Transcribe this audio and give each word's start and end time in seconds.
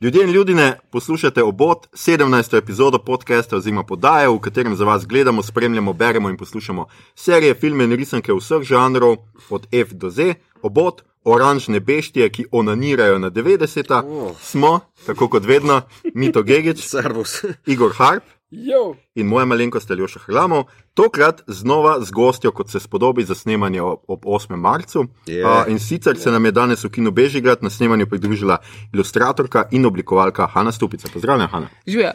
Ljudje 0.00 0.24
in 0.24 0.30
ljudje, 0.30 0.78
poslušate 0.90 1.42
obot 1.42 1.86
17. 1.92 2.56
epizodo 2.58 2.98
podcasta 2.98 3.56
oziroma 3.56 3.82
podaje, 3.82 4.28
v 4.28 4.38
katerem 4.38 4.76
za 4.76 4.84
vas 4.84 5.06
gledamo, 5.06 5.42
spremljamo, 5.42 5.92
beremo 5.92 6.28
in 6.30 6.36
poslušamo 6.36 6.86
serije, 7.14 7.54
filme 7.54 7.84
in 7.84 7.92
risanke 7.92 8.32
vseh 8.32 8.62
žanrov, 8.62 9.16
od 9.50 9.66
F 9.72 9.92
do 9.92 10.10
Z, 10.10 10.34
obot, 10.62 11.02
oranžne 11.24 11.80
beštije, 11.80 12.28
ki 12.28 12.44
onanirajo 12.50 13.18
na 13.18 13.30
90. 13.30 14.02
Oh. 14.04 14.36
Smo, 14.40 14.80
tako 15.06 15.28
kot 15.28 15.44
vedno, 15.44 15.82
Mito 16.14 16.42
Gigič. 16.42 16.84
Igor 17.72 17.92
Harp 17.96 18.24
Jo, 18.58 18.94
in 19.14 19.26
moja 19.26 19.44
malenkost 19.44 19.90
Aljoša 19.90 20.20
Hlamov, 20.26 20.64
tokrat 20.94 21.42
znova 21.46 21.98
z 22.00 22.10
gostjo, 22.10 22.52
kot 22.52 22.70
se 22.70 22.80
spodobi 22.80 23.24
za 23.24 23.34
snemanje 23.34 23.82
ob, 23.82 24.00
ob 24.08 24.24
8. 24.24 24.56
marcu. 24.56 25.06
Je. 25.26 25.44
A, 25.44 25.64
in 25.68 25.78
sicer 25.78 26.16
se 26.18 26.30
nam 26.30 26.44
je 26.44 26.52
danes 26.52 26.84
v 26.84 26.88
Kinu 26.90 27.10
Bežigrad 27.10 27.62
na 27.62 27.70
snemanju 27.70 28.06
pridružila 28.06 28.58
ilustratorka 28.94 29.68
in 29.70 29.86
oblikovalka 29.86 30.46
Hanna 30.46 30.72
Stupica. 30.72 31.08
Pozdravljena, 31.12 31.46
Hanna. 31.46 31.68
živijo. 31.86 32.10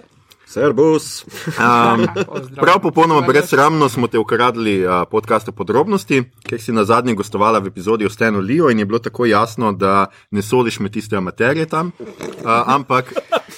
Servus. 0.51 1.25
Um, 1.47 2.07
prav 2.63 2.79
popolnoma 2.81 3.27
brezsramno 3.27 3.89
smo 3.89 4.07
te 4.07 4.19
ukradli 4.19 4.85
uh, 4.85 4.91
podcastu 5.11 5.51
podrobnosti, 5.51 6.23
ker 6.43 6.61
si 6.61 6.71
na 6.71 6.83
zadnji 6.83 7.15
gostovala 7.15 7.59
v 7.59 7.71
epizodi 7.71 8.05
o 8.05 8.09
Stenu 8.09 8.39
Liju 8.39 8.69
in 8.69 8.79
je 8.79 8.85
bilo 8.85 8.99
tako 8.99 9.25
jasno, 9.25 9.71
da 9.71 10.05
ne 10.31 10.41
sodiš 10.41 10.79
med 10.79 10.91
tiste 10.91 11.15
amaterje 11.15 11.65
tam, 11.65 11.91
uh, 11.99 12.51
ampak 12.65 13.13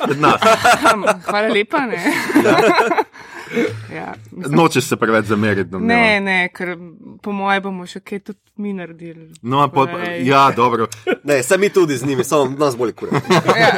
med 0.08 0.22
nas. 0.22 0.42
Hvala 1.30 1.48
lepa. 1.48 1.80
Ne, 1.80 2.04
ja, 3.98 4.14
mislim, 4.32 4.56
Nočeš 4.56 4.84
se 4.84 4.96
preveč 4.96 5.26
zameriti. 5.26 5.70
domnevam. 5.70 5.98
ne, 5.98 6.22
ne, 6.22 6.50
ker 6.54 6.78
po 7.22 7.32
moje 7.32 7.62
bomo 7.62 7.88
še 7.90 8.00
kaj 8.00 8.20
tudi 8.20 8.40
mi 8.56 8.74
naredili. 8.74 9.32
No, 9.42 9.64
a 9.64 9.68
pol, 9.68 9.90
Ej. 9.98 10.28
ja, 10.28 10.52
dobro. 10.56 10.88
Ne, 11.24 11.42
sem 11.44 11.62
mi 11.62 11.70
tudi 11.70 11.98
z 11.98 12.06
njimi, 12.06 12.24
samo 12.24 12.54
nas 12.58 12.78
bolj 12.78 12.94
kurje. 12.94 13.22
Ja, 13.58 13.74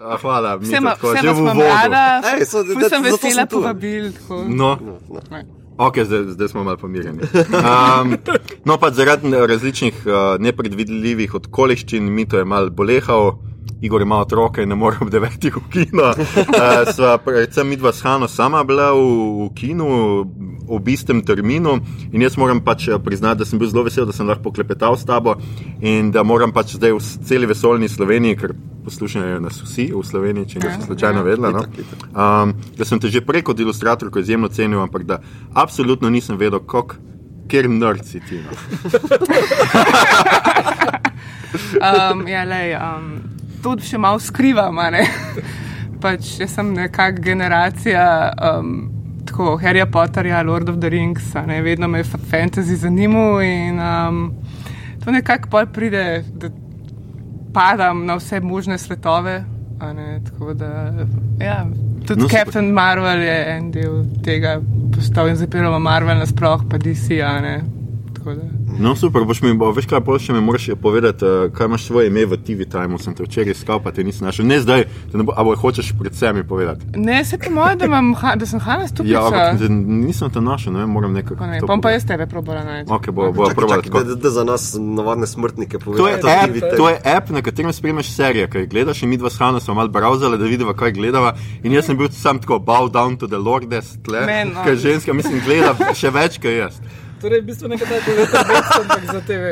A, 0.00 0.16
hvala, 0.16 0.56
mi 0.56 0.80
ma- 0.80 0.94
tako, 0.94 1.10
že 1.12 1.28
v 1.28 1.58
rada, 1.58 2.22
Ej, 2.30 2.44
so- 2.44 2.62
da- 2.62 2.88
sem 2.88 3.02
vesela 3.02 3.46
povabil. 3.46 4.12
tako. 4.12 4.44
No, 4.46 4.78
Ne. 5.28 5.42
ok, 5.76 5.98
zdaj, 6.00 6.22
zdaj 6.28 6.48
smo 6.48 6.62
malo 6.62 6.76
pomirjeni. 6.76 7.18
Um, 7.50 8.14
no, 8.64 8.76
pa 8.76 8.90
zaradi 8.90 9.26
različnih 9.28 9.94
uh, 10.00 10.12
nepredvidljivih 10.38 11.34
okoliščin, 11.34 12.02
mi 12.04 12.24
to 12.24 12.38
je 12.38 12.44
malo 12.44 12.70
bolehal. 12.70 13.38
Igor 13.80 14.02
ima 14.02 14.20
otroke 14.20 14.62
in 14.62 14.68
ne 14.68 14.74
more 14.74 14.96
ob 15.00 15.10
devetih 15.10 15.56
v 15.56 15.62
kino. 15.70 16.10
Uh, 16.10 16.88
sva 16.94 17.18
predvsem 17.22 17.68
mi 17.68 17.76
dva 17.76 17.92
s 17.92 18.02
Hano 18.02 18.28
sama 18.28 18.64
bila 18.64 18.92
v, 18.92 19.04
v 19.46 19.50
kinu 19.54 19.88
ob 20.68 20.88
istem 20.88 21.22
terminu 21.24 21.78
in 22.12 22.22
jaz 22.22 22.36
moram 22.36 22.60
pač 22.60 22.88
eh, 22.88 22.98
priznati, 22.98 23.38
da 23.38 23.46
sem 23.48 23.58
bil 23.58 23.70
zelo 23.70 23.84
vesel, 23.86 24.06
da 24.06 24.12
sem 24.12 24.28
lahko 24.28 24.52
klepetal 24.52 24.96
s 24.96 25.06
tabo 25.08 25.36
in 25.80 26.10
da 26.12 26.22
moram 26.22 26.52
pač 26.52 26.76
zdaj 26.76 26.92
v 26.92 27.00
celi 27.28 27.48
vesoljni 27.48 27.88
Sloveniji, 27.88 28.36
ker 28.36 28.54
poslušajo 28.84 29.40
nas 29.40 29.60
vsi 29.62 29.90
v 29.92 30.04
Sloveniji, 30.04 30.52
če 30.54 30.62
niste 30.64 30.88
slučajno 30.88 31.22
vedela. 31.24 31.52
No? 31.52 31.64
Um, 32.12 32.54
da 32.76 32.84
sem 32.88 33.00
te 33.00 33.12
že 33.12 33.24
preko 33.24 33.54
ilustratorko 33.56 34.20
izjemno 34.20 34.48
cenil, 34.48 34.80
ampak 34.82 35.04
da 35.08 35.20
absolutno 35.54 36.10
nisem 36.10 36.36
vedel, 36.40 36.60
kako. 36.60 37.04
Ker 37.48 37.64
nrdci 37.64 38.20
ti. 38.28 38.42
Um, 41.80 42.26
ja, 42.34 42.42
lej, 42.44 42.74
um, 42.76 43.06
to 43.76 43.84
še 43.84 43.98
malo 43.98 44.18
skrivam. 44.18 44.78
Pač 46.02 46.38
jaz 46.40 46.54
sem 46.54 46.74
nekakšna 46.74 47.24
generacija 47.24 48.04
um, 48.58 48.90
tako 49.26 49.56
Harry 49.58 49.82
Potterja, 49.92 50.42
Lord 50.42 50.68
of 50.68 50.78
the 50.80 50.88
Rings, 50.88 51.34
ne, 51.46 51.62
vedno 51.62 51.88
me 51.88 51.98
je 51.98 52.04
fa- 52.04 52.18
fantasy 52.30 52.76
zanimal 52.76 53.42
in 53.42 53.80
um, 53.80 54.32
to 55.04 55.10
nekako 55.10 55.48
pol 55.50 55.66
pride, 55.66 56.24
da 56.34 56.48
padam 57.52 58.06
na 58.06 58.14
vse 58.16 58.40
možne 58.40 58.78
svetove. 58.78 59.44
Ne, 59.94 60.20
tako 60.24 60.54
da, 60.54 60.92
ja, 61.40 61.66
tudi 62.06 62.22
No. 62.22 62.28
Captain 62.28 62.70
Marvel 62.72 63.22
je 63.22 63.56
en 63.56 63.70
del 63.70 64.04
tega 64.24 64.60
postal 64.94 65.28
in 65.28 65.36
zapiramo 65.36 65.78
Marvel 65.78 66.18
nasploh, 66.18 66.64
pa 66.70 66.78
DC. 66.78 67.20
a 67.22 67.40
ne, 67.40 67.60
tako 68.14 68.34
da. 68.34 68.57
No, 68.78 68.96
super, 68.96 69.24
boš 69.24 69.42
mi, 69.42 69.50
bo, 69.54 69.72
veš 69.74 69.88
kaj, 69.90 70.00
pol 70.06 70.20
še 70.22 70.32
mi 70.32 70.40
moraš 70.40 70.68
povedati, 70.78 71.26
uh, 71.26 71.50
kaj 71.50 71.66
imaš 71.66 71.84
svoje 71.84 72.06
ime 72.06 72.22
v 72.22 72.36
TV 72.38 72.62
Time, 72.62 72.98
sem 72.98 73.10
te 73.10 73.24
včeraj 73.24 73.50
iskal, 73.50 73.80
pa 73.82 73.90
te 73.90 74.04
nisem 74.06 74.22
našel. 74.22 74.46
Ne 74.46 74.60
zdaj, 74.60 74.84
da 75.10 75.18
ne 75.18 75.26
bo, 75.26 75.34
a 75.34 75.42
bo 75.42 75.56
hočeš 75.56 75.88
predvsem 75.98 76.36
mi 76.36 76.44
povedati. 76.44 76.86
Ne, 76.94 77.24
se 77.24 77.38
po 77.38 77.50
mojem, 77.50 77.78
da, 77.78 77.84
imam 77.84 78.12
ha- 78.14 78.36
da 78.36 78.46
sem 78.46 78.60
Hanna 78.60 78.86
stupica. 78.86 79.12
Ja, 79.12 79.24
ampak 79.26 79.66
nisem 79.80 80.30
te 80.30 80.40
našel, 80.40 80.72
ne 80.72 80.78
vem, 80.78 80.90
moram 80.90 81.10
nekako. 81.12 81.42
Ne, 81.42 81.58
to 81.58 81.66
bom 81.66 81.80
pa 81.80 81.90
jaz 81.90 82.06
tebe 82.06 82.26
probala 82.26 82.62
najti. 82.62 82.86
Ok, 82.88 83.10
bo, 83.10 83.32
bo 83.32 83.48
Čakaj, 83.48 83.56
probala 83.56 83.82
tako. 83.82 84.04
da, 84.04 84.14
da 84.14 84.30
za 84.30 84.44
nas 84.44 84.76
navadne 84.78 85.26
smrtnike 85.26 85.78
To 85.78 86.06
je, 86.06 86.14
app, 86.14 86.54
to 86.76 86.88
je 86.88 86.96
app, 87.06 87.30
na 87.30 87.42
katerem 87.42 87.72
spremljaš 87.72 88.12
serije, 88.12 88.46
kaj 88.46 88.66
gledaš 88.66 89.02
in 89.02 89.10
mi 89.10 89.16
dva 89.16 89.30
s 89.30 89.38
Hano 89.38 89.60
smo 89.60 89.74
malo 89.74 89.88
browsali, 89.88 90.38
da 90.38 90.44
vidiva, 90.44 90.74
kaj 90.74 90.92
gledava. 90.92 91.34
In 91.62 91.72
jaz 91.72 91.86
sem 91.86 91.98
bil 91.98 92.08
sam 92.10 92.38
tako 92.38 92.58
bow 92.60 92.86
down 92.86 93.18
to 93.18 93.26
the 93.26 93.38
Lordes, 93.38 93.98
tle, 94.04 94.22
Men, 94.26 94.54
no. 94.54 94.62
ker 94.62 94.78
ženska, 94.78 95.12
mislim, 95.12 95.42
gleda 95.42 95.74
še 95.94 96.10
več, 96.10 96.38
kot 96.38 96.54
jaz. 96.54 96.78
Torej, 97.20 97.42
v 97.42 97.44
bistvu 97.50 97.68
nekaj 97.68 97.88
takega, 97.88 98.26
kot 98.30 98.48
je 98.48 98.80
ampak 98.80 99.04
za 99.12 99.20
TV. 99.26 99.44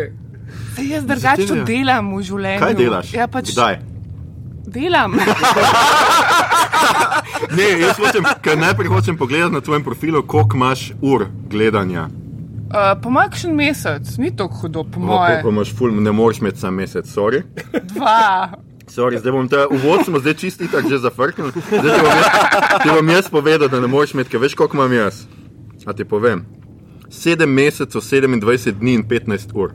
Saj 0.76 0.88
jaz 0.92 1.04
drugače 1.08 1.60
delam 1.66 2.14
v 2.14 2.22
življenju. 2.22 2.62
Kaj 2.62 2.74
delaš? 2.78 3.12
Ja, 3.16 3.26
pač 3.26 3.52
Kdaj? 3.54 3.78
delam. 4.66 5.16
Ne, 7.56 7.66
jaz 7.80 7.98
hočem, 8.00 8.24
ker 8.42 8.56
najprej 8.58 8.88
hočem 8.88 9.16
pogledati 9.18 9.54
na 9.54 9.60
tvojem 9.60 9.84
profilu, 9.84 10.22
koliko 10.22 10.56
imaš 10.56 10.92
ur 11.02 11.26
gledanja. 11.50 12.06
Uh, 12.06 12.94
po 13.02 13.10
mojem, 13.10 13.30
kakšen 13.30 13.54
mesec, 13.54 14.08
ni 14.18 14.30
tako 14.36 14.54
hudo, 14.62 14.84
po 14.84 15.00
mojem. 15.00 15.42
koliko 15.42 15.48
imaš 15.48 15.74
ful, 15.76 15.92
ne 16.02 16.12
moreš 16.12 16.40
imeti 16.40 16.60
sam 16.60 16.74
mesec, 16.74 17.06
sorry. 17.06 17.42
Dva. 17.92 18.50
Sorry, 18.88 19.18
zdaj 19.18 19.32
bom 19.32 19.48
te 19.48 19.66
uvod 19.66 20.04
smo 20.06 20.18
zdaj 20.22 20.34
čisti 20.34 20.70
tako 20.70 20.88
že 20.88 20.98
zafrknil. 20.98 21.50
Zdaj 21.52 21.82
ti 21.82 22.02
bom, 22.02 22.16
jaz, 22.16 22.82
ti 22.82 22.88
bom 22.90 23.08
jaz 23.10 23.30
povedal, 23.30 23.68
da 23.68 23.80
ne 23.80 23.90
moreš 23.90 24.14
imeti, 24.14 24.30
ker 24.30 24.40
veš, 24.40 24.54
koliko 24.54 24.78
imam 24.78 24.92
jaz. 24.92 25.24
A 25.86 25.92
ti 25.92 26.04
povem. 26.04 26.46
7 27.08 27.46
mesecev, 27.46 28.00
27 28.00 28.72
dni 28.72 28.94
in 28.94 29.02
15 29.04 29.52
ur. 29.54 29.72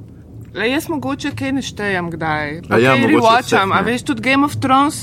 Le, 0.54 0.68
jaz 0.68 0.90
mogoče 0.90 1.32
kaj 1.32 1.52
ne 1.52 1.62
štejem 1.62 2.12
kdaj. 2.12 2.68
A 2.70 2.78
ja, 2.78 2.92
kaj 2.94 3.16
vseh 3.42 3.72
a 3.72 3.82
veš, 3.82 4.04
tudi 4.04 4.22
Game 4.22 4.44
of 4.44 4.56
Thrones 4.56 5.00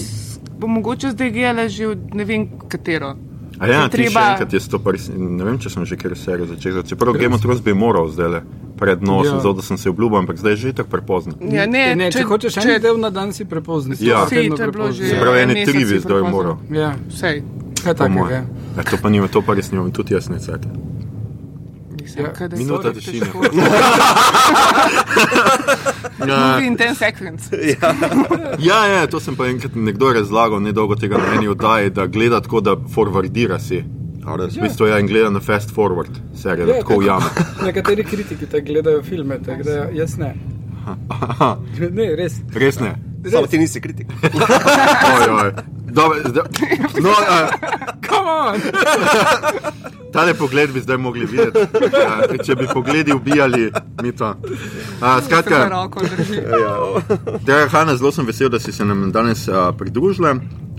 bo 0.52 0.66
mogoče 0.68 1.10
zdaj 1.10 1.30
gledala 1.30 1.68
že 1.68 1.86
od 1.86 2.14
ne 2.14 2.24
vem 2.24 2.48
katero. 2.68 3.14
A 3.58 3.66
ja, 3.66 3.80
Če 3.80 3.90
ti 3.90 3.96
še 3.96 4.02
treba- 4.04 4.30
enkrat 4.32 4.52
je 4.52 4.60
to, 4.60 4.78
pa 4.78 4.90
res, 4.90 5.08
ne 5.08 5.44
vem, 5.44 5.58
če 5.58 5.70
sem 5.70 5.84
že 5.84 5.96
kjer 5.96 6.14
serijo 6.14 6.46
začel. 6.46 6.82
Čeprav 6.84 7.14
Game 7.14 7.34
of 7.34 7.40
Thrones 7.40 7.60
bi 7.60 7.72
moral 7.72 8.06
zdaj 8.08 8.28
le 8.28 8.40
pred 8.76 9.02
nosom, 9.02 9.34
Ja. 9.34 9.40
zato 9.40 9.52
da 9.54 9.62
sem 9.62 9.76
se 9.76 9.88
obljubil, 9.88 10.18
ampak 10.18 10.36
zdaj 10.36 10.52
je 10.52 10.56
že 10.58 10.72
tako 10.74 10.90
prepozno. 10.90 11.32
Ja, 11.42 11.66
ne, 11.66 11.96
ne, 11.96 12.10
če, 12.12 12.18
če 12.18 12.24
hočeš 12.24 12.56
en 12.58 12.80
del 12.80 12.98
na 12.98 13.10
dan, 13.10 13.32
si 13.32 13.44
prepozni. 13.44 13.96
si 13.96 14.04
Ja. 14.04 14.20
pa 14.20 14.28
Si, 14.28 14.36
vedno 14.36 14.56
to 14.56 14.62
je 14.62 14.70
bilo 14.70 14.92
že- 14.92 15.08
Se 15.08 15.16
pravi, 15.16 15.38
en 15.40 15.50
ene 15.50 15.64
tri 15.64 15.78
bi 15.80 15.84
zdaj 15.86 16.02
prepozno. 16.04 16.30
moral. 16.30 16.56
Ja, 16.70 16.94
Vsej. 17.08 17.42
kaj 17.74 17.94
Po 17.94 17.98
takega. 17.98 18.14
moje. 18.14 18.44
Ja, 18.76 18.82
to 18.84 18.96
pa 18.96 19.08
nima, 19.08 19.28
to 19.28 19.42
pa 19.42 19.54
res 19.54 19.72
nimam, 19.72 19.90
tudi 19.90 20.14
jaz 20.14 20.28
ne 20.28 20.38
cajt. 20.38 20.62
Mislim, 22.08 22.24
Ja, 22.24 22.32
kaj 22.32 22.48
minuta 22.56 22.92
tišine. 22.92 23.26
Ja, 26.28 26.60
in 26.60 26.76
10 26.76 26.94
seconds. 26.94 27.48
ja, 28.58 28.86
ja, 28.86 29.06
to 29.06 29.20
sem 29.20 29.36
pa 29.36 29.46
enkrat 29.46 29.74
nekdo 29.74 30.12
razlagal, 30.12 30.60
nedolgo 30.60 30.96
tega 30.96 31.18
na 31.18 31.34
eni 31.36 31.48
oddaji, 31.48 31.90
da 31.90 32.06
gleda 32.06 32.40
tako, 32.40 32.60
da 32.60 32.76
forwardira 32.94 33.58
si. 33.58 33.84
V 34.24 34.60
bistvu 34.62 34.86
je 34.86 35.00
in 35.00 35.06
gleda 35.06 35.30
na 35.30 35.40
fast 35.40 35.70
forward, 35.74 36.10
serijo, 36.36 36.66
da 36.66 36.72
Ja, 36.72 36.78
tako 36.80 36.96
ujame. 36.96 37.24
Nekateri 37.66 38.04
kritiki 38.04 38.46
tako 38.46 38.66
gledajo 38.66 39.02
filme, 39.02 39.38
tako 39.46 39.62
da 39.62 39.88
jaz 39.92 40.18
ne. 40.18 40.34
Ne, 41.90 42.16
res. 42.16 42.40
Res 42.54 42.80
ne. 42.80 43.07
Samo 43.30 43.46
ti 43.46 43.58
nisi 43.58 43.80
kritik. 43.80 44.06
Oj, 45.16 45.30
oj. 45.30 45.52
Dobre, 45.90 46.18
zdaj, 46.28 46.44
no, 47.04 47.10
uh, 47.10 47.50
Come 48.08 48.30
on! 48.30 48.60
tale 50.12 50.34
pogled 50.34 50.72
bi 50.72 50.80
zdaj 50.80 50.96
mogli 50.96 51.26
videti. 51.26 51.58
Uh, 51.58 52.44
če 52.44 52.54
bi 52.54 52.66
pogledi 52.72 53.12
ubijali, 53.12 53.70
mi 54.02 54.12
to. 54.12 54.28
Uh, 54.28 55.00
Za 55.00 55.20
skratka. 55.26 55.68
Draga 57.44 57.68
Hanna, 57.68 57.96
zelo 57.96 58.12
sem 58.12 58.26
vesel, 58.26 58.48
da 58.48 58.58
si 58.58 58.72
se 58.72 58.84
nam 58.84 59.10
danes 59.12 59.48
uh, 59.48 59.54
pridružila. 59.78 60.36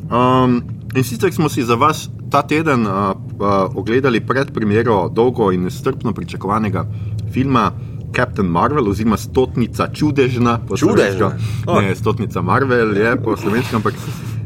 Um, 0.10 0.62
in 0.96 1.04
sicer 1.04 1.34
smo 1.34 1.50
si 1.50 1.64
za 1.64 1.76
vas 1.76 2.10
ta 2.32 2.42
teden 2.42 2.88
uh, 2.88 2.94
uh, 2.94 3.76
ogledali 3.76 4.22
predpremiero 4.26 5.10
dolgo 5.10 5.52
in 5.52 5.70
strpno 5.70 6.14
pričakovanega 6.14 6.86
filma 7.34 7.72
Captain 8.16 8.48
Marvel, 8.48 8.90
oziroma 8.90 9.18
Stotnica 9.18 9.88
čudežna. 9.94 10.60
Čudežna? 10.76 10.78
slovensko. 10.78 11.82
Ne, 11.82 11.96
Stotnica 11.96 12.42
Marvel 12.42 12.98
je 12.98 13.16
po 13.24 13.38
slovenskem, 13.38 13.76
ampak 13.76 13.94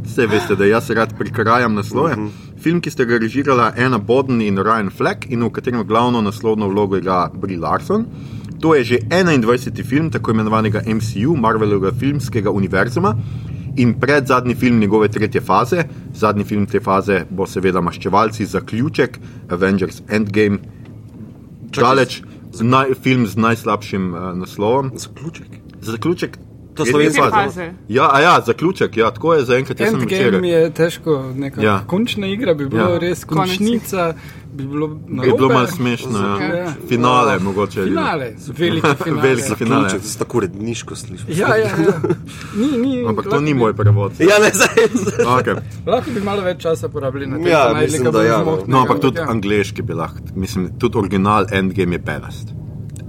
vse 0.04 0.28
veste, 0.28 0.56
da 0.56 0.66
jaz 0.66 0.90
rad 0.90 1.18
prikrajam 1.18 1.74
naslove. 1.74 2.14
Uh 2.14 2.20
-huh. 2.20 2.30
Film, 2.64 2.82
ki 2.82 2.92
ste 2.92 3.06
ga 3.06 3.18
režirala 3.18 3.74
Anna 3.78 3.98
Boden 3.98 4.42
in 4.42 4.58
Ryan 4.58 4.90
Fleck, 4.90 5.26
in 5.30 5.44
v 5.44 5.50
katerem 5.50 5.84
glavno 5.88 6.22
naslovno 6.22 6.68
vlogo 6.68 6.98
igra 6.98 7.30
Brie 7.34 7.60
Larson. 7.60 8.06
To 8.64 8.76
je 8.76 8.84
že 8.84 8.98
21. 9.10 9.84
film 9.84 10.10
tako 10.10 10.32
imenovanega 10.32 10.82
MCU, 10.88 11.36
Marvelovega 11.36 11.92
filmskega 12.00 12.52
univerzuma. 12.52 13.16
In 13.76 13.94
pred 14.00 14.28
zadnji 14.28 14.56
film 14.56 14.80
njegove 14.80 15.08
tretje 15.08 15.42
faze, 15.42 15.84
zadnji 16.14 16.44
film 16.44 16.66
te 16.66 16.80
faze 16.80 17.26
bo 17.30 17.46
seveda 17.46 17.82
Maščevalci, 17.82 18.46
zaključek 18.46 19.20
Avengers 19.50 20.02
Endgame, 20.10 20.58
daleč, 21.76 22.22
naj, 22.62 22.94
film 23.04 23.28
z 23.28 23.36
najslabšim 23.36 24.14
uh, 24.14 24.38
naslovom. 24.38 24.92
Zaključek. 24.96 25.48
Zaključek 25.82 26.38
To 26.76 26.84
Te 26.86 26.92
faze. 27.32 27.74
Ja, 27.88 28.10
a 28.14 28.22
ja, 28.22 28.42
zaključek, 28.46 28.98
ja, 28.98 29.12
tako 29.12 29.34
je 29.34 29.44
zaenkrat. 29.46 29.82
Endgame 29.82 30.50
je 30.50 30.70
težko, 30.74 31.34
neka 31.36 31.62
Ja. 31.62 31.84
končna 31.88 32.28
igra 32.28 32.54
bi 32.54 32.66
bilo 32.70 32.90
Ja. 32.90 33.00
res 33.00 33.24
Konec. 33.24 33.94
Bi 34.54 34.64
bilo 34.66 34.86
Je 34.86 34.96
bilo 35.08 35.26
narobe. 35.28 35.54
malo 35.54 35.68
smešno. 35.68 36.20
Ja. 36.20 36.56
Ja. 36.56 36.74
Finale, 36.88 37.40
mogoče. 37.40 37.82
ali 37.82 37.90
ne. 37.90 37.96
Finale, 37.96 38.34
veliki 38.50 39.04
finale. 39.04 39.22
Veliki 39.22 39.56
finale. 39.56 39.90
Ključek, 39.90 40.02
to 40.04 40.18
tako 40.20 40.40
redniško 40.40 40.96
sliši. 40.96 41.24
Ja, 41.30 41.56
ja, 41.56 41.64
ja. 41.64 42.00
Ni, 42.56 42.78
ni, 42.78 43.06
Ampak 43.10 43.26
to 43.26 43.40
ni 43.40 43.54
bi- 43.54 43.60
moj 43.60 43.74
prevod. 43.74 44.12
Ja, 44.20 44.40
ne, 44.40 44.52
zdaj. 44.54 45.26
Okay. 45.26 45.56
Lahko 45.86 46.12
bi 46.12 46.22
malo 46.22 46.42
več 46.42 46.62
časa 46.62 46.90
porabili 46.90 47.28
na 47.28 47.38
tem. 47.38 47.48
Ja, 47.48 47.74
mislim, 47.82 48.12
da 48.12 48.24
ja, 48.24 48.44
no. 48.68 48.80
ampak 48.80 49.00
tudi 49.00 49.20
ja. 49.20 49.30
angliški 49.30 49.82
bi 49.82 49.94
lahko. 49.94 50.20
Mislim, 50.36 50.70
tudi 50.80 50.98
original 50.98 51.46
Endgame 51.52 51.96
je 51.96 52.00
bedast. 52.00 52.63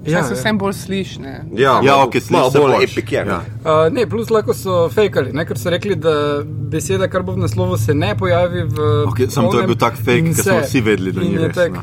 Ja, 0.05 0.13
Ja, 0.13 0.23
se 0.23 0.31
ja. 0.31 0.37
vsem 0.37 0.59
bolj 0.59 0.73
slišne. 0.75 1.33
Ja, 1.53 1.81
Ja, 1.81 1.93
malo- 1.93 2.03
ok, 2.03 2.13
sliši 2.15 2.33
malo 2.33 2.51
se 2.51 2.59
bolj 2.59 2.73
boljše. 2.73 2.93
epik 2.93 3.13
je. 3.13 3.25
Ja. 3.27 3.41
Uh, 3.61 3.89
ne, 3.91 4.07
plus 4.07 4.31
lahko 4.31 4.55
so 4.55 4.89
fejkali, 4.89 5.33
ne, 5.33 5.45
ker 5.45 5.57
so 5.57 5.71
rekli, 5.71 5.97
da 5.97 6.43
beseda, 6.45 7.09
kar 7.09 7.23
bo 7.23 7.33
v 7.33 7.39
naslovu, 7.39 7.77
se 7.77 7.95
ne 7.95 8.15
pojavi 8.15 8.63
v. 8.65 8.79
Ok, 9.07 9.19
samo 9.29 9.51
to 9.51 9.61
je 9.61 9.67
bil 9.67 9.77
tak 9.77 9.97
fake, 9.97 10.19
in 10.21 10.35
ker 10.35 10.43
smo 10.45 10.59
vsi 10.61 10.81
vedeli, 10.83 11.13
da 11.13 11.21
ni 11.21 11.39
res, 11.39 11.55
tak- 11.55 11.73
ne. 11.73 11.81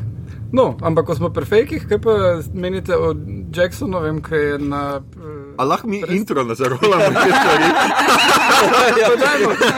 No, 0.52 0.76
ampak 0.80 1.06
ko 1.06 1.14
smo 1.14 1.30
pri 1.30 1.44
fejkih, 1.44 1.88
kaj 1.88 1.98
pa 1.98 2.12
menite 2.54 2.92
o 2.92 3.14
Jacksonu, 3.50 4.00
vem, 4.00 4.20
kaj 4.20 4.38
je 4.42 4.58
na. 4.60 5.00
Uh, 5.16 5.56
A 5.56 5.64
lahko 5.64 5.88
mi 5.88 6.02
intro 6.10 6.44
nazarolamo 6.44 7.08
te 7.10 7.30
stvari? 7.30 7.68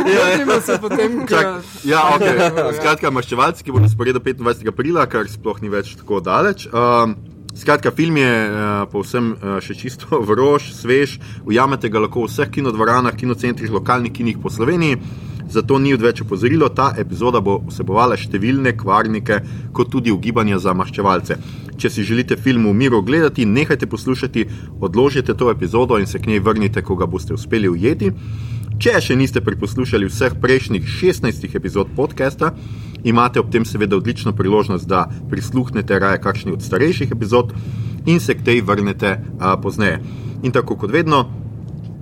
Vrnimo 0.05 0.61
se 0.61 0.79
potem, 0.81 1.27
Čak, 1.27 1.45
ko. 1.45 1.61
ja, 1.85 2.01
ok. 2.15 2.27
Skratka, 2.79 3.11
maščevalci, 3.11 3.65
ki 3.65 3.73
bo 3.73 3.79
na 3.79 3.89
sporedu 3.89 4.21
25. 4.21 4.69
aprila, 4.69 5.07
kar 5.07 5.29
sploh 5.29 5.63
ni 5.63 5.69
več 5.69 5.95
tako 5.97 6.21
daleč. 6.21 6.67
Um, 6.67 7.17
skratka, 7.55 7.91
film 7.91 8.17
je 8.17 8.33
uh, 8.51 8.85
povsem 8.91 9.33
uh, 9.33 9.59
še 9.65 9.75
čisto 9.75 10.21
vrož, 10.29 10.73
svež. 10.75 11.19
Ujamete 11.47 11.89
ga 11.89 12.03
lahko 12.05 12.27
v 12.27 12.33
vseh 12.33 12.51
kinodvoranah, 12.51 13.15
kinocentrih, 13.17 13.71
lokalnih 13.71 14.13
kinih 14.13 14.43
po 14.43 14.51
Sloveniji. 14.51 14.99
Zato 15.49 15.79
ni 15.79 15.93
odveč 15.95 16.23
opozorilo, 16.25 16.69
ta 16.69 16.95
epizoda 16.99 17.41
bo 17.45 17.59
vsebovala 17.69 18.17
številne 18.17 18.73
kvarnike, 18.81 19.41
kot 19.77 19.91
tudi 19.93 20.11
ugibanja 20.11 20.59
za 20.59 20.73
maščevalce. 20.75 21.37
Če 21.77 21.91
si 21.91 22.07
želite 22.07 22.39
film 22.41 22.65
v 22.71 22.75
miru 22.75 23.03
gledati, 23.03 23.45
nehajte 23.45 23.87
poslušati, 23.91 24.47
odložite 24.81 25.35
to 25.35 25.51
epizodo 25.53 25.99
in 26.01 26.07
se 26.07 26.19
k 26.19 26.33
njej 26.33 26.41
vrnite, 26.41 26.83
ko 26.83 26.97
ga 26.97 27.07
boste 27.07 27.35
uspeli 27.37 27.69
ujeti. 27.69 28.11
Če 28.75 28.99
še 28.99 29.15
niste 29.15 29.39
preposlušali 29.39 30.09
vseh 30.11 30.33
prejšnjih 30.43 30.83
16 30.83 31.45
epizod 31.55 31.93
podcasta, 31.95 32.51
imate 33.07 33.39
ob 33.39 33.53
tem 33.55 33.63
seveda 33.63 33.95
odlično 34.01 34.33
priložnost, 34.35 34.89
da 34.91 35.05
prisluhnete 35.31 35.99
raje 36.03 36.19
kakšni 36.25 36.57
od 36.57 36.65
starejših 36.65 37.13
epizod 37.15 37.53
in 38.11 38.19
se 38.21 38.35
k 38.35 38.43
tej 38.43 38.65
vrnete 38.67 39.13
a, 39.39 39.55
pozneje. 39.63 40.01
In 40.43 40.53
tako 40.53 40.75
kot 40.75 40.91
vedno, 40.91 41.23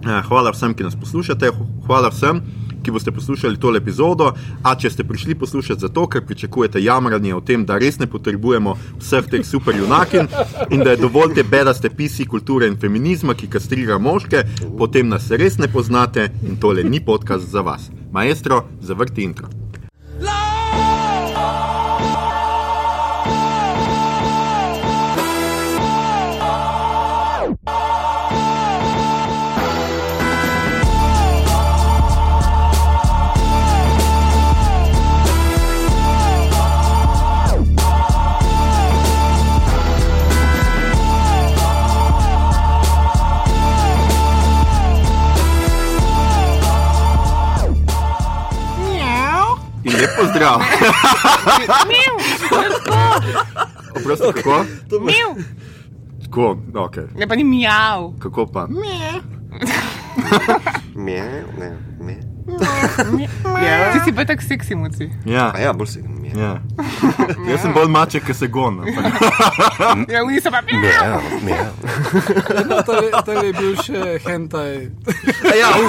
a, 0.00 0.22
hvala 0.24 0.54
vsem, 0.56 0.72
ki 0.72 0.88
nas 0.88 0.96
poslušate, 0.96 1.52
hvala 1.84 2.08
vsem, 2.08 2.40
ki 2.82 2.90
boste 2.90 3.12
poslušali 3.12 3.60
tole 3.60 3.78
epizodo. 3.78 4.32
A 4.62 4.74
če 4.76 4.90
ste 4.90 5.04
prišli 5.04 5.34
poslušati 5.38 5.80
zato, 5.80 6.06
ker 6.06 6.26
pričakujete 6.26 6.82
jamranje 6.82 7.34
o 7.34 7.40
tem, 7.40 7.64
da 7.66 7.78
res 7.78 7.98
ne 7.98 8.06
potrebujemo 8.06 8.76
vseh 9.00 9.30
teh 9.30 9.46
super 9.46 9.76
junakin 9.76 10.28
in 10.70 10.84
da 10.84 10.92
je 10.92 11.02
dovolj 11.02 11.34
te 11.38 11.46
bedaste 11.46 11.90
pisi 11.90 12.26
kulture 12.26 12.68
in 12.68 12.76
feminizma, 12.76 13.34
ki 13.34 13.50
kastrira 13.50 13.98
moške, 13.98 14.44
potem 14.78 15.08
nas 15.08 15.30
res 15.30 15.58
ne 15.58 15.70
poznate 15.72 16.30
in 16.42 16.60
tole 16.60 16.84
ni 16.84 17.00
podcast 17.00 17.48
za 17.48 17.62
vas. 17.62 17.90
Maestro, 18.12 18.64
zavrti 18.80 19.24
intro. 19.24 19.48
Lep 50.02 50.10
pozdrav. 50.18 50.58
Oprosti, 53.96 54.32
kako? 54.34 54.64
Miau. 55.00 55.30
Tako, 56.24 56.58
ok. 56.74 56.96
Ne 57.14 57.26
pa 57.28 57.34
ni 57.36 57.44
miau. 57.44 58.14
Kako 58.18 58.46
pa? 58.46 58.66
Mje, 60.94 61.22
ne, 61.58 61.70
mje. 62.00 62.18
Ti 63.92 63.98
si 64.04 64.12
pa 64.12 64.24
tak 64.24 64.42
seksi 64.42 64.74
muci. 64.74 65.10
Ja, 65.24 65.52
A 65.54 65.58
ja, 65.60 65.72
bolj 65.72 65.86
si 65.86 66.00
mje. 66.02 66.32
ja. 66.34 66.58
Jaz 67.48 67.62
sem 67.62 67.72
bolj 67.72 67.88
maček, 67.92 68.24
ki 68.26 68.34
se 68.34 68.48
gon. 68.48 68.80
Ja, 70.08 70.24
oni 70.24 70.40
so 70.40 70.50
pa 70.50 70.62
miau. 70.64 70.80
Mje, 70.80 70.92
mje. 71.44 71.60
No, 72.66 72.82
to, 72.82 72.92
je, 72.98 73.10
to 73.24 73.32
je 73.32 73.52
bil 73.52 73.76
še 73.78 74.18
hentai. 74.26 74.90
Ja, 75.54 75.70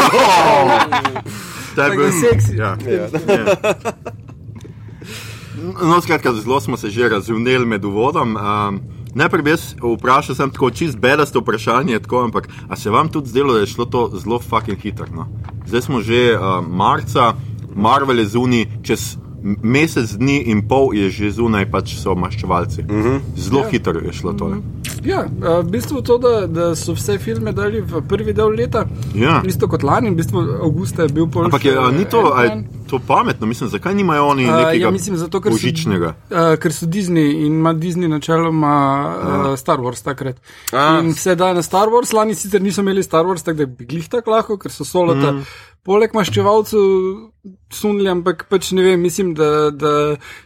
Ta 1.76 1.86
je 1.86 1.98
bil 1.98 2.12
seksi. 2.12 2.58
Ja. 2.58 2.78
Ja. 2.88 3.08
No, 5.84 6.02
skratka, 6.02 6.34
zelo 6.34 6.62
smo 6.62 6.78
se 6.78 6.90
že 6.90 7.10
razumeli 7.10 7.66
med 7.66 7.86
uvodom. 7.86 8.36
Um, 8.36 8.80
najprej 9.16 9.42
bi 9.42 9.50
jaz 9.50 9.76
vprašal, 9.80 10.36
sem 10.36 10.52
tako 10.52 10.70
čist 10.72 10.98
bedasto 10.98 11.40
vprašanje, 11.40 12.00
tako, 12.00 12.24
ampak 12.24 12.50
a 12.70 12.76
se 12.76 12.90
vam 12.90 13.10
tudi 13.10 13.30
zdelo, 13.30 13.54
da 13.54 13.60
je 13.60 13.68
šlo 13.68 13.86
to 13.86 14.12
zelo 14.20 14.40
fucking 14.40 14.78
hitro? 14.82 15.06
No? 15.16 15.28
Zdaj 15.66 15.82
smo 15.82 16.02
že 16.02 16.36
uh, 16.36 16.66
marca, 16.68 17.34
Marvel 17.76 18.20
je 18.20 18.26
zunaj, 18.26 18.66
čez 18.84 19.18
mesec 19.44 20.12
dni 20.18 20.44
in 20.52 20.68
pol 20.68 20.94
je 20.96 21.10
že 21.12 21.32
zunaj, 21.32 21.72
pač 21.72 21.96
so 22.00 22.16
maščevalci. 22.16 22.82
Uh 22.82 22.88
-huh. 23.06 23.20
Zelo 23.36 23.60
Ja. 23.60 23.70
hitro 23.70 24.00
je 24.00 24.14
šlo 24.14 24.34
tole. 24.34 24.58
Ja, 25.06 25.26
v 25.60 25.64
bistvu 25.64 26.02
to, 26.02 26.18
da, 26.18 26.48
da 26.48 26.76
so 26.76 26.94
vse 26.94 27.18
filme 27.20 27.52
dali 27.52 27.82
v 27.82 28.02
prvi 28.08 28.34
del 28.34 28.48
leta, 28.50 28.86
Ja. 29.16 29.42
isto 29.46 29.68
kot 29.68 29.84
lani, 29.84 30.10
v 30.10 30.16
bistvu 30.16 30.40
avgusta 30.64 31.04
je 31.04 31.10
bil 31.10 31.28
pol. 31.28 31.46
Ampak 31.46 31.66
je, 31.66 31.74
ni 31.92 32.06
to, 32.06 32.32
a 32.34 32.44
je 32.44 32.64
to 32.88 33.00
pametno, 33.00 33.48
mislim, 33.48 33.70
zakaj 33.70 33.96
nimajo 33.96 34.28
oni 34.28 34.46
A, 34.46 34.58
nekega 34.58 34.86
ja, 34.86 34.92
mislim, 34.92 35.18
zato, 35.18 35.42
ker 35.42 35.52
so- 35.52 35.56
božičnega? 35.56 36.14
Uh, 36.30 36.56
ker 36.56 36.72
so 36.72 36.86
Disney 36.86 37.44
in 37.44 37.54
ima 37.54 37.74
Disney 37.74 38.08
načeloma 38.08 38.74
uh, 39.50 39.60
Star 39.60 39.80
Wars 39.80 40.04
takrat. 40.04 40.40
A. 40.72 41.00
In 41.00 41.12
vse 41.12 41.36
da 41.36 41.54
na 41.54 41.62
Star 41.62 41.88
Wars, 41.88 42.14
lani 42.14 42.36
sicer 42.36 42.62
niso 42.62 42.82
imeli 42.82 43.04
Star 43.04 43.26
Wars, 43.26 43.44
tako 43.44 43.58
da 43.58 43.66
bi 43.66 43.86
glih 43.86 44.08
tako 44.10 44.32
lahko, 44.32 44.58
ker 44.58 44.72
so 44.72 44.86
solota. 44.86 45.32
Mm. 45.32 45.44
Poleg 45.84 46.14
maščevalcev 46.16 46.84
sunili, 47.76 48.08
ampak 48.08 48.46
pač 48.48 48.70
ne 48.72 48.86
vem, 48.86 49.02
mislim, 49.04 49.34
da, 49.36 49.68
da 49.76 49.92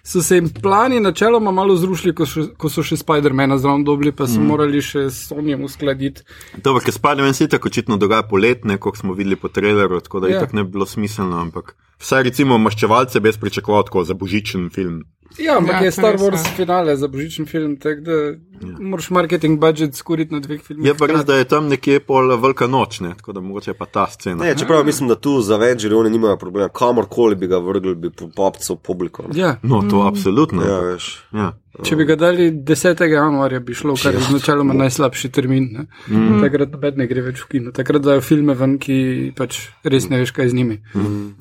so 0.05 0.23
se 0.25 0.39
jim 0.39 0.47
plani 0.49 0.97
načeloma 1.03 1.51
malo 1.53 1.75
zrušili, 1.77 2.13
ko, 2.17 2.25
še, 2.25 2.47
ko 2.57 2.71
so 2.73 2.81
še 2.85 2.97
Spider-Mana 2.97 3.59
zraven 3.61 3.83
dobili, 3.85 4.15
pa 4.17 4.25
so 4.25 4.39
mm. 4.39 4.47
morali 4.49 4.81
še 4.81 5.05
s 5.11 5.27
Sonjem 5.29 5.61
uskladiti. 5.67 6.25
Dobro, 6.57 6.81
ker 6.81 6.95
Spider-Man 6.95 7.37
se 7.37 7.49
tako 7.53 7.69
očitno 7.69 7.99
dogaja 8.01 8.25
poletne, 8.25 8.79
kot 8.81 8.97
smo 8.97 9.13
videli 9.17 9.37
po 9.37 9.51
traileru, 9.53 10.01
tako 10.01 10.23
da 10.25 10.31
Ja. 10.31 10.39
ja. 10.39 10.41
itak 10.41 10.57
ne 10.57 10.65
bi 10.65 10.73
bilo 10.73 10.89
smiselno, 10.89 11.37
ampak 11.37 11.75
vsaj 12.01 12.25
recimo 12.31 12.57
maščevalce 12.57 13.21
bi 13.21 13.29
jaz 13.29 13.37
pričakoval 13.41 13.85
tako 13.85 14.03
za 14.09 14.17
božičen 14.17 14.71
film. 14.73 15.03
Ja, 15.37 15.59
ampak 15.59 15.81
Ja, 15.81 15.85
je 15.85 15.91
to 15.91 15.99
Star 16.01 16.17
Wars 16.17 16.45
ja. 16.45 16.55
finale 16.57 16.97
za 16.97 17.07
božičen 17.07 17.45
film, 17.45 17.77
tako 17.77 18.01
da 18.01 18.17
ja. 18.61 18.75
moraš 18.79 19.09
marketing 19.09 19.59
budget 19.59 19.95
skuriti 19.95 20.33
na 20.33 20.39
dveh 20.39 20.61
filmih. 20.61 20.87
Je 20.87 20.95
pa 20.97 21.05
res, 21.05 21.25
da 21.25 21.35
je 21.35 21.47
tam 21.47 21.67
nekje 21.67 21.99
pol 21.99 22.35
velika 22.37 22.67
noč, 22.67 22.99
ne? 22.99 23.13
tako 23.17 23.33
da 23.33 23.41
mogoče 23.41 23.71
je 23.71 23.77
pa 23.77 23.85
ta 23.85 24.07
scena. 24.11 24.43
Ne, 24.43 24.55
čeprav 24.57 24.85
mislim, 24.85 25.09
da 25.09 25.15
tu 25.15 25.41
za 25.41 25.55
Avengers 25.55 25.93
oni 25.93 26.09
nimajo 26.09 26.37
problema. 26.37 26.69
Kamorkoli 26.69 27.35
bi 27.35 27.47
ga 27.47 27.57
vrgli, 27.57 27.95
bi 27.95 28.11
popcal 28.35 28.75
publiko. 28.75 29.23
ne. 29.27 29.39
Ja. 29.39 29.55
No, 29.63 29.83
to 29.89 30.07
absolutno. 30.07 30.63
Ja, 30.63 30.79
veš. 30.79 31.23
Ja. 31.33 31.53
Če 31.85 31.93
bi 31.99 32.07
ga 32.09 32.15
dali 32.17 32.47
10. 32.65 33.01
januarja, 33.05 33.59
bi 33.61 33.75
šlo, 33.77 33.93
kar 34.01 34.15
je 34.15 34.21
značiloma 34.25 34.73
najslabši 34.73 35.29
termin. 35.29 35.67
Ne? 35.75 35.83
Mm. 36.09 36.39
Takrat 36.41 36.73
noben 36.73 36.97
ne 36.97 37.05
gre 37.09 37.21
več 37.27 37.43
v 37.43 37.49
kino. 37.51 37.73
Takrat 37.75 38.01
dajo 38.05 38.21
filme 38.25 38.55
ven, 38.57 38.77
ki 38.81 38.97
pač 39.37 39.59
res 39.85 40.09
ne 40.09 40.17
veš, 40.23 40.33
kaj 40.33 40.49
z 40.53 40.57
njimi. 40.57 40.79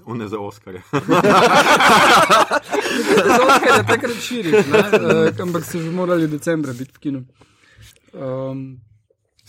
One 0.04 0.28
za 0.28 0.38
Oskarje. 0.42 0.82
Zato, 2.96 3.46
ker 3.62 3.72
je 3.72 3.82
takrat 3.88 4.18
širiš, 4.20 4.68
ne? 4.72 4.82
uh, 4.98 5.42
ampak 5.46 5.64
so 5.64 5.80
že 5.80 5.90
morali 5.94 6.28
decembra 6.28 6.72
biti 6.76 6.92
v 6.92 6.98
kinu. 7.00 7.05
Um, 7.10 8.80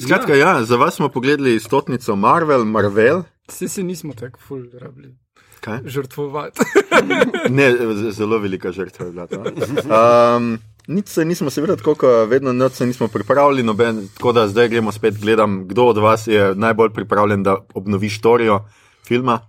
Skratka, 0.04 0.36
ja, 0.36 0.64
za 0.64 0.76
vas 0.76 0.96
smo 0.96 1.10
pogledali 1.10 1.60
stotnico 1.60 2.16
Marvel, 2.16 2.66
Marvel. 2.66 3.24
Vse 3.48 3.68
se 3.68 3.84
nismo 3.84 4.14
tako 4.14 4.40
ful 4.40 4.64
rabili 4.74 5.16
Kaj? 5.60 5.80
žrtvovati. 5.86 6.60
Ne, 7.50 7.76
zelo 8.12 8.38
velika 8.38 8.72
žrtva 8.72 9.06
je 9.06 9.12
bila 9.12 9.28
to. 9.28 9.40
Um, 9.40 10.60
nič 10.88 11.08
se 11.08 11.26
nismo, 11.26 11.50
seveda, 11.50 11.76
tako 11.76 11.96
kot 11.96 12.30
vedno, 12.30 12.54
nič 12.54 12.74
se 12.74 12.86
nismo 12.86 13.08
pripravili, 13.08 13.64
noben, 13.64 14.08
tako 14.18 14.32
da 14.32 14.48
zdaj 14.48 14.70
gremo 14.70 14.92
spet 14.92 15.18
gledam, 15.22 15.68
kdo 15.68 15.86
od 15.86 15.98
vas 15.98 16.28
je 16.28 16.56
najbolj 16.56 16.94
pripravljen, 16.94 17.44
da 17.44 17.58
obnovi 17.74 18.10
štorijo 18.10 18.66
filma. 19.08 19.40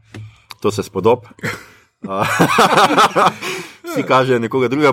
To 0.61 0.71
se 0.71 0.83
spodob. 0.83 1.19
Vsi 3.85 4.03
kažejo 4.03 4.39
nekoga 4.39 4.69
drugega. 4.69 4.93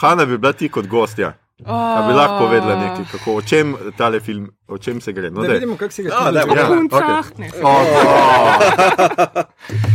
Hanna 0.00 0.24
bi 0.24 0.38
bila 0.38 0.52
ti 0.52 0.68
kot 0.68 0.86
gostja. 0.86 1.45
A 1.64 2.04
bi 2.04 2.12
lahko 2.12 2.38
povedala 2.38 2.76
nekaj, 2.76 3.04
kako, 3.12 3.34
o 3.34 3.42
čem 3.42 3.66
tale 3.96 4.20
film, 4.20 4.44
o 4.68 4.78
čem 4.78 5.00
se 5.00 5.12
gre? 5.12 5.30
No, 5.30 5.42
Da 5.42 5.52
vidimo, 5.54 5.76
kako 5.76 5.90
se 5.90 6.02
ga 6.02 6.08
Ja. 6.10 6.30
Ja, 6.30 6.66
Puncah, 6.68 7.26
okej. 7.26 7.38
ne. 7.38 7.50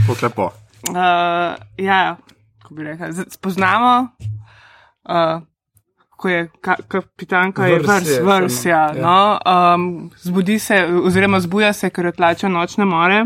Kako 0.07 0.17
lepo. 0.21 0.49
Uh, 0.83 0.95
ja, 1.77 2.17
kako 2.61 2.73
bi 2.73 2.83
rekel, 2.83 3.11
z- 3.11 3.25
spoznamo, 3.29 4.07
uh, 5.03 5.41
ko 6.11 6.29
je 6.29 6.49
ka, 6.61 6.75
kapitanka 6.87 7.65
je 7.65 7.77
Vrs 7.77 7.87
vrs, 7.87 8.07
je 8.07 8.21
vrs, 8.23 8.53
samo, 8.53 8.69
ja, 8.69 8.81
ja. 8.87 9.01
no, 9.01 9.39
um, 9.75 9.85
zbudi 10.17 10.59
se, 10.59 10.75
oziroma 11.03 11.39
zbuja 11.39 11.73
se, 11.73 11.89
ker 11.89 12.07
odlača 12.07 12.47
nočne 12.47 12.85
more 12.85 13.25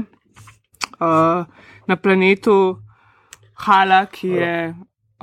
uh, 0.99 1.45
na 1.87 1.95
planetu 1.95 2.77
Hala, 3.55 4.05
ki 4.05 4.27
je 4.29 4.75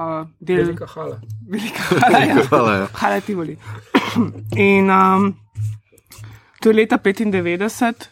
uh, 0.02 0.26
del 0.40 0.56
Velika 0.64 0.86
hala. 0.86 1.16
velika 1.48 1.82
Hala. 2.00 2.18
Ja. 2.20 2.34
Hvala, 2.44 2.74
ja. 2.74 2.86
Hala 2.94 3.20
Tivoli. 3.20 3.56
In 4.58 4.90
um, 4.90 5.34
to 6.60 6.68
je 6.68 6.74
leta 6.74 6.96
95, 6.96 8.08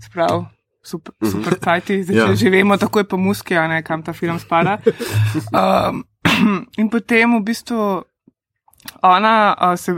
sprav. 0.00 0.44
Super, 0.82 1.12
super 1.22 1.58
kajti, 1.60 2.02
zdaj 2.04 2.16
Ja. 2.16 2.24
ja. 2.24 2.34
že 2.34 2.50
vemo, 2.50 2.76
tako 2.76 2.98
je 2.98 3.04
po 3.04 3.16
muski, 3.16 3.52
a 3.54 3.68
ne 3.68 3.82
kam 3.82 4.02
ta 4.02 4.12
film 4.12 4.38
spada. 4.38 4.78
Um, 5.52 6.04
in 6.80 6.88
potem 6.88 7.36
v 7.36 7.42
bistvu 7.42 8.00
ona 9.02 9.34
uh, 9.52 9.76
se 9.76 9.92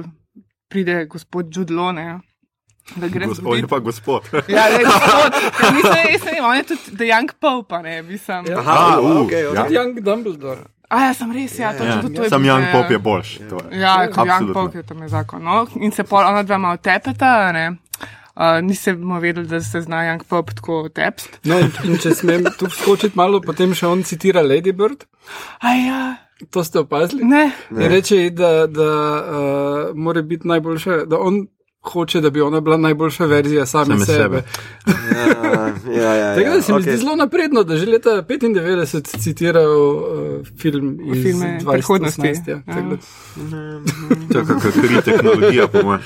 pride, 0.68 1.06
gospod 1.06 1.46
Judlone, 1.49 2.18
da 2.96 3.08
gre 3.08 3.26
Gos- 3.26 3.38
On 3.44 3.54
je 3.54 3.66
pa 3.66 3.78
gospod. 3.78 4.26
Ja, 4.49 4.66
ne, 4.68 4.82
gospod, 4.90 5.30
mislim, 5.72 6.02
jaz 6.11 6.25
vem, 6.25 6.42
on 6.42 6.56
je 6.56 6.64
tudi 6.64 6.96
The 6.96 7.04
Young 7.06 7.30
Pope, 7.40 7.75
a 7.75 7.82
ne, 7.82 8.02
mislim. 8.02 8.46
Ja. 8.46 8.52
Ja. 8.52 8.58
Aha, 8.58 8.99
uh, 8.99 9.22
okay. 9.22 9.46
ja. 9.46 9.66
Young 9.70 10.00
Dumbledore. 10.00 10.66
A 10.92 10.99
ja, 11.00 11.12
sem 11.16 11.30
res, 11.32 11.54
ja, 11.56 11.70
točno 11.72 11.87
Ja. 11.88 12.00
to, 12.02 12.08
to 12.11 12.22
je. 12.22 12.28
Sam 12.28 12.42
Young 12.44 12.66
ja. 12.66 12.72
Pop 12.72 12.90
je 12.90 12.99
boljši. 12.99 13.38
to 13.49 13.61
je. 13.64 13.80
Ja, 13.80 13.94
kot 14.08 14.28
Young. 14.28 14.52
Pope 14.52 14.78
je 14.78 14.82
tam 14.84 15.02
je 15.02 15.08
zakon. 15.08 15.42
No? 15.42 15.66
In 15.76 15.92
se 15.92 16.04
pol 16.04 16.20
ona 16.20 16.42
dva 16.42 16.58
malo 16.58 16.76
tepeta, 16.76 17.49
a 17.49 17.52
ne. 17.52 17.70
Uh, 18.34 18.61
nisem 18.62 19.00
vedel, 19.20 19.44
da 19.44 19.61
se 19.61 19.80
zna 19.80 20.02
Young 20.04 20.25
Pope 20.25 20.54
tako 20.54 20.88
tepst. 20.88 21.40
No, 21.44 21.58
in, 21.58 21.72
in 21.84 21.96
če 21.99 22.14
smem 22.14 22.44
tu 22.58 22.68
skočiti 22.70 23.16
malo, 23.16 23.40
potem 23.40 23.72
še 23.75 23.87
on 23.87 24.02
citira 24.02 24.40
Lady 24.42 24.72
Bird. 24.72 25.04
A 25.61 25.75
ja, 25.76 26.02
To 26.50 26.64
ste 26.64 26.78
opazili? 26.78 27.25
ne. 27.25 27.52
In 27.70 27.88
reče, 27.88 28.30
da, 28.30 28.66
da 28.66 28.87
uh, 29.22 29.96
mora 29.96 30.22
biti 30.22 30.49
najboljša, 30.49 31.04
da 31.06 31.18
on 31.18 31.46
hoče, 31.82 32.20
da 32.20 32.30
bi 32.30 32.40
ona 32.40 32.60
bila 32.60 32.76
najboljša 32.78 33.24
verzija 33.26 33.66
same, 33.66 33.84
Same 33.86 34.04
sebe. 34.06 34.22
sebe. 34.24 34.42
Ja, 35.88 36.02
ja, 36.02 36.14
ja, 36.14 36.34
Tako 36.36 36.50
da 36.50 36.62
se 36.62 36.72
mi 36.72 36.78
okej. 36.78 36.82
zdi 36.86 36.96
zelo 36.98 37.16
napredno, 37.16 37.62
da 37.64 37.76
že 37.76 37.86
leta 37.86 38.10
95 38.10 38.90
citiral 39.18 39.64
uh, 39.88 40.02
film 40.56 40.98
iz 41.04 41.22
Filme 41.22 41.58
2018. 41.58 41.72
prihodnosti. 41.72 42.28
Ja, 42.46 42.60
tako 42.66 42.80
da- 42.80 42.96
To 44.32 44.38
je 44.38 44.44
kakšna 44.46 44.70
kri 44.72 45.02
tehnologija, 45.04 45.68
po 45.68 45.82
mojem. 45.82 46.00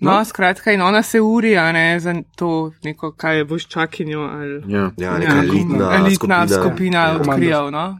No, 0.00 0.10
no, 0.10 0.24
skratka, 0.24 0.72
in 0.72 0.82
ona 0.82 1.02
se 1.02 1.20
uri, 1.20 1.56
a 1.56 1.72
ne 1.72 2.00
za 2.00 2.14
to 2.36 2.50
neko, 2.82 3.12
kaj 3.12 3.36
je 3.36 3.44
voščakinjo 3.44 4.20
ali 4.22 4.62
Ja. 4.68 4.90
Ja, 4.96 5.18
neka 5.18 5.32
elitna, 5.34 5.94
elitna 5.94 6.14
skupina. 6.14 6.48
skupina 6.62 6.98
Ja. 7.00 7.16
odkrijal. 7.16 7.70
No? 7.70 7.98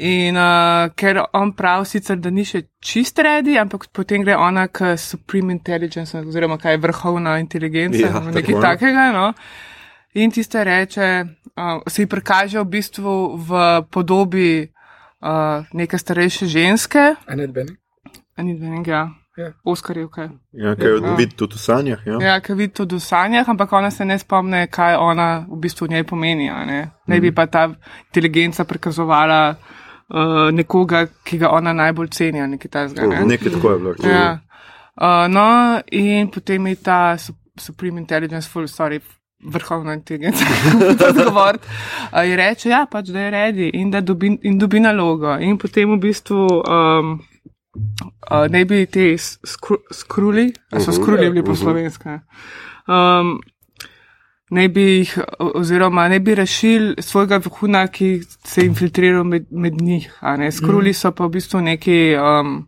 In 0.00 0.36
uh, 0.36 0.90
ker 0.94 1.24
on 1.32 1.50
pravi 1.52 1.84
sicer, 1.84 2.16
da 2.16 2.30
ni 2.30 2.44
še 2.44 2.60
čist 2.80 3.18
redi, 3.18 3.56
ampak 3.58 3.88
potem 3.90 4.22
gre 4.22 4.36
ona 4.36 4.68
k 4.68 4.92
Supreme 4.96 5.50
Intelligence, 5.50 6.14
oziroma 6.14 6.54
kaj 6.56 6.72
je 6.72 6.78
vrhovna 6.78 7.38
inteligenca, 7.38 7.98
Ja, 7.98 8.08
ja, 8.08 8.20
nekaj 8.22 8.42
tako. 8.46 8.62
takega. 8.62 9.10
No? 9.10 9.32
In 10.14 10.30
tiste 10.30 10.62
reče, 10.62 11.08
uh, 11.50 11.82
se 11.84 12.02
ji 12.02 12.06
prikaže 12.06 12.60
v 12.60 12.68
bistvu 12.68 13.14
v 13.38 13.50
podobi 13.90 14.70
uh, 15.20 15.28
neke 15.72 15.98
starejše 15.98 16.46
ženske, 16.46 17.14
Annette 17.26 17.52
Bening. 17.52 17.78
ni 18.38 18.54
vening, 18.54 18.86
ja, 18.86 19.08
Ja. 19.36 19.52
Oskarjevke. 19.64 20.30
Ja, 20.52 20.74
ker 20.74 20.98
Ja. 21.00 21.14
vidi 21.14 21.34
tudi 21.34 21.54
v 21.54 21.60
sanjah. 21.60 22.00
Ja. 22.04 22.16
Ja, 22.20 22.40
ki 22.40 22.54
vidi 22.54 22.72
to 22.72 22.84
v 22.84 22.98
sanjah, 22.98 23.46
ampak 23.48 23.72
ona 23.72 23.90
se 23.90 24.04
ne 24.04 24.18
spomne, 24.18 24.66
kaj 24.66 24.96
ona 24.96 25.46
v 25.48 25.56
bistvu 25.56 25.86
v 25.86 25.90
njej 25.90 26.04
pomeni. 26.04 26.50
a 26.50 26.64
Ne, 26.64 26.78
ne 27.06 27.20
bi 27.20 27.30
pa 27.30 27.46
ta 27.46 27.68
inteligenca 28.06 28.64
prikazovala 28.64 29.54
uh, 30.14 30.50
nekoga, 30.52 31.06
ki 31.24 31.38
ga 31.38 31.50
ona 31.50 31.72
najbolj 31.72 32.08
ceni, 32.08 32.40
nekaj 32.46 32.70
takega. 32.70 33.06
Ne? 33.06 33.24
Nekaj 33.26 33.52
tako 33.52 33.70
je 33.70 33.78
bilo. 33.78 33.94
Ja. 34.04 34.38
Uh, 35.00 35.26
no, 35.30 35.46
in 35.92 36.28
potem 36.30 36.66
je 36.66 36.74
ta 36.74 37.18
su- 37.18 37.34
Supreme 37.58 38.00
Intelligence, 38.00 38.48
full 38.48 38.66
story, 38.66 39.00
vrhovna 39.44 39.94
inteligenca, 39.94 40.44
da 40.98 41.08
odgovor. 41.10 41.58
Uh, 42.12 42.22
je 42.26 42.36
reče, 42.36 42.68
ja, 42.68 42.86
pač, 42.90 43.08
da 43.14 43.20
je 43.20 43.30
redi 43.30 43.70
in 43.74 43.90
da 43.90 44.00
dobi, 44.00 44.38
in 44.42 44.58
dobi 44.58 44.80
nalogo. 44.80 45.36
In 45.38 45.58
potem 45.58 45.90
v 45.96 46.00
bistvu. 46.00 46.46
Um, 46.68 47.18
Uh, 48.30 48.48
ne 48.50 48.64
bi 48.64 48.86
te 48.90 49.12
skru, 49.18 49.76
skruli, 49.92 50.48
ali 50.72 50.82
so 50.82 50.90
skruli 50.92 51.28
bili 51.30 51.44
po 51.44 51.54
slovensko. 51.54 52.16
Um, 52.88 53.36
ne 54.50 54.68
bi 54.68 54.82
jih, 54.82 55.18
oziroma 55.38 56.08
ne 56.08 56.20
bi 56.20 56.34
rešili 56.34 57.02
svojega 57.02 57.40
vohuna, 57.44 57.86
ki 57.86 58.20
se 58.44 58.60
je 58.60 58.66
infiltriral 58.66 59.24
med, 59.24 59.46
med 59.50 59.80
njih. 59.80 60.12
a 60.20 60.36
ne. 60.36 60.52
Skruli 60.52 60.92
so 60.92 61.12
pa 61.12 61.26
v 61.26 61.36
bistvu 61.36 61.60
neki 61.60 61.98
um, 62.16 62.66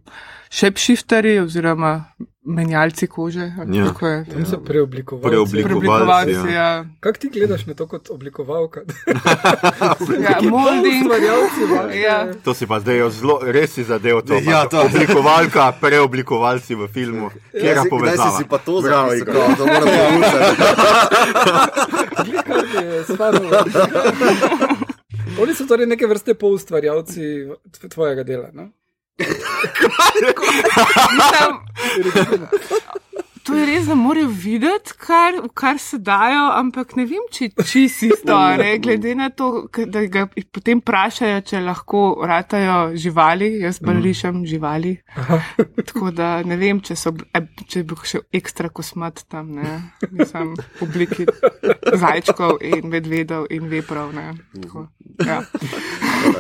shapeshifteri 0.50 1.38
oziroma 1.38 2.04
menjalci 2.42 3.06
kože. 3.06 3.40
Ja. 3.68 3.86
kako 3.86 4.06
je? 4.06 4.24
Tam 4.24 4.44
so 4.44 4.58
preoblikovalci. 4.58 5.28
Preoblikovalci. 5.28 5.62
Preoblikovalci, 5.64 6.52
ja. 6.52 6.84
Kako 7.00 7.18
ti 7.18 7.28
gledaš 7.30 7.66
na 7.66 7.74
to 7.74 7.86
kot 7.86 8.10
oblikovalka? 8.10 8.80
ja. 10.26 10.40
Molding. 10.42 11.06
Vaše- 11.06 12.00
Ja. 12.00 12.32
To 12.34 12.54
si 12.54 12.66
pa 12.66 12.80
zdaj 12.80 13.10
zelo, 13.10 13.38
res 13.42 13.70
si 13.70 13.84
zadev 13.84 14.22
to. 14.22 14.34
Ja, 14.40 14.66
to. 14.66 14.82
Oblikovalka, 14.82 15.72
preoblikovalci 15.74 16.74
v 16.74 16.88
filmu. 16.88 17.30
Kjera 17.52 17.72
Kdaj 17.76 17.82
si- 17.82 17.90
povezava? 17.90 18.30
si 18.32 18.44
pa 18.44 18.58
to 18.58 18.80
Igor. 19.14 19.34
kao, 19.34 19.48
da 19.56 19.64
moram? 19.64 19.88
Kar 22.42 22.84
je 22.84 23.04
stvarno. 23.04 23.48
Oni 25.40 25.54
so 25.54 25.64
torej 25.64 25.86
neke 25.86 26.06
vrste 26.06 26.34
poustvarjalci 26.34 27.20
tv- 27.70 27.88
tvojega 27.88 28.22
dela. 28.24 28.48
No? 28.52 28.68
Mislim, 31.14 31.66
To 33.44 33.54
je 33.56 33.66
res, 33.66 33.86
da 33.88 33.94
morajo 33.96 34.28
videti, 34.28 34.92
kar, 35.00 35.36
kar 35.54 35.78
se 35.80 35.98
dajo, 35.98 36.42
ampak 36.58 36.92
ne 36.98 37.06
vem, 37.08 37.24
če 37.32 37.48
čisi 37.64 38.10
to, 38.26 38.36
ne, 38.60 38.74
glede 38.82 39.14
na 39.16 39.30
to, 39.32 39.66
da 39.88 40.02
ga 40.12 40.26
potem 40.52 40.82
vprašajo, 40.82 41.40
če 41.48 41.62
lahko 41.64 42.02
ratajo 42.28 42.96
živali, 43.00 43.48
jaz 43.64 43.80
pa 43.84 43.94
rišem 43.96 44.42
živali. 44.48 44.96
Tako 45.88 46.12
da 46.16 46.30
ne 46.44 46.58
vem, 46.60 46.82
če, 46.84 46.96
so, 47.00 47.14
e, 47.32 47.44
če 47.70 47.84
bi 47.88 47.98
še 48.12 48.22
ekstra 48.40 48.68
kosmat 48.74 49.24
tam, 49.32 49.54
ne, 49.56 49.78
nisem 50.10 50.52
v 50.56 50.88
obliki 50.88 51.28
zajčkov 52.04 52.60
in 52.66 52.90
medvedov 52.92 53.48
in 53.52 53.70
veprov, 53.72 54.12
ne. 54.16 54.34
Tako, 54.58 54.88
ja. 55.24 55.40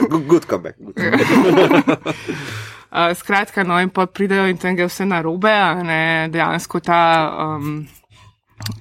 Good, 0.08 0.26
good 0.26 0.50
comeback. 0.50 0.76
Good 0.78 0.96
comeback. 1.00 2.76
Uh, 2.90 3.14
skratka, 3.14 3.62
no, 3.62 3.78
in 3.78 3.90
pa 3.94 4.06
pridejo 4.06 4.48
in 4.50 4.58
tam 4.58 4.78
je 4.78 4.88
vse 4.88 5.06
narobe, 5.06 5.52
ne 5.86 6.28
dejansko 6.32 6.80
ta, 6.82 7.02
um, 7.46 7.84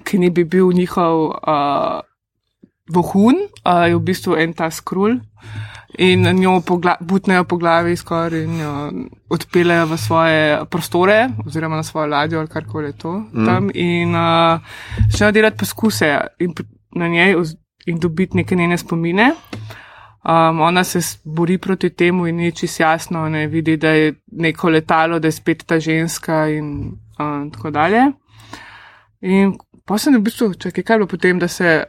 ki 0.04 0.18
ni 0.18 0.32
bi 0.34 0.48
bil 0.50 0.72
njihov 0.74 1.28
uh, 1.30 2.00
vohun, 2.90 3.38
uh, 3.62 3.86
je 3.86 3.96
v 3.96 4.02
bistvu 4.02 4.38
en 4.42 4.54
ta 4.54 4.72
skrul. 4.74 5.20
In 6.00 6.26
njo 6.38 6.60
pogla 6.66 6.96
butnejo 7.02 7.44
po 7.44 7.58
glavi 7.58 7.96
skoraj 7.98 8.44
in 8.44 8.60
jo 8.60 8.74
odpeljejo 9.30 9.86
v 9.90 9.98
svoje 9.98 10.44
prostore, 10.70 11.30
oziroma 11.46 11.76
na 11.76 11.84
svojo 11.84 12.08
ladjo 12.08 12.40
ali 12.40 12.48
karkoli 12.48 12.88
je 12.88 12.98
to 12.98 13.14
mm. 13.14 13.46
tam. 13.46 13.70
In 13.74 14.16
uh, 14.16 14.62
začnejo 15.10 15.32
delati 15.32 15.58
poskuse 15.58 16.18
in 16.40 16.54
na 16.96 17.08
njej 17.08 17.36
in 17.86 18.00
dobiti 18.00 18.38
neke 18.38 18.56
njene 18.56 18.78
spomine. 18.78 19.34
Um, 20.24 20.62
ona 20.62 20.84
se 20.84 21.00
bori 21.24 21.58
proti 21.58 21.90
temu 21.90 22.28
in 22.28 22.36
ni 22.36 22.52
čist 22.52 22.80
jasno, 22.80 23.30
ne 23.30 23.48
vidi, 23.48 23.78
da 23.78 23.90
je 23.90 24.14
neko 24.32 24.70
letalo, 24.70 25.20
da 25.20 25.28
je 25.28 25.32
spet 25.32 25.64
ta 25.66 25.80
ženska 25.80 26.48
in 26.50 26.92
um, 27.20 27.52
tako 27.52 27.72
dalje. 27.72 28.12
In 29.22 29.58
pa 29.86 29.98
se 29.98 30.12
ne 30.12 30.18
v 30.18 30.22
bistvu, 30.22 30.54
čakaj, 30.54 30.84
kaj 30.84 30.96
je 30.96 30.98
bilo 30.98 31.08
potem, 31.08 31.40
da 31.40 31.48
se, 31.48 31.84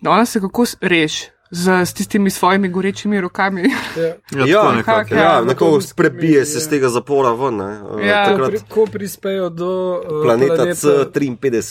da 0.00 0.10
ona 0.10 0.26
se 0.26 0.40
kako 0.40 0.64
reši 0.80 1.35
z, 1.50 1.86
s 1.86 1.92
tistimi 1.92 2.30
svojimi 2.30 2.68
gorečimi 2.68 3.20
rokami. 3.20 3.62
Ja. 3.62 4.14
Ja, 4.46 4.72
nekako, 4.72 4.72
nekako. 4.72 5.14
ja. 5.14 5.22
Ja, 5.22 5.40
nekako 5.40 5.80
prebije 5.96 6.44
se 6.46 6.60
z 6.60 6.68
tega 6.68 6.88
zapora 6.88 7.32
ven. 7.32 7.56
ne. 7.56 7.80
Eh, 8.00 8.06
Ja. 8.06 8.24
Ko, 8.24 8.30
Takrat 8.30 8.50
pri, 8.50 8.60
ko 8.68 8.86
prispejo 8.86 9.48
do 9.50 9.70
uh, 9.94 10.22
planeta 10.24 10.56
planeta 10.56 10.74
C53, 10.74 11.62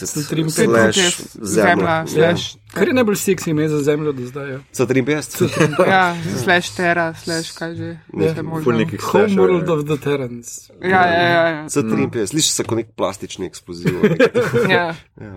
slash 0.50 1.22
Zemlja. 1.42 2.08
slash, 2.08 2.58
Kar 2.74 2.88
je 2.88 2.94
najbolj 2.94 3.16
seksi 3.16 3.50
ime 3.50 3.68
za 3.70 3.80
zemljo 3.84 4.12
do 4.12 4.26
zdaj. 4.26 4.52
Ja. 4.52 4.60
C53. 4.74 5.88
ja, 5.88 6.16
slash 6.44 6.76
terra, 6.76 7.14
slash 7.14 7.52
kaj 7.58 7.76
že. 7.76 7.98
Ne, 8.14 8.34
nekih 8.68 9.02
Home 9.02 9.30
slashov, 9.30 9.46
World 9.46 9.68
ja. 9.68 9.74
of 9.74 9.84
the 9.86 9.98
Terrans. 9.98 10.70
Ja, 10.84 11.06
ja, 11.08 11.22
ja. 11.24 11.48
ja. 11.48 11.64
C53, 11.66 12.26
sliši 12.26 12.52
se 12.52 12.64
kot 12.64 12.78
nek 12.78 12.88
plastični 12.96 13.46
eksploziv. 13.46 13.96
Ja. 14.70 14.96
Ja. 15.22 15.34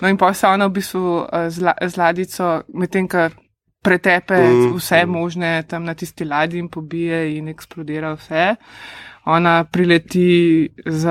No, 0.00 0.08
in 0.08 0.16
pa 0.16 0.34
se 0.34 0.46
ona 0.46 0.66
v 0.66 0.70
bistvu 0.70 1.26
eh, 1.32 1.50
z, 1.50 1.60
la, 1.60 1.74
z 1.88 1.96
ladico, 1.96 2.62
medtem 2.74 3.08
ko 3.08 3.28
pretepe 3.82 4.34
Mm, 4.36 4.74
vse 4.74 5.06
možne 5.06 5.62
tam 5.62 5.84
na 5.84 5.94
tisti 5.94 6.24
ladji 6.24 6.58
in 6.58 6.68
pobije 6.68 7.36
in 7.36 7.48
eksplodira 7.48 8.12
vse. 8.14 8.56
ona 9.24 9.64
prileti 9.64 10.28
z 10.86 11.06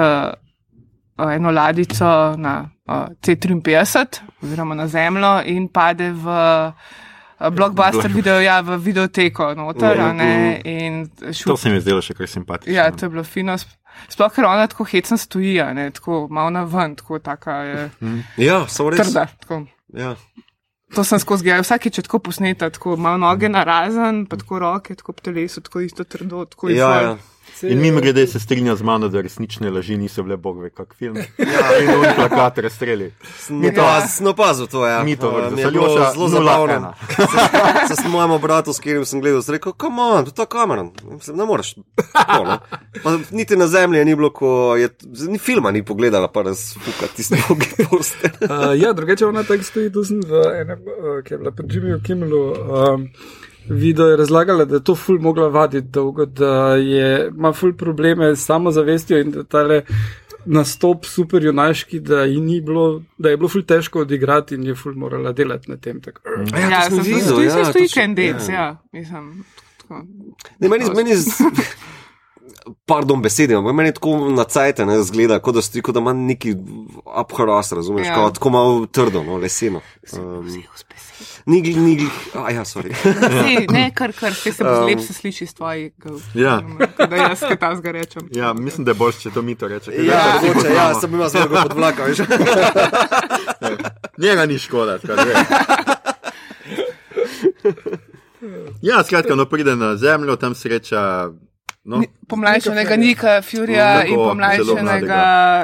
uh, 1.18 1.32
eno 1.32 1.52
ladico 1.52 2.06
na 2.38 2.54
uh, 2.86 2.94
C53 3.18 4.06
oziroma 4.44 4.76
na 4.76 4.88
zemljo 4.88 5.42
in 5.46 5.68
pade 5.68 6.12
v 6.12 6.26
blockbuster 7.48 8.12
video, 8.12 8.40
ja, 8.42 8.60
v 8.62 8.78
videoteko 8.78 9.54
noter, 9.56 10.00
a 10.02 10.14
ne, 10.14 10.60
To 11.20 11.34
šut. 11.34 11.60
se 11.60 11.70
mi 11.70 11.76
je 11.76 11.82
zdelo 11.82 12.02
še 12.02 12.14
kar 12.14 12.28
simpatično. 12.28 12.74
Ja, 12.74 12.92
to 12.92 13.06
je 13.06 13.10
bilo 13.10 13.24
fino. 13.24 13.54
sp- 13.54 13.76
Sploh, 14.08 14.32
ker 14.32 14.46
ona 14.46 14.68
tako 14.68 14.84
hecno 14.84 15.18
stoji, 15.18 15.64
ne, 15.74 15.92
tako 15.92 16.28
malo 16.30 16.50
na 16.50 16.64
ven, 16.64 16.96
tako 16.96 17.20
taka 17.20 17.52
je 17.54 17.90
Ja, 18.38 18.68
samo 18.68 18.90
res. 18.90 19.00
trda. 19.02 19.26
Tako. 19.40 19.66
Ja. 19.94 20.16
To 20.96 21.04
sem 21.06 21.20
skozi 21.22 21.46
gledal, 21.46 21.62
vsakeč 21.62 22.00
je 22.00 22.04
tako 22.04 22.20
posneta, 22.20 22.70
tako 22.74 22.96
malo 22.98 23.18
noge 23.22 23.50
na 23.50 23.64
razen, 23.64 24.24
pa 24.26 24.38
tako 24.38 24.60
roke, 24.60 24.96
tako 24.96 25.14
po 25.14 25.22
telesu, 25.22 25.62
tako 25.62 25.84
isto 25.86 26.04
trdo, 26.04 26.46
tako 26.50 26.70
je 26.70 26.76
Ja, 26.76 26.88
fajn. 26.90 27.18
Ja. 27.64 27.70
In 27.70 27.80
mimo 27.82 28.02
grede 28.02 28.28
se 28.28 28.40
strinja 28.40 28.76
z 28.76 28.84
mano, 28.84 29.08
da 29.08 29.22
resnične 29.22 29.70
laži 29.72 29.98
niso 29.98 30.24
bile 30.24 30.38
bog 30.38 30.62
ve 30.62 30.70
kak 30.70 30.96
film. 30.96 31.18
Ja, 31.38 31.84
in 31.84 31.90
on 31.90 32.06
plakat 32.16 32.58
razstreli. 32.58 33.14
To, 34.72 34.88
ja. 34.88 35.04
Mi 35.04 35.16
to 35.16 35.30
Uh, 35.30 35.36
vrdo, 35.36 35.56
mi 35.56 35.62
je 35.62 35.72
bilo 35.72 35.88
Saljoša, 35.88 36.12
zelo 36.14 36.28
nula 36.28 36.52
zabavno. 36.52 36.74
ena. 36.74 36.94
Se 37.88 37.96
s 37.96 38.06
mojim 38.08 38.42
bratom, 38.42 38.74
s 38.74 38.80
katerim 38.80 39.06
sem 39.06 39.22
gledal, 39.22 39.42
sem 39.42 39.54
rekel, 39.54 39.72
kam 39.74 40.00
on, 40.00 40.26
to 40.26 40.42
je 40.42 40.46
kamera. 40.46 40.84
Mislim, 41.12 41.38
ne 41.38 41.46
moreš. 41.46 41.74
To, 41.74 42.44
no. 42.44 42.58
Pa 43.04 43.18
niti 43.32 43.56
na 43.56 43.68
zemlji 43.68 44.06
ni 44.06 44.16
bilo, 44.16 44.30
ko 44.34 44.76
je, 44.76 44.90
ni 45.28 45.38
filma 45.38 45.72
ni 45.72 45.84
pogledala, 45.86 46.28
pa 46.28 46.42
razfuka 46.42 47.08
tisti 47.16 47.36
dolgi 47.48 47.70
poster. 47.90 48.32
Uh, 48.42 48.82
ja, 48.82 48.94
drugače 48.94 49.26
ona 49.26 49.44
tako 49.44 49.64
stoji, 49.64 49.92
tu 49.94 50.04
sem 50.06 50.22
v 50.22 50.44
enem, 50.62 50.80
uh, 50.82 51.22
ki 51.24 51.34
je 51.34 51.38
bila 51.38 51.52
pri 51.52 51.68
Jimmyju 51.68 52.02
Kimmelu. 52.06 52.44
Um, 52.52 53.08
Video 53.70 54.08
je 54.08 54.18
razlagala, 54.18 54.66
da 54.66 54.76
je 54.76 54.84
to 54.84 54.96
ful 54.96 55.20
mogla 55.20 55.48
vaditi 55.48 55.88
dolgo, 55.88 56.26
da 56.26 56.76
je, 56.76 57.32
ima 57.38 57.54
ful 57.54 57.74
probleme 57.74 58.36
s 58.36 58.46
samozavestjo 58.46 59.20
in 59.20 59.32
da 59.32 59.44
tale 59.44 59.82
nastop 60.46 61.06
super 61.06 61.44
junaški, 61.44 62.00
da, 62.00 62.24
ji 62.24 62.40
ni 62.42 62.62
bilo, 62.62 63.02
da 63.18 63.30
je 63.30 63.38
bilo 63.38 63.50
ful 63.50 63.64
težko 63.64 64.02
odigrati 64.02 64.56
in 64.56 64.64
je 64.64 64.76
ful 64.76 64.94
morala 64.96 65.32
delati 65.32 65.72
na 65.72 65.78
tem. 65.78 66.02
Tako. 66.02 66.22
Ja, 66.54 66.70
Ja, 66.70 66.90
to 66.90 66.96
sem 66.96 67.04
videl, 67.04 67.22
stoji, 67.22 67.46
ja, 67.46 67.52
se 67.52 67.72
stoji 67.72 67.88
točno, 67.88 68.02
kendec, 68.02 68.50
ja. 68.50 68.54
ja, 68.54 68.78
mislim. 68.92 69.46
Tako. 69.82 70.02
Ne, 70.60 70.70
meni, 70.70 70.86
meni 70.96 71.16
z... 71.16 71.44
Pardon, 72.86 73.22
besede, 73.22 73.56
ampak 73.56 73.74
meni 73.74 73.94
tako 73.94 74.30
na 74.30 74.44
cajt 74.44 74.84
ne 74.86 75.00
zgleda, 75.04 75.40
kot 75.40 75.56
da, 75.56 75.62
stoji, 75.62 75.82
kot 75.82 75.96
da 75.96 76.02
ima 76.04 76.14
neki 76.14 76.56
abharas, 77.06 77.72
razumeš, 77.72 78.08
ja. 78.08 78.16
kot, 78.16 78.34
tako 78.38 78.50
malo 78.50 78.86
trdo, 78.86 79.24
no, 79.24 79.38
leseno. 79.38 79.82
Um, 80.14 80.48
ni 81.50 81.62
gli, 81.62 81.74
ni 81.76 81.96
gli, 81.96 82.08
a 82.38 82.52
ja, 82.52 82.66
sorry. 82.66 82.94
Si, 83.42 83.66
ne, 83.74 83.90
kar, 83.96 84.14
kar, 84.14 84.34
se 84.34 84.54
se 84.54 84.64
um, 84.64 84.86
lep 84.86 85.00
se 85.00 85.14
sliši 85.14 85.44
iz 85.44 85.54
tvojih. 85.54 85.92
Ja. 86.34 86.62
Da 86.98 87.16
jaz 87.16 87.40
kaj 87.40 87.58
ta 87.58 87.76
zga 87.76 87.92
rečem. 87.92 88.30
Ja, 88.32 88.54
mislim, 88.54 88.86
da 88.86 88.92
je 88.92 88.96
boljše, 88.96 89.20
če 89.26 89.32
to 89.34 89.42
mi 89.42 89.56
to 89.56 89.68
reče. 89.68 89.92
Ja, 90.06 90.38
to 90.42 90.48
mogoče, 90.48 90.74
ja, 90.76 90.94
sem 91.02 91.14
imel 91.14 91.30
zelo 91.30 91.50
pod 91.50 91.74
vlakom, 91.74 92.06
veš. 92.06 92.18
Njega 94.24 94.46
ni 94.46 94.60
škoda. 94.60 94.98
tako 94.98 95.16
da 95.16 95.22
je. 95.22 95.36
Ja, 98.82 99.04
skratka, 99.04 99.36
no 99.36 99.46
pride 99.46 99.76
na 99.76 99.98
zemljo, 99.98 100.36
tam 100.36 100.56
sreča. 100.56 101.30
No, 101.86 102.02
Pomlajšanega 102.28 102.96
Nika 102.98 103.42
Furija 103.42 103.86
Tako, 103.94 104.04
in 104.04 104.12
zelo 104.12 104.28
pomlajšanega, 104.28 104.84
mladega. 104.84 105.16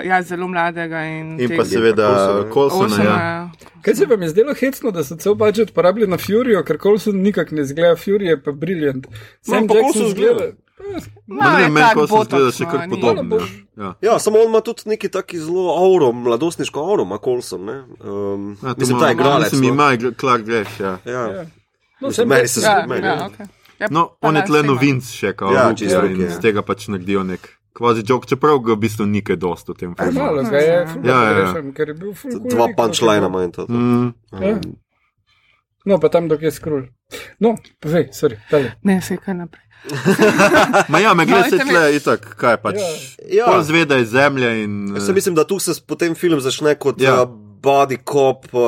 ja, 0.06 0.22
zelo 0.24 0.48
mladega. 0.48 1.00
In, 1.02 1.32
in 1.32 1.38
tega- 1.40 1.58
pa 1.58 1.66
seveda 1.66 2.08
Coulsona, 2.08 2.50
Kolsona. 2.50 2.84
Olsona, 2.84 3.04
Ja. 3.04 3.12
ja. 3.12 3.50
Kaj 3.82 3.96
se 3.96 4.06
vam 4.06 4.22
je 4.22 4.30
zdelo 4.30 4.54
hecno, 4.54 4.92
da 4.92 5.04
so 5.04 5.16
cel 5.16 5.36
budžet 5.36 5.74
porabili 5.74 6.08
na 6.08 6.18
Furijo, 6.18 6.64
ker 6.64 6.78
Colson 6.80 7.16
nikak 7.18 7.52
ne 7.52 7.66
zgleda, 7.66 7.96
Fury 7.96 8.22
je 8.24 8.38
pa 8.40 8.52
briljant. 8.54 9.08
Sam 9.42 9.54
Jackson 9.56 9.82
Coulson 9.84 10.10
zgleda. 10.10 10.34
zgleda. 10.34 10.54
Malo 11.28 11.54
Ne 11.54 11.64
je 11.64 11.70
meni 11.70 11.88
Kolson 11.94 12.24
zgleda 12.24 12.38
botox, 12.42 12.52
še 12.54 12.64
no, 12.64 12.72
kar 12.72 12.90
podobno. 12.90 13.40
Ja. 13.78 13.94
Ja, 14.04 14.20
samo 14.20 14.40
on 14.40 14.46
ima 14.46 14.62
tudi 14.62 14.82
neki 14.86 15.10
taki 15.10 15.40
zelo 15.40 15.76
auro, 15.76 16.12
mladostniško 16.14 16.80
auro, 16.82 17.04
ima 17.04 17.18
Colson, 17.20 17.66
ne. 17.66 17.78
Um, 18.02 18.58
Ja, 18.64 18.74
mislim, 18.78 18.98
ima- 18.98 19.06
ta 19.06 19.12
igralec. 19.12 19.52
Mislim, 19.52 19.62
no. 19.64 19.74
ima 19.74 19.84
igr- 19.92 20.20
Clark 20.20 20.44
Gregg, 20.44 20.68
ja. 20.80 20.98
Ja. 21.06 21.46
No, 22.02 22.08
Mislim, 22.08 22.28
meni 22.28 22.48
se 22.48 22.62
Ja, 22.62 22.80
zdi, 22.80 22.90
meni, 22.90 23.08
ja, 23.08 23.14
ja. 23.14 23.30
okay. 23.30 23.48
Ja, 23.80 23.88
No, 23.92 24.16
on 24.22 24.36
je 24.36 24.46
tle 24.46 24.64
novinc 24.64 25.04
še, 25.12 25.34
kao 25.36 25.52
Ja, 25.52 25.68
čisto, 25.76 26.00
ja, 26.00 26.12
in 26.12 26.22
ja. 26.22 26.32
z 26.32 26.40
tega 26.40 26.62
pač 26.62 26.88
naredijo 26.88 27.24
nek 27.24 27.50
kvazi 27.76 28.06
jok, 28.08 28.24
čeprav 28.26 28.62
ga 28.64 28.74
v 28.74 28.80
bistvu 28.80 29.06
ni 29.06 29.20
kaj 29.20 29.36
dosto 29.36 29.74
v 29.74 29.78
tem 29.78 29.96
filmu. 29.96 30.16
Malo 30.16 30.44
ga 30.44 30.58
je, 30.58 30.72
Ja, 30.72 30.80
ja, 31.04 31.20
ja. 31.22 31.36
pogrešam, 31.36 31.74
ker 31.74 31.88
je 31.88 31.94
bil 31.94 32.14
cool 32.16 32.40
Dva 32.48 32.68
no, 32.72 33.28
ima 33.28 33.44
in 33.44 33.52
to. 33.52 33.66
Mm. 33.68 34.14
Ja. 34.32 34.56
No, 35.86 36.00
pa 36.00 36.10
tam, 36.10 36.28
dok 36.28 36.42
je 36.42 36.52
skrul. 36.52 36.88
No, 37.40 37.54
povej, 37.80 38.10
sorry, 38.10 38.40
tale. 38.50 38.74
Ne, 38.84 39.02
se 39.02 39.18
kaj 39.18 39.36
naprej. 39.36 39.62
Ma 40.90 41.00
ja, 41.00 41.14
me 41.14 41.26
gleda 41.26 41.44
se 41.44 41.50
Dajte 41.52 41.66
mi- 41.66 41.72
tle 41.72 41.96
itak, 41.96 42.22
kaj 42.36 42.58
pač. 42.58 42.80
Ja. 43.30 43.46
Pol 43.46 43.62
zveda 43.62 43.98
iz 43.98 44.10
zemlje 44.10 44.64
in. 44.64 44.96
Jaz 44.96 45.06
se 45.06 45.14
mislim, 45.14 45.36
da 45.36 45.44
tu 45.44 45.60
se 45.60 45.76
potem 45.88 46.16
film 46.16 46.40
začne 46.42 46.76
kot 46.76 47.02
Ja. 47.02 47.12
ja. 47.12 47.26
body 47.62 47.98
cop 48.04 48.46
uh, 48.54 48.62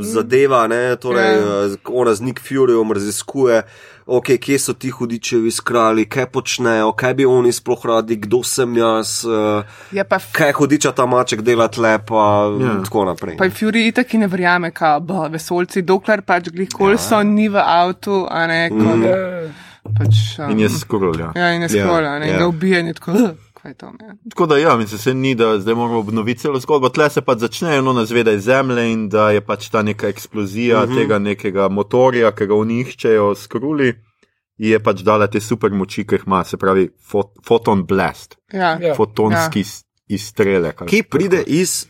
zadeva, 0.00 0.66
ne, 0.66 0.96
torej 0.96 1.24
Ja. 1.24 1.64
ja. 1.64 1.76
ona 1.86 2.14
z 2.14 2.20
Nick 2.20 2.40
Furyjem 2.40 2.92
raziskuje, 2.92 3.62
okay, 4.10 4.38
kje 4.38 4.58
so 4.58 4.72
ti 4.74 4.90
hudičevi 4.90 5.50
skrali, 5.50 6.04
kaj 6.04 6.26
počnejo, 6.28 6.92
kaj 6.92 7.14
bi 7.14 7.24
oni 7.26 7.52
sploh 7.52 7.84
radi, 7.84 8.16
kdo 8.18 8.42
sem 8.42 8.76
jaz, 8.76 9.24
uh, 9.24 9.62
Je 9.90 10.04
pa, 10.04 10.16
f- 10.16 10.32
kaj 10.32 10.52
hudiča 10.52 10.92
ta 10.92 11.06
maček 11.06 11.40
dela 11.40 11.68
tle, 11.68 11.98
pa 12.00 12.24
Ja. 12.50 12.66
ja. 12.66 12.82
tako 12.82 13.04
naprej. 13.04 13.36
pa 13.36 13.44
je 13.44 13.50
Fury 13.52 13.86
itak 13.86 14.06
ki 14.06 14.18
ne 14.18 14.26
verjame, 14.26 14.70
kao, 14.72 15.00
bo, 15.00 15.28
vesolci, 15.28 15.82
dokler 15.82 16.22
pač 16.22 16.48
glih 16.48 16.68
Colson 16.68 17.26
ja. 17.26 17.32
ni 17.32 17.48
v 17.48 17.56
avtu, 17.58 18.26
a 18.26 18.46
ne, 18.46 18.68
ko 18.68 18.96
mm. 18.96 19.04
Ja, 19.04 19.16
pač. 19.94 20.14
Um, 20.38 20.50
In 20.50 20.58
je 20.58 20.68
skrul, 20.70 21.14
ja. 21.16 21.32
Ja, 21.34 21.52
in 21.52 21.62
je 21.62 21.68
Ja, 21.70 21.84
skola, 21.84 22.18
ne, 22.18 22.26
in 22.26 22.32
ja. 22.32 22.38
ga 22.38 22.46
ubije, 22.46 22.80
in 22.80 22.86
je 22.86 22.94
tako, 22.94 23.12
"Ugh, 23.12 23.30
kaj 23.62 23.74
to, 23.74 23.90
ne. 23.92 24.16
Tako 24.30 24.46
da 24.46 24.56
ja, 24.56 24.76
mislim, 24.76 24.98
se 24.98 25.14
ni, 25.14 25.34
da 25.34 25.58
zdaj 25.58 25.74
moramo 25.74 25.98
obnoviti 25.98 26.40
celo 26.40 26.60
zgodbo. 26.60 26.88
Tle 26.88 27.10
se 27.10 27.20
pač 27.20 27.38
začne 27.38 27.78
ono 27.78 27.92
nazveda 27.92 28.32
iz 28.32 28.42
zemlje 28.42 28.92
in 28.92 29.08
da 29.08 29.30
je 29.30 29.40
pač 29.40 29.68
ta 29.68 29.82
neka 29.82 30.08
eksplozija 30.08 30.84
Mhm. 30.84 30.94
tega 30.94 31.18
nekega 31.20 31.68
motorja, 31.68 32.32
ki 32.32 32.46
ga 32.46 32.54
oni 32.54 32.80
iščejo, 32.80 33.34
skruli. 33.34 33.94
Je 34.58 34.78
pač 34.78 35.00
dala 35.00 35.26
te 35.26 35.40
super 35.40 35.70
moči, 35.70 36.04
ki 36.04 36.14
jih 36.14 36.22
ima, 36.26 36.44
se 36.44 36.56
pravi 36.56 36.88
fot, 37.02 37.26
foton 37.42 37.84
blast, 37.84 38.36
Ja, 38.52 38.78
Ja. 38.78 38.94
fotonski 38.94 39.60
ja. 39.60 39.66
izstrelek. 40.08 40.82
Ki 40.86 41.02
pride 41.02 41.36
kako. 41.38 41.50
iz 41.50 41.86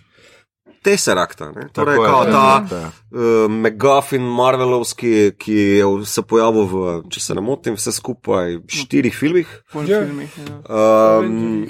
Tesserakta, 0.82 1.50
ne? 1.52 1.68
Tako 1.68 1.72
torej 1.74 1.94
je, 1.94 2.06
kao 2.06 2.22
ja. 2.22 2.30
ta 2.32 2.90
uh, 3.10 3.20
McGuffin 3.50 4.22
Marvelovski, 4.22 5.32
ki 5.38 5.52
je 5.54 5.84
se 6.06 6.22
pojavil 6.22 6.64
v, 6.64 7.02
če 7.10 7.20
se 7.20 7.34
ne 7.34 7.40
motim, 7.40 7.76
vse 7.76 7.92
skupaj 7.92 8.58
štirih 8.66 9.12
filmih. 9.12 9.48
po 9.72 9.82
Ja. 9.82 10.00
filmih. 10.06 10.38
Ja. 10.38 11.20
Um, 11.20 11.68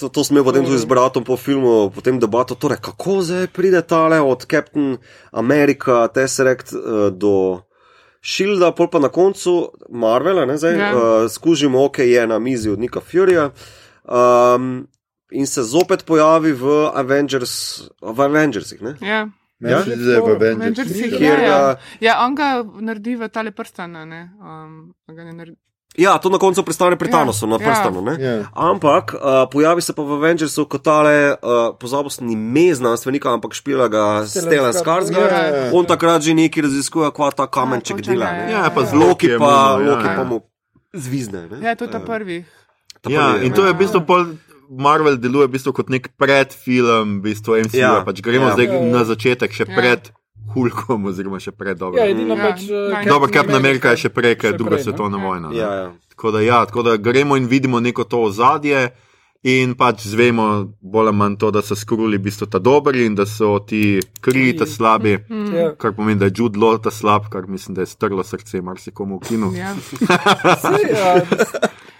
to, 0.00 0.08
to 0.08 0.24
smo 0.24 0.44
potem 0.44 0.64
tudi 0.64 0.78
z 0.78 0.84
bratom 0.84 1.24
po 1.24 1.36
filmu, 1.36 1.90
potem 1.90 2.16
debato, 2.18 2.54
torej 2.54 2.80
kako 2.80 3.20
zdaj 3.22 3.46
pride 3.46 3.82
tale 3.82 4.20
od 4.20 4.44
Captain 4.44 4.96
America, 5.32 6.08
Tesseract 6.08 6.72
uh, 6.72 6.80
do 7.12 7.60
Shielda, 8.22 8.72
pol 8.72 8.88
pa 8.88 8.98
na 8.98 9.08
koncu 9.08 9.70
Marvela, 9.92 10.44
ne 10.44 10.56
zdaj, 10.56 10.72
Ja. 10.74 10.80
ja. 10.80 10.96
uh, 10.96 11.30
skužimo, 11.30 11.84
ok, 11.84 11.98
je 11.98 12.26
na 12.26 12.38
mizi 12.38 12.70
od 12.70 12.78
Nika 12.78 13.00
Furyja. 13.00 13.50
Um, 14.04 14.88
In 15.32 15.46
se 15.46 15.62
zopet 15.62 16.04
pojavi 16.06 16.52
v, 16.52 16.90
Avengers, 16.94 17.82
v 18.02 18.20
Avengersih. 18.20 18.80
Ne? 18.80 18.94
Ja. 19.00 19.26
Ja? 19.60 19.80
Zdaj 19.82 20.20
v 20.20 20.30
Avengers. 20.30 20.78
Avengersih, 20.78 21.20
ja, 21.20 21.36
ja. 21.40 21.56
uh, 21.72 21.78
ja, 22.00 22.20
on 22.22 22.34
ga 22.36 22.60
naredi 22.80 23.16
v 23.16 23.26
tale 23.28 23.50
prstane, 23.50 24.04
ne. 24.06 24.30
Um, 24.38 24.94
ne 25.08 25.32
naredi. 25.32 25.56
Ja, 25.96 26.18
to 26.20 26.28
na 26.28 26.36
koncu 26.36 26.60
prestane 26.60 26.92
pri 27.00 27.08
Ja, 27.08 27.24
Thanosu, 27.24 27.48
na 27.48 27.56
ja. 27.56 27.64
prstanu. 27.64 28.04
ne? 28.04 28.14
Ja. 28.20 28.44
Ampak 28.52 29.16
uh, 29.16 29.48
pojavi 29.48 29.80
se 29.80 29.96
pa 29.96 30.04
v 30.04 30.12
Avengersu 30.12 30.66
kot 30.68 30.84
tale, 30.84 31.34
uh, 31.40 31.72
pozabil 31.72 32.12
sem 32.12 32.28
ime 32.28 32.68
znanstvenika, 32.74 33.32
ampak 33.32 33.56
špila 33.56 33.88
ga 33.88 34.28
Stellan 34.28 34.76
Skarsgård. 34.76 35.32
Ja, 35.32 35.46
ja, 35.48 35.56
ja. 35.56 35.70
On 35.72 35.88
takrat 35.88 36.20
že 36.20 36.36
neki 36.36 36.60
raziskuje, 36.60 37.08
kva 37.10 37.32
ta 37.32 37.48
kamenček 37.48 37.96
točno, 37.96 38.12
dela. 38.12 38.28
ja, 38.28 38.32
ne. 38.36 38.52
ja, 38.52 38.60
Ja, 38.62 38.70
pa 38.70 38.84
ja. 38.84 38.86
z 38.86 38.92
Loki 38.92 39.28
pa, 39.40 39.80
ja, 39.80 39.88
Loki 39.88 40.06
ja. 40.06 40.14
pa 40.14 40.22
mu 40.22 40.36
zvizne. 40.92 41.48
Ne? 41.48 41.64
Ja, 41.64 41.72
to 41.74 41.88
je 41.88 41.90
ta 41.90 41.98
prvi. 41.98 42.44
Ta 43.00 43.08
Ja, 43.08 43.32
prvi, 43.32 43.48
in 43.48 43.50
ne. 43.50 43.56
to 43.56 43.64
je 43.64 43.72
v 43.72 43.78
bistvu 43.80 44.00
pol. 44.04 44.36
Marvel 44.68 45.16
deluje 45.16 45.46
v 45.46 45.52
bistvu 45.52 45.72
kot 45.72 45.88
nek 45.88 46.08
predfilm, 46.16 47.18
v 47.18 47.22
bistvu 47.24 47.56
MCU. 47.60 47.76
Ja, 47.76 48.02
pač 48.02 48.20
gremo 48.20 48.46
ja. 48.46 48.54
zdaj 48.54 48.66
Ja, 48.66 48.74
ja. 48.74 48.90
na 48.90 49.02
začetek, 49.04 49.50
še 49.50 49.64
Ja. 49.64 49.74
pred 49.74 50.10
Hulkom, 50.48 51.04
oziroma 51.04 51.36
še 51.36 51.50
pred 51.50 51.76
dobro. 51.76 51.98
Ja, 51.98 52.06
edino 52.06 52.34
Ja, 52.34 52.42
pač. 52.44 52.64
uh, 52.64 53.04
Dobro, 53.04 53.28
Captain 53.28 53.54
America 53.54 53.90
je 53.90 53.96
še 53.98 54.10
prej, 54.10 54.36
ker 54.36 54.46
je 54.48 54.56
druga 54.56 54.70
prej, 54.72 54.78
no. 54.78 54.86
svetovna 54.86 55.18
Ja. 55.18 55.24
vojna. 55.24 55.48
ne. 55.48 55.56
Ja, 55.56 55.70
ja. 55.74 55.88
Tako 56.08 56.30
da, 56.30 56.40
ja, 56.40 56.64
tako 56.64 56.82
da 56.82 56.96
gremo 56.96 57.36
in 57.36 57.46
vidimo 57.46 57.76
neko 57.78 58.04
to 58.04 58.22
ozadje. 58.22 58.90
In 59.42 59.74
pač 59.74 60.02
zvemo 60.02 60.46
bolj 60.80 61.08
ali 61.08 61.16
manj 61.16 61.36
to, 61.36 61.50
da 61.50 61.62
so 61.62 61.74
skruli 61.74 62.18
v 62.18 62.22
bistvu 62.22 62.46
ta 62.46 62.58
dobri 62.58 63.06
in 63.06 63.14
da 63.14 63.26
so 63.26 63.58
ti 63.58 64.00
kriji 64.20 64.56
ta 64.56 64.66
slabi. 64.66 65.18
Ja. 65.54 65.74
Kar 65.74 65.92
pomeni, 65.92 66.18
da 66.18 66.24
je 66.24 66.32
Jude 66.36 66.58
Law 66.58 66.82
ta 66.82 66.90
slab, 66.90 67.28
kar 67.28 67.46
mislim, 67.46 67.74
da 67.74 67.80
je 67.80 67.86
strlo 67.86 68.24
srce 68.24 68.60
marsikomu 68.60 69.16
v 69.16 69.28
kinu. 69.28 69.52
Ja. 69.54 69.74
Sej, 70.62 70.90
ja, 70.90 71.20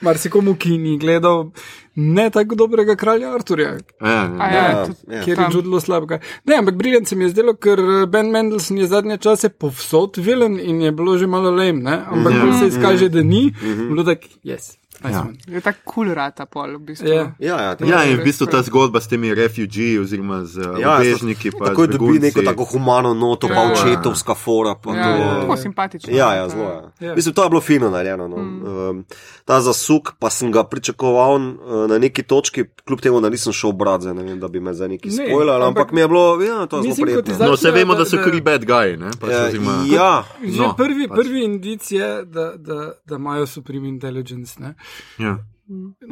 Marsikomu, 0.00 0.54
ki 0.54 0.78
ni 0.78 0.98
gledal 0.98 1.50
ne 1.94 2.30
tako 2.30 2.54
dobrega 2.54 2.96
kralja 2.96 3.34
Arturja, 3.34 3.78
Ja, 4.00 4.36
A 4.38 4.46
ja. 4.46 4.54
ja, 4.54 4.68
Ja, 4.70 4.86
tudi 4.86 4.98
ja. 5.08 5.22
kjer 5.22 5.28
je 5.28 5.36
tam. 5.36 5.52
čudilo 5.52 5.80
slabega. 5.80 6.18
Ne, 6.44 6.56
ampak 6.56 6.74
briljant 6.74 7.08
se 7.08 7.16
mi 7.16 7.24
je 7.24 7.30
zdelo, 7.30 7.54
ker 7.54 7.78
eh, 7.80 8.06
Ben 8.06 8.26
Mendelssohn 8.26 8.78
je 8.78 8.86
zadnje 8.86 9.16
čase 9.18 9.48
povsod 9.48 10.16
vilen 10.16 10.60
in 10.60 10.82
je 10.82 10.92
bilo 10.92 11.18
že 11.18 11.26
malo 11.26 11.50
lame, 11.50 11.80
ne? 11.80 11.96
ampak 12.06 12.32
Ja. 12.32 12.44
ja. 12.44 12.58
se 12.58 12.66
izkaže, 12.66 13.08
da 13.08 13.22
ni. 13.22 13.54
Bilo 13.62 14.04
tak, 14.04 14.18
yes. 14.44 14.76
Iceman. 14.98 15.36
Je 15.46 15.60
tako 15.60 15.78
kul 15.84 16.04
cool 16.04 16.14
rata 16.14 16.46
pol, 16.46 16.76
v 16.76 16.80
bistvu. 16.80 17.08
Ja. 17.08 17.32
Ja, 17.38 17.56
ja, 17.60 17.76
Ja, 17.80 18.04
in 18.04 18.16
v 18.16 18.24
bistvu 18.24 18.46
ta 18.46 18.62
zgodba 18.62 19.00
s 19.00 19.08
temi 19.08 19.34
refugiji 19.34 19.98
oziroma 19.98 20.44
z 20.44 20.58
uh, 20.58 20.78
ja, 20.78 20.98
bežniki. 20.98 21.50
pa 21.50 21.64
tako 21.66 21.84
z 21.84 21.88
dobi 21.88 21.98
begunci. 21.98 22.20
neko 22.22 22.42
tako 22.42 22.64
humano 22.66 23.14
noto, 23.14 23.48
pa 23.48 23.54
Ja. 23.54 23.72
očetovska 23.72 24.34
fora. 24.34 24.74
Pa 24.74 24.90
Ja, 24.90 25.04
to, 25.04 25.10
ja, 25.12 25.40
tako 25.40 25.56
simpatično. 25.56 26.08
Ja, 26.10 26.34
ja, 26.34 26.48
zelo. 26.48 26.64
Ja. 26.64 27.08
Ja. 27.08 27.14
Mislim, 27.14 27.34
to 27.34 27.42
je 27.42 27.48
bilo 27.48 27.60
fino 27.60 27.90
narejeno. 27.90 28.28
No. 28.28 28.36
Mm. 28.36 28.64
Um, 28.90 29.04
ta 29.44 29.60
zasuk 29.60 30.14
pa 30.18 30.30
sem 30.30 30.52
ga 30.52 30.64
pričakoval 30.64 31.34
uh, 31.34 31.44
na 31.86 31.98
neki 31.98 32.22
točki, 32.22 32.64
kljub 32.84 33.00
temu, 33.00 33.20
da 33.20 33.28
nisem 33.28 33.52
šel 33.52 33.72
brat, 33.72 34.00
zdaj 34.00 34.14
ne 34.14 34.22
vem, 34.22 34.40
da 34.40 34.48
bi 34.48 34.60
me 34.60 34.74
za 34.74 34.88
neki 34.88 35.08
Ne, 35.08 35.14
spoiler, 35.26 35.54
ampak, 35.56 35.68
ampak 35.68 35.92
mi 35.92 36.00
je 36.00 36.08
bilo, 36.08 36.42
ja, 36.42 36.66
to 36.66 36.76
je 36.76 36.82
zelo 36.84 36.94
prijetno. 37.02 37.46
No, 37.46 37.52
vse 37.52 37.70
vemo, 37.70 37.94
da 37.94 38.04
so 38.04 38.16
Da- 38.16 38.22
kri 38.22 38.40
bad 38.40 38.64
guy. 38.64 38.96
Ne? 38.96 39.10
Pač 39.12 39.30
Ja, 39.30 39.44
oziroma- 39.44 39.84
ja, 39.86 40.24
Že 40.42 40.58
No, 40.58 40.74
prvi, 40.74 41.08
pač. 41.08 41.16
prvi 41.16 41.44
indic 41.44 41.90
je, 41.90 42.24
da, 42.24 42.52
da, 42.56 42.92
da 43.04 43.16
imajo 43.16 43.46
supreme 43.46 43.88
intelligence. 43.88 44.56
Ne? 44.58 44.74
Ja. 45.18 45.38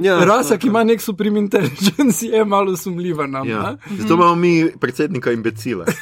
ja, 0.00 0.24
Rasa, 0.24 0.58
ki 0.58 0.68
ima 0.68 0.84
nek 0.84 1.02
supreme 1.02 1.38
intelligence, 1.38 2.26
je 2.26 2.44
malo 2.44 2.76
sumljiva 2.76 3.26
nam. 3.26 3.48
Ja. 3.48 3.54
Ja. 3.54 3.76
Zato 3.98 4.14
imamo 4.14 4.34
mi 4.34 4.70
predsednika 4.80 5.32
imbecile. 5.32 5.84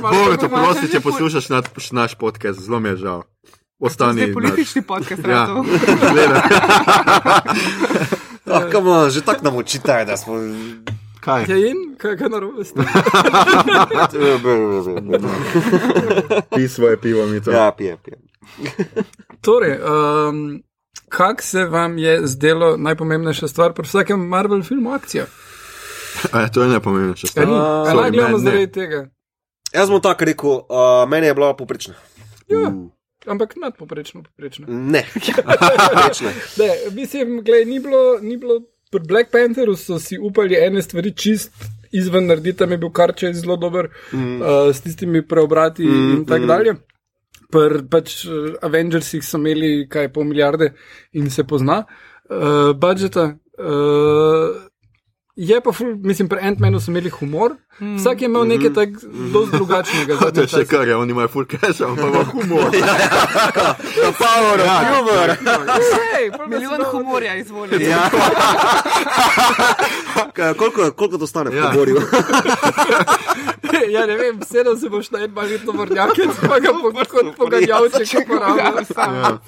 Boga, 0.00 0.36
te 0.36 0.48
prosim, 0.48 0.88
če 0.92 1.00
poslušaš 1.00 1.48
naš, 1.48 1.90
naš 1.92 2.14
podcast, 2.18 2.60
zelo 2.60 2.80
mi 2.80 2.88
je 2.88 2.96
žal. 2.96 3.22
Ostani. 3.78 4.22
Zdaj 4.22 4.32
politični 4.32 4.82
podcast. 4.82 5.22
Ja, 5.24 5.62
ah, 8.46 8.62
come 8.72 8.90
on, 8.90 9.10
že 9.10 9.20
tako 9.22 9.44
nam 9.44 9.56
očitaj, 9.56 10.04
da 10.04 10.16
smo. 10.16 10.34
Kaj? 11.20 11.44
Ja, 11.48 11.56
in 11.56 11.94
kaj, 11.98 12.16
kaj 12.16 12.28
narobe 12.28 12.64
s 12.64 12.72
tem? 12.72 12.84
Pi 16.54 16.68
svoje 16.68 17.00
pivo, 17.00 17.26
mi 17.26 17.42
to. 17.42 17.50
ja, 17.50 17.72
pije, 17.78 17.96
pije. 18.04 18.27
Torej, 19.44 19.78
um, 19.78 20.62
kak 21.08 21.42
se 21.42 21.64
vam 21.64 21.98
je 21.98 22.26
zdelo 22.26 22.76
najpomembnejša 22.76 23.48
stvar 23.48 23.72
pri 23.72 23.86
vsakem 23.86 24.28
Marvel 24.28 24.62
filmu 24.62 24.92
akcija? 24.92 25.26
A, 26.32 26.48
to 26.48 26.62
je 26.62 26.68
najpomembnejša 26.68 27.26
Ja, 27.26 27.30
stvar. 27.30 27.46
ni, 27.46 27.54
A, 27.54 27.58
a 27.58 27.84
sorry, 27.86 28.00
naj 28.02 28.10
gledamo 28.10 28.38
ne. 28.38 28.44
zaradi 28.44 28.72
tega. 28.72 29.08
Jaz 29.74 29.90
bom 29.90 30.00
tako 30.00 30.24
rekel, 30.24 30.50
uh, 30.50 31.08
meni 31.08 31.26
je 31.26 31.34
bila 31.34 31.56
poprečna. 31.56 31.94
Ja. 32.48 32.70
Mm, 32.70 32.90
Ampak 33.26 33.56
nadpoprečno, 33.56 34.22
poprečno. 34.22 34.66
Ne, 34.68 35.04
poprečna. 35.92 36.30
Ne, 36.58 36.70
mislim, 36.92 37.40
gled, 37.44 37.68
ni 37.68 37.80
bilo, 37.80 38.18
ni 38.20 38.36
bilo. 38.36 38.60
Pri 38.90 39.00
Black 39.04 39.30
Pantheru 39.30 39.76
so 39.76 39.98
si 40.00 40.16
upali 40.18 40.56
ene 40.56 40.82
stvari 40.82 41.12
čist 41.12 41.52
izven 41.92 42.26
narediti, 42.26 42.58
tam 42.58 42.70
je 42.72 42.78
bil 42.78 42.90
karče 42.90 43.32
zelo 43.32 43.56
dober 43.56 43.88
mm. 44.12 44.40
uh, 44.42 44.48
s 44.72 44.80
tistimi 44.80 45.20
preobrati 45.28 45.84
mm, 45.84 46.10
in 46.10 46.24
tako 46.26 46.44
mm. 46.44 46.46
dalje. 46.46 46.74
Pri 47.48 47.82
pač 47.88 48.22
uh, 48.28 48.56
Avengersih 48.62 49.24
so 49.24 49.40
imeli 49.40 49.86
kaj 49.88 50.10
pol 50.12 50.26
milijarde 50.28 50.72
in 51.16 51.30
se 51.30 51.44
pozna 51.48 51.82
uh, 51.84 52.72
budžeta. 52.76 53.30
Uh, 53.58 54.68
je 55.38 55.60
pa, 55.62 55.70
ful, 55.72 55.92
mislim, 56.02 56.26
pri 56.28 56.40
Ant-Manu 56.42 56.80
so 56.82 56.90
imeli 56.90 57.10
humor, 57.10 57.52
mm. 57.78 57.94
vsak 57.96 58.22
je 58.22 58.26
imel 58.26 58.42
nekaj 58.44 58.72
tak 58.74 58.88
dosti 59.32 59.54
drugačnega. 59.54 60.16
To 60.34 60.40
je 60.40 60.48
še 60.48 60.64
kar 60.66 60.82
je, 60.82 60.96
oni 60.96 61.14
imajo 61.14 61.28
full 61.28 61.46
cash, 61.46 61.78
ampak 61.80 62.04
ima 62.04 62.24
humor. 62.32 62.70
Power, 64.18 64.58
Ja. 64.58 64.78
humor. 64.90 65.28
Sej, 65.84 66.26
Milijon 66.48 66.82
humorja 66.90 67.36
izvolite. 67.38 67.84
Ja. 67.84 68.10
Kaj, 70.34 70.54
koliko, 70.54 70.90
koliko 70.92 71.18
to 71.18 71.26
stane, 71.26 71.54
Ja. 71.54 71.64
ja. 71.64 71.70
Borju? 71.70 72.02
ja, 73.94 74.06
ne 74.06 74.16
vem, 74.16 74.42
sedel 74.42 74.76
se 74.76 74.88
boš 74.88 75.10
na 75.10 75.18
en 75.20 75.30
malih 75.30 75.62
tovornjakec, 75.62 76.34
pa 76.42 76.58
ga 76.58 76.74
bo 76.74 76.90
kot 77.04 77.36
poganjavček 77.36 78.24
uporabljal. 78.24 78.82
Ja. 78.90 79.38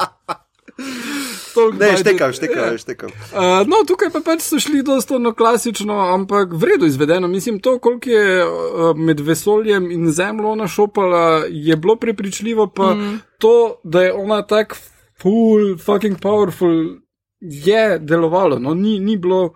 Ne, 1.78 1.96
štekam, 1.98 2.32
štekam, 2.32 2.78
štekam. 2.78 3.10
Uh, 3.10 3.62
no, 3.68 3.82
tukaj 3.88 4.10
pa 4.14 4.22
pač 4.24 4.44
so 4.46 4.60
šli 4.60 4.82
dosta 4.86 5.18
no 5.18 5.32
klasično, 5.36 5.96
ampak 6.14 6.52
vredno 6.52 6.86
izvedeno. 6.86 7.28
Mislim, 7.28 7.60
to, 7.60 7.78
koliko 7.78 8.10
je 8.10 8.44
uh, 8.44 8.96
med 8.96 9.20
vesoljem 9.20 9.90
in 9.90 10.10
zemljo 10.12 10.54
ona 10.54 10.68
šopala, 10.68 11.44
je 11.48 11.76
bilo 11.76 11.96
prepričljivo, 11.96 12.66
pa 12.66 12.94
mm. 12.94 13.20
to, 13.38 13.80
da 13.84 14.02
je 14.02 14.12
ona 14.12 14.42
tako 14.46 14.76
full, 15.22 15.76
fucking 15.78 16.20
powerful, 16.20 17.00
je 17.40 17.98
delovalo. 17.98 18.58
No, 18.58 18.74
ni, 18.74 18.98
ni 19.00 19.16
bilo 19.16 19.54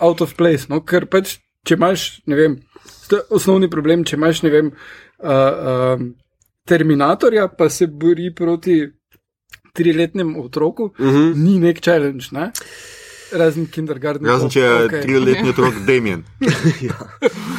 out 0.00 0.20
of 0.20 0.34
place, 0.34 0.66
no, 0.68 0.80
ker 0.84 1.06
pač, 1.06 1.36
če 1.66 1.76
imaš, 1.76 2.08
ne 2.26 2.36
vem, 2.36 2.56
to 3.08 3.20
je 3.20 3.36
osnovni 3.36 3.68
problem, 3.70 4.04
če 4.04 4.16
imaš, 4.16 4.42
ne 4.46 4.52
vem, 4.54 4.72
uh, 4.72 5.94
um, 5.96 6.10
Terminatorja, 6.70 7.48
pa 7.58 7.68
se 7.72 7.86
bori 7.86 8.28
proti 8.36 8.84
triletnemu 9.72 10.44
otroku, 10.44 10.84
uh 10.84 11.00
Mhm. 11.00 11.16
-huh. 11.16 11.34
ni 11.36 11.58
nek 11.58 11.80
challenge, 11.80 12.26
ne? 12.32 12.50
razen 13.32 13.66
kindergarten. 13.66 14.26
Razen 14.26 14.50
če 14.50 14.60
je 14.60 14.88
triletni 15.02 15.48
otrok 15.52 15.74
Damien. 15.86 16.24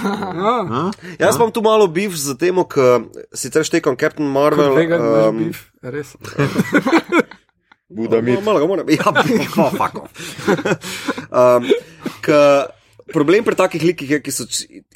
Ah, 0.04 0.92
Jaz 1.20 1.36
imam 1.36 1.52
tu 1.52 1.62
malo 1.62 1.88
bif 1.88 2.12
z 2.14 2.36
tem, 2.36 2.56
ker 2.66 3.02
sicer 3.34 3.64
štekam 3.64 3.96
Captain 3.96 4.28
Marvel. 4.28 4.76
vegan, 4.76 5.02
um, 5.02 5.38
beef, 5.38 5.72
res. 5.82 6.16
Buda 7.90 8.22
mit. 8.22 8.44
Malo 8.44 8.60
ga 8.60 8.68
moram, 8.68 8.90
ja, 8.90 9.04
oh, 9.58 9.72
fuck 9.72 9.96
off. 9.96 10.12
um, 11.30 11.64
ka, 12.22 12.68
problem 13.08 13.44
pri 13.44 13.56
takih 13.56 13.84
likih 13.84 14.10
je, 14.10 14.20
ki 14.20 14.32
so 14.32 14.44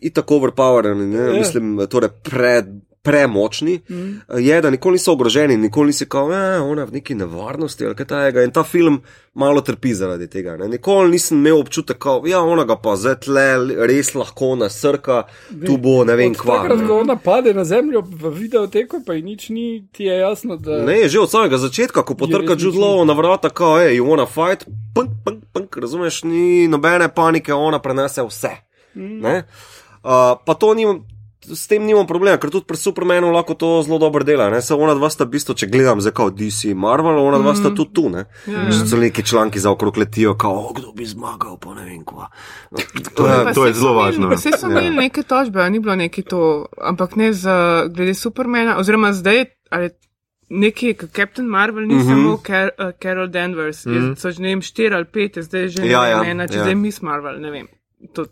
itak 0.02 0.28
overpowereni, 0.28 1.06
ne, 1.06 1.24
Ja. 1.26 1.34
mislim, 1.36 1.88
torej 1.88 2.10
pred. 2.24 2.68
Premočni 3.06 3.80
mm. 3.90 4.40
je, 4.42 4.62
da 4.62 4.70
nikoli 4.74 4.98
niso 4.98 5.14
ogroženi, 5.14 5.58
nikoli 5.58 5.94
nisi 5.94 6.08
kao, 6.10 6.32
eh, 6.34 6.60
ona 6.60 6.82
je 6.82 6.86
v 6.86 6.98
neki 6.98 7.16
nevarnosti 7.16 7.86
ali 7.86 7.96
kaj 7.96 8.06
takega. 8.10 8.44
In 8.44 8.52
ta 8.52 8.64
film 8.64 9.02
malo 9.34 9.62
trpi 9.62 9.94
zaradi 9.94 10.28
tega. 10.28 10.58
Ne. 10.58 10.68
Nikoli 10.68 11.12
nisem 11.12 11.38
imel 11.38 11.60
občutek, 11.60 12.04
da 12.04 12.30
ja, 12.30 12.42
ona 12.42 12.64
ga 12.66 12.76
pa 12.82 12.96
zdaj 12.96 13.20
tle 13.28 13.46
res 13.88 14.14
lahko 14.16 14.56
nasrka, 14.56 15.24
tu 15.66 15.78
bo 15.78 16.04
ne 16.08 16.16
vem 16.16 16.34
kva. 16.34 16.64
Takrat, 16.64 16.82
ne. 16.82 16.88
ko 16.88 17.00
ona 17.04 17.16
pade 17.16 17.54
na 17.54 17.66
zemljo 17.68 18.02
v 18.02 18.32
videoteku, 18.40 19.04
pa 19.06 19.14
ji 19.14 19.22
nič 19.22 19.50
ni, 19.50 19.68
ti 19.94 20.10
je 20.10 20.20
jasno, 20.20 20.58
da. 20.58 20.82
Ne, 20.88 21.04
že 21.12 21.20
od 21.22 21.32
samega 21.32 21.62
začetka, 21.62 22.04
ko 22.04 22.18
potrka 22.18 22.56
Law 22.56 23.06
na 23.06 23.14
vrata, 23.14 23.50
kao, 23.50 23.78
hej, 23.80 24.00
you 24.00 24.08
wanna 24.08 24.26
fight, 24.26 24.66
punk, 24.96 25.12
punk, 25.26 25.44
punk, 25.54 25.78
razumeš, 25.78 26.24
ni 26.24 26.68
nobene 26.68 27.08
panike, 27.14 27.54
ona 27.54 27.80
prenese 27.80 28.24
vse. 28.24 28.56
Mm. 28.96 29.22
Uh, 29.26 30.40
pa 30.46 30.54
to 30.54 30.74
nimam. 30.74 31.04
S 31.54 31.68
tem 31.68 31.86
nimam 31.86 32.08
problema, 32.08 32.38
ker 32.38 32.50
tudi 32.50 32.66
pri 32.66 32.78
Supermanu 32.78 33.32
lahko 33.32 33.54
to 33.54 33.82
zelo 33.86 34.00
dobro 34.00 34.24
dela. 34.24 34.50
Ne? 34.50 34.62
Samo 34.62 34.84
ona 34.84 34.94
dva 34.94 35.10
sta 35.10 35.24
v 35.26 35.30
bistvu, 35.38 35.54
če 35.54 35.68
gledam 35.68 36.02
zdaj 36.02 36.14
kot 36.14 36.36
DC 36.36 36.74
Marvel, 36.76 37.20
ona 37.22 37.38
dva 37.38 37.56
sta 37.56 37.70
tudi 37.70 37.94
tu. 37.94 38.10
Ne? 38.10 38.26
Ja. 38.48 38.72
Že 38.72 38.88
so 38.88 38.98
neki 38.98 39.24
članki 39.24 39.60
za 39.60 39.72
okrog 39.72 39.98
letijo, 39.98 40.34
kao, 40.38 40.74
kdo 40.74 40.92
bi 40.92 41.06
zmagal, 41.06 41.58
pa 41.58 41.74
ne 41.74 41.86
vem 41.86 42.02
kva. 42.06 42.30
No, 42.72 42.78
to 43.16 43.28
je, 43.28 43.34
Ja, 43.34 43.54
to 43.54 43.66
je 43.66 43.74
zelo 43.74 43.94
važno. 43.94 44.30
Vse 44.30 44.58
so 44.58 44.68
imeli 44.68 44.90
neke 44.96 45.24
tožbe, 45.24 45.70
ni 45.70 45.80
bilo 45.80 45.96
neki 45.96 46.24
to, 46.24 46.66
ampak 46.82 47.16
ne 47.16 47.34
za 47.34 47.86
glede 47.90 48.14
Supermana, 48.14 48.78
oziroma 48.78 49.14
zdaj, 49.14 49.46
ali 49.70 49.90
neki 50.50 50.94
Captain 51.16 51.48
Marvel, 51.48 51.86
ni 51.88 51.96
mm 51.96 51.98
Mhm. 51.98 52.08
-hmm. 52.10 52.24
samo 52.24 52.38
Car 52.48 52.70
uh, 52.80 52.92
Carol 53.02 53.28
Danvers, 53.28 53.86
mm 53.86 53.94
-hmm. 53.94 54.16
so 54.16 54.32
že 54.32 54.42
ne 54.42 54.48
vem, 54.48 54.62
štiri 54.62 54.96
ali 54.96 55.06
pet, 55.06 55.38
zdaj 55.44 55.68
že 55.68 55.86
Ja, 55.86 56.08
ja, 56.08 56.34
ne 56.34 56.48
če 56.48 56.54
ja. 56.54 56.58
ja. 56.58 56.64
zdaj 56.64 56.76
Miss 56.76 57.02
Marvel, 57.02 57.40
ne 57.42 57.52
vem. 57.52 57.68
To, 58.08 58.26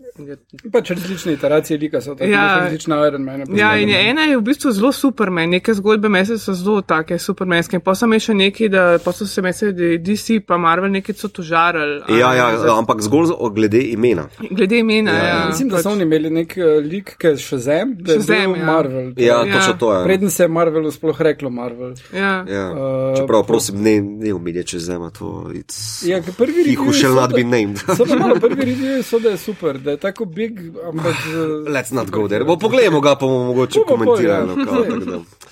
Pač 0.72 0.90
različne 0.90 1.34
iteracije 1.34 1.78
lika 1.78 2.02
so 2.02 2.12
tako, 2.12 2.24
Ja. 2.26 2.42
ja. 2.44 2.60
različna 2.60 3.08
Iron 3.08 3.22
Man. 3.22 3.44
ja, 3.50 3.78
in 3.78 3.90
je 3.90 4.10
ena 4.10 4.22
je 4.24 4.38
v 4.38 4.42
bistvu 4.42 4.72
zelo 4.72 4.92
Superman, 4.92 5.50
neke 5.50 5.74
zgodbe 5.74 6.10
mese 6.10 6.38
so 6.38 6.54
zelo 6.54 6.82
take 6.84 7.20
supermanske. 7.20 7.80
Pa 7.80 7.96
sem 7.96 8.14
še 8.14 8.34
neki, 8.36 8.70
da 8.70 9.00
pa 9.00 9.12
so 9.12 9.26
se 9.26 9.42
mese, 9.42 9.72
da 9.72 9.84
DC 10.00 10.40
pa 10.42 10.58
Marvel 10.58 10.92
neki 10.92 11.14
so 11.14 11.28
tožarali. 11.30 12.02
ja, 12.10 12.34
ja, 12.34 12.58
za- 12.58 12.78
ampak 12.78 13.02
zgolj 13.02 13.26
glede 13.52 13.82
imena. 13.84 14.28
Glede 14.52 14.80
imena, 14.80 15.12
Ja, 15.12 15.18
ja. 15.18 15.24
ja. 15.26 15.36
ja 15.36 15.48
Mislim, 15.48 15.70
da 15.70 15.76
pač- 15.76 15.84
so 15.84 15.90
oni 15.90 16.04
imeli 16.04 16.30
nek 16.32 16.54
uh, 16.54 16.64
lik, 16.84 17.16
ki 17.18 17.28
je 17.28 17.38
še 17.40 17.58
zem, 17.60 17.96
da 17.98 18.14
je 18.14 18.20
bil 18.20 18.56
ja. 18.56 18.66
Marvel. 18.66 19.14
Ja, 19.18 19.44
Ja. 19.44 19.54
točno 19.54 19.74
to 19.74 19.94
je. 19.94 20.04
Preden 20.04 20.30
se 20.30 20.44
je 20.44 20.48
Marvelu 20.50 20.92
sploh 20.92 21.22
reklo 21.22 21.50
Marvel. 21.52 21.94
Ja. 22.14 22.46
Ja. 22.48 22.66
Uh, 22.72 23.18
Čeprav, 23.18 23.44
prosim, 23.44 23.76
ne, 23.78 24.02
ne 24.02 24.34
umilje 24.34 24.64
čez 24.66 24.82
zema, 24.84 25.10
to 25.10 25.50
je. 25.50 25.64
Ja, 26.04 26.22
prvi 26.38 26.64
shall 26.94 26.94
so, 27.10 27.16
not 27.16 27.30
da- 27.30 27.36
be 27.36 27.44
named. 27.46 27.78
So 27.88 28.06
pa 28.06 28.16
malo 28.16 28.36
prvi 28.36 28.62
reviewi 28.64 29.04
so, 29.04 29.20
da 29.20 29.30
je 29.30 29.38
super, 29.38 29.63
da 29.74 29.92
je 29.92 29.98
tako 29.98 30.26
big, 30.26 30.60
ampak. 30.84 31.16
eh, 31.28 31.70
Let's 31.70 31.92
not 31.92 32.10
go 32.10 32.28
there. 32.28 32.44
Bo 32.44 32.58
pogledamo 32.58 33.02
ga, 33.02 33.16
pa 33.16 33.26
bomo 33.26 33.44
mogoče 33.46 33.80
pol, 33.80 33.98
komentirali. 33.98 34.50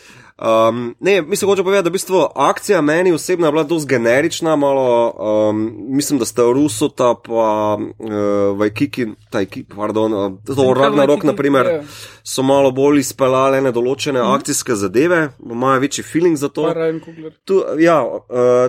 Um, 0.41 0.95
ne, 0.99 1.21
mislim, 1.21 1.49
hoče 1.49 1.63
povedati, 1.63 1.83
da 1.83 1.89
v 1.89 1.91
bistvu 1.91 2.27
akcija 2.35 2.81
meni 2.81 3.11
osebno 3.11 3.47
je 3.47 3.51
bila 3.51 3.63
dosti 3.63 3.89
generična, 3.89 4.55
malo, 4.55 5.13
um, 5.49 5.73
mislim, 5.77 6.19
da 6.19 6.25
sta 6.25 6.41
Rusota 6.41 7.15
pa 7.25 7.77
uh, 7.99 8.59
Vajkiki, 8.59 9.07
taj, 9.29 9.45
pardon, 9.75 10.13
uh, 10.13 10.31
to 10.55 10.73
Ragnarok, 10.73 11.23
naprimer, 11.23 11.65
Ja. 11.71 11.83
so 12.23 12.41
malo 12.43 12.71
bolj 12.71 12.99
izpeljale 12.99 13.57
ene 13.57 13.71
določene 13.71 14.19
mm. 14.19 14.31
akcijske 14.33 14.75
zadeve, 14.75 15.29
imajo 15.51 15.79
večji 15.79 16.03
feeling 16.03 16.37
za 16.37 16.49
to. 16.49 16.73
Tu, 17.45 17.61
ja, 17.79 18.01
uh, 18.01 18.23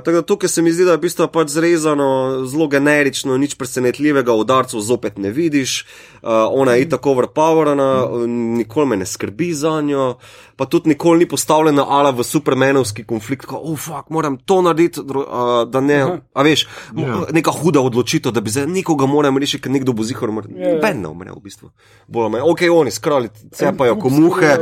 tako 0.05 0.13
da 0.13 0.23
tukaj 0.23 0.49
se 0.49 0.63
mi 0.63 0.73
zdi, 0.73 0.85
da 0.85 0.93
je 0.93 1.01
v 1.01 1.07
bistvu 1.07 1.29
pač 1.33 1.55
zrezano 1.57 2.45
zelo 2.47 2.69
generično, 2.69 3.37
nič 3.41 3.57
presenetljivega, 3.59 4.35
udarcev 4.37 4.81
zopet 4.81 5.19
ne 5.19 5.31
vidiš, 5.31 5.87
uh, 6.21 6.29
ona 6.51 6.77
je 6.77 6.89
tako 6.89 7.17
overpowerana, 7.17 7.91
mm. 8.13 8.61
nikoli 8.61 8.93
me 8.93 9.01
ne 9.03 9.09
skrbi 9.09 9.55
za 9.55 9.81
njo, 9.81 10.15
pa 10.57 10.67
tudi 10.67 10.93
nikoli 10.93 11.25
ni 11.25 11.29
postavljena 11.29 11.62
postavljena 11.63 11.85
ala 11.89 12.11
v 12.11 12.23
supermenovski 12.25 13.05
konflikt, 13.05 13.47
ko, 13.47 13.57
oh, 13.63 13.79
fuck, 13.79 14.11
moram 14.11 14.37
to 14.37 14.63
narediti, 14.63 15.01
uh, 15.01 15.69
da 15.71 15.81
ne, 15.81 16.01
a 16.35 16.43
veš, 16.43 16.67
Ja. 16.97 17.27
neka 17.33 17.51
huda 17.51 17.81
odločitev, 17.81 18.33
da 18.33 18.41
bi 18.41 18.51
za 18.51 18.67
nekoga 18.67 19.07
moram 19.07 19.39
rešiti, 19.39 19.63
ker 19.63 19.73
nekdo 19.73 19.93
bo 19.93 20.03
zihar 20.03 20.29
umrl. 20.29 20.51
Ja. 20.57 20.79
Ben 20.83 21.01
ne 21.03 21.09
umre 21.09 21.31
v 21.31 21.41
bistvu. 21.43 21.71
Bolj 22.09 22.31
manj, 22.31 22.43
ok, 22.45 22.61
oni 22.73 22.91
skrali, 22.91 23.29
cepajo 23.53 23.97
ko 23.97 24.11
muhe, 24.11 24.57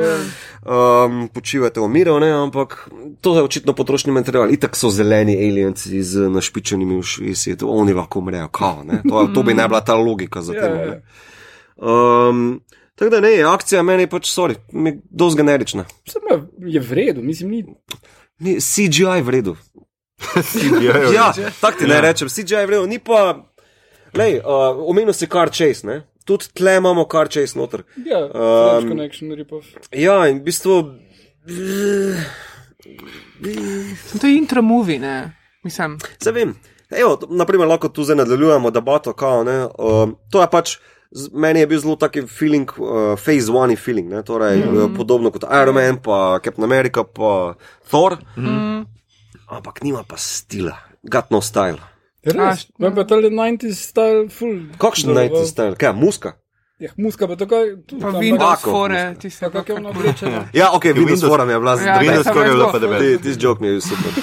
um, 0.67 1.29
počivate 1.33 1.81
v 1.81 1.89
miru, 1.89 2.19
ne, 2.21 2.31
ampak 2.33 2.89
to 3.21 3.37
je 3.37 3.43
očitno 3.43 3.73
potrošni 3.73 4.13
material. 4.13 4.51
Itak 4.53 4.77
so 4.77 4.91
zeleni 4.91 5.37
alienci 5.37 6.03
z 6.03 6.29
našpičenimi 6.31 6.99
ušesi, 6.99 7.57
oni 7.63 7.93
lahko 7.93 8.19
umrejo, 8.21 8.49
kao, 8.49 8.85
ne. 8.85 9.03
To, 9.09 9.27
to 9.35 9.43
bi 9.43 9.55
ne 9.55 9.69
bila 9.69 9.81
ta 9.81 9.95
logika 9.95 10.43
za 10.43 10.53
Ja, 10.55 10.61
tem. 10.61 10.77
ja. 10.77 11.01
Um, 11.81 12.61
tako 13.01 13.11
da 13.11 13.21
ne, 13.21 13.33
akcija 13.43 13.81
meni 13.83 14.03
je 14.03 14.11
pač, 14.11 14.29
sorry, 14.29 14.55
mi 14.71 14.91
je 14.91 15.01
dosti 15.11 15.39
generična. 15.39 15.85
Samo 16.05 16.37
je 16.61 16.81
v 16.81 16.93
redu, 16.93 17.23
mislim, 17.23 17.51
ni. 17.51 17.65
Ni 18.39 18.59
CGI 18.61 19.23
v 19.23 19.31
redu. 19.31 19.57
CGI-jev. 20.21 21.13
Ja, 21.13 21.33
tako 21.61 21.79
ti 21.79 21.85
Ja. 21.85 21.89
ne 21.89 22.01
rečem, 22.03 22.29
CGI 22.29 22.67
v 22.67 22.71
redu, 22.71 22.87
ni 22.87 22.99
pa. 22.99 23.47
Lej, 24.13 24.39
uh, 24.39 24.45
omenil 24.85 25.13
si 25.13 25.27
car 25.27 25.49
chase, 25.49 25.87
ne? 25.87 26.03
Tudi 26.21 26.51
tle 26.53 26.77
imamo 26.77 27.07
car 27.07 27.29
chase 27.29 27.57
noter. 27.57 27.83
Ja, 27.97 28.21
Um, 28.27 28.89
Connection, 28.89 29.33
ripov. 29.33 29.65
Ja, 29.91 30.29
in 30.29 30.39
v 30.39 30.45
bistvu. 30.45 30.77
To 34.21 34.27
je 34.27 34.37
intro 34.37 34.63
movie, 34.63 34.99
ne? 34.99 35.33
Mislim, 35.65 35.99
Se 36.19 36.33
vem. 36.33 36.55
Evo, 36.91 37.19
naprimer, 37.31 37.69
lahko 37.69 37.89
tu 37.89 38.05
zdaj 38.05 38.17
nadaljujemo 38.17 38.71
debato, 38.71 39.13
kao, 39.13 39.45
ne. 39.45 39.65
Uh, 39.65 40.11
to 40.31 40.41
je 40.41 40.49
pač. 40.51 40.77
Meni 41.33 41.61
je 41.61 41.67
bil 41.67 41.81
zelo 41.81 41.97
taki 41.97 42.23
feeling, 42.27 42.71
uh, 42.79 43.19
phase 43.19 43.51
one 43.53 43.77
feeling, 43.77 44.09
ne? 44.09 44.23
torej 44.23 44.57
mm 44.57 44.77
-hmm. 44.77 44.97
podobno 44.97 45.31
kot 45.31 45.43
Iron 45.63 45.75
Man, 45.75 45.97
pa 46.03 46.39
Captain 46.39 46.65
America, 46.65 47.05
pa 47.05 47.55
Thor, 47.91 48.17
mm 48.37 48.47
-hmm. 48.47 48.87
ampak 49.49 49.83
nima 49.83 50.05
pa 50.09 50.17
stila, 50.17 50.77
got 51.03 51.31
no 51.31 51.41
style. 51.41 51.79
Res, 52.25 52.67
imam 52.79 52.95
pa 52.95 53.05
tale 53.05 53.31
90s 53.31 53.75
style 53.75 54.29
full. 54.29 54.61
Kakšen 54.79 55.07
dobro. 55.09 55.21
najti 55.23 55.47
style, 55.47 55.75
kaj, 55.77 55.93
muska? 55.93 56.33
Ja, 56.79 56.91
muska 56.97 57.29
pa 57.29 57.37
tako, 57.37 57.57
tudi 57.87 58.03
pa 58.03 58.13
tam, 58.13 58.21
Windows 58.21 58.63
fore, 58.65 58.95
mislim. 58.95 59.21
ti 59.21 59.31
se 59.31 59.45
Ja, 59.45 59.51
kako 59.51 59.73
je 59.73 59.77
ono 59.77 59.89
oblečeno. 59.89 60.45
Ja, 60.53 60.71
ok, 60.73 60.85
Windows 60.85 61.07
Windows- 61.07 61.29
Forum 61.29 61.51
je 61.51 61.59
bila 61.59 61.73
Ja. 61.73 61.99
Windows 62.01 62.25
skoraj 62.29 62.49
je 62.49 62.53
bilo 62.55 62.73
pa 62.73 62.79
devet. 62.79 63.23
Tisti 63.23 63.45
jok 63.45 63.61
mi 63.61 63.67
je 63.67 63.73
bil 63.73 63.81
super. 63.81 64.13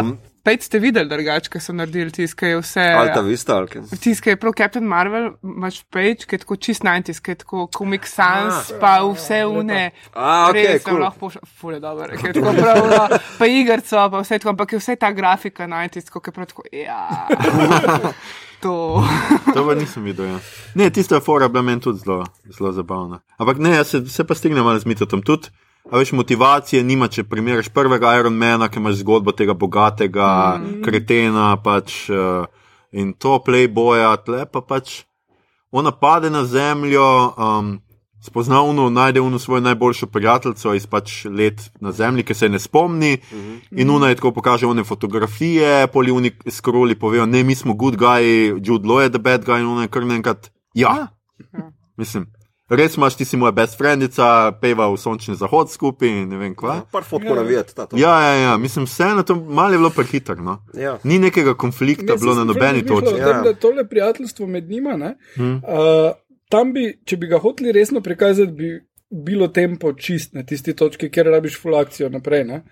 Um, 0.00 0.18
Pejt 0.42 0.62
ste 0.64 0.78
videli 0.80 1.08
drugače, 1.08 1.50
ker 1.52 1.60
so 1.60 1.74
naredili 1.76 2.12
tisk, 2.14 2.38
ki 2.40 2.52
je 2.54 2.60
vse. 2.62 2.84
Alta 2.96 3.20
Vista, 3.20 3.58
ali 3.60 3.68
kaj? 3.68 3.82
Tisk 4.00 4.26
je 4.30 4.36
prav 4.40 4.54
Captain 4.56 4.86
Marvel, 4.88 5.34
imaš 5.44 5.82
page, 5.92 6.24
ki 6.28 6.38
je 6.38 6.42
tako 6.44 6.56
čist 6.56 6.84
90, 6.86 7.20
ki 7.20 7.34
je 7.34 7.40
tako 7.42 7.66
Comic 7.76 8.08
Sans, 8.08 8.72
pa 8.80 8.94
vse 9.04 9.42
une. 9.46 9.90
A, 10.14 10.48
ok, 10.48 10.56
Res, 10.56 10.84
cool. 10.86 11.02
lahko 11.04 11.26
pošljem, 11.26 11.50
fule 11.60 11.80
dobro, 11.80 12.08
ki 12.16 12.30
je 12.30 12.36
tako 12.38 12.54
prav, 12.56 12.80
no, 12.88 13.20
pa 13.38 13.50
igrco, 13.52 14.06
pa 14.14 14.22
vse 14.24 14.38
tako, 14.40 14.54
ampak 14.54 14.72
je 14.72 14.80
vse 14.80 14.96
ta 15.00 15.12
grafika 15.12 15.68
90, 15.68 16.08
ko 16.14 16.24
je 16.26 16.36
prav 16.38 16.48
tako, 16.54 16.68
ja. 16.72 17.02
To. 18.60 19.00
To 19.54 19.62
pa 19.64 19.74
nisem 19.74 20.04
videl. 20.04 20.26
Ja. 20.26 20.38
Ne, 20.76 20.90
tista 20.92 21.20
fora 21.24 21.46
je 21.48 21.48
bila 21.48 21.62
meni 21.64 21.80
tudi 21.80 22.02
zelo, 22.04 22.26
zelo 22.58 22.72
zabavna. 22.76 23.22
Ampak 23.40 23.58
ne, 23.58 23.70
jaz 23.72 23.88
se, 23.88 24.02
se 24.12 24.24
pa 24.24 24.36
strinjam 24.36 24.64
malo 24.64 24.78
z 24.78 24.84
mitotom. 24.84 25.22
Tudi, 25.24 25.48
a 25.90 25.98
veš, 25.98 26.12
motivacije 26.12 26.84
nima, 26.84 27.08
če 27.08 27.24
primerjaš 27.24 27.68
prvega 27.74 28.14
Ironmana, 28.18 28.68
ki 28.68 28.78
imaš 28.78 29.00
zgodbo 29.02 29.32
tega 29.32 29.54
bogatega 29.54 30.30
mm. 30.56 30.80
kretena 30.84 31.52
pač, 31.62 32.08
uh, 32.10 32.46
in 32.92 33.12
to 33.12 33.38
playboya, 33.46 34.14
tle 34.24 34.46
pa 34.46 34.62
pač 34.62 35.02
ona 35.70 35.90
pade 35.90 36.30
na 36.30 36.44
zemljo. 36.44 37.06
Um, 37.36 37.78
Spozna 38.20 38.58
uno, 38.60 38.90
najde 38.90 39.20
uno 39.20 39.38
svojo 39.38 39.60
najboljšo 39.64 40.06
prijateljico 40.06 40.74
iz 40.74 40.86
pač 40.86 41.24
let 41.24 41.70
na 41.80 41.92
zemlji, 41.92 42.22
ki 42.28 42.34
se 42.34 42.48
ne 42.48 42.58
spomni. 42.58 43.14
Uh 43.14 43.38
-huh. 43.38 43.58
In 43.70 43.90
una 43.90 44.08
je 44.08 44.14
tako 44.14 44.32
pokaže 44.32 44.66
one 44.66 44.84
fotografije, 44.84 45.86
poli 45.86 46.12
uni 46.12 46.30
skroli 46.50 46.98
povejo, 46.98 47.26
ne, 47.26 47.42
mi 47.44 47.54
smo 47.54 47.74
good 47.74 47.96
guy, 47.96 48.52
Jude 48.64 48.88
Law 48.88 49.00
je 49.00 49.10
the 49.10 49.18
bad 49.18 49.44
guy 49.44 49.60
in 49.60 49.66
ona 49.66 49.82
je 49.82 49.88
kar 49.88 50.04
naenkrat. 50.06 50.50
Ja, 50.74 51.06
mislim. 51.96 52.26
Res 52.70 52.94
imaš, 52.96 53.16
ti 53.18 53.24
si 53.24 53.36
moja 53.36 53.50
best 53.52 53.74
friendica, 53.78 54.52
peva 54.60 54.86
v 54.92 54.96
sončni 54.96 55.34
zahod 55.34 55.72
skupaj 55.72 56.08
in 56.08 56.28
ne 56.30 56.38
vem 56.38 56.52
kva. 56.54 56.80
Par 56.92 57.02
fotk 57.02 57.24
moram 57.26 57.46
videti, 57.46 57.74
ta 57.74 57.86
to. 57.90 57.98
Ja, 57.98 58.12
ja, 58.22 58.34
ja, 58.42 58.56
mislim, 58.56 58.84
vseeno 58.86 59.22
to 59.26 59.34
malo 59.34 59.74
je 59.74 59.78
bilo 59.78 59.90
prehiter. 59.90 60.38
No? 60.38 60.60
Ja. 60.78 60.98
Ni 61.04 61.18
nekega 61.18 61.54
konflikta 61.54 62.14
bilo 62.16 62.34
na 62.34 62.44
nobeni 62.44 62.86
točki. 62.86 63.18
Ja. 63.18 63.42
Ja. 63.44 63.54
Tole 63.58 63.88
prijateljstvo 63.88 64.46
med 64.46 64.70
njima, 64.70 64.96
ne, 64.96 65.16
Hmm. 65.34 65.56
uh, 65.56 66.12
tam 66.48 66.72
bi, 66.72 67.00
če 67.04 67.16
bi 67.16 67.26
ga 67.26 67.38
hoteli 67.38 67.72
resno 67.72 68.00
prikazati, 68.00 68.52
bi 68.52 68.70
bilo 69.10 69.48
tempo 69.48 69.92
čist 69.92 70.34
na 70.34 70.42
tisti 70.46 70.74
točki, 70.76 71.10
kjer 71.10 71.26
rabiš 71.26 71.58
full 71.62 71.74
akcijo 71.74 72.08
naprej. 72.08 72.44
Ne. 72.44 72.62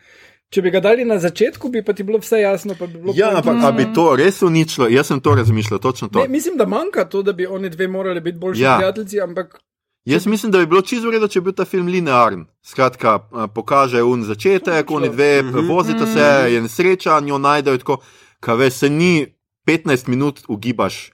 Če 0.50 0.62
bi 0.62 0.70
ga 0.70 0.80
dali 0.80 1.04
na 1.04 1.18
začetku, 1.18 1.68
bi 1.68 1.82
pa 1.84 1.92
ti 1.92 2.02
bilo 2.02 2.18
vse 2.18 2.40
jasno. 2.40 2.74
pa 2.78 2.86
Bi 2.86 2.98
bilo 2.98 3.12
Ja, 3.16 3.34
ampak 3.36 3.64
a 3.64 3.72
bi 3.72 3.84
to 3.94 4.16
res 4.16 4.42
uničilo? 4.42 4.88
Jaz 4.88 5.06
sem 5.10 5.20
to 5.20 5.34
razmišljal, 5.34 5.78
točno 5.78 6.08
to. 6.08 6.22
Ne, 6.22 6.28
mislim, 6.28 6.56
da 6.56 6.66
manjka 6.66 7.04
to, 7.04 7.22
da 7.22 7.32
bi 7.32 7.46
oni 7.46 7.68
dve 7.70 7.88
morali 7.88 8.20
biti 8.20 8.38
boljši 8.38 8.62
Ja. 8.62 8.70
ja. 8.70 8.76
prijatelji, 8.76 9.20
ampak 9.20 9.58
Jaz 10.04 10.26
mislim, 10.26 10.52
da 10.52 10.58
bi 10.58 10.66
bilo 10.66 10.82
čisto 10.82 11.08
v 11.08 11.12
redu, 11.12 11.28
če 11.28 11.40
bi 11.40 11.50
bil 11.50 11.56
ta 11.58 11.64
film 11.68 11.86
linearen. 11.92 12.46
Skratka, 12.64 13.18
pokaže 13.54 14.02
un 14.02 14.22
začetek, 14.24 14.90
oni 14.90 15.10
dve 15.12 15.42
vozita 15.42 16.06
se, 16.06 16.52
je 16.52 16.62
nesreča, 16.64 17.20
njo 17.20 17.38
najdejo 17.38 17.78
tako, 17.84 17.98
kaj 18.40 18.56
veš, 18.56 18.74
se 18.74 18.90
ni 18.90 19.26
15 19.68 20.08
minut 20.08 20.40
ugibaš. 20.48 21.10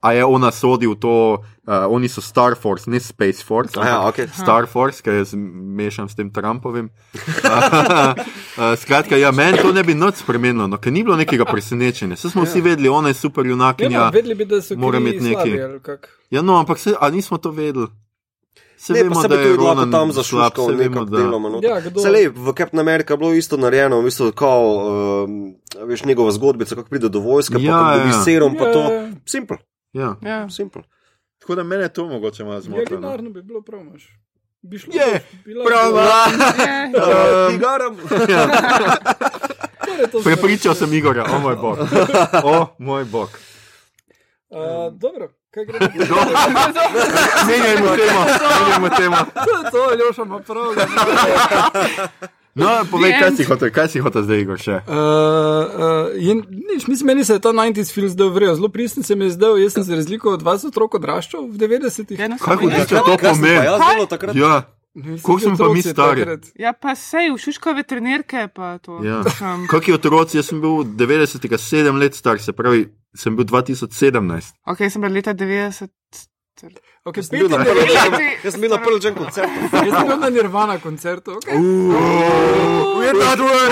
A 0.00 0.12
je 0.12 0.24
ona 0.24 0.52
sodi 0.52 0.86
v 0.86 0.94
to, 0.94 1.42
uh, 1.42 1.90
oni 1.90 2.08
so 2.08 2.20
Star 2.20 2.54
Force, 2.54 2.90
ne 2.90 3.00
Space 3.00 3.42
Force. 3.44 3.80
A 3.80 3.86
ja, 3.86 3.98
ampak 3.98 4.28
ok. 4.28 4.34
Star 4.38 4.66
Force, 4.70 5.02
ki 5.02 5.10
jaz 5.10 5.34
mešam 5.34 6.06
s 6.08 6.14
tem 6.14 6.30
Trumpovim. 6.30 6.90
Uh, 7.16 8.14
Skratka, 8.82 9.16
ja, 9.16 9.32
meni 9.32 9.58
to 9.58 9.72
ne 9.72 9.82
bi 9.82 9.96
nič 9.98 10.22
spremenilo, 10.22 10.68
no, 10.70 10.78
ker 10.78 10.94
ni 10.94 11.02
bilo 11.02 11.16
nekega 11.18 11.48
presenečenja. 11.48 12.14
Vse 12.14 12.30
smo 12.30 12.46
vsi 12.46 12.62
vedeli, 12.62 12.92
ona 12.92 13.10
je 13.10 13.18
super 13.18 13.42
ja, 13.42 13.56
junakinja. 13.56 13.98
no, 14.06 14.10
vedeli 14.14 14.38
bi, 14.38 14.46
da 14.46 14.62
so 14.62 14.78
mora 14.78 15.02
imeti 15.02 15.34
kak. 15.82 16.06
Ja, 16.30 16.42
no, 16.42 16.60
ampak 16.60 16.78
se, 16.78 16.94
a 16.94 17.10
nismo 17.10 17.42
to 17.42 17.50
vedeli. 17.50 17.90
Se 18.78 18.92
Ne, 18.92 19.08
pa 19.08 19.14
se 19.16 19.28
bi 19.28 19.34
je 19.34 19.42
tudi 19.42 19.48
lahko 19.54 19.64
Ronan 19.66 19.90
tam 19.90 20.12
zašuškal 20.12 20.66
vemo, 20.66 20.78
nekako 20.78 21.04
da- 21.06 21.18
deloma. 21.18 21.48
No. 21.48 21.60
Ja, 21.62 21.80
kdo- 21.80 22.00
Se 22.00 22.10
lej, 22.10 22.28
v 22.28 22.52
Captain 22.52 22.78
America 22.78 23.10
je 23.10 23.18
bilo 23.18 23.32
isto 23.32 23.56
narejeno, 23.56 23.96
v 23.96 24.04
bistvu, 24.04 24.32
kao, 24.32 24.62
um, 25.24 25.54
veš, 25.80 26.04
njegova 26.04 26.30
zgodbica, 26.30 26.74
kako 26.74 26.88
pride 26.88 27.08
do 27.08 27.20
vojske, 27.20 27.54
Ja, 27.56 27.72
pa 27.74 27.94
dobi 27.94 28.08
ja. 28.08 28.22
serum, 28.22 28.54
pa 28.54 28.64
Ja, 28.64 28.72
to. 28.72 28.80
ja. 28.82 29.10
Simple, 29.26 29.56
Ja. 29.92 30.16
Ja. 30.22 30.50
simple. 30.50 30.82
Tako 31.38 31.54
da 31.54 31.62
mene 31.64 31.88
to 31.88 32.06
mogoče 32.06 32.44
malo 32.44 32.54
Ja, 32.54 32.60
zmotilo. 32.60 32.84
no. 32.92 32.96
binarno 33.00 33.30
bi 33.30 33.42
bilo 33.42 33.60
prav, 33.62 33.80
imaš. 33.82 34.08
Bi 34.62 34.78
šlo, 34.78 34.92
Je, 34.94 35.24
bila 35.44 35.64
prav. 35.64 35.92
Uh, 35.92 36.00
Tigaram. 37.50 37.96
Torej, 39.80 40.06
to 40.06 40.18
so 40.18 40.24
Prepričal 40.24 40.74
sem 40.74 40.92
Igorja, 40.92 41.24
o 41.26 41.38
moj 41.38 41.56
bog. 41.56 41.76
O 42.44 42.66
moj 42.78 43.04
bog. 43.06 43.28
Uh, 44.48 44.58
dobro, 44.92 45.28
kaj 45.56 45.64
gre 45.64 45.78
naprej? 45.80 46.06
Menjajmo 47.48 47.90
temo, 47.96 48.22
menjajmo 48.60 48.88
temo. 48.96 49.16
To 49.72 49.90
je 49.90 49.96
Ljoša 49.96 50.22
ima 50.22 50.38
prav. 50.38 50.68
No, 52.56 52.68
povej, 52.90 53.12
kaj 53.20 53.30
si 53.36 53.44
hotel, 53.44 53.68
kaj 53.68 53.88
si 53.92 54.00
hotel 54.00 54.24
zdaj, 54.24 54.38
Igor, 54.40 54.56
še? 54.56 54.78
Uh, 54.88 54.96
uh, 54.96 56.06
je, 56.16 56.36
nič, 56.40 56.86
mislim, 56.88 57.12
meni 57.12 57.24
se 57.24 57.36
je 57.36 57.42
ta 57.44 57.52
90s 57.52 57.92
film 57.92 58.08
zdel 58.08 58.32
vrejo, 58.32 58.54
zelo 58.56 58.70
pristen 58.72 59.04
se 59.04 59.12
mi 59.12 59.28
je 59.28 59.34
zdel, 59.36 59.58
jaz 59.60 59.76
sem 59.76 59.84
za 59.84 59.98
razliko 59.98 60.32
od 60.32 60.44
vas 60.44 60.64
otrok 60.64 60.96
odraščal 60.96 61.44
v 61.52 61.60
90-ih. 61.60 62.16
Ja, 62.16 62.32
no, 62.32 62.40
Kaj 62.40 62.56
hočeš 62.56 62.88
to 62.88 63.04
pomeni? 63.04 63.60
jaz 63.60 63.80
delal 63.84 64.08
takrat? 64.08 64.32
Ja, 64.40 64.54
Koliko 65.22 65.40
smo 65.40 65.56
pa 65.56 65.72
mi 65.72 65.82
stari? 65.82 66.20
takrat. 66.24 66.46
Ja, 66.56 66.72
pa 66.72 66.94
sej 66.96 67.28
v 67.34 67.38
šuškove 67.38 67.82
trenirke, 67.84 68.48
pa 68.54 68.78
to. 68.78 69.00
ja. 69.04 69.20
Um, 69.44 69.66
Kakšni 69.68 69.94
otroci, 69.94 70.38
jaz 70.40 70.48
sem 70.48 70.60
bil 70.60 70.84
90, 70.96 71.58
7 71.58 72.00
let 72.00 72.16
star, 72.16 72.40
se 72.40 72.52
pravi, 72.56 72.86
sem 73.16 73.36
bil 73.36 73.44
2017. 73.44 74.56
ok, 74.64 74.86
sem 74.90 75.02
bil 75.02 75.12
leta 75.12 75.34
90. 75.36 75.92
Okay, 77.06 77.22
Sem 77.22 77.38
bil 77.38 77.48
na 77.48 77.62
95 77.62 77.62
Pearl 77.62 77.86
Jam- 77.86 78.18
Jaz 78.44 78.52
sem 78.52 78.60
bil 78.60 78.70
na 78.70 78.78
Jam 78.98 79.14
koncertu. 79.14 79.50
Jaz 79.72 79.94
sem 79.94 80.06
bil 80.08 80.16
na 80.18 80.28
Nirvana 80.28 80.78
koncertu. 80.78 81.30
Okay. 81.38 81.54
Je 83.06 83.12
ta 83.14 83.36
dvor? 83.36 83.68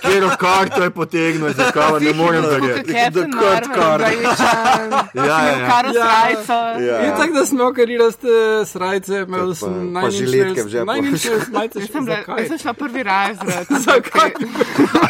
Kjer 0.00 0.24
karto 0.38 0.82
je 0.82 0.90
potegnil, 0.90 1.50
zakaj 1.52 1.98
ne 2.00 2.12
morem 2.12 2.44
verjeti. 2.44 2.92
Marvel, 2.92 3.74
Card. 3.74 4.00
Bajičan, 4.00 4.90
Ja, 5.14 5.24
ja, 5.24 5.38
ja. 5.50 5.66
Karo 5.66 5.88
Ja. 5.88 6.04
Srajco. 6.04 6.58
Ja. 6.80 6.96
In 7.00 7.12
tako 7.16 7.32
da 7.32 7.46
smo 7.46 7.72
kariraste 7.72 8.28
srajce, 8.66 9.24
imel 9.26 9.54
sem 9.54 9.92
najnižje 9.92 10.84
majice. 10.84 11.28
Jaz 11.74 11.90
sem, 11.90 12.06
jaz 12.06 12.48
šla 12.58 12.72
prvi 12.74 13.02
razred. 13.02 13.66
Zakaj? 13.80 14.30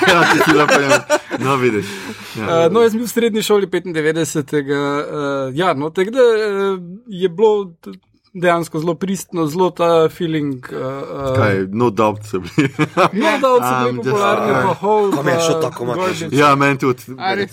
Ja, 0.09 0.23
ti 0.25 0.39
si 0.41 0.57
napravil. 0.57 0.91
No, 1.39 1.57
vidiš. 1.57 1.87
Ja. 2.37 2.45
Uh, 2.65 2.73
no, 2.73 2.81
jaz 2.81 2.93
sem 2.93 2.99
bil 2.99 3.07
v 3.07 3.11
srednji 3.11 3.43
šoli 3.43 3.67
95. 3.67 4.57
Uh, 4.65 5.53
ja, 5.55 5.75
no, 5.75 5.91
tako 5.91 6.11
da 6.11 6.23
uh, 6.23 6.78
je 7.07 7.29
bilo 7.29 7.73
dejansko 8.35 8.79
zelo 8.79 8.95
pristno, 8.95 9.47
zelo 9.47 9.71
ta 9.71 10.09
feeling. 10.09 10.61
Uh, 10.65 11.37
Kaj, 11.37 11.67
no 11.71 11.91
doubt 11.91 12.23
so 12.25 12.39
bili. 12.39 12.69
No, 13.15 13.31
da 13.41 13.49
so 13.59 13.85
bili 13.85 13.97
just- 13.97 14.05
popularni, 14.05 14.53
pa 14.55 14.75
hol. 14.75 15.11
Kam 15.13 15.29
je 15.29 15.39
šel 15.41 15.61
tako 15.61 15.85
mat 15.85 15.99
ja, 16.31 16.55
meni 16.55 16.79
tudi. 16.79 17.03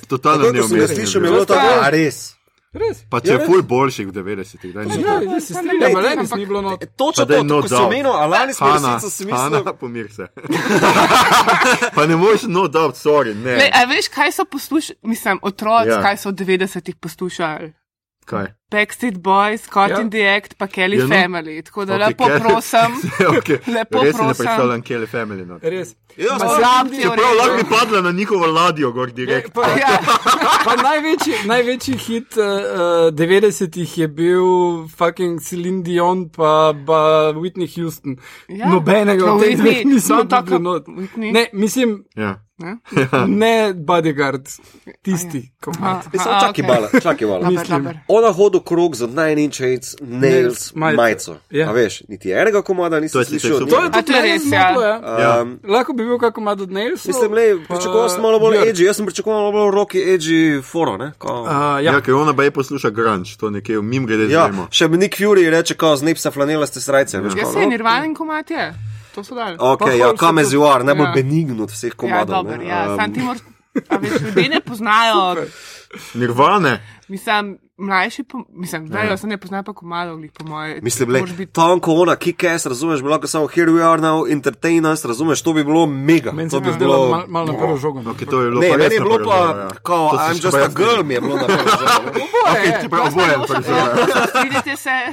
Totalno 0.08 0.44
ga 0.44 0.52
neumestno. 0.52 0.96
slišal, 0.96 1.06
je 1.14 1.22
bilo. 1.22 1.34
bilo 1.34 1.46
tako, 1.48 1.80
a 1.82 1.90
res. 1.90 2.32
Res. 2.76 2.98
Pa 3.10 3.20
če 3.20 3.30
Ja, 3.30 3.34
je 3.34 3.46
ful 3.48 3.62
boljših 3.64 4.08
v 4.08 4.14
90-ih, 4.14 4.74
da 4.74 4.84
ni 4.84 4.92
Ja, 4.92 4.98
bilo. 5.16 5.32
jaz 5.32 5.44
se 5.44 5.54
pa 5.54 5.62
ne 5.62 5.68
strinjam, 5.70 5.96
ali 5.96 6.04
res 6.06 6.18
ampak- 6.20 6.38
ni 6.38 6.46
bilo 6.46 6.62
not. 6.62 6.84
Točno 6.98 7.24
Pa 7.24 7.34
to, 7.34 7.44
no 7.44 7.56
ko 7.56 7.62
si 7.62 7.72
doubt. 7.72 7.86
omenil, 7.86 8.12
a 8.12 8.26
lani 8.28 8.54
smo 8.54 8.68
resnico 8.68 9.10
si 9.10 9.24
mislili. 9.26 9.42
Hanna, 9.56 9.74
pomir 9.82 10.08
se. 10.12 10.28
pa 11.96 12.06
ne 12.06 12.16
moreš, 12.16 12.42
no, 12.44 12.68
da, 12.68 12.80
sorry, 12.92 13.34
ne. 13.36 13.56
Le, 13.56 13.70
a 13.72 13.86
veš, 13.86 14.08
kaj 14.10 14.32
so 14.34 14.46
poslušali, 14.46 15.00
mislim, 15.04 15.40
otroci, 15.42 15.88
Ja. 15.88 15.94
ja. 15.94 16.02
kaj 16.02 16.18
so 16.18 16.30
v 16.30 16.34
90-ih 16.36 16.96
poslušali? 16.98 17.74
Kaj? 18.26 18.46
Backstreet 18.72 19.18
Boys, 19.18 19.62
Scott 19.62 19.90
Ja. 19.90 19.96
ja. 19.96 20.02
in 20.02 20.10
the 20.10 20.28
Act, 20.28 20.58
pa 20.58 20.68
Kelly 20.68 20.98
Ja, 20.98 21.06
no. 21.06 21.16
ja, 21.16 21.22
Family. 21.22 21.62
Tako 21.62 21.86
da 21.86 21.94
Ok, 21.94 22.00
okay, 22.00 22.08
lepo 22.08 22.24
Kelly- 22.24 22.40
prosim. 22.42 22.92
okay. 23.38 23.58
Lepo 23.76 24.00
Res 24.00 24.16
si 24.16 24.22
ne 24.22 24.24
prosim. 24.24 24.46
predstavljam 24.46 24.82
Kelly 24.82 25.08
Family. 25.08 25.46
No. 25.46 25.60
Res. 25.62 25.96
Ja, 26.18 26.38
v 26.84 26.96
Čeprav 26.96 27.36
lahko 27.38 27.56
bi 27.58 27.64
padla 27.70 28.02
na 28.02 28.12
njihovo 28.12 28.46
ladjo, 28.48 28.92
gor 28.92 29.08
Je, 29.10 29.14
direkt. 29.16 29.54
pa, 29.54 29.62
Ja. 29.62 30.00
pa 30.66 30.76
največji, 30.78 31.34
največji 31.46 31.98
hit 31.98 32.38
uh, 32.38 32.46
90-ih 33.12 33.98
je 33.98 34.08
bil 34.08 34.44
fucking 34.88 35.42
Celine 35.42 35.84
Dion 35.84 36.30
pa, 36.30 36.74
pa 36.88 37.00
Whitney 37.34 37.68
Houston. 37.76 38.16
Ja. 38.48 38.70
Nobenega 38.70 39.26
No, 39.26 39.36
od 39.36 39.42
teh 39.42 39.60
Whitney, 39.60 39.86
nisem 39.86 40.18
bil 40.18 40.38
ab- 40.38 40.62
not. 40.62 40.88
Whitney. 40.88 41.32
Ne, 41.32 41.48
mislim, 41.54 42.04
Ja. 42.16 42.40
Ne? 42.58 42.78
ne 43.28 43.74
bodyguard, 43.76 44.48
tisti, 45.04 45.52
komad. 45.62 46.08
Mislim, 46.14 46.34
Aha, 46.34 46.40
čakaj 46.40 46.50
okej. 46.50 46.68
malo, 46.68 46.88
čakaj 47.02 47.28
malo. 47.28 47.40
Dober, 47.40 47.60
Mislim. 47.60 47.84
dober. 47.84 47.98
Ona 48.08 48.32
hodi 48.32 48.55
krog 48.60 48.96
z 48.96 49.08
Nine 49.08 49.44
Inch 49.44 49.60
Nails, 49.60 49.96
Nails 50.02 50.72
majico. 50.76 51.36
Ja. 51.50 51.70
A 51.70 51.74
veš, 51.74 52.02
niti 52.08 52.32
enega 52.32 52.62
komada 52.62 53.00
nisem 53.00 53.26
slišal. 53.26 53.66
To 53.66 53.80
je 53.80 53.92
tudi 53.94 54.12
res, 54.14 54.42
ja. 54.46 54.70
ja. 54.72 54.96
Ja. 55.20 55.42
Um, 55.42 55.60
Lahko 55.64 55.94
bi 55.94 56.04
bil 56.04 56.18
kako 56.18 56.32
komad 56.34 56.62
od 56.62 56.72
Nailsov. 56.72 57.08
Mislim, 57.08 57.34
le, 57.34 57.46
pričakoval 57.68 58.10
sem 58.10 58.22
malo 58.22 58.40
bolj 58.40 58.58
edgy, 58.60 58.84
jaz 58.84 58.96
sem 58.96 59.06
pričakoval 59.06 59.40
malo 59.42 59.52
bolj 59.54 59.72
rocky 59.74 60.00
edgy 60.08 60.40
foro, 60.64 60.98
ne? 60.98 61.12
Ko, 61.18 61.28
Uh, 61.36 61.48
Ja, 61.48 61.80
ja. 61.82 61.92
ja 61.92 62.02
ker 62.02 62.14
ona 62.14 62.34
pa 62.34 62.44
je 62.44 62.52
posluša 62.52 62.90
grunge, 62.90 63.30
to 63.40 63.50
nekje 63.50 63.82
mim 63.82 64.06
grede 64.06 64.24
ja, 64.26 64.46
znamo. 64.46 64.68
še 64.72 64.88
mi 64.88 64.98
Nick 64.98 65.16
Fury 65.16 65.50
reče, 65.50 65.74
kao 65.76 65.96
znepsa 65.96 66.32
flanelaste 66.32 66.82
srajce. 66.82 67.20
veš, 67.20 67.34
Ja, 67.36 67.46
se 67.46 67.60
je 67.60 67.64
no. 67.64 67.70
nirvalen 67.70 68.14
komat 68.14 68.52
je. 68.52 68.74
To 69.12 69.24
so 69.24 69.36
dali. 69.36 69.56
Ok, 69.60 69.82
ja, 69.92 70.14
kam 70.14 70.38
je 70.38 70.46
zivar, 70.46 70.84
najbolj 70.84 71.06
Ja. 71.06 71.12
benign 71.14 71.62
od 71.62 71.70
vseh 71.70 71.88
Ja, 71.88 71.96
komadov. 71.96 72.36
dober, 72.38 72.60
ne. 72.60 72.66
ja. 72.66 72.86
Um, 72.86 72.98
Sam 72.98 73.14
ti 73.14 73.20
moraš, 73.20 73.42
a 73.90 73.98
veš, 73.98 74.12
ljudje 74.22 74.50
ne 74.50 74.60
poznajo, 74.62 75.36
Nirvane. 76.14 76.74
mislim, 77.08 77.58
mlajši, 77.78 78.24
po, 78.24 78.44
mislim, 78.52 78.88
da 78.88 79.18
se 79.18 79.28
ne 79.28 79.38
poznajo 79.38 79.64
pa 79.64 79.74
komadov, 79.74 80.18
glih 80.18 80.32
po 80.32 80.46
moje. 80.46 80.82
Mislim, 80.82 81.10
le, 81.10 81.20
moraš 81.20 81.34
biti- 81.34 81.54
tanko 81.54 81.94
ona, 81.94 82.14
kick-ass, 82.14 82.66
razumeš, 82.66 83.02
bi 83.02 83.08
lahko 83.08 83.28
samo 83.28 83.48
here 83.48 83.68
we 83.68 83.84
are 83.84 84.00
now, 84.00 84.26
entertain 84.26 84.86
us, 84.86 85.06
razumeš, 85.06 85.42
to 85.42 85.54
bi 85.54 85.64
bilo 85.64 85.86
mega. 85.86 86.32
Meni 86.32 86.50
To 86.50 86.52
se 86.52 86.62
bi 86.62 86.68
je 86.68 86.74
zdelo 86.74 86.96
bilo. 86.96 87.10
malo 87.10 87.26
mal 87.28 87.46
na 87.46 87.54
prvo 87.54 87.78
žogo. 87.78 88.02
no. 88.02 88.12
Okay, 88.12 88.26
to 88.26 88.42
je 88.42 88.50
bilo 88.50 88.62
Ne, 88.62 88.70
pa 88.70 88.78
meni 88.78 88.94
je 88.94 89.00
bilo 89.02 89.18
pa, 89.18 89.24
žogo, 89.38 89.60
ja. 89.60 89.70
kao, 89.84 90.10
To 90.10 90.18
I'm 90.18 90.34
just 90.36 90.52
pa 90.52 90.58
a 90.60 90.70
girl, 90.70 91.04
mi 91.04 91.14
je 91.14 91.22
bilo 91.22 91.36
na 91.36 91.46
prvo 91.46 91.70
žogo. 91.70 92.26
Okay, 92.48 92.82
ti 92.82 92.90
prav 92.90 93.08
oboje 93.08 93.34
Prosim, 93.38 93.56
prizor. 93.56 94.44
Vidite 94.44 94.76
se. 94.76 94.90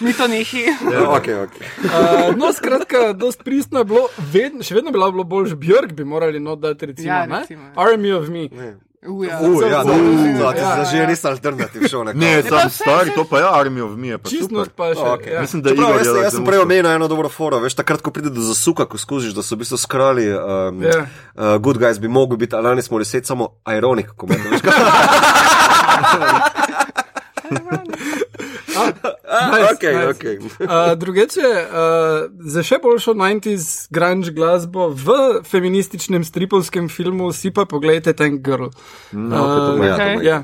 Mi 0.00 0.12
to 0.12 0.28
nehi. 0.28 0.62
Ja, 0.92 1.10
ok, 1.10 1.16
ok. 1.44 1.50
Uh, 1.50 1.56
no, 2.36 2.52
skratka, 2.52 3.12
dost 3.12 3.44
pristno 3.44 3.78
je 3.78 3.84
bilo, 3.84 4.00
vedno, 4.24 4.62
še 4.62 4.74
vedno 4.74 4.90
bi 4.90 4.94
bilo 4.94 5.24
boljše, 5.24 5.56
Björk 5.56 5.92
bi 5.92 6.04
morali 6.04 6.40
not 6.40 6.60
dati, 6.60 6.86
recimo, 6.86 7.08
Ja, 7.08 7.26
ne? 7.26 7.40
recimo. 7.40 7.62
Army 7.76 8.12
of 8.12 8.28
Me. 8.28 8.48
Uja. 9.00 9.38
Uh, 9.38 9.62
ja, 9.62 9.78
Samo- 9.78 9.94
no, 9.94 10.42
Ja, 10.42 10.52
to 10.52 10.58
ja, 10.58 10.76
je 10.76 10.84
že 10.90 11.06
res 11.06 11.24
alternativ 11.24 11.86
šov. 11.86 12.04
nekako. 12.04 12.18
Ne, 12.18 12.42
vse- 12.42 12.70
stari, 12.72 13.10
to 13.10 13.22
pa 13.24 13.38
je 13.38 13.44
Army 13.46 13.80
of 13.80 13.90
Me, 13.92 14.08
je 14.08 14.18
pa 14.18 14.26
pa 14.68 14.90
še. 14.90 15.00
Okej. 15.00 15.32
ja. 15.32 15.40
Mislim, 15.40 15.62
da 15.62 15.70
Čeprav, 15.70 15.88
Igor 15.88 15.98
jaz, 15.98 16.16
jaz 16.18 16.32
sem 16.32 16.44
prej 16.44 16.58
omenil 16.58 16.86
eno 16.88 17.06
dobro 17.06 17.28
foro, 17.28 17.58
veš, 17.58 17.74
takrat, 17.74 18.00
ko 18.00 18.10
pride 18.10 18.28
do 18.28 18.42
zasuka, 18.42 18.84
ko 18.84 18.98
skužiš, 18.98 19.32
da 19.32 19.40
so 19.40 19.54
v 19.54 19.58
bistvu 19.58 19.78
skrali, 19.78 20.26
um, 20.28 20.82
Ja. 20.82 21.06
uh, 21.32 21.56
good 21.56 21.78
guys 21.78 21.96
bi 21.96 22.08
mogel 22.08 22.36
biti, 22.36 22.52
ali 22.52 22.66
lani 22.66 22.82
smo 22.82 22.98
deset 22.98 23.22
samo 23.22 23.48
ironik, 23.64 24.10
ko 24.10 24.26
me 24.26 24.34
veš. 24.34 24.60
kaj? 29.28 29.50
Nice, 29.52 29.70
Okej, 29.70 29.94
nice. 29.94 30.10
okej. 30.10 30.36
Uh, 30.64 30.94
drugeče, 30.94 31.48
uh, 31.62 31.78
za 32.46 32.62
še 32.62 32.78
boljšo 32.78 33.12
90s 33.14 33.66
grunge 33.88 34.30
glasbo 34.30 34.88
v 34.90 35.06
feminističnem 35.42 36.22
stripovskem 36.22 36.88
filmu 36.88 37.28
si 37.30 37.50
pa 37.50 37.64
pogledajte 37.64 38.12
Tank 38.14 38.40
Girl. 38.40 38.72
No, 39.12 39.36
okay, 39.38 39.58
to 39.58 39.70
Uh, 39.70 39.78
bo- 39.78 39.84
Ja, 39.84 39.96
Ja. 40.22 40.38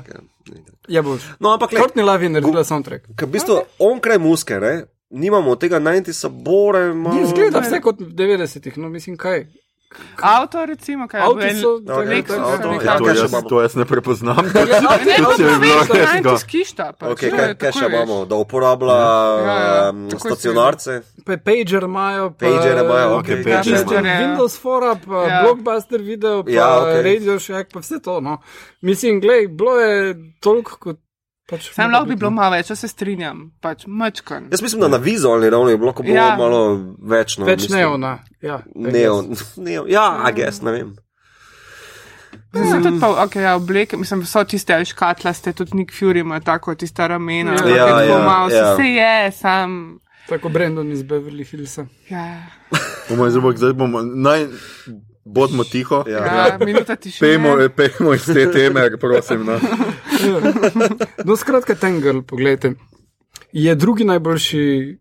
ja. 0.87 1.01
Boš. 1.01 1.21
No, 1.39 1.49
ampak 1.51 1.71
le, 1.71 1.79
Courtney 1.79 2.03
Love 2.03 2.21
je 2.21 2.29
naredila 2.31 2.63
soundtrack. 2.63 3.09
Ker 3.13 3.25
v 3.25 3.31
bistvu 3.31 3.55
onkraj 3.79 4.17
muske, 4.17 4.55
ne, 4.55 4.73
nimamo 5.11 5.55
tega 5.55 5.79
90 5.79 6.13
bore, 6.29 6.93
malo. 6.93 7.25
Zgleda 7.25 7.59
vse 7.59 7.79
kot 7.79 7.97
v 7.99 8.11
90-ih, 8.11 8.77
no 8.77 8.89
mislim 8.89 9.17
kaj. 9.17 9.47
Avto, 10.17 10.65
recimo, 10.65 11.07
kaj 11.07 11.21
je 11.21 11.27
Ok, 11.27 11.37
Lexus, 11.37 11.63
avto, 12.35 12.71
nekako. 12.71 12.83
ja, 12.83 12.97
To 12.97 13.05
kaj 13.05 13.15
še 13.15 13.21
jaz, 13.21 13.43
to 13.43 13.61
jaz 13.61 13.75
ne 13.75 13.85
prepoznam. 13.85 14.35
Ne, 14.45 14.65
Če 15.37 15.43
bi 15.45 15.55
bilo 15.61 15.85
to 15.85 15.95
je 15.95 16.01
res 16.03 16.23
ga. 16.23 16.37
skišta. 16.37 16.85
Okay, 17.01 17.29
to 17.29 17.35
kaj, 17.37 17.47
je 17.47 17.55
kaj 17.55 17.71
še 17.71 17.85
imamo, 17.85 18.25
da 18.25 18.35
uporablja 18.35 18.95
Ja, 18.95 19.55
ja, 19.55 19.89
um, 19.89 20.09
stacionarce? 20.11 20.97
Pa 21.25 21.37
pager 21.39 21.83
imajo, 21.83 22.29
pa 22.29 22.45
Pagerje 22.45 22.83
imajo, 22.83 23.07
ok, 23.13 23.25
pager 23.25 23.43
pager 23.45 23.81
imajo. 23.83 24.05
Ja. 24.05 24.19
Windows 24.19 24.59
fora, 24.59 24.95
pa 24.97 25.23
Ja. 25.23 25.39
Blockbuster 25.43 26.01
video, 26.01 26.43
pa 26.43 26.51
Ja, 26.51 26.67
ok. 26.79 26.93
Radio 27.01 27.39
Shack, 27.39 27.71
pa 27.71 27.79
vse 27.79 27.99
to. 27.99 28.19
No. 28.21 28.37
Mislim, 28.81 29.19
glej, 29.19 29.47
bilo 29.49 29.77
je 29.77 30.15
toliko 30.39 30.77
kot. 30.77 30.99
Pač 31.45 31.67
Sam 31.71 31.91
lahko 31.91 32.05
bi 32.05 32.15
bilo 32.15 32.31
malo 32.31 32.51
več, 32.51 32.67
če 32.67 32.75
se 32.75 32.87
strinjam, 32.87 33.51
pač 33.61 33.83
mačkan. 33.87 34.47
Jaz 34.51 34.61
mislim, 34.61 34.81
da 34.81 34.87
na 34.87 34.97
vizualni 34.97 35.49
ravni 35.49 35.71
je 35.71 35.77
bilo 35.77 35.93
Ja. 36.03 36.35
malo 36.37 36.61
več. 36.99 37.37
No, 37.37 37.45
Več 37.45 37.61
mislim. 37.61 37.79
neona. 37.79 38.19
Ja, 38.41 38.63
Neon. 38.75 39.35
neon. 39.57 39.85
Ja, 39.89 40.21
a 40.25 40.31
gess, 40.31 40.61
ne 40.61 40.71
vem. 40.71 40.95
Sem 42.51 42.83
tudi 42.83 42.99
pa, 42.99 43.09
ok, 43.23 43.35
ja, 43.35 43.55
obleke, 43.55 43.97
mislim, 43.97 44.23
so 44.25 44.43
tiste 44.43 44.85
škatlaste, 44.85 45.53
tudi 45.53 45.75
Nick 45.75 45.93
Fury 45.93 46.19
ima 46.19 46.39
tako 46.39 46.75
tista 46.75 47.07
ramena. 47.07 47.53
Ja. 47.53 47.67
Ja, 47.67 47.85
tako 47.89 48.11
ja, 48.11 48.19
malo, 48.19 48.49
ja. 48.49 48.75
Se 48.75 48.83
je, 48.83 49.31
sam. 49.31 49.99
Tako 50.29 50.49
Brandon 50.49 50.91
iz 50.91 51.03
Beverly 51.03 51.45
Hillsa. 51.45 51.85
Ja, 52.09 52.41
Bomo 53.09 53.29
zdaj, 53.29 53.53
zdaj 53.55 53.73
bomo, 53.73 54.01
naj 54.01 54.47
bodimo 55.25 55.63
tiho. 55.63 56.03
Ja. 56.07 56.25
ja, 56.25 56.57
minuta 56.65 56.95
tišine. 56.95 57.27
Pejmo, 57.27 57.55
pejmo 57.75 58.13
iz 58.13 58.25
te 58.25 58.51
teme, 58.51 58.97
prosim. 58.97 59.45
No. 59.45 59.59
No, 61.25 61.35
skratka, 61.35 61.75
Tangle, 61.75 62.21
pogledajte, 62.21 62.73
je 63.51 63.75
drugi 63.75 64.03
najboljši 64.03 64.97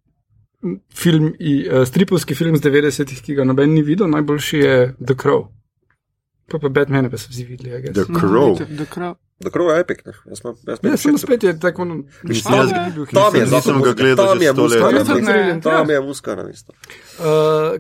film, 0.94 1.24
uh, 1.24 1.86
stripovski 1.86 2.34
film 2.34 2.56
z 2.56 2.60
90-ih, 2.62 3.22
ki 3.22 3.34
ga 3.34 3.44
noben 3.44 3.74
ni 3.74 3.82
videl, 3.82 4.08
najboljši 4.08 4.58
je 4.58 4.94
The 4.98 5.14
Crow. 5.14 5.46
Pa 6.50 6.58
pa 6.58 6.68
Batman, 6.68 7.10
pa 7.10 7.18
so 7.18 7.28
vsi 7.30 7.44
videli, 7.44 7.92
The. 7.92 8.04
Crow. 8.04 8.56
The 8.56 8.86
Crow. 8.86 9.14
Da 9.40 9.50
krov 9.50 9.70
je 9.70 9.80
epic, 9.80 9.98
ne? 10.06 10.12
Jaz 10.26 10.40
jaz 10.66 10.78
Ja, 10.82 10.96
samo 10.96 11.18
spet 11.18 11.42
je 11.42 11.60
tako. 11.60 11.84
No, 11.84 11.94
Mislim, 12.22 12.54
jaz-. 12.54 12.70
Tam 13.12 13.34
je, 13.34 13.46
Nisem 13.46 13.82
ga 13.82 13.92
gledal 13.92 14.26
tam 14.26 14.38
že 14.38 14.44
je 14.44 14.52
sto 14.52 14.62
muska 14.62 14.86
let. 14.86 14.92
na 14.92 14.98
Jaz 14.98 15.06
tudi 15.06 15.22
mestu. 15.22 15.54
ne. 15.54 15.60
Tam 15.60 15.90
je 15.90 16.00
muska 16.00 16.34
na 16.34 16.42
mestu. 16.44 16.72
Uh, 17.18 17.24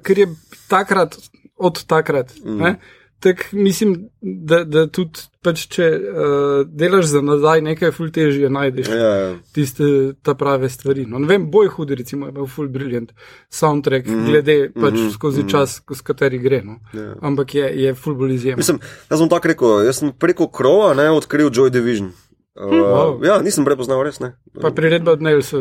ker 0.02 0.18
je 0.18 0.26
takrat, 0.68 1.16
od 1.56 1.84
takrat. 1.86 2.34
Mm. 2.44 2.58
Ne, 2.58 2.76
tak 3.24 3.52
mislim, 3.52 4.08
da, 4.20 4.64
da 4.64 4.84
tudi, 4.86 5.22
pač, 5.44 5.62
če 5.72 5.86
uh, 5.96 6.66
delaš 6.68 7.06
za 7.08 7.22
nazaj, 7.24 7.62
nekaj 7.64 7.92
ful 7.96 8.10
težje 8.12 8.50
najdeš. 8.52 8.90
Ja, 8.92 9.12
ja. 9.22 9.30
tiste 9.56 9.86
ta 10.22 10.34
prave 10.36 10.68
stvari. 10.68 11.06
No, 11.08 11.22
ne 11.22 11.30
vem, 11.30 11.46
boj 11.50 11.70
hudi, 11.72 11.96
recimo, 12.00 12.28
je 12.28 12.34
imel 12.34 12.50
full 12.52 12.68
brilliant 12.68 13.14
soundtrack, 13.48 14.06
mm 14.06 14.14
-hmm. 14.14 14.26
glede 14.28 14.56
pač 14.74 14.92
mm 14.92 14.98
-hmm. 14.98 15.14
skozi 15.14 15.40
mm 15.40 15.46
-hmm. 15.46 15.50
čas, 15.50 15.76
skozi 15.80 16.02
kateri 16.04 16.38
gre. 16.38 16.62
No. 16.64 16.76
Ja. 16.92 17.14
Ampak 17.20 17.54
je, 17.54 17.70
je 17.82 17.94
full 17.94 18.16
bolj 18.16 18.34
izjemen. 18.34 18.58
Mislim, 18.58 18.80
jaz 19.10 19.18
sem 19.18 19.28
tako 19.28 19.48
rekel, 19.48 19.84
jaz 19.84 19.98
sem 19.98 20.12
preko 20.18 20.48
krova 20.48 20.94
ne, 20.94 21.10
odkril 21.10 21.50
Joy 21.50 21.70
Division. 21.70 22.08
Uh, 22.08 22.14
Wow. 22.54 23.24
Ja, 23.26 23.42
nisem 23.42 23.64
prepoznal, 23.64 24.02
res 24.04 24.20
ne. 24.20 24.36
Pa 24.60 24.70
priredba 24.70 25.12
od 25.12 25.22
Nails 25.22 25.52
eh, 25.52 25.58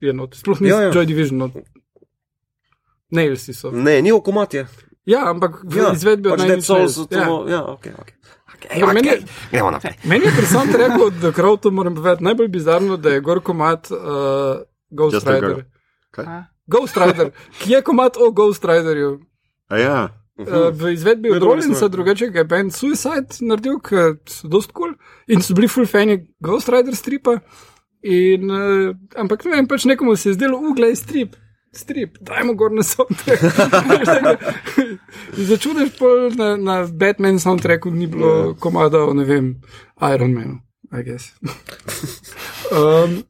je 0.00 0.12
not. 0.12 0.34
Sploh 0.34 0.60
ni 0.60 0.68
Ja, 0.68 0.80
ja. 0.80 0.92
Joy 0.92 1.04
Division. 1.04 1.38
Not. 1.38 1.52
Nailsi 3.10 3.54
so. 3.54 3.70
Ne, 3.70 4.02
ni 4.02 4.12
okomat 4.12 4.54
je. 4.54 4.66
Ja, 5.06 5.30
ampak 5.30 5.62
v 5.62 5.76
Ja, 5.78 5.92
izvedbi 5.94 6.28
od 6.28 6.38
pač 6.38 6.48
Dead. 6.48 6.64
Souls, 6.66 6.98
Ja. 7.10 7.30
ja, 7.46 7.62
ok, 7.62 7.86
ok. 7.94 8.10
Okay, 8.56 8.80
Ja, 8.80 8.90
meni 8.92 9.08
je-. 9.08 9.22
Meni 10.04 10.24
je 10.26 10.32
pri 10.34 10.46
soundtracku 10.46 11.10
The 11.20 11.30
Crow, 11.32 11.56
to 11.60 11.70
moram 11.70 11.94
povedati, 11.94 12.24
najbolj 12.24 12.48
bizarno, 12.48 12.96
da 12.96 13.14
je 13.14 13.20
gor 13.20 13.40
komat 13.40 13.90
uh, 13.90 14.64
Ghost 14.90 15.14
Just 15.14 15.26
Rider. 15.28 15.64
Ghost 16.66 16.96
Rider, 16.96 17.30
ki 17.62 17.72
je 17.72 17.82
komat 17.82 18.16
o 18.16 18.30
Ghost 18.30 18.64
Riderju. 18.64 19.20
A 19.70 19.78
ja. 19.78 19.98
Uh, 20.36 20.68
v 20.72 20.92
izvedbi 20.92 21.30
od 21.30 21.42
Rollinsa, 21.42 21.88
drugače 21.88 22.28
je 22.34 22.44
band 22.44 22.74
Suicide 22.74 23.40
naredil, 23.40 23.78
ker 23.80 24.18
so 24.28 24.48
dost 24.48 24.72
kul 24.72 24.92
cool. 24.92 24.98
in 25.28 25.40
so 25.40 25.54
bili 25.54 25.68
full 25.68 25.86
fani 25.86 26.18
Ghost 26.40 26.68
Rider 26.68 26.96
stripa. 26.96 27.38
In, 28.02 28.50
uh, 28.50 28.92
ampak 29.16 29.44
ne 29.44 29.56
vem, 29.56 29.68
pač 29.68 29.86
nekomu 29.88 30.16
se 30.16 30.30
je 30.30 30.34
zdelo, 30.34 30.58
uglej 30.60 30.96
strip. 30.96 31.36
Strip, 31.72 32.18
dajmo 32.20 32.54
gor 32.54 32.72
na 32.72 32.82
soundtrack. 32.82 33.42
Začudaš 35.50 35.88
pa 35.98 36.06
na, 36.36 36.56
na 36.56 36.86
Batman 36.86 37.38
soundtracku 37.40 37.90
ni 37.90 38.06
bilo 38.06 38.54
komada 38.54 39.04
o, 39.04 39.14
ne 39.14 39.24
vem, 39.24 39.60
Iron 40.14 40.32
Manu, 40.32 40.60
I 40.92 41.02
guess. 41.02 41.32
um, 42.72 43.22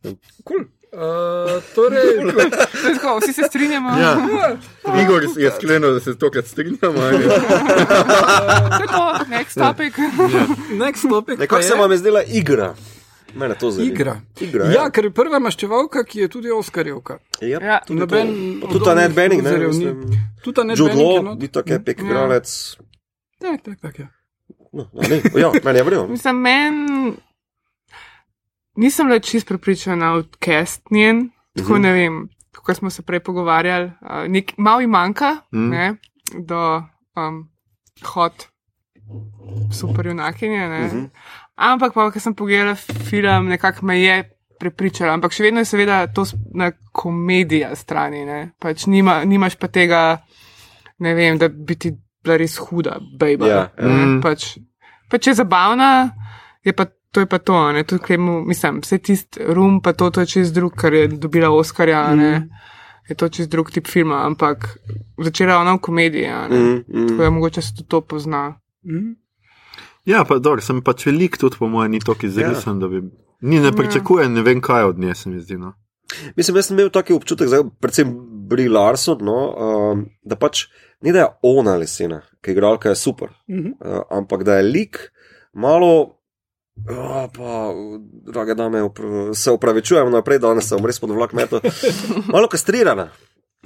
cool. 0.45 0.65
Uh, 0.97 1.61
torej, 1.75 2.33
To 2.33 2.89
je 2.89 2.95
Tako, 2.95 3.19
vsi 3.19 3.33
se 3.33 3.43
strinjamo. 3.43 3.91
Ja. 3.91 4.17
Igor 5.03 5.23
je 5.37 5.51
sklenil, 5.51 5.93
da 5.93 6.01
se 6.01 6.19
tokrat 6.19 6.47
strinjamo. 6.47 7.03
je 7.03 7.29
to, 8.87 9.19
next 9.29 9.55
topic. 9.55 9.95
next 10.71 11.09
topic. 11.09 11.39
Nekako 11.39 11.57
je 11.57 11.63
se 11.63 11.75
vam 11.75 11.91
je 11.91 11.99
zdela 11.99 12.23
igra. 12.23 12.75
Mene 13.35 13.55
to 13.55 13.71
zanima. 13.71 13.93
Igra. 13.93 14.21
Igra, 14.41 14.65
Ja, 14.65 14.73
ja. 14.75 14.91
ker 14.91 15.05
je 15.05 15.11
prva 15.11 15.39
maščevalka, 15.39 16.05
ki 16.05 16.21
je 16.21 16.29
tudi 16.29 16.51
Oscarjevka. 16.51 17.19
Ja, 17.41 17.59
Ja. 17.63 17.81
tudi 17.81 18.01
Noben. 18.01 18.61
Tudi 18.63 18.85
ta 18.85 18.95
Ned 18.95 19.13
Benning, 19.13 19.43
ne? 19.43 19.59
Mislim, 19.59 20.03
Tudi 20.43 20.55
ta 20.55 20.65
Ned 20.65 20.79
Benning 20.79 21.39
ni 21.39 21.49
tako 21.49 21.73
epik 21.73 21.99
Ja. 21.99 22.05
igralec. 22.05 22.77
Tak, 23.39 23.63
tak, 23.63 23.81
tak, 23.81 23.99
ja. 23.99 24.09
No, 24.73 24.89
ne, 24.93 25.21
ja, 25.35 25.51
meni 25.63 25.79
je 25.79 25.85
vril. 25.85 26.07
Mislim, 26.09 26.37
men... 26.39 26.75
Nisem 28.77 29.09
le 29.09 29.21
čist 29.21 29.49
prepričana 29.49 30.13
v 30.13 30.25
cast 30.39 30.91
njen, 30.91 31.31
tako 31.57 31.73
Mhm. 31.73 31.83
ne 31.83 31.93
vem, 31.93 32.29
kot 32.55 32.77
smo 32.77 32.91
se 32.91 33.03
prej 33.03 33.21
pogovarjali. 33.21 33.91
Uh, 34.03 34.29
nek, 34.29 34.53
malo 34.57 34.81
ji 34.81 34.87
manjka 34.87 35.31
Mhm. 35.53 35.69
ne, 35.71 35.97
do 36.39 36.83
um, 37.17 37.49
hot 38.05 38.47
super 39.73 40.07
junakinje. 40.07 40.69
Ne. 40.69 40.81
Mhm. 40.83 41.05
Ampak 41.57 41.95
pa, 41.95 42.11
ker 42.13 42.21
sem 42.21 42.35
pogledala 42.37 42.75
film, 42.77 43.49
nekako 43.49 43.87
me 43.87 44.01
je 44.01 44.17
prepričala. 44.61 45.15
Ampak 45.17 45.33
še 45.33 45.47
vedno 45.49 45.63
je 45.63 45.69
seveda 45.69 46.03
to 46.13 46.27
na 46.57 46.71
komedija 46.93 47.75
strani. 47.77 48.25
Ne. 48.29 48.41
Pač 48.61 48.87
nima, 48.93 49.23
nimaš 49.25 49.57
pa 49.61 49.71
tega, 49.73 50.03
ne 51.05 51.15
vem, 51.17 51.41
da 51.41 51.49
bi 51.49 51.79
ti 51.81 51.95
bila 52.25 52.37
res 52.41 52.59
huda, 52.61 52.99
bejba. 53.21 53.49
Ja, 53.49 53.63
ja. 53.73 53.89
Mhm. 53.89 54.21
Pač, 54.25 54.57
pač 55.13 55.31
je 55.31 55.37
zabavna, 55.39 55.91
je 56.67 56.77
pa, 56.77 56.89
to 57.13 57.25
je 57.25 57.31
pa 57.31 57.41
to. 57.41 57.59
Ne. 57.73 57.85
Tudi, 57.89 58.05
ker 58.05 58.21
mu, 58.21 58.41
mislim, 58.45 58.83
vse 58.85 59.01
tisti 59.01 59.45
rum, 59.57 59.81
pa 59.81 59.97
to, 59.97 60.11
to 60.11 60.25
je 60.25 60.33
čist 60.37 60.57
drug, 60.57 60.77
kar 60.77 60.95
je 60.95 61.09
dobila 61.09 61.53
Oscarja. 61.55 62.09
Mm. 62.13 62.49
Je 63.07 63.15
to 63.15 63.29
čist 63.31 63.53
drug 63.53 63.71
tip 63.71 63.87
filma, 63.87 64.25
ampak 64.27 64.67
začela 65.23 65.61
ona 65.63 65.77
v 65.77 65.81
komediji. 65.81 66.27
ne. 66.27 66.59
Mm, 66.59 66.81
mm. 66.85 67.09
Tako 67.13 67.23
da 67.23 67.31
mogoče 67.31 67.63
se 67.63 67.77
tudi 67.77 67.89
to 67.89 68.01
pozna. 68.01 68.49
Mhm. 68.85 69.15
Ja, 70.07 70.25
pa 70.25 70.39
dobro, 70.39 70.63
sem 70.63 70.79
pač 70.81 71.05
velik, 71.05 71.37
tudi 71.37 71.59
po 71.59 71.69
mojem, 71.69 71.91
ni 71.91 72.01
tako 72.01 72.27
izrisen, 72.27 72.79
da 72.79 72.89
bi. 72.89 73.03
Ni 73.43 73.59
ne 73.59 73.73
pričakujem, 73.73 74.33
ne 74.33 74.43
vem 74.43 74.61
kaj 74.61 74.85
od 74.85 74.99
nje, 74.99 75.15
se 75.15 75.29
mi 75.29 75.41
zdi. 75.41 75.57
No. 75.57 75.75
Mislim, 76.37 76.57
jaz 76.57 76.67
sem 76.67 76.79
imel 76.79 76.91
taki 76.91 77.13
občutek, 77.13 77.49
zdaj, 77.49 77.65
predvsem 77.81 78.13
Bri 78.47 78.69
Larson, 78.69 79.19
no, 79.21 79.35
um, 79.51 80.05
da 80.23 80.37
pač 80.37 80.69
ni 81.03 81.13
da 81.13 81.19
je 81.19 81.27
ona 81.45 81.75
lesena, 81.75 82.23
ki 82.41 82.53
igralka 82.53 82.89
je 82.89 82.97
super, 82.97 83.29
Mhm. 83.49 83.73
uh, 83.77 84.01
ampak 84.13 84.43
da 84.43 84.57
je 84.57 84.63
lik 84.65 85.01
malo. 85.53 86.13
Oh, 86.87 87.27
pa, 87.29 87.73
drage 88.27 88.55
dame, 88.55 88.83
opr- 88.83 89.35
se 89.35 89.51
upravičujem 89.51 90.11
naprej, 90.11 90.39
danes 90.39 90.69
sem 90.69 90.79
res 90.81 91.01
pod 91.01 91.11
vlak 91.11 91.33
metal. 91.33 91.61
Malo 92.33 92.49
kastrirana. 92.49 93.09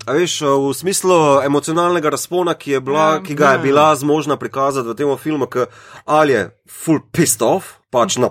A 0.07 0.13
veš, 0.17 0.41
v 0.41 0.73
smislu 0.75 1.41
emocionalnega 1.45 2.11
razpona, 2.11 2.55
ki, 2.55 2.71
je 2.71 2.81
bila, 2.81 3.07
Ja, 3.13 3.23
ki 3.23 3.35
ga 3.35 3.51
je 3.53 3.59
ja. 3.59 3.63
bila 3.63 3.95
zmožna 3.97 4.37
prikazati 4.37 4.89
v 4.89 4.95
tem 4.95 5.11
filmu, 5.19 5.47
ki 5.47 5.67
ali 6.07 6.33
je 6.33 6.45
full 6.69 7.01
pissed 7.13 7.43
off, 7.43 7.77
pač 7.93 8.17
na, 8.17 8.31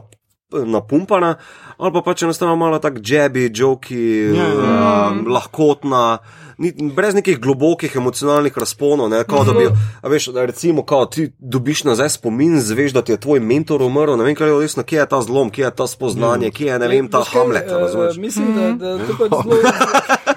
napumpana, 0.50 1.36
ali 1.78 1.94
pa 1.94 2.02
pač 2.02 2.24
enostavno 2.24 2.56
malo 2.56 2.80
tako 2.80 3.00
jabi, 3.06 3.52
joki, 3.54 4.34
Ja, 4.34 4.48
ja. 4.48 5.10
um, 5.12 5.28
lahkotna. 5.28 6.18
Ni, 6.60 6.74
brez 6.96 7.16
nekih 7.16 7.40
globokih 7.40 7.94
emocionalnih 7.96 8.58
razponov, 8.58 9.10
ne, 9.10 9.24
kao, 9.24 9.44
da 9.48 9.54
bi, 9.54 9.70
a 10.02 10.08
veš, 10.12 10.26
da 10.36 10.46
recimo, 10.46 10.84
kao, 10.86 11.06
ti 11.06 11.30
dobiš 11.40 11.84
nazaj 11.88 12.10
spomin, 12.10 12.60
zveš, 12.62 12.92
da 12.94 13.02
ti 13.02 13.12
je 13.12 13.20
tvoj 13.20 13.40
mentor 13.40 13.82
umrl, 13.82 14.18
ne 14.20 14.24
vem, 14.28 14.36
kaj 14.36 14.50
je 14.52 14.60
resno, 14.62 14.84
kje 14.84 15.00
je 15.00 15.06
ta 15.10 15.22
zlom, 15.22 15.50
kje 15.56 15.64
je 15.64 15.72
ta 15.76 15.88
spoznanje, 15.88 16.52
kje 16.52 16.68
je, 16.68 16.80
ne 16.80 16.88
vem, 16.88 17.08
ta 17.08 17.24
Veš 17.24 17.30
kaj, 17.32 17.42
Hamlet, 17.42 17.64
eh, 17.68 17.80
razumeš. 17.80 18.18
Mislim, 18.18 18.52
da, 18.56 18.72
da 18.72 18.98
to 19.08 19.16
pač 19.20 19.30
zelo. 19.30 19.56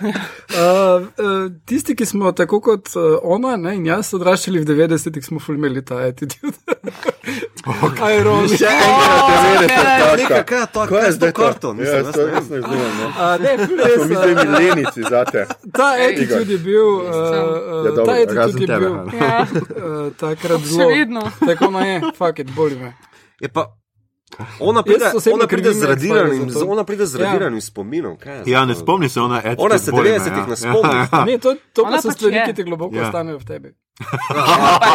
Uh, 0.03 1.03
uh, 1.27 1.53
tisti, 1.67 1.97
ki 1.97 2.07
smo 2.07 2.33
tako 2.33 2.61
kot 2.61 2.95
uh, 2.95 3.19
ona 3.23 3.57
ne, 3.57 3.77
in 3.77 3.87
jaz 3.87 4.15
odraščali 4.15 4.63
v 4.63 4.69
90-ih, 4.71 5.27
smo 5.27 5.43
fulmeli 5.43 5.83
ta 5.85 5.99
attitude. 6.07 6.55
Ironično. 8.19 8.57
Še 8.59 8.67
enkrat, 8.67 9.23
Oh, 9.23 9.31
je 9.31 9.37
okay. 9.39 9.61
vedeti, 9.61 10.23
Nekaj, 10.23 10.45
kaj 10.45 10.61
je 10.61 10.67
to, 10.73 10.87
kaj 10.87 11.05
je 11.07 11.19
to 11.19 11.33
karton, 11.33 11.79
Ja, 11.79 11.83
mislim, 11.83 12.05
jaz 12.05 12.15
to 12.15 12.27
ne 12.27 12.33
res 12.33 12.49
vem. 12.49 12.61
ne 12.61 12.61
znam. 12.61 12.93
No. 12.99 13.07
A, 13.19 13.39
ne, 13.39 13.53
ful 13.67 13.77
To 13.79 13.87
res, 13.87 14.09
mi 14.09 14.17
uh, 14.17 14.23
zdaj 14.23 14.35
milenici 14.47 15.03
zate. 15.11 15.45
Ta 15.73 15.89
attitude 16.13 16.53
je 16.53 16.59
bil, 16.59 16.87
uh, 16.87 17.05
Ja, 17.05 17.45
uh, 17.45 17.85
dobro, 17.87 18.05
ta 18.05 18.43
attitude 18.43 18.63
je 18.63 18.67
tebe, 18.67 18.81
bil? 18.81 18.95
Ja, 19.19 19.47
uh, 19.47 20.13
takrat 20.15 20.61
zelo. 20.61 21.23
Tako 21.47 21.65
ona 21.65 21.87
je, 21.87 22.01
fuck 22.17 22.39
it, 22.39 22.51
boli 22.51 22.77
me. 22.77 22.93
Je 23.41 23.49
pa, 23.49 23.67
ona 24.61 24.83
pride, 24.83 25.05
ona 25.33 25.47
pride 25.47 25.73
z 25.73 25.81
krivim 25.81 25.89
radiranim, 25.89 26.51
ona 26.67 26.85
pride 26.85 27.07
z 27.07 27.15
Ja. 27.15 27.25
radiranim 27.25 27.61
spominom. 27.61 28.17
kaj 28.17 28.37
je 28.37 28.43
Ja, 28.47 28.65
ne 28.65 28.75
spomni 28.75 29.09
se 29.09 29.21
ona 29.21 29.37
attitude. 29.37 29.57
Ona 29.61 29.79
se 29.79 29.91
boy, 29.91 30.05
90-ih 30.05 30.49
ne 30.49 30.57
spomni. 30.57 30.99
Ja. 31.13 31.25
Ne, 31.25 31.39
to, 31.39 31.55
to 31.73 31.83
pa 31.83 31.89
Ona 31.89 32.01
so 32.01 32.09
pač 32.09 32.17
stvari, 32.17 32.41
ki 32.47 32.55
te 32.55 32.63
globoko 32.63 32.97
Ja. 32.97 33.03
ostanejo 33.03 33.39
v 33.39 33.45
tebi. 33.45 33.69
A, 34.35 34.89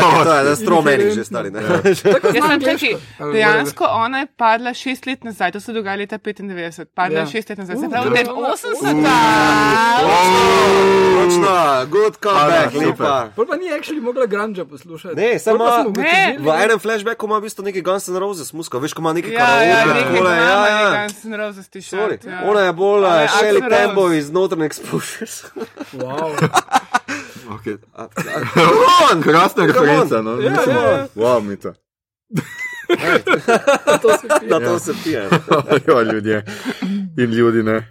kaj 0.00 0.24
to 0.24 0.34
je, 0.34 0.44
da 0.44 0.56
stromeni 0.56 1.10
že 1.10 1.24
stari. 1.24 1.50
ne. 1.50 1.60
Tako 1.60 2.26
Jaz 2.26 2.44
sem 2.44 2.60
Ali 3.18 3.32
dejansko 3.32 3.84
ona 3.86 4.18
je 4.18 4.26
padla 4.26 4.74
šest 4.74 5.06
let 5.06 5.24
nazaj, 5.24 5.52
to 5.52 5.60
se 5.60 5.72
dogaja 5.72 5.96
leta 5.96 6.18
95, 6.18 6.84
padla 6.86 7.14
Ja. 7.14 7.20
je 7.20 7.26
šest 7.26 7.48
let 7.50 7.58
nazaj, 7.58 7.76
se 7.76 7.86
Uh, 7.86 7.90
pravi, 7.90 8.10
da 8.10 8.18
je 8.18 8.26
80. 8.26 8.64
Točno, 11.16 11.86
good 11.88 12.16
comeback, 12.22 12.72
super. 12.72 12.88
lepa. 12.88 13.28
Pa 13.48 13.56
ni 13.56 13.70
actually 13.70 14.00
mogla 14.00 14.26
grunge 14.26 14.64
poslušati. 14.64 15.14
Ne, 15.16 15.38
samo 15.38 15.64
Ne. 15.96 16.36
V 16.40 16.48
enem 16.64 16.78
flashbacku 16.78 17.26
ima 17.26 17.38
v 17.38 17.42
bistvu 17.42 17.64
neki 17.64 17.82
Guns 17.82 18.08
N' 18.08 18.18
Roses 18.18 18.52
muska, 18.52 18.78
veš, 18.78 18.92
ko 18.92 19.00
ima 19.00 19.12
neki 19.12 19.32
Ja, 19.32 19.62
ja, 19.62 19.84
karaoke, 19.84 20.18
tole, 20.18 20.30
ja, 20.30 20.66
ja. 20.68 21.02
Guns 21.02 21.24
N' 21.24 21.34
Roses 21.34 21.66
Sorry. 21.66 21.70
tišati. 21.70 22.28
ja. 22.28 22.42
Ona 22.44 22.60
je 22.60 22.72
bolj 22.72 23.04
je 23.04 23.24
uh, 23.24 23.30
Shelly. 23.30 23.68
Tembo 23.70 24.12
iz 24.12 24.30
Northern 24.30 24.62
Exposures. 24.62 25.44
Wow. 25.92 26.30
Okay. 27.50 27.76
Come 28.54 28.70
on! 29.12 29.22
Krasna 29.22 29.66
referenca, 29.66 30.22
no. 30.22 30.40
Ja, 30.40 30.50
Mislim, 30.50 30.76
ja, 30.76 30.82
ja. 30.82 31.06
Wow, 31.14 31.40
mi 31.40 31.56
to. 31.56 31.72
to 34.02 34.08
se 34.10 34.28
pije. 34.40 34.48
Da 34.50 34.60
to 34.60 34.78
se 34.78 34.92
pije. 35.04 35.28
Jo, 35.88 36.02
ljudje. 36.02 36.44
In 37.18 37.30
ljudi 37.30 37.62
ne. 37.62 37.90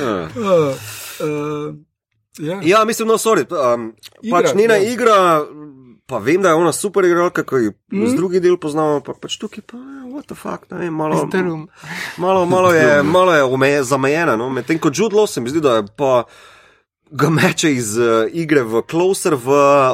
Ja. 0.00 0.24
Uh, 0.24 0.74
uh, 1.20 1.74
ja. 2.38 2.60
Ja, 2.62 2.84
mislim, 2.84 3.08
no, 3.08 3.14
sorry. 3.14 3.74
Um, 3.74 3.94
Igra, 4.22 4.40
pač 4.42 4.54
njena 4.54 4.74
ja. 4.74 4.92
igra, 4.92 5.44
pa 6.06 6.18
vem, 6.18 6.42
da 6.42 6.48
je 6.48 6.54
ona 6.54 6.72
super 6.72 7.04
igralka, 7.04 7.44
ki 7.44 7.54
jo 7.56 7.72
Mhm. 7.92 8.06
z 8.06 8.14
drugi 8.14 8.40
del 8.40 8.56
poznamo, 8.56 8.96
ampak 8.96 9.20
pač 9.20 9.36
tukaj 9.36 9.60
pa, 9.62 9.76
what 10.06 10.26
the 10.26 10.34
fuck, 10.34 10.70
ne 10.70 10.78
vem, 10.78 10.94
malo. 10.94 11.28
Malo, 12.16 12.46
malo 12.46 12.72
je, 12.72 13.02
malo 13.02 13.34
je 13.34 13.42
omeje, 13.42 13.82
zamejena, 13.82 14.36
no? 14.36 14.50
medtem 14.50 14.78
ko 14.78 14.88
Jude 14.88 15.16
Law 15.16 15.26
se 15.26 15.40
mi 15.40 15.50
zdi, 15.50 15.60
da 15.60 15.76
je 15.76 15.84
pa 15.96 16.24
ga 17.10 17.30
meče 17.30 17.72
iz 17.72 17.98
uh, 17.98 18.04
igre 18.32 18.62
v 18.62 18.82
Closer 18.90 19.34
v 19.34 19.46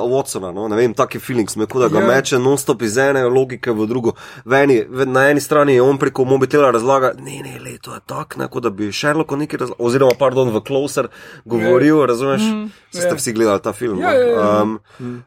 Watsona. 0.04 0.52
No? 0.52 0.68
Ne 0.68 0.76
vem, 0.76 0.94
taki 0.94 1.18
feeling 1.18 1.50
smo, 1.50 1.66
kot 1.66 1.82
da 1.82 1.88
ga 1.88 1.98
Ja. 1.98 2.04
yeah. 2.04 2.16
meče 2.16 2.38
non-stop 2.38 2.82
iz 2.82 2.96
ene 2.96 3.24
logike 3.24 3.72
v 3.72 3.86
drugo. 3.86 4.12
V 4.44 4.52
eni, 4.54 4.84
v, 4.88 5.06
na 5.06 5.30
eni 5.30 5.40
strani 5.40 5.74
je 5.74 5.82
on 5.82 5.98
preko 5.98 6.24
mobitela 6.24 6.70
razlaga, 6.70 7.12
ne, 7.18 7.40
ne, 7.42 7.58
le, 7.58 7.78
to 7.78 7.94
je 7.94 8.00
tako, 8.06 8.38
ne, 8.38 8.48
kot 8.48 8.62
da 8.62 8.70
bi 8.70 8.92
Sherlock 8.92 9.30
nekaj 9.32 9.58
razlagal, 9.58 9.86
oziroma, 9.86 10.12
pardon, 10.18 10.50
v 10.50 10.60
Closer 10.60 11.08
govoril, 11.44 11.96
yeah. 11.96 12.06
razumeš? 12.06 12.42
Mm, 12.42 12.66
ste 12.90 13.06
Ja. 13.06 13.14
vsi 13.14 13.32
gledali 13.32 13.60
ta 13.62 13.72
film. 13.72 13.98
Ja, 14.00 14.10
no? 14.10 14.14
ja, 14.14 14.26
ja. 14.26 14.62
Um, 14.62 14.78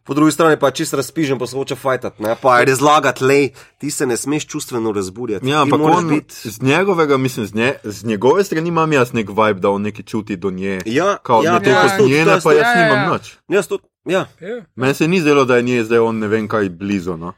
po 0.03 0.13
drugi 0.13 0.31
strani 0.31 0.57
pa 0.57 0.67
je 0.67 0.73
čist 0.73 0.93
razpižen, 0.93 1.39
pa 1.39 1.47
se 1.47 1.55
hoče 1.55 1.75
fajtati, 1.75 2.23
ne? 2.23 2.35
pa 2.41 2.59
je 2.59 2.65
razlagati, 2.65 3.23
le, 3.23 3.49
ti 3.77 3.91
se 3.91 4.05
ne 4.05 4.17
smeš 4.17 4.45
čustveno 4.47 4.91
razburjati. 4.91 5.47
Ja, 5.47 5.61
ampak 5.61 5.79
moraš 5.79 5.97
on, 5.97 6.09
biti- 6.09 6.49
z 6.49 6.61
njegovega, 6.61 7.17
mislim, 7.17 7.45
z, 7.45 7.53
nje, 7.53 7.73
z 7.83 8.05
njegove 8.05 8.43
strani 8.43 8.67
imam 8.67 8.93
jaz 8.93 9.13
nek 9.13 9.29
vibe, 9.29 9.59
da 9.59 9.69
on 9.69 9.81
nekaj 9.81 10.03
čuti 10.03 10.35
do 10.35 10.51
nje. 10.51 10.79
Ja, 10.85 11.17
Kao, 11.17 11.43
ja, 11.43 11.53
ja, 11.53 11.78
ja, 11.81 11.89
z 11.89 12.01
njena 12.01 12.35
to 12.35 12.41
pa 12.43 12.51
je 12.51 12.57
jaz 12.57 12.65
Ja, 12.65 12.71
ja, 12.71 12.83
nimam 12.85 13.03
ja. 13.03 13.13
nič. 13.13 13.37
Jaz 13.47 13.67
to, 13.67 13.79
ja. 14.05 14.25
Ja, 14.39 14.65
Meni 14.75 14.93
se 14.93 15.07
ni 15.07 15.19
zdelo, 15.19 15.45
da 15.45 15.55
je 15.55 15.63
nje 15.63 15.83
zdaj 15.83 15.99
on 15.99 16.17
ne 16.17 16.27
vem 16.27 16.47
kaj 16.47 16.69
blizu. 16.69 17.17
No. 17.17 17.33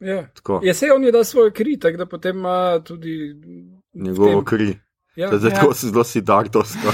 ja. 0.00 0.26
Tako, 0.26 0.60
Je 0.62 0.74
se 0.74 0.92
on 0.92 1.04
je 1.04 1.12
dal 1.12 1.24
svoj 1.24 1.50
kri, 1.50 1.78
tako 1.78 1.96
da 1.96 2.06
potem 2.06 2.38
ima 2.38 2.80
tudi. 2.80 3.34
njegovo 3.94 4.30
tem- 4.32 4.44
kri. 4.44 4.78
Ja, 5.16 5.28
Zdaj 5.32 5.50
Ja. 5.50 5.56
tako 5.56 5.74
si 5.74 5.88
zelo 5.88 6.04
sidartovsko. 6.04 6.78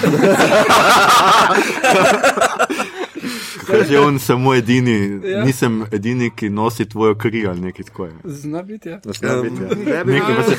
Ker 3.66 3.86
je 3.88 4.00
on 4.00 4.18
samo 4.18 4.54
edini, 4.54 4.96
Ja. 5.24 5.44
nisem 5.44 5.84
edini, 5.90 6.30
ki 6.30 6.48
nosi 6.50 6.84
tvojo 6.86 7.14
kri 7.16 7.46
ali 7.46 7.60
nekaj 7.60 7.84
tako 7.84 8.04
je. 8.04 8.12
Zna 8.24 8.62
biti, 8.62 8.88
ja. 8.88 9.00
Ne 9.04 9.12
sme 9.12 9.42
biti, 9.42 9.62
ja. 9.62 9.68
Ne 9.88 10.04
bi 10.04 10.12
Nekaj 10.12 10.34
se-? 10.44 10.56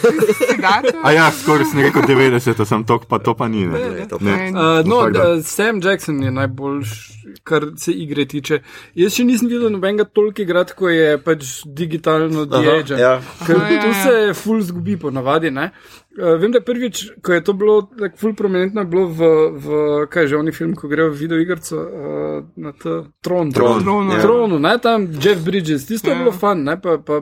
A 1.04 1.12
ja, 1.12 1.32
skoraj 1.34 1.66
sem 1.66 1.80
rekel 1.80 2.02
90, 2.04 2.66
sem 2.66 2.84
tok, 2.84 3.06
pa 3.06 3.20
to 3.20 3.34
pa 3.34 3.48
ni. 3.48 3.66
Ne. 3.66 3.80
Ne, 3.80 4.08
pa- 4.10 4.18
Ne. 4.22 4.52
Uh, 4.52 4.86
no, 4.86 5.10
da, 5.10 5.42
Sam 5.44 5.80
Jackson 5.80 6.24
je 6.24 6.32
najboljši, 6.32 7.17
kar 7.44 7.66
se 7.78 7.92
igre 7.92 8.26
tiče. 8.26 8.60
Jaz 8.96 9.14
še 9.18 9.24
nisem 9.28 9.48
videl 9.50 9.70
nobenega 9.74 10.06
toliko 10.06 10.42
igrati, 10.42 10.74
ko 10.78 10.90
je 10.90 11.18
pač 11.24 11.62
digitalno 11.66 12.46
diagnostičen. 12.46 13.00
ja. 13.00 13.22
Ker 13.46 13.56
Aha, 13.58 13.72
ja, 13.74 13.82
tu 13.82 13.88
ja. 13.88 14.04
se 14.04 14.34
ful 14.34 14.62
zgubi 14.62 14.98
po 14.98 15.12
navadi. 15.12 15.52
Ne? 15.52 15.72
Uh, 16.18 16.34
vem, 16.42 16.52
da 16.52 16.62
prvič, 16.66 17.04
ko 17.22 17.34
je 17.34 17.44
to 17.44 17.54
bilo 17.54 17.82
tako 18.00 18.18
ful 18.18 18.34
prominentno, 18.34 18.82
je 18.82 18.90
bilo 18.90 19.06
v, 19.08 19.28
v 19.54 19.66
kaj 20.10 20.24
je 20.24 20.28
že 20.28 20.38
oni 20.38 20.52
film, 20.52 20.74
ko 20.76 20.88
grejo 20.90 21.12
v 21.12 21.20
videoigrico 21.20 21.78
uh, 21.78 22.40
na 22.58 22.72
ta 22.74 23.04
tron. 23.22 23.52
Tron, 23.54 23.84
Tronu, 23.84 24.12
ja. 24.12 24.18
ja. 24.18 24.22
Tronu, 24.26 24.60
ne, 24.60 24.78
tam 24.82 25.06
Jeff 25.22 25.46
Bridges, 25.46 25.86
tisto 25.86 26.10
je 26.10 26.16
Ja. 26.16 26.24
bilo 26.24 26.32
fun, 26.34 26.64
ne, 26.66 26.82
pa, 26.82 26.98
pa 26.98 27.22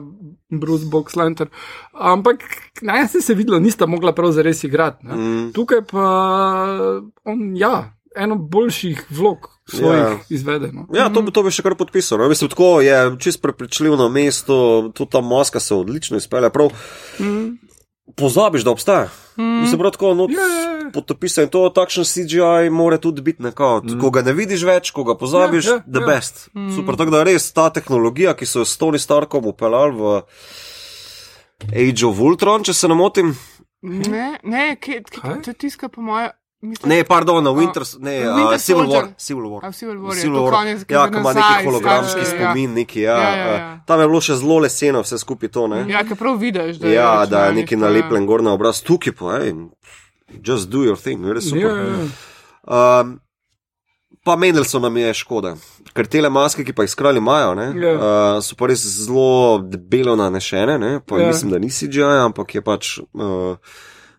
Bruce 0.50 0.86
Boxlander. 0.88 1.48
Ampak 1.92 2.44
naj 2.82 3.08
se 3.08 3.20
je 3.32 3.36
videlo, 3.36 3.58
nista 3.60 3.86
mogla 3.86 4.14
prav 4.14 4.32
zares 4.32 4.64
igrati. 4.64 5.06
Mm. 5.06 5.52
Tukaj 5.52 5.82
pa 5.90 6.06
on, 7.24 7.56
ja, 7.56 7.92
eno 8.16 8.36
boljših 8.36 9.04
vlog 9.10 9.55
svojih 9.70 10.02
Ja. 10.02 10.10
ja. 10.10 10.18
izvedeno. 10.28 10.86
Ja, 10.94 11.08
to, 11.10 11.22
to 11.22 11.42
bi 11.42 11.50
še 11.50 11.62
kar 11.62 11.74
podpisal. 11.74 12.18
No. 12.18 12.28
Mislim, 12.28 12.50
tako 12.50 12.80
je 12.80 13.16
čist 13.18 13.42
prepričljivo 13.42 13.96
na 13.96 14.08
mestu, 14.08 14.56
tudi 14.94 15.10
ta 15.10 15.20
maska 15.20 15.60
se 15.60 15.74
odlično 15.74 16.16
izpelje. 16.16 16.50
Prav, 16.50 16.70
Mm. 17.20 17.58
pozabiš, 18.16 18.62
da 18.62 18.70
obstaja. 18.70 19.08
Mm. 19.36 19.60
Mislim, 19.60 19.78
prav 19.80 19.90
tako 19.92 20.14
not, 20.14 20.30
ja, 20.30 20.36
ja. 20.36 20.90
podpisal 20.94 21.44
in 21.44 21.50
to 21.50 21.68
takšen 21.68 22.04
CGI 22.04 22.70
mora 22.70 22.98
tudi 22.98 23.22
biti 23.22 23.42
nekako. 23.42 23.82
Mm. 23.86 24.00
Ko 24.00 24.10
ga 24.10 24.22
ne 24.22 24.32
vidiš 24.32 24.62
več, 24.62 24.90
ko 24.90 25.04
ga 25.04 25.16
pozabiš, 25.18 25.66
ja, 25.66 25.72
ja, 25.72 25.82
the 25.92 26.00
ja. 26.00 26.06
best. 26.06 26.48
Mm. 26.54 26.70
Super, 26.76 26.96
tako 26.96 27.10
da 27.10 27.24
res 27.26 27.50
ta 27.52 27.66
tehnologija, 27.70 28.34
ki 28.34 28.46
so 28.46 28.62
jo 28.62 28.64
s 28.64 28.78
Tony 28.78 28.98
Starkom 28.98 29.46
upeljali 29.50 29.96
v 29.98 30.22
Age 31.72 32.06
of 32.06 32.20
Ultron, 32.20 32.62
če 32.62 32.74
se 32.74 32.88
ne 32.88 32.94
motim. 32.94 33.34
Ne, 33.82 34.38
ne, 34.42 34.76
kje, 34.80 35.02
Kaj? 35.10 35.42
to 35.42 35.50
je 35.50 35.54
tiska 35.54 35.88
po 35.88 36.00
mojem. 36.02 36.30
Mislim, 36.62 36.88
Ne, 36.88 37.04
pardon, 37.04 37.44
na 37.44 37.50
Winter, 37.50 37.82
ne, 37.98 38.10
Winter 38.22 38.54
uh, 38.54 38.58
Civil. 38.58 38.86
War. 38.86 39.08
Civil 39.18 39.44
War. 39.44 39.64
A, 39.64 39.72
Civil 39.72 39.96
War 39.96 40.14
je 40.14 40.20
Civil 40.20 40.40
War. 40.40 40.52
konec, 40.52 40.84
ki 40.84 40.94
ja, 40.94 41.02
ko 41.06 41.18
ima 41.18 41.32
neki 41.32 41.64
hologramski 41.64 42.20
ja. 42.20 42.24
spomin, 42.26 42.72
neki, 42.72 43.00
ja, 43.00 43.12
Ja, 43.12 43.28
ja, 43.30 43.36
ja, 43.36 43.52
ja. 43.52 43.80
Tam 43.86 44.00
je 44.00 44.06
bilo 44.06 44.20
še 44.20 44.34
zelo 44.34 44.58
leseno, 44.58 45.02
vse 45.02 45.18
skupaj 45.18 45.48
to, 45.48 45.66
ne? 45.66 45.84
Ja, 45.86 46.00
ki 46.02 46.14
prav 46.14 46.38
vidiš, 46.38 46.76
da 46.76 46.88
Ja, 46.88 47.20
je. 47.20 47.26
da 47.26 47.44
je 47.44 47.52
neki 47.54 47.74
ja. 47.74 47.78
nalepljen 47.78 48.26
gor 48.26 48.42
na 48.42 48.52
obraz, 48.52 48.80
tukaj 48.80 49.12
pa, 49.12 49.36
hej, 49.36 49.52
just 50.40 50.68
do 50.68 50.78
your 50.78 50.96
thing, 50.96 51.20
res 51.26 51.44
Ja, 51.44 51.50
super. 51.50 51.76
ja, 51.76 51.84
ja. 51.84 53.00
Um, 53.00 53.20
pa 54.24 54.34
Mendelson 54.36 54.82
nam 54.82 54.96
je 54.96 55.12
škoda, 55.14 55.54
ker 55.92 56.06
te 56.06 56.24
maske, 56.24 56.64
ki 56.64 56.72
pa 56.72 56.82
jih 56.82 56.90
skrali 56.90 57.18
imajo, 57.18 57.52
ne, 57.54 57.68
Ja. 57.76 57.92
uh, 57.92 58.40
so 58.40 58.56
pa 58.56 58.66
res 58.66 58.80
zelo 58.80 59.28
debelo 59.60 60.16
nanešene, 60.16 60.78
ne, 60.78 61.00
pa 61.00 61.20
Ja. 61.20 61.28
mislim, 61.28 61.52
da 61.52 61.58
ni 61.58 61.68
CGI, 61.70 62.02
ampak 62.24 62.54
je 62.54 62.62
pač. 62.62 62.98
Uh, 63.12 63.60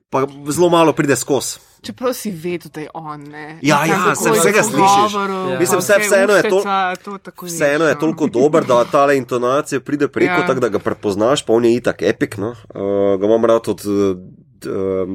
Pa 0.10 0.24
zelo 0.49 0.70
malo 0.70 0.93
pride 0.93 1.16
skozi. 1.16 1.60
Čeprav 1.82 2.14
si 2.14 2.32
vedel, 2.32 2.72
da 2.74 2.82
je 2.82 2.89
on. 2.93 3.24
Ne? 3.24 3.60
Ja, 3.62 3.86
ja, 3.86 3.95
kako 4.03 4.24
se 4.24 4.32
vsega 4.32 4.64
slišiš. 4.64 5.14
Ja. 5.14 5.60
Mislim, 5.60 5.80
vse- 5.80 5.99
vse 5.99 6.08
vseeno 6.08 6.34
je 6.34 6.43
to- 6.49 6.58
ušteca, 6.58 6.95
to 7.03 7.45
Vseeno 7.45 7.86
je 7.86 7.99
toliko 7.99 8.28
dober, 8.28 8.64
da 8.66 8.86
ta 8.86 9.14
intonacija 9.14 9.80
pride 9.80 10.08
preko, 10.08 10.32
Ja. 10.34 10.39
ja. 10.39 10.47
tako 10.47 10.60
da 10.60 10.70
ga 10.70 10.80
prepoznaš, 10.80 11.45
pa 11.45 11.53
on 11.53 11.66
je 11.66 11.76
itak 11.76 12.01
epic. 12.01 12.38
No? 12.38 12.49
Uh, 12.49 13.20
ga 13.20 13.26
imam 13.26 13.45
rad 13.45 13.68
od 13.68 13.86
uh, 13.86 14.18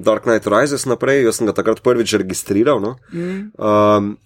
Dark 0.02 0.22
Knight 0.22 0.46
Rises 0.46 0.86
naprej, 0.86 1.24
jaz 1.24 1.36
sem 1.36 1.46
ga 1.46 1.52
takrat 1.52 1.82
prvič 1.82 2.12
registriral. 2.12 2.80
No? 2.80 2.96
Mm. 3.12 3.50
Um, 3.58 4.16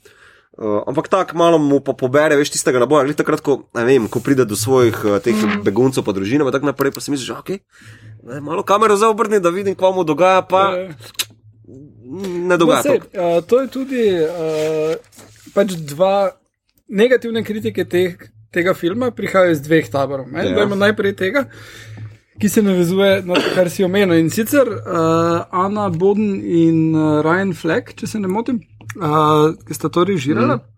Uh, 0.56 0.80
ampak 0.88 1.08
tako 1.12 1.36
malo 1.36 1.58
mu 1.60 1.84
pa 1.84 1.92
pobere, 1.92 2.32
veš, 2.32 2.48
tistega 2.56 2.80
naboja. 2.80 3.04
Takrat, 3.12 3.44
ko, 3.44 3.68
ne 3.76 3.84
vem, 3.84 4.08
ko 4.08 4.24
pride 4.24 4.46
do 4.48 4.56
svojih 4.56 4.96
uh, 5.04 5.18
teh 5.20 5.36
mm. 5.36 5.60
beguncev, 5.60 6.00
pa 6.00 6.16
družine, 6.16 6.48
pa 6.48 6.52
tako 6.54 6.72
naprej, 6.72 6.96
pa 6.96 7.00
si 7.04 7.12
misliš, 7.12 7.36
ok, 7.36 7.60
daj 8.26 8.40
malo 8.40 8.62
kamero 8.66 8.96
zaobrni, 8.96 9.40
da 9.40 9.50
vidim, 9.54 9.74
kva 9.74 9.92
mu 9.94 10.04
dogaja, 10.04 10.42
pa 10.42 10.62
ja. 10.74 10.88
ne 12.50 12.56
dogaja. 12.56 12.82
No, 12.84 12.98
to. 12.98 13.20
uh, 13.20 13.44
to 13.46 13.60
je 13.60 13.68
tudi 13.70 14.04
uh, 14.22 14.94
pač 15.54 15.76
dva 15.92 16.30
negativne 16.88 17.44
kritike 17.46 17.84
teh, 17.84 18.28
tega 18.54 18.74
filma, 18.74 19.10
prihajajo 19.14 19.56
iz 19.56 19.62
dveh 19.62 19.90
taborov. 19.90 20.30
Ja. 20.34 20.46
Ja. 20.50 20.66
Najprej 20.66 21.16
tega, 21.18 21.46
ki 22.40 22.48
se 22.52 22.62
navezuje 22.62 23.22
na 23.26 23.38
to, 23.40 23.52
kar 23.54 23.70
si 23.70 23.84
omenil. 23.86 24.18
In 24.18 24.30
sicer 24.30 24.68
uh, 24.68 25.46
Anna 25.50 25.88
Boden 25.90 26.40
in 26.40 26.94
uh, 26.94 27.20
Ryan 27.26 27.54
Fleck, 27.54 27.94
če 27.98 28.10
se 28.10 28.22
ne 28.22 28.30
motim, 28.30 28.62
uh, 28.98 29.52
ki 29.66 29.76
sta 29.76 29.92
to 29.92 30.06
režirala. 30.08 30.58
Mm. 30.58 30.75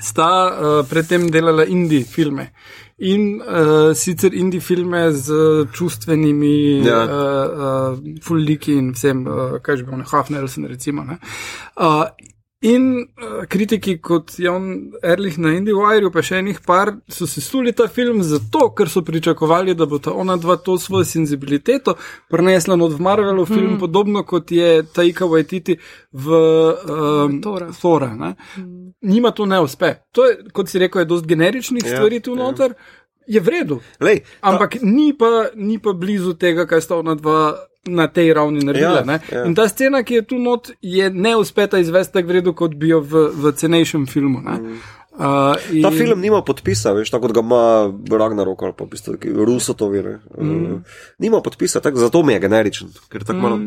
Sta 0.00 0.28
uh, 0.50 0.86
predtem 0.88 1.28
delala 1.30 1.64
indie 1.64 2.02
filme 2.04 2.50
in 2.98 3.40
uh, 3.40 3.92
sicer 3.94 4.34
indie 4.34 4.60
filme 4.60 5.12
z 5.12 5.30
čustvenimi 5.72 6.82
Ja. 6.86 7.04
uh, 7.04 7.94
uh, 7.94 8.18
fulliki 8.22 8.72
in 8.74 8.92
vsem, 8.94 9.26
uh, 9.26 9.58
kaj 9.62 9.76
že 9.76 9.84
bo, 9.84 9.96
ne 9.96 10.04
Half 10.10 10.30
Nelson, 10.30 10.66
recimo. 10.66 11.04
Ne. 11.04 11.18
Uh, 11.76 12.06
in 12.64 12.84
uh, 12.96 13.44
kritiki 13.48 13.98
kot 14.00 14.38
Jan 14.40 14.92
Erlich 15.04 15.36
na 15.38 15.52
IndieWire, 15.52 16.08
pa 16.12 16.22
še 16.24 16.38
enih 16.40 16.62
par, 16.64 16.94
so 17.12 17.28
se 17.28 17.42
suli 17.44 17.74
ta 17.76 17.86
film 17.92 18.22
zato, 18.24 18.70
ker 18.76 18.88
so 18.88 19.02
pričakovali, 19.04 19.74
da 19.76 19.84
bo 19.90 20.00
ta 20.00 20.14
ona 20.16 20.38
dva 20.40 20.56
to 20.56 20.78
svojo 20.80 21.04
senzibiliteto 21.04 21.96
prenesla 22.32 22.78
od 22.80 22.96
Marvelov 23.00 23.50
film, 23.52 23.74
mm. 23.74 23.80
podobno 23.82 24.24
kot 24.24 24.52
je 24.52 24.82
Taika 24.96 25.28
Waititi 25.28 25.76
v 26.12 26.40
um, 26.40 27.38
Thora. 27.44 27.68
Thora 27.76 28.10
ne. 28.16 28.34
Njima 29.02 29.34
to 29.36 29.46
ne 29.46 29.60
uspe. 29.60 29.94
To 30.16 30.24
je, 30.24 30.38
kot 30.52 30.72
si 30.72 30.80
rekel, 30.80 31.04
je 31.04 31.10
dosti 31.12 31.28
generičnih 31.34 31.84
Ja, 31.84 31.98
stvari 31.98 32.20
tu 32.24 32.32
ja. 32.32 32.42
noter. 32.46 32.78
Je 33.26 33.40
v 33.40 33.48
redu, 33.48 33.78
Lej, 34.04 34.20
ta- 34.20 34.52
ampak 34.52 34.82
ni 34.84 35.12
pa, 35.16 35.48
ni 35.56 35.78
pa 35.80 35.94
blizu 35.96 36.34
tega, 36.36 36.66
kaj 36.68 36.80
sta 36.84 36.98
ona 37.00 37.14
dva 37.16 37.54
na 37.86 38.06
tej 38.08 38.32
ravni 38.34 38.64
naredila. 38.64 39.04
Ja, 39.06 39.20
Ja. 39.32 39.44
In 39.44 39.54
ta 39.54 39.68
scena, 39.68 40.02
ki 40.02 40.14
je 40.14 40.22
tu 40.22 40.38
not, 40.38 40.70
je 40.82 41.10
ne 41.10 41.36
uspeta 41.36 41.78
izvesti 41.78 42.12
tako 42.12 42.28
v 42.28 42.32
redu, 42.32 42.52
kot 42.54 42.74
bi 42.74 42.88
jo 42.88 43.00
v, 43.00 43.28
v 43.34 43.52
cenejšem 43.52 44.06
filmu. 44.06 44.40
ne. 44.40 44.78
Uh, 45.14 45.54
in, 45.70 45.82
Ta 45.82 45.90
film 45.94 46.20
nima 46.20 46.42
podpisa, 46.42 46.90
veš, 46.92 47.10
tako 47.10 47.28
kot 47.28 47.34
ga 47.38 47.40
ima 47.40 47.86
Ragnarok 48.18 48.62
ali 48.62 48.74
pa 48.74 48.84
v 48.84 48.88
bistvu 48.90 49.14
Rusotovi. 49.46 50.02
ne. 50.02 50.18
Mm. 50.38 50.82
Nima 51.18 51.40
podpisa, 51.40 51.80
tako 51.80 52.02
zato 52.02 52.22
mi 52.22 52.32
je 52.32 52.40
generičen, 52.40 52.88
ker 53.08 53.22
tako 53.22 53.38
malo 53.38 53.60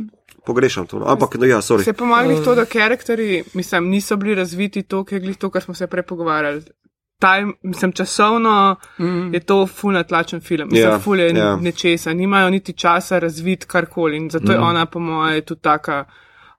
pogrešam 0.45 0.88
to. 0.88 0.99
no. 0.99 1.05
Ampak, 1.07 1.36
no, 1.36 1.45
ja, 1.45 1.61
sorry. 1.61 1.84
Se 1.84 1.93
pomagali 1.93 2.43
to, 2.43 2.55
da 2.55 2.65
karakteri, 2.65 3.43
mislim, 3.53 3.89
niso 3.89 4.15
bili 4.15 4.36
razviti 4.36 4.84
to, 4.84 5.03
kar 5.03 5.22
to, 5.39 5.49
kar 5.49 5.61
smo 5.61 5.74
se 5.74 5.88
prej 5.88 6.03
pogovarjali. 6.03 6.61
Time, 7.20 7.53
mislim, 7.63 7.91
časovno 7.91 8.76
mm. 8.99 9.34
je 9.34 9.39
to 9.39 9.68
ful 9.68 9.91
natlačen 9.91 10.41
film, 10.41 10.68
mislim, 10.68 10.89
Ja, 10.89 10.91
yeah, 10.91 11.01
ful 11.01 11.20
je 11.20 11.28
ja. 11.28 11.34
yeah. 11.36 11.61
nečesa, 11.61 12.13
nimajo 12.13 12.49
niti 12.49 12.74
časa 12.74 13.20
razviti 13.20 13.65
karkoli 13.68 14.18
in 14.18 14.30
zato 14.30 14.45
mm. 14.45 14.51
je 14.51 14.59
ona, 14.59 14.86
po 14.86 14.99
moje, 14.99 15.41
tudi 15.41 15.61
taka. 15.61 16.05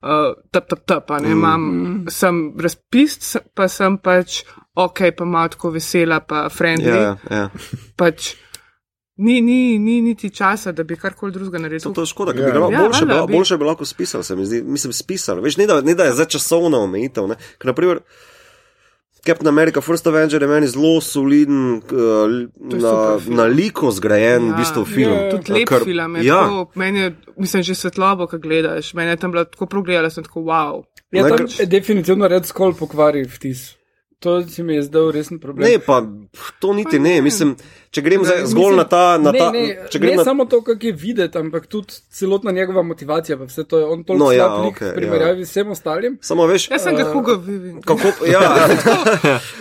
Uh, 0.01 0.09
tap, 0.51 0.69
tap, 0.69 0.79
tap, 0.87 1.11
a 1.11 1.19
ne, 1.19 1.31
imam, 1.31 1.61
mm. 1.63 2.05
sem 2.09 2.37
razpis, 2.59 3.17
pa 3.55 3.69
sem 3.69 3.97
pač 3.99 4.43
ok, 4.77 4.99
pa 5.17 5.25
malo 5.25 5.49
tako 5.49 5.71
vesela, 5.71 6.21
pa 6.21 6.49
friendly. 6.49 6.95
Ja, 6.97 7.17
ja. 7.31 7.49
Pač 7.97 8.35
ni, 9.17 9.41
ni, 9.41 9.79
ni 9.79 10.01
niti 10.01 10.31
časa, 10.31 10.73
da 10.73 10.85
bi 10.85 10.97
karkoli 10.97 11.33
drugega 11.33 11.59
naredil. 11.59 11.83
To, 11.83 11.93
to 11.93 12.03
je 12.03 12.07
škoda, 12.07 12.33
ker 12.33 12.41
Ja. 12.41 12.47
bi 12.47 12.75
Ja, 12.75 12.79
boljše, 12.81 13.01
bi, 13.01 13.07
valjda 13.07 13.15
lahko- 13.15 13.27
bi. 13.27 13.33
boljše 13.33 13.57
bi 13.57 13.65
lahko 13.65 13.85
spisal, 13.85 14.23
se 14.23 14.37
mi 14.37 14.47
zdi. 14.47 14.63
Mislim, 14.63 14.93
spisal. 14.93 15.41
Veš, 15.41 15.57
ne 15.57 15.67
da, 15.67 15.81
ne 15.81 15.95
da 15.95 16.05
je 16.05 16.13
za 16.13 16.25
časovno 16.27 16.79
omejitev. 16.81 17.27
ne. 17.27 17.35
Ker, 17.59 17.67
naprimer, 17.67 18.01
Captain 19.29 19.49
America, 19.49 19.81
First 19.81 20.07
Avenger 20.07 20.43
je 20.43 20.49
meni 20.49 20.67
zelo 20.67 21.01
soliden, 21.01 21.59
uh, 21.75 21.81
je 22.67 22.79
na, 22.79 22.93
na 23.29 23.45
liko 23.45 23.91
zgrajen, 23.91 24.47
Ja. 24.47 24.53
v 24.53 24.57
bistvu 24.57 24.85
film. 24.87 25.13
Ja. 25.15 25.31
Tudi 25.31 25.53
lep 25.53 25.69
Kar- 25.69 25.85
film 25.85 26.17
je. 26.17 26.25
Ja, 26.25 26.43
Tako, 26.43 26.71
meni 26.75 26.99
je, 27.01 27.09
mislim, 27.37 27.63
že 27.63 27.75
svetlobo, 27.77 28.27
ko 28.27 28.39
gledaš. 28.39 28.95
Meni 28.95 29.11
je 29.11 29.17
tam 29.19 29.31
bila 29.31 29.45
tako 29.45 29.67
progledala, 29.67 30.11
sem 30.11 30.25
tako 30.25 30.41
wow. 30.43 30.83
Je 31.11 31.23
Ne, 31.23 31.29
tam 31.29 31.47
je 31.49 31.67
definitivno 31.67 32.29
red 32.29 32.45
skol 32.45 32.73
pokvari 32.73 33.25
vtis. 33.25 33.78
To 34.21 34.43
se 34.43 34.63
mi 34.63 34.75
je 34.75 34.83
zdel 34.83 35.11
resen 35.11 35.39
problem. 35.39 35.63
ne, 35.63 35.79
pa 35.79 36.03
to 36.59 36.73
niti 36.73 36.99
ne. 36.99 37.23
Mislim, 37.23 37.57
če 37.91 38.03
grem 38.03 38.21
Ne, 38.21 38.27
zgolj 38.45 38.51
mislim, 38.65 38.77
na 38.77 38.85
ta. 38.85 39.19
Na 39.19 39.31
ne, 39.31 39.39
ta 39.39 39.51
ne, 39.53 39.63
če 39.89 39.99
grem 39.99 40.11
ne 40.11 40.17
na, 40.17 40.25
samo 40.25 40.45
to, 40.45 40.59
kako 40.61 40.87
je 40.87 40.93
videti, 40.95 41.39
ampak 41.39 41.67
tudi 41.67 41.87
celotna 42.11 42.51
njegova 42.51 42.83
motivacija. 42.83 43.39
pa 43.39 43.45
Vse 43.45 43.65
to 43.65 43.79
je 43.79 43.85
on 43.87 44.03
toliko 44.03 44.19
No, 44.19 44.25
no, 44.25 44.33
ja, 44.33 44.47
slab 44.47 44.67
okej, 44.67 44.89
v 44.89 44.95
primerjavi 44.95 45.45
s 45.45 45.51
vsem 45.51 45.71
ostalim. 45.71 46.19
samo 46.21 46.47
veš. 46.47 46.67
Jaz 46.71 46.83
sem 46.83 46.97
ga 46.97 47.03
Eh, 47.03 47.13
Hugo 47.13 47.35
Vivi. 47.37 47.75
Kako, 47.81 48.09
ja, 48.35 48.43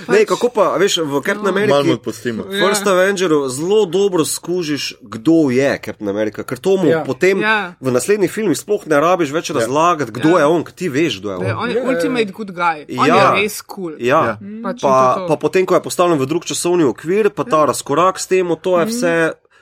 ne, 0.08 0.26
kako 0.26 0.50
pa, 0.50 0.76
veš, 0.76 0.98
v 1.00 1.22
Captain 1.22 1.38
Malo 1.44 1.54
mu 1.54 1.62
America. 1.62 1.94
odpustimo. 1.94 2.44
Ja. 2.44 2.60
First 2.60 2.88
Avengeru 2.88 3.50
zelo 3.50 3.86
dobro 3.88 4.26
skužiš, 4.26 4.94
kdo 5.04 5.52
je 5.52 5.80
Captain 5.80 6.10
America, 6.10 6.42
ker 6.44 6.58
to 6.58 6.78
mu 6.78 6.86
Ja. 6.88 6.98
ja. 6.98 7.04
potem 7.06 7.38
Ja. 7.38 7.48
ja. 7.48 7.74
v 7.80 7.92
naslednjih 7.92 8.32
filmih 8.32 8.58
sploh 8.58 8.88
ne 8.88 8.98
rabiš 8.98 9.30
več 9.32 9.50
razlagati, 9.52 10.12
kdo 10.12 10.30
Ja. 10.30 10.34
ja. 10.34 10.40
je 10.40 10.46
on, 10.48 10.66
ti 10.66 10.90
veš, 10.90 11.20
kdo 11.20 11.30
je 11.30 11.38
Da 11.38 11.46
je 11.46 11.54
on. 11.54 11.60
on 11.60 11.70
je 11.70 11.76
Ja, 11.76 11.84
ja. 11.84 11.90
ultimate 11.90 12.32
good 12.32 12.52
guy. 12.52 12.86
On 12.92 13.08
Ja. 13.08 13.16
je 13.30 13.44
res 13.44 13.62
kul. 13.62 13.78
Cool. 13.78 13.96
Ja. 14.00 14.22
Ja. 14.26 14.38
Pač 14.64 14.82
Pa, 14.82 15.16
to 15.16 15.20
to. 15.20 15.28
pa 15.28 15.36
potem, 15.36 15.66
ko 15.66 15.76
je 15.78 15.84
postavljen 15.84 16.20
v 16.20 16.28
drug 16.30 16.46
časovni 16.46 16.88
okvir, 16.88 17.30
pa 17.30 17.44
ta 17.44 17.66
ja. 17.66 17.70
razkorak 17.74 18.20
s 18.20 18.28
tem, 18.28 18.48
to 18.62 18.80
je 18.80 18.86
vse. 18.92 19.14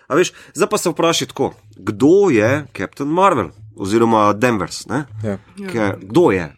A 0.05 0.11
veš, 0.13 0.33
zdaj 0.53 0.69
pa 0.69 0.77
se 0.77 0.91
vprašaj 0.93 1.27
tako, 1.33 1.53
kdo 1.75 2.29
je 2.29 2.65
Captain 2.77 3.09
Marvel 3.09 3.49
oziroma 3.75 4.33
Denvers? 4.33 4.85
Ne? 4.87 5.05
Ja. 5.23 5.37
Kaj, 5.57 5.97
kdo 6.05 6.29
je? 6.31 6.53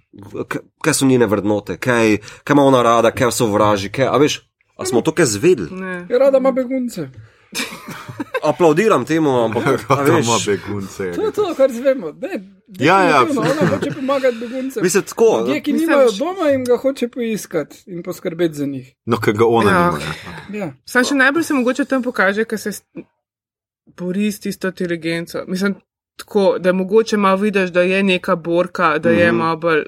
Kaj 0.83 0.93
so 0.93 1.05
njene 1.07 1.25
vrednote, 1.29 1.77
kaj, 1.77 2.17
kaj 2.43 2.53
ima 2.53 2.65
ona 2.67 2.81
rada, 2.83 3.11
kaj 3.11 3.31
so 3.31 3.47
vraži, 3.47 3.89
kaj, 3.93 4.09
a 4.11 4.17
veš, 4.19 4.41
a 4.77 4.85
smo 4.85 5.01
to 5.01 5.15
kaj 5.15 5.25
zvedeli? 5.25 5.71
Ne. 5.71 6.05
Je 6.09 6.19
rada 6.19 6.37
ima 6.43 6.51
begunce. 6.51 7.09
Aplaudiram 8.43 9.05
temu, 9.05 9.29
ampak 9.39 9.67
a 9.67 9.77
Kako 9.87 10.03
veš, 10.03 10.25
ima 10.25 10.37
begunce. 10.47 11.11
To 11.11 11.21
je 11.21 11.31
to, 11.31 11.53
kar 11.57 11.71
zvemo. 11.71 12.11
Ne, 12.11 12.29
Ja, 12.79 13.01
ja. 13.01 13.21
Ona 13.31 13.67
hoče 13.69 13.91
pomagati 13.91 14.37
beguncem. 14.37 14.83
Mislim, 14.83 15.03
tako. 15.03 15.39
Ljudje, 15.39 15.61
ki 15.61 15.73
Mislim, 15.73 15.89
nimajo 15.89 16.09
doma, 16.11 16.49
jim 16.49 16.65
ga 16.65 16.77
hoče 16.77 17.07
poiskati 17.07 17.83
in 17.87 18.03
poskrbeti 18.03 18.53
za 18.53 18.65
njih. 18.65 18.95
No, 19.05 19.17
ker 19.17 19.33
ga 19.33 19.45
ona 19.47 19.71
Ja. 19.71 19.85
nima. 19.87 19.99
ne. 20.49 20.57
Ja. 20.57 20.73
Sam 20.85 21.03
še 21.03 21.15
najbolj 21.15 21.43
se 21.43 21.53
mogoče 21.53 21.85
tam 21.85 22.03
pokaže, 22.03 22.45
ker 22.45 22.59
se 22.59 22.71
bori 23.87 24.31
s 24.31 24.39
tisto 24.39 24.67
inteligenco. 24.67 25.43
Mislim, 25.47 25.75
tako, 26.17 26.57
da 26.59 26.73
mogoče 26.73 27.17
malo 27.17 27.37
vidiš, 27.37 27.69
da 27.69 27.81
je 27.81 28.03
neka 28.03 28.35
borka, 28.37 28.97
da 28.97 29.09
je 29.11 29.27
Mhm. 29.27 29.37
malo 29.37 29.57
bolj 29.57 29.83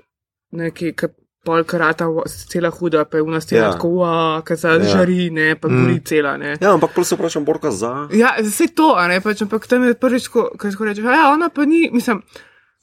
neki, 0.51 0.93
ki 0.93 1.05
pol 1.49 1.63
karata, 1.65 2.05
cela 2.51 2.69
huda, 2.69 3.05
pa 3.09 3.17
je 3.17 3.25
v 3.25 3.33
nas 3.33 3.47
cela 3.49 3.65
Ja. 3.65 3.71
tako, 3.73 3.89
wow, 4.03 4.43
kaza 4.45 4.77
Ja. 4.77 4.85
žari, 4.93 5.29
ne, 5.33 5.55
pa 5.55 5.67
gori 5.67 5.97
cela, 6.05 6.37
ne. 6.37 6.57
Ja, 6.61 6.73
ampak 6.73 6.93
prvo 6.93 7.05
se 7.05 7.17
vprašam, 7.17 7.45
borka 7.45 7.71
za. 7.71 8.07
Ja, 8.13 8.35
vse 8.37 8.69
to, 8.75 8.93
a 8.97 9.07
ne, 9.09 9.17
pač, 9.21 9.41
ampak 9.41 9.65
tam 9.67 9.87
je 9.87 9.97
prvič, 9.97 10.29
ko, 10.29 10.51
ko 10.53 10.85
rečeš, 10.85 11.03
ja, 11.09 11.31
ona 11.33 11.49
pa 11.49 11.65
ni, 11.65 11.89
mislim, 11.93 12.21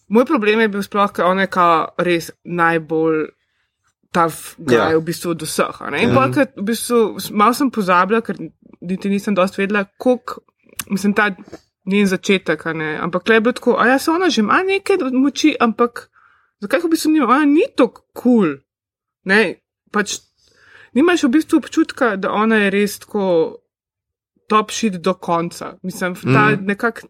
moj 0.09 0.27
problem 0.27 0.65
je 0.65 0.73
bil 0.75 0.83
sploh, 0.83 1.13
ker 1.15 1.31
ona 1.31 1.47
je 1.47 1.63
res 2.03 2.31
najbolj 2.43 3.31
tough 4.11 4.57
guy 4.59 4.75
Ja. 4.75 4.91
ja. 4.91 4.99
v 4.99 5.07
bistvu 5.07 5.37
od 5.37 5.47
vseh, 5.47 5.77
a. 5.81 5.93
In 5.95 6.11
mm. 6.11 6.59
v 6.59 6.67
bistvu, 6.67 6.99
malo 7.31 7.55
sem 7.55 7.71
pozabila, 7.71 8.23
ker 8.27 8.35
niti 8.83 9.13
nisem 9.13 9.35
dosti 9.35 9.63
vedela, 9.63 9.87
koliko, 9.99 10.43
mislim, 10.91 11.15
ta 11.15 11.31
njen 11.87 12.07
začetek, 12.11 12.67
a 12.67 12.73
ne, 12.75 12.91
ampak 12.99 13.29
le 13.29 13.39
je 13.39 13.41
bilo 13.47 13.55
tako, 13.55 13.79
a 13.79 13.87
ja, 13.87 13.99
se 13.99 14.11
ona 14.11 14.31
že 14.31 14.43
ima 14.43 14.63
nekaj 14.67 15.07
moči, 15.15 15.55
ampak 15.61 16.09
zakaj 16.63 16.85
v 16.85 16.93
bistvu 16.95 17.13
nima, 17.13 17.29
ona 17.29 17.45
ni 17.45 17.67
tako 17.77 18.07
kul, 18.13 18.23
cool. 18.23 18.57
ne, 19.25 19.43
pač 19.93 20.19
nimaš 20.97 21.27
v 21.27 21.35
bistvu 21.37 21.61
občutka, 21.61 22.15
da 22.17 22.33
ona 22.33 22.65
je 22.65 22.71
res 22.75 22.99
tako 23.03 23.27
top 24.49 24.71
shit 24.71 25.01
do 25.03 25.15
konca. 25.15 25.75
Mislim, 25.83 26.15
ta 26.15 26.49
mm. 26.51 26.65
nekak, 26.67 27.03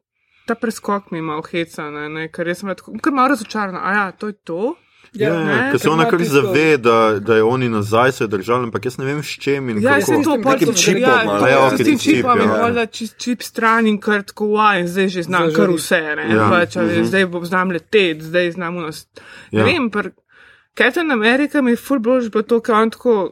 ta 0.46 0.54
preskok 0.54 1.10
mi 1.10 1.18
ima 1.18 1.38
oheca, 1.38 1.90
ne, 1.90 2.08
ne, 2.08 2.28
ker 2.32 2.48
res 2.48 2.62
sem 2.62 2.72
tako, 2.74 2.96
kar 3.02 3.14
malo 3.14 3.34
razočarana, 3.34 3.84
a 3.84 3.94
ja, 3.94 4.06
to 4.12 4.32
je 4.32 4.38
to. 4.44 4.74
Ja, 5.12 5.32
ne, 5.34 5.52
ja, 5.52 5.70
ker 5.70 5.78
se 5.78 5.84
ker 5.84 5.92
ona 5.92 6.10
kar 6.10 6.18
tisto- 6.20 6.42
zave, 6.42 6.76
da, 6.76 7.18
da 7.20 7.36
je 7.36 7.42
oni 7.42 7.68
nazaj 7.68 8.12
se 8.12 8.26
držali, 8.26 8.64
ampak 8.64 8.84
jaz 8.84 8.98
ne 8.98 9.04
vem 9.04 9.22
s 9.22 9.38
čem 9.38 9.68
in 9.68 9.80
Ja, 9.80 9.94
kako. 9.94 10.06
se 10.06 10.22
to 10.24 10.38
pol 10.42 10.58
čipom 10.74 11.00
ja, 11.00 11.22
malo. 11.24 11.38
to- 11.38 11.44
A 11.44 11.48
ja, 11.48 11.70
s 11.70 11.72
ok, 11.72 11.78
tem 11.78 11.98
čip, 11.98 12.14
čipom 12.16 12.38
je 12.38 12.44
ja. 12.44 12.58
pol 12.60 12.72
da 12.72 12.86
čip, 12.86 13.10
čip 13.18 13.42
stran 13.42 13.86
in 13.86 14.00
kar 14.00 14.22
tako, 14.22 14.44
wow, 14.46 14.80
in 14.80 14.88
zdaj 14.88 15.08
že 15.08 15.22
znam 15.22 15.50
Zdaj 15.50 15.56
kar 15.56 15.70
vse, 15.70 16.00
ne, 16.16 16.24
Ja. 16.24 16.36
ja. 16.36 16.50
pač, 16.50 16.76
ali, 16.76 17.04
zdaj 17.04 17.26
bom 17.26 17.44
znam 17.44 17.70
leteti, 17.70 18.20
zdaj 18.20 18.50
znam 18.50 18.76
unos. 18.76 19.06
Ja. 19.50 19.64
Ne 19.64 19.72
vem, 19.72 19.90
per 19.90 20.10
Captain 20.76 21.10
America 21.10 21.62
mi 21.62 21.70
je 21.70 21.76
full 21.76 21.98
blož 21.98 22.28
bilo 22.28 22.42
to, 22.42 22.60
ker 22.60 22.74
on 22.74 22.90
tako, 22.90 23.30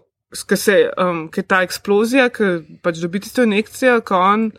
ker 0.48 0.56
se, 0.56 0.90
um, 0.96 1.28
ker 1.28 1.42
ta 1.42 1.60
eksplozija, 1.62 2.28
ker 2.30 2.62
pač 2.82 2.96
dobi 2.98 3.20
tisto 3.20 3.42
injekcijo, 3.42 4.00
ko 4.00 4.16
on 4.16 4.50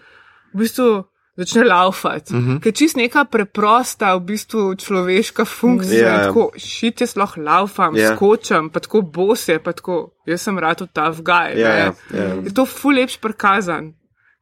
v 0.54 0.58
bistvu 0.62 1.06
začne 1.38 1.64
laufati. 1.64 2.34
Mhm. 2.34 2.52
-huh. 2.52 2.60
Ker 2.64 2.74
čist 2.74 2.96
neka 2.96 3.26
preprosta, 3.26 4.16
v 4.16 4.20
bistvu 4.20 4.76
človeška 4.76 5.46
funkcija. 5.46 6.08
Ja, 6.08 6.14
ja. 6.14 6.18
Yeah. 6.20 6.28
Tako, 6.28 6.52
šit 6.58 7.02
jaz 7.02 7.16
lahko 7.16 7.42
laufam, 7.42 7.96
Ja. 7.96 8.02
yeah. 8.12 8.16
skočam, 8.16 8.70
pa 8.70 8.80
tako 8.80 9.02
bose, 9.02 9.60
pa 9.60 9.72
tako, 9.74 10.12
jaz 10.26 10.42
sem 10.42 10.60
rad 10.60 10.82
v 10.82 10.88
ta 10.94 11.10
vgaj. 11.10 11.60
Ja, 11.60 11.70
ja, 11.70 11.94
ja. 12.14 12.26
Je 12.46 12.54
to 12.54 12.66
ful 12.66 12.96
lepš 12.96 13.18
prikazan. 13.18 13.94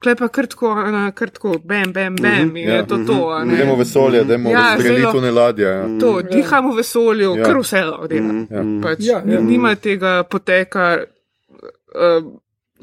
Klej 0.03 0.15
pa 0.15 0.27
kar 0.27 0.45
tako, 0.47 0.67
ona, 0.69 1.11
kar 1.11 1.29
tako, 1.29 1.49
bam, 1.63 1.93
bam, 1.93 2.15
bam, 2.15 2.31
mm 2.31 2.51
-hmm, 2.51 2.57
in 2.61 2.69
ja, 2.69 2.75
je 2.75 2.87
to 2.87 2.97
to. 3.07 3.29
a 3.29 3.45
ne. 3.45 3.55
Gremo 3.55 3.75
v 3.75 3.79
vesolje, 3.79 4.23
da 4.23 4.33
imamo 4.35 4.49
Ja, 4.49 4.59
ja, 4.59 4.77
zelo- 4.77 4.97
razstrelitve 4.97 5.31
ladje. 5.31 5.65
Ja. 5.67 5.99
To, 5.99 6.21
dihamo 6.21 6.71
v 6.71 6.75
vesolju, 6.75 7.29
Ja. 7.31 7.37
ja. 7.37 7.45
kar 7.45 7.57
vse 7.57 7.81
lahko 7.81 8.07
dela. 8.07 8.33
Ja. 8.49 8.63
Pač, 8.83 8.97
Ja, 8.99 9.21
ja. 9.25 9.41
Nima 9.41 9.75
tega 9.75 10.23
poteka, 10.23 10.97
uh, 11.95 12.33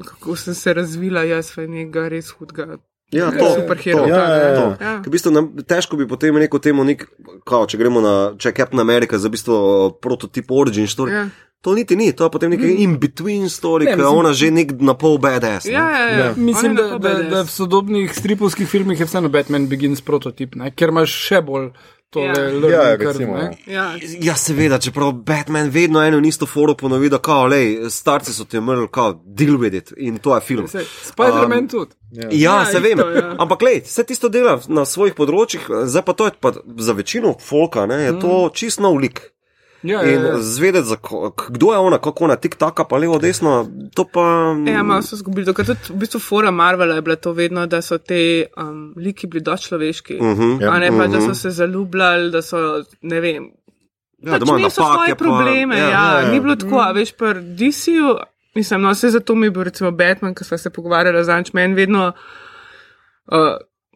kako 0.05 0.35
sem 0.35 0.53
se 0.53 0.73
razvila, 0.73 1.23
jaz 1.23 1.55
pa 1.55 1.61
nekega 1.61 2.09
res 2.09 2.29
hudega. 2.29 2.77
Ja, 3.11 3.31
to. 3.31 3.55
superhero. 3.59 4.03
to. 4.03 4.09
Ja, 4.09 4.23
ja, 4.23 4.35
ja. 4.35 4.55
To. 4.55 4.65
Ja. 4.79 4.93
Ker 5.03 5.09
v 5.11 5.13
bistvu 5.13 5.31
nam, 5.35 5.51
težko 5.67 5.99
bi 5.99 6.07
potem 6.07 6.37
rekel 6.39 6.59
temu, 6.63 6.83
nek, 6.87 7.05
kao, 7.43 7.67
če 7.67 7.77
gremo 7.77 7.99
na, 8.03 8.33
če 8.39 8.51
je 8.51 8.57
Captain 8.57 8.79
America 8.79 9.19
za 9.19 9.27
v 9.27 9.35
bistvu 9.35 9.55
prototip 9.99 10.51
Origin 10.51 10.87
story. 10.87 11.11
Ja. 11.11 11.25
To 11.61 11.75
niti 11.77 11.93
ni, 11.93 12.09
to 12.09 12.25
je 12.25 12.31
potem 12.33 12.49
neki 12.49 12.81
in-between 12.81 13.45
story, 13.45 13.85
Ne, 13.85 13.93
ki 13.93 14.01
je 14.01 14.07
ona 14.07 14.31
že 14.33 14.49
nek 14.49 14.71
na 14.81 14.95
pol 14.97 15.19
BDS. 15.21 15.69
ne. 15.69 15.75
Ja, 15.77 15.85
ja, 15.91 16.05
ja. 16.09 16.17
Ja. 16.17 16.29
Mislim, 16.33 16.73
je 16.73 16.81
da, 16.81 16.97
da, 16.97 17.11
da 17.29 17.41
v 17.45 17.51
sodobnih 17.53 18.09
stripovskih 18.09 18.65
filmih 18.65 18.97
je 18.97 19.05
vseeno 19.05 19.29
Batman 19.29 19.67
Begins 19.69 20.01
prototip, 20.01 20.55
ne? 20.57 20.71
ker 20.73 20.89
imaš 20.89 21.13
še 21.13 21.43
bolj 21.45 21.69
tole 22.11 22.27
Ja. 22.27 22.43
Ja, 22.43 22.97
curve, 22.97 22.97
recimo, 22.97 23.37
ja. 23.37 23.51
Ja. 23.65 23.85
Ja, 24.19 24.35
seveda, 24.35 24.79
čeprav 24.79 25.11
Batman 25.11 25.69
vedno 25.69 26.03
eno 26.03 26.17
in 26.17 26.25
isto 26.25 26.45
foro 26.45 26.75
ponovi, 26.75 27.09
da 27.09 27.17
kao, 27.17 27.47
lej, 27.47 27.89
starci 27.89 28.33
so 28.33 28.45
ti 28.45 28.57
umrli, 28.57 28.87
kao, 28.91 29.13
deal 29.25 29.57
with 29.57 29.77
it 29.77 29.93
in 29.97 30.17
to 30.17 30.35
je 30.35 30.41
film. 30.41 30.67
Spider-Man 30.67 31.59
um, 31.59 31.67
tudi. 31.67 31.91
Ja, 32.11 32.27
Ja, 32.31 32.65
se 32.65 32.77
isto, 32.77 33.05
vem. 33.05 33.15
ja. 33.15 33.35
Ampak, 33.39 33.61
lej, 33.61 33.81
vse 33.85 34.03
tisto 34.03 34.29
dela 34.29 34.59
na 34.67 34.85
svojih 34.85 35.15
področjih, 35.15 35.69
zdaj 35.87 36.03
pa 36.05 36.13
to 36.13 36.25
je 36.27 36.31
pa 36.39 36.51
za 36.77 36.93
večino 36.93 37.35
folka, 37.39 37.85
ne, 37.85 38.03
je 38.03 38.19
to 38.19 38.49
čist 38.53 38.83
nov 38.83 38.99
lik. 38.99 39.30
Ja, 39.83 40.01
In 40.03 40.09
ja, 40.15 40.27
ja. 40.27 40.37
zvedeti, 40.39 40.85
za 40.85 40.95
ko- 40.97 41.31
kdo 41.47 41.71
je 41.71 41.79
ona, 41.79 41.97
kako 41.97 42.23
ona 42.23 42.35
tik-taka, 42.35 42.83
pa 42.83 42.97
levo, 42.97 43.17
desno, 43.17 43.65
to 43.95 44.05
pa. 44.05 44.21
Ja, 44.67 44.83
malo 44.83 45.01
so 45.01 45.15
zgubili, 45.15 45.45
dokaj 45.45 45.65
tudi 45.65 45.79
v 45.89 45.97
bistvu 45.97 46.19
fora 46.19 46.51
Marvela 46.51 46.95
je 46.95 47.01
bila 47.01 47.15
to 47.17 47.33
vedno, 47.33 47.65
da 47.65 47.81
so 47.81 47.97
te 47.97 48.19
um, 48.55 48.93
liki 48.95 49.27
bili 49.27 49.41
dosti 49.41 49.67
človeški. 49.67 50.15
Uh 50.15 50.27
Mhm. 50.27 50.41
-huh. 50.51 50.69
A 50.69 50.79
ne 50.79 50.89
pa, 50.89 51.07
da 51.07 51.21
so 51.21 51.33
se 51.35 51.49
zaljubljali, 51.51 52.31
da 52.31 52.41
so, 52.41 52.57
ne 53.01 53.19
vem, 53.19 53.49
Ja, 54.19 54.31
pač 54.31 54.41
imeli 54.43 54.69
so 54.69 54.81
napake, 54.81 54.95
svoje 54.95 55.09
pa- 55.09 55.15
probleme. 55.17 55.77
Ja, 55.77 55.83
ja, 55.83 55.89
ja, 55.89 56.13
ja, 56.13 56.19
ja. 56.19 56.31
Ni 56.31 56.39
bilo 56.39 56.55
tako, 56.55 56.77
a 56.77 56.91
veš, 56.91 57.11
pri 57.13 57.33
DC-ju, 57.51 58.15
mislim, 58.55 58.81
no, 58.81 58.91
vse 58.91 59.09
zato 59.09 59.35
mi 59.35 59.45
je 59.45 59.51
bil 59.51 59.63
recimo 59.63 59.91
Batman, 59.93 60.35
ki 60.35 60.43
smo 60.43 60.57
se 60.57 60.69
pogovarjali 60.69 61.25
zanč, 61.25 61.53
meni 61.53 61.73
vedno 61.75 62.11
uh, 63.27 63.37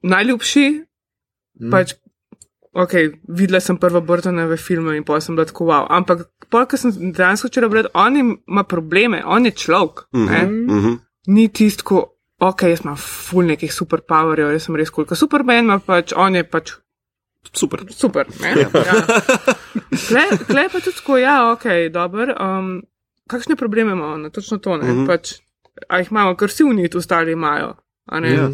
najljubši. 0.03 0.81
Mm. 1.55 1.71
Pač, 1.71 1.93
ok, 2.75 2.93
videla 3.37 3.59
sem 3.63 3.77
prvo 3.79 4.01
Burtonove 4.01 4.57
filme 4.57 4.97
in 4.97 5.03
pa 5.07 5.19
sem 5.23 5.35
bila 5.35 5.47
tako 5.47 5.69
wow. 5.69 5.85
Ampak, 5.89 6.27
pa, 6.49 6.65
ko 6.67 6.77
sem 6.77 6.91
dejansko 6.91 7.47
včeraj 7.47 7.71
brala, 7.71 7.91
on 7.93 8.17
ima 8.19 8.63
probleme, 8.63 9.23
on 9.25 9.45
je 9.45 9.51
človek. 9.51 10.05
Mm 10.13 10.27
-hmm. 10.27 10.77
Mhm. 10.77 10.93
Ni 11.27 11.47
tisto, 11.49 12.03
ok, 12.39 12.61
jaz 12.61 12.81
imam 12.83 12.97
ful 12.97 13.45
nekih 13.45 13.73
superpowerjev, 13.73 14.51
jaz 14.51 14.63
sem 14.63 14.75
res 14.75 14.89
kul. 14.89 15.05
Cool. 15.05 15.17
Superman 15.17 15.63
ima 15.63 15.79
pač, 15.79 16.13
on 16.15 16.35
je 16.35 16.43
pač 16.43 16.71
Super. 17.53 17.79
super. 17.89 18.25
ne. 18.41 18.49
Ja. 18.59 18.93
Kle, 20.07 20.23
kle 20.47 20.69
pa 20.71 20.79
tudi 20.79 20.95
tako, 20.95 21.17
ja, 21.17 21.51
ok, 21.51 21.63
dober. 21.93 22.35
Um, 22.41 22.81
kakšne 23.27 23.55
probleme 23.55 23.91
ima 23.91 24.13
ona, 24.13 24.29
točno 24.29 24.57
to 24.57 24.77
ne. 24.77 24.91
Mm 24.93 24.97
-hmm. 24.97 25.07
pač, 25.07 25.33
a 25.87 25.97
jih 25.97 26.11
imamo, 26.11 26.35
ker 26.35 26.49
vsi 26.49 26.63
uniti 26.63 26.97
ostali 26.97 27.31
imajo. 27.31 27.75
Ja. 28.11 28.49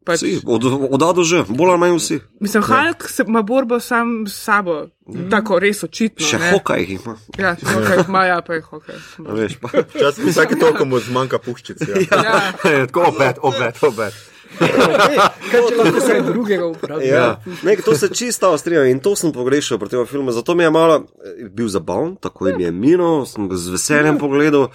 Pač, 0.00 0.22
Vsi, 0.22 0.40
od, 0.46 0.64
od 0.64 1.02
A 1.02 1.12
do 1.12 1.20
Ž, 1.20 1.44
bolj 1.48 1.70
ali 1.70 1.78
manj 1.78 1.96
vsi. 1.98 2.16
mislim, 2.40 2.62
Hulk 2.62 3.04
se 3.04 3.24
ima 3.28 3.42
borbo 3.42 3.80
sam 3.80 4.24
s 4.26 4.32
sabo, 4.32 4.86
tako 5.30 5.58
res 5.58 5.82
očitno. 5.84 6.24
Še 6.26 6.38
ne. 6.38 6.50
hoka 6.52 6.76
jih 6.76 6.94
ima. 6.96 7.16
Ja, 7.36 7.52
še 7.52 7.68
hokej, 7.68 8.04
ima 8.08 8.24
ja, 8.24 8.40
pa 8.40 8.54
je 8.54 8.62
hokej. 8.62 8.96
a 9.20 9.32
Veš, 9.34 9.58
pa. 9.60 9.68
Včasih 9.94 10.24
vsake 10.24 10.56
toliko 10.56 10.84
mu 10.84 10.98
zmanjka 10.98 11.38
puščic. 11.38 11.84
Ja. 11.84 12.00
Ja, 12.16 12.36
Tako 12.88 13.10
obet, 13.12 13.36
obet, 13.42 13.76
obet. 13.82 14.16
Kaj 14.58 15.60
če 15.62 15.76
lahko 15.76 16.00
vse 16.00 16.16
drugega 16.26 16.66
uporabiš? 16.66 17.06
Ja. 17.06 17.26
Ne, 17.62 17.76
to 17.76 17.94
se 17.94 18.08
čisto 18.08 18.50
ostrijo 18.50 18.82
in 18.84 18.98
to 19.00 19.12
sem 19.16 19.32
pogrešal 19.32 19.78
pri 19.78 19.88
tem 19.88 20.06
filmu. 20.06 20.32
Zato 20.32 20.54
mi 20.54 20.64
je 20.64 20.70
malo 20.70 20.96
eh, 20.96 21.44
bil 21.46 21.68
zabaven, 21.68 22.16
tako 22.16 22.48
jim 22.48 22.60
je 22.60 22.72
minil, 22.72 23.26
sem 23.26 23.46
ga 23.48 23.56
z 23.56 23.76
veseljem 23.76 24.18
pogledal. 24.18 24.70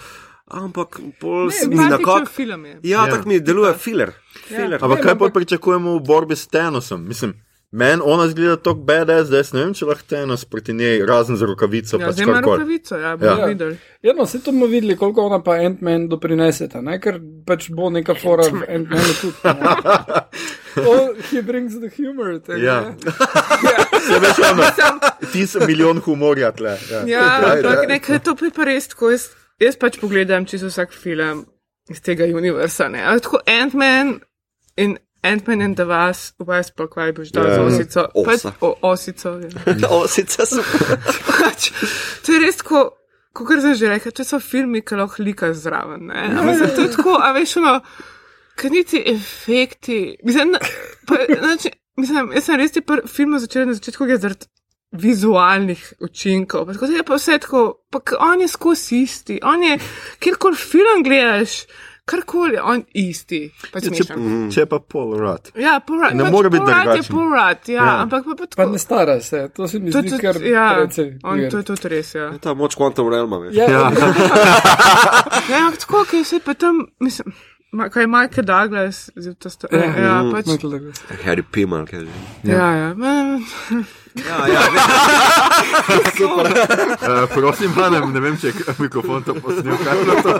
Ampak 0.47 0.89
pol 1.19 1.49
se 1.49 1.67
mi 1.67 1.75
simpatičen 1.75 1.99
nekako. 1.99 2.25
film 2.27 2.65
je. 2.65 2.79
Ja, 2.83 2.99
Ja. 2.99 3.05
tako 3.07 3.27
mi 3.27 3.39
deluje 3.39 3.73
filler. 3.75 4.11
filler. 4.47 4.79
Ampak 4.79 5.01
kaj 5.01 5.15
pa 5.15 5.29
pričakujemo 5.29 5.93
v 5.93 6.01
borbi 6.01 6.35
s 6.35 6.47
Tenosom? 6.47 7.01
Mislim, 7.03 7.33
meni 7.71 8.01
ona 8.03 8.27
zgleda 8.27 8.55
tako 8.57 8.75
badass, 8.77 9.29
da 9.29 9.37
jaz 9.37 9.53
ne 9.53 9.59
vem, 9.59 9.73
če 9.73 9.85
lahko 9.85 10.03
Tenos 10.05 10.45
proti 10.45 10.73
njej, 10.73 11.01
razen 11.01 11.35
za 11.35 11.45
rokavico. 11.45 11.97
Ja, 11.97 12.05
pač 12.05 12.13
zdaj 12.13 12.23
ima 12.23 12.33
karkoli. 12.35 12.57
rokavico, 12.57 12.95
ja, 12.95 13.15
bomo 13.17 13.31
Ja. 13.33 13.45
videli. 13.47 13.77
Ja, 14.01 14.13
no, 14.13 14.23
vse 14.23 14.39
to 14.39 14.51
bomo 14.51 14.65
videli, 14.67 14.95
koliko 14.95 15.21
ona 15.23 15.39
pa 15.41 15.51
Ant-Man 15.53 16.07
doprineseta, 16.07 16.81
ne? 16.81 16.99
ker 16.99 17.17
pač 17.45 17.69
bo 17.71 17.89
neka 17.89 18.13
fora 18.15 18.43
v 18.45 18.61
Ant-Manu 18.69 19.13
tudi. 19.17 19.35
Oh, 20.77 21.07
he 21.31 21.41
brings 21.41 21.73
the 21.73 21.89
humor. 21.89 22.39
Te, 22.39 22.53
Ja. 22.53 22.81
ne. 22.83 22.95
Se 24.01 24.19
veš, 24.19 24.39
ono, 24.43 24.63
ti 25.31 25.47
si 25.47 25.59
milijon 25.61 25.97
humorja 25.99 26.51
tle. 26.51 26.77
Ja, 26.91 26.99
Ja, 27.07 27.39
Daj, 27.39 27.51
ampak 27.55 27.75
daj. 27.77 27.87
nekaj 27.87 28.19
to 28.19 28.35
je 28.35 28.51
pa 28.51 28.63
res 28.63 28.87
tako. 28.87 29.09
Jaz, 29.09 29.29
jaz 29.61 29.75
pač 29.79 29.99
pogledam 30.01 30.45
čisto 30.45 30.67
vsak 30.67 30.93
film 30.93 31.45
iz 31.89 32.01
tega 32.01 32.25
univerza. 32.35 32.89
Ne? 32.89 33.03
Ampak 33.03 33.23
tako 33.23 33.39
Ant-Man 33.45 34.19
in 34.77 34.97
Ant-Man 35.25 35.61
and 35.61 35.75
the 35.77 35.85
Wasp, 35.89 36.37
veš 36.45 36.73
pa 36.77 36.87
kaj 36.87 37.13
boš 37.17 37.31
dal 37.33 37.47
Ja. 37.49 37.55
z 37.55 37.61
osico. 37.65 38.03
Pač, 38.25 38.45
o, 38.61 38.73
osico. 38.91 39.29
Ja. 39.41 39.89
O, 39.89 40.03
sicer 40.07 40.45
sem. 40.45 40.63
pač, 41.29 41.71
to 42.25 42.35
je 42.35 42.39
res 42.45 42.61
tako. 42.61 42.91
Kot 43.35 43.59
sem 43.59 43.73
že 43.75 43.89
rekel, 43.91 44.13
to 44.15 44.23
so 44.23 44.37
filmi, 44.39 44.79
ki 44.79 44.95
lahko 44.95 45.19
lika 45.23 45.49
zraven. 45.53 46.05
Ne? 46.07 46.29
A 46.39 46.43
Mislim, 46.45 46.69
to 46.71 46.85
je 46.85 46.91
tako, 46.93 47.17
a 47.19 47.33
veš, 47.35 47.57
ono, 47.59 47.73
kaj 48.55 48.69
niti 48.71 49.01
efekti. 49.11 50.17
Mislim, 50.23 50.53
pa, 51.07 51.17
znači, 51.43 51.71
mislim, 51.99 52.31
jaz 52.31 52.43
sem 52.47 52.55
res 52.61 52.71
te 52.71 52.79
pr- 52.79 53.03
filme 53.11 53.39
začel 53.43 53.67
na 53.67 53.73
začetku, 53.75 54.07
je 54.07 54.17
zaradi 54.23 54.47
vizualnih 54.97 55.93
učinkov. 56.01 56.65
Pa, 56.65 56.73
tako, 56.73 56.85
je 56.87 57.03
pa 57.03 57.15
vse 57.15 57.39
tako, 57.39 57.63
pa 57.89 57.99
on 58.21 58.41
je 58.41 58.47
skozi 58.49 59.01
isti, 59.01 59.39
on 59.43 59.63
je, 59.63 59.77
kjerkoli 60.19 60.55
film 60.57 61.03
gledaš, 61.03 61.63
karkoli, 62.05 62.59
on 62.61 62.83
isti. 62.93 63.39
Pač 63.71 63.83
Če, 63.83 63.89
smešno. 64.03 64.51
če 64.51 64.65
pa 64.65 64.77
pol 64.79 65.15
rad. 65.17 65.49
Ja, 65.55 65.79
porat, 65.79 66.13
Ne 66.13 66.23
pač 66.23 66.31
more 66.31 66.49
biti 66.49 66.61
porat 66.61 66.77
je 66.77 66.83
drugačen. 66.85 67.15
porat, 67.15 67.67
ja, 67.67 67.73
Ja. 67.73 67.85
ja. 67.85 67.95
ampak 68.01 68.23
pa, 68.23 68.31
pa 68.31 68.35
Pa 68.37 68.45
tako. 68.55 68.71
ne 68.71 68.79
stara 68.79 69.15
se, 69.21 69.49
to 69.49 69.67
se 69.67 69.79
mi 69.79 69.89
zdi 69.91 70.11
to, 70.11 70.19
kar 70.19 70.37
ja, 70.43 70.67
precej. 70.75 71.09
on, 71.23 71.41
to 71.49 71.57
je 71.57 71.63
tudi 71.65 71.89
res, 71.89 72.13
ja. 72.13 72.27
Ta 72.37 72.53
moč 72.53 72.75
Quantum 72.75 73.09
Realma, 73.09 73.37
veš. 73.39 73.55
Ja, 73.55 73.65
Ja. 73.65 73.89
Ja, 75.49 75.71
tako, 75.73 76.05
ki 76.05 76.23
se 76.23 76.39
pa 76.39 76.53
tam, 76.55 76.85
mislim, 76.99 77.33
Ma, 77.75 77.89
kaj 77.91 78.05
je 78.05 78.07
Michael 78.07 78.45
Douglas, 78.47 78.97
zdaj 79.19 79.35
to 79.43 79.49
sta, 79.51 79.67
ja, 79.75 79.91
ja, 79.99 80.15
pač, 80.31 80.47
Michael 80.47 80.71
Douglas. 80.77 81.03
Harry 81.25 81.43
Pimal, 81.43 81.83
kaj 81.89 82.05
že. 82.07 82.11
ja, 82.47 82.69
ja. 82.79 82.89
Ma, 82.95 83.13
Ja, 84.15 84.47
ja, 84.47 84.61
Uh, 86.15 87.27
prosim, 87.35 87.71
Hanem, 87.75 88.13
ne 88.13 88.19
vem, 88.23 88.37
če 88.39 88.47
je 88.47 88.75
mikrofon 88.79 89.25
to 89.27 89.35
posnel. 89.43 89.75
kaj 89.83 89.97
je 89.99 90.21
to? 90.23 90.33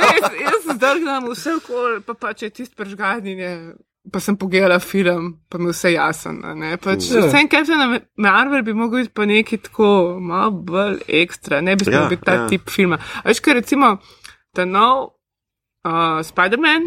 res, 0.00 0.24
jaz 0.40 0.62
zdrgnam 0.72 1.28
vse 1.30 1.58
okol, 1.60 2.00
pa 2.06 2.16
pa 2.16 2.32
če 2.32 2.48
je 2.48 2.54
tisti 2.62 2.74
prežganjenje. 2.78 3.50
Pa 4.12 4.20
sem 4.20 4.36
pogledala 4.38 4.78
film, 4.78 5.32
pa 5.50 5.58
mi 5.58 5.72
vse 5.72 5.90
jasno. 5.92 6.30
a 6.44 6.54
ne. 6.54 6.76
Pač, 6.76 7.08
Ja. 7.10 7.26
Vsem 7.26 7.48
Captain 7.50 8.00
Marvel 8.16 8.62
bi 8.62 8.72
mogel 8.74 9.00
biti 9.02 9.12
pa 9.14 9.24
neki 9.26 9.58
tako 9.58 10.18
malo 10.20 10.50
bolj 10.50 11.00
ekstra, 11.08 11.60
ne 11.60 11.74
bi 11.76 11.84
smel 11.84 12.02
Ja, 12.02 12.08
biti 12.08 12.22
ta 12.22 12.34
ja. 12.34 12.46
tip 12.48 12.70
filma. 12.70 12.98
A 13.24 13.28
Veš, 13.28 13.40
ker 13.40 13.54
recimo 13.58 13.96
ta 14.54 14.64
nov 14.64 15.02
uh, 15.84 16.22
Spider-Man 16.22 16.86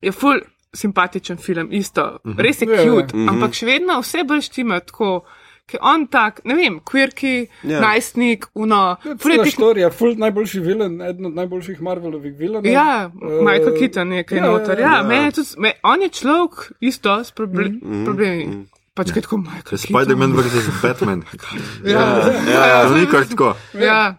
je 0.00 0.12
full 0.12 0.40
simpatičen 0.74 1.36
film, 1.36 1.68
isto, 1.70 2.18
res 2.38 2.62
je 2.62 2.66
ja. 2.68 2.82
cute, 2.82 3.14
ampak 3.28 3.54
še 3.54 3.66
vedno 3.66 4.00
vse 4.00 4.24
bolj 4.24 4.40
štima 4.48 4.80
tako. 4.80 5.24
Ker 5.66 5.80
on 5.82 6.06
tak, 6.06 6.42
ne 6.44 6.54
vem, 6.54 6.80
quirki, 6.82 7.30
Ja. 7.62 7.80
najstnik, 7.80 8.44
uno, 8.54 8.96
ful 9.00 9.10
je 9.10 9.16
Fula 9.18 9.44
tih- 9.44 9.54
Štorija, 9.54 9.90
ful 9.90 10.14
najboljši 10.14 10.60
vilen, 10.60 11.00
eden 11.02 11.26
od 11.26 11.34
najboljših 11.34 11.80
Marvelovih 11.80 12.34
vilenov. 12.34 12.66
Ja, 12.66 13.06
Eh, 13.06 13.40
Michael 13.40 13.78
Keaton 13.78 14.12
je 14.12 14.24
kaj 14.24 14.38
ja, 14.38 14.44
noter. 14.44 14.78
ja, 14.78 14.82
Ja, 14.82 14.96
ja. 14.96 15.02
meni 15.02 15.24
je 15.24 15.32
tudi, 15.32 15.48
me, 15.58 15.72
on 15.82 16.02
je 16.02 16.08
človek 16.10 16.52
isto 16.82 17.16
s 17.18 17.30
proble 17.30 17.64
Mhm, 17.70 18.04
problemi. 18.04 18.66
Pač 18.94 19.10
kaj 19.10 19.22
tako 19.22 19.36
Michael 19.38 19.62
To 19.64 19.74
je 19.74 19.78
Spider-Man 19.80 20.32
vs. 20.34 20.82
Batman. 20.82 21.22
Ja, 21.84 22.00
ja, 22.46 22.88
To 22.88 22.94
ni 22.94 23.06
kar 23.06 23.24
tako. 23.24 23.54
ja. 23.74 24.14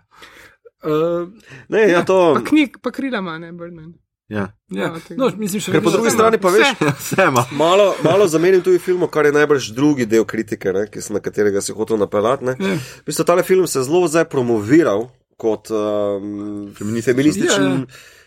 Uh, 0.83 1.29
Ne, 1.69 1.89
ja, 1.89 2.03
to. 2.03 2.33
Pa 2.33 2.41
knjig, 2.43 2.77
pa 2.79 2.91
krila 2.91 3.17
ima, 3.17 3.37
ne, 3.37 3.51
Birdman. 3.51 3.93
Ja. 4.29 4.47
ja. 4.69 4.83
Ja, 4.83 4.93
no, 5.11 5.29
mislim, 5.37 5.61
Ker 5.61 5.83
po 5.83 5.91
drugi 5.91 6.09
strani 6.09 6.37
pa 6.37 6.49
veš, 6.49 6.67
Vse. 6.71 6.91
Vse 6.99 7.23
ima. 7.23 7.45
malo, 7.51 7.95
malo 8.03 8.27
zamenim 8.27 8.61
tudi 8.61 8.79
film, 8.79 9.07
kar 9.07 9.25
je 9.25 9.31
najbrž 9.31 9.67
drugi 9.69 10.05
del 10.05 10.25
kritike, 10.25 10.73
ne, 10.73 10.87
ki 10.87 11.01
sem, 11.01 11.13
na 11.13 11.19
katerega 11.19 11.61
si 11.61 11.73
hotel 11.73 11.97
napeljati. 11.97 12.45
ne. 12.45 12.55
Ja. 12.59 12.75
V 12.75 13.05
bistvu, 13.05 13.23
tale 13.23 13.43
film 13.43 13.67
se 13.67 13.79
je 13.79 13.83
zelo 13.83 14.07
zdaj 14.07 14.25
promoviral 14.25 15.07
kot 15.37 15.69
um, 15.69 16.73
feminističen 17.03 17.85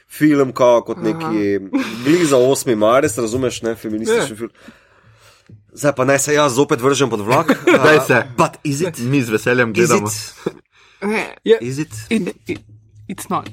film, 0.09 0.53
kao, 0.53 0.82
kot 0.82 0.99
neki 0.99 1.59
blizu 2.05 2.36
8. 2.38 2.76
marec, 2.76 3.18
razumeš, 3.18 3.62
ne, 3.62 3.74
feminističen 3.74 4.30
Ja. 4.30 4.36
film. 4.36 4.51
Zdaj 5.72 5.92
pa 5.94 6.05
naj 6.05 6.18
se 6.18 6.34
jaz 6.34 6.55
zopet 6.55 6.80
vržem 6.80 7.11
pod 7.11 7.20
vlak. 7.20 7.46
Daj 7.84 8.01
se. 8.07 8.22
But 8.36 8.57
is 8.64 8.80
it? 8.80 8.99
Mi 9.01 9.22
z 9.22 9.30
veseljem 9.30 9.70
Is 9.70 9.76
gledamo. 9.76 10.07
it? 10.07 10.55
Ne, 11.03 11.34
Is 11.61 11.78
it? 11.78 11.92
it, 12.11 12.36
it, 12.46 12.59
it's 13.09 13.30
not. 13.30 13.49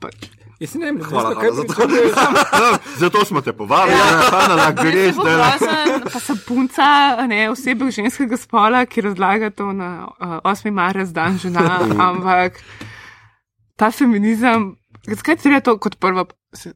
Pač. 0.00 0.37
Jaz 0.58 0.74
ne 0.74 0.86
vem, 0.86 0.96
Hvala, 1.00 1.34
hvala 1.34 1.54
za 1.54 1.62
to. 1.64 1.86
No, 1.86 2.78
Zato 3.00 3.24
smo 3.24 3.40
te 3.40 3.52
povabili, 3.52 3.94
Ja. 3.94 4.46
Da 4.48 4.72
greš 4.72 4.96
Jaz 5.06 5.14
sem 5.14 5.22
zdaj. 5.22 5.52
pogrozen, 5.54 6.02
Pa 6.12 6.20
sem 6.20 6.38
punca, 6.48 6.88
ne, 7.26 7.50
osebe 7.50 7.90
ženskega 7.90 8.36
spola, 8.36 8.86
ki 8.86 9.00
razlaga 9.00 9.50
to 9.50 9.72
na 9.72 10.08
uh, 10.10 10.42
8. 10.44 10.70
marec, 10.72 11.08
dan 11.08 11.38
žena, 11.38 11.62
ampak 12.08 12.58
ta 13.76 13.90
feminizem, 13.90 14.74
zakaj 15.06 15.34
je 15.34 15.38
treba 15.38 15.60
to 15.60 15.78
kot 15.78 15.94
prvo 15.96 16.26
se, 16.52 16.72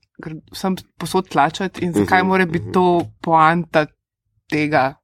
sem 0.52 0.76
posod 0.96 1.28
tlačati 1.28 1.82
in 1.82 1.92
zakaj 1.92 2.20
Mhm, 2.20 2.28
mora 2.28 2.46
biti 2.46 2.72
to 2.72 2.86
poanta 3.20 3.86
tega? 4.46 4.94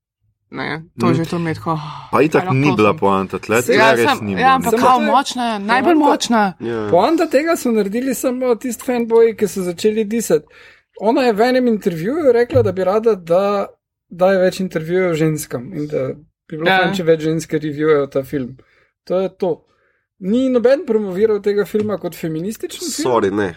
Ne, 0.51 0.82
to 0.99 1.07
Mhm. 1.07 1.14
že 1.14 1.24
to 1.24 1.38
med, 1.38 1.59
ko. 1.59 1.78
Pa 2.11 2.22
itak 2.22 2.51
ni 2.53 2.72
bila 2.72 2.94
poanta, 2.94 3.38
tle 3.38 3.62
tle 3.62 3.74
Ja, 3.74 3.92
res 3.92 4.09
sem, 4.09 4.24
ni 4.24 4.32
ja, 4.32 4.36
bila. 4.36 4.55
ampak 4.55 4.70
Samo 4.72 4.82
kao 4.82 5.01
je- 5.01 5.07
močna, 5.07 5.59
najbolj 5.61 5.94
močna. 5.96 6.55
Ja. 6.61 6.88
Poanta 6.90 7.26
tega 7.26 7.57
so 7.57 7.70
naredili 7.70 8.14
samo 8.14 8.55
tisti 8.55 8.84
fanboji, 8.84 9.36
ki 9.36 9.46
so 9.46 9.62
začeli 9.62 10.05
disati. 10.07 10.46
Ona 11.01 11.22
je 11.22 11.32
v 11.32 11.40
enem 11.42 11.66
intervjuju 11.68 12.32
rekla, 12.32 12.62
da 12.62 12.72
bi 12.72 12.84
rada, 12.84 13.14
da 13.14 13.66
daje 14.11 14.38
več 14.38 14.61
intervjujev 14.61 15.14
ženskam 15.14 15.72
in 15.74 15.86
da 15.86 16.07
bi 16.49 16.57
bilo 16.57 16.64
Ja. 16.66 16.78
fajn, 16.78 16.94
če 16.94 17.03
več 17.05 17.20
ženske 17.20 17.59
revijujejo 17.59 18.07
ta 18.07 18.22
film. 18.22 18.57
To 19.05 19.20
je 19.20 19.28
to. 19.30 19.64
Ni 20.20 20.49
noben 20.49 20.86
promoviral 20.86 21.40
tega 21.40 21.64
filma 21.64 21.99
kot 21.99 22.14
feminističen 22.14 22.80
film. 22.80 23.12
Sorry, 23.12 23.30
ne. 23.30 23.36
Ne. 23.36 23.57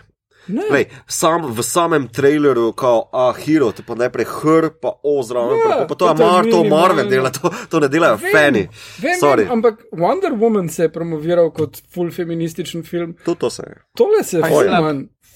Lej, 0.49 0.85
sam, 1.07 1.45
v 1.53 1.61
samem 1.63 2.07
traileru, 2.07 2.73
kot 2.73 3.09
a 3.13 3.31
hero, 3.37 3.71
te 3.71 3.83
pa 3.85 3.93
najprej 3.95 4.25
hr, 4.25 4.69
pa 4.81 4.89
o 5.03 5.21
zraven, 5.23 5.59
Ja, 5.59 5.77
pa, 5.77 5.85
pa 5.85 5.95
to 5.95 6.07
to 6.07 6.23
Mar, 6.25 6.43
to. 6.49 6.63
Marvel 6.63 7.09
dela, 7.09 7.29
to, 7.29 7.51
to 7.69 7.79
ne 7.79 7.87
delajo 7.87 8.17
Vem, 8.17 8.31
fani. 8.33 8.63
Vem, 9.01 9.19
Sorry. 9.21 9.43
vem, 9.45 9.51
ampak 9.51 9.85
Wonder 9.93 10.33
Woman 10.33 10.69
se 10.69 10.83
je 10.83 10.91
promoviral 10.91 11.51
kot 11.51 11.77
full 11.93 12.11
feminističen 12.11 12.83
film. 12.83 13.13
To, 13.25 13.35
to 13.35 13.49
se 13.49 13.63
je. 13.67 13.75
Tole 13.97 14.23
se 14.23 14.37
je 14.37 14.43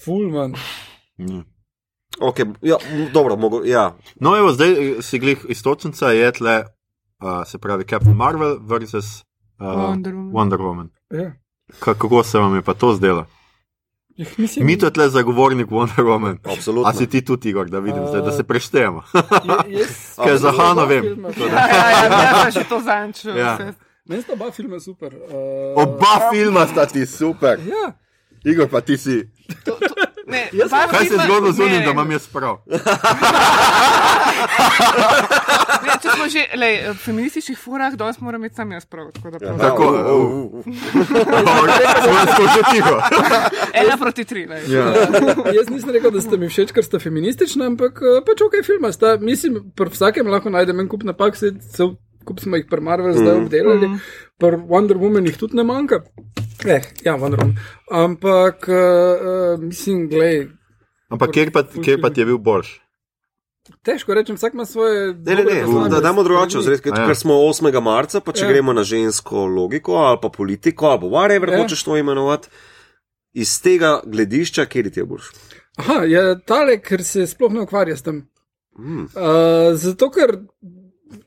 full 0.04 0.30
manj. 0.30 0.54
Mm. 1.18 1.44
Okay, 2.20 2.46
ja, 2.62 2.76
dobro, 3.12 3.36
mogo, 3.36 3.60
ja. 3.64 3.96
No, 4.20 4.36
evo, 4.36 4.52
zdaj 4.52 4.70
eh, 4.72 5.02
si 5.02 5.18
glih 5.18 5.44
istočnica 5.48 6.10
je 6.10 6.32
tle, 6.32 6.64
uh, 7.22 7.44
se 7.46 7.58
pravi 7.58 7.84
Captain 7.84 8.16
Marvel 8.16 8.58
versus 8.62 9.22
uh, 9.60 9.66
Wonder 9.66 10.12
Woman. 10.12 10.32
Wonder 10.32 10.58
Woman. 10.58 10.88
Ja. 11.10 11.32
Ka- 11.78 11.94
Kako 11.94 12.22
se 12.22 12.38
vam 12.38 12.54
je 12.54 12.62
pa 12.62 12.74
to 12.74 12.94
zdelo? 12.94 13.26
Mislim, 14.36 14.66
Mi 14.66 14.78
to 14.78 14.90
tle 14.90 15.08
zagovornik 15.08 15.66
Wonder 15.68 16.02
Woman. 16.02 16.38
Absolutno. 16.46 16.88
A 16.88 16.94
si 16.94 17.06
ti 17.06 17.20
tudi, 17.20 17.48
Igor, 17.48 17.66
da 17.66 17.78
vidim, 17.78 18.06
zdaj, 18.06 18.22
da 18.22 18.32
se 18.32 18.42
preštejemo. 18.44 19.02
Ker 20.24 20.36
za 20.36 20.52
Hano 20.52 20.86
vem. 20.86 21.04
filma- 21.04 21.30
Ja, 21.42 21.68
ja, 21.68 22.04
ja, 22.04 22.44
ja, 22.44 22.50
že 22.50 22.64
to 22.64 22.80
zanču. 22.80 23.28
Ja. 23.30 23.58
Meni 24.04 24.22
sta 24.22 24.32
oba 24.32 24.50
filma 24.50 24.80
super. 24.80 25.12
Uh, 25.12 25.76
Oba 25.76 26.30
filma 26.32 26.66
sta 26.66 26.86
ti 26.86 27.06
super. 27.06 27.58
Ja, 27.60 27.92
Igor, 28.44 28.68
pa 28.68 28.80
ti 28.80 28.96
si. 28.96 29.28
Ne, 30.26 30.48
Jaz 30.52 30.70
Kaj 30.90 31.06
se 31.06 31.14
je 31.14 31.20
zgodilo 31.24 31.52
z 31.52 31.60
unim, 31.62 31.84
da 31.84 31.90
imam 31.90 32.10
jaz 32.10 32.26
prav? 32.26 32.56
Ne, 35.86 35.92
če 36.02 36.08
smo 36.16 36.26
že 36.26 36.42
lej, 36.58 36.74
v 36.90 36.98
feminističnih 36.98 37.58
furah, 37.58 37.94
danes 37.94 38.18
moram 38.20 38.42
imeti 38.42 38.58
sam 38.58 38.72
jaz 38.74 38.86
prav. 38.90 39.10
Tako 39.14 39.30
da 39.30 39.38
prav. 39.38 39.58
Tako, 39.60 39.84
Ja, 39.96 40.14
u. 40.14 40.62
Smo 42.34 42.46
že 42.50 42.62
tiho. 42.72 42.94
Ena 43.80 43.96
proti 44.00 44.24
tri. 44.24 44.46
lej. 44.50 44.66
Ja. 44.72 44.84
jaz 45.54 45.70
nisem 45.70 45.90
rekel, 45.94 46.10
da 46.10 46.20
ste 46.20 46.36
mi 46.40 46.50
všeč, 46.50 46.72
ker 46.74 46.84
ste 46.84 46.98
feministični, 47.02 47.62
ampak 47.66 48.02
eh, 48.02 48.18
pač 48.26 48.42
ok, 48.42 48.58
filma 48.66 48.90
sta. 48.92 49.14
Mislim, 49.20 49.60
pri 49.78 49.92
vsakem 49.94 50.26
lahko 50.26 50.50
najdem 50.50 50.80
en 50.82 50.90
kup 50.90 51.06
napak, 51.06 51.38
se, 51.38 51.54
se, 51.60 51.86
kup 52.26 52.42
smo 52.42 52.58
jih 52.58 52.66
pri 52.70 52.82
Marvel 52.82 53.14
zdaj 53.14 53.44
obdelali, 53.46 53.92
pri 54.40 54.58
Wonder 54.66 54.98
Woman 54.98 55.26
jih 55.30 55.38
tudi 55.38 55.56
ne 55.56 55.64
manjka. 55.66 56.02
Eh, 56.64 56.82
ja, 57.04 57.16
Wonder 57.18 57.38
Woman. 57.38 57.56
Ampak, 57.90 58.68
uh, 58.68 59.60
mislim, 59.60 60.08
glej, 60.08 60.48
Ampak 61.08 61.30
kjer 61.32 61.52
pa, 61.52 61.62
kjer 61.84 62.00
pa 62.00 62.10
ti 62.10 62.20
je 62.20 62.26
bil 62.26 62.38
boljši? 62.38 62.80
težko 63.82 64.14
rečem, 64.14 64.36
vsak 64.36 64.54
ima 64.54 64.64
svoje. 64.66 65.14
Ne, 65.14 65.34
ne, 65.34 65.44
ne, 65.44 65.88
da 65.90 66.00
damo 66.00 66.22
drugače 66.22 66.58
vzred, 66.58 66.80
ker 66.80 66.92
ja. 66.94 67.06
ker 67.06 67.16
smo 67.18 67.34
8. 67.34 67.80
marca, 67.82 68.20
pa 68.20 68.32
če 68.32 68.44
Ja. 68.44 68.52
gremo 68.52 68.72
na 68.72 68.84
žensko 68.86 69.46
logiko 69.46 69.94
ali 69.94 70.18
pa 70.22 70.28
politiko 70.28 70.86
ali 70.86 71.00
pa 71.00 71.06
whatever 71.06 71.50
Ja. 71.52 71.62
hočeš 71.62 71.82
to 71.84 71.96
imenovati, 71.96 72.48
iz 73.34 73.62
tega 73.62 74.00
gledišča, 74.06 74.66
kjer 74.66 74.90
ti 74.90 75.00
je 75.00 75.04
boljš. 75.04 75.30
Aha, 75.76 75.94
je 76.06 76.38
tale, 76.46 76.78
ker 76.80 77.04
se 77.04 77.26
sploh 77.26 77.52
ne 77.52 77.60
ukvarja 77.66 77.96
s 77.96 78.02
tem. 78.02 78.28
Mm. 78.78 79.02
Uh, 79.02 79.74
zato, 79.74 80.10
ker 80.10 80.38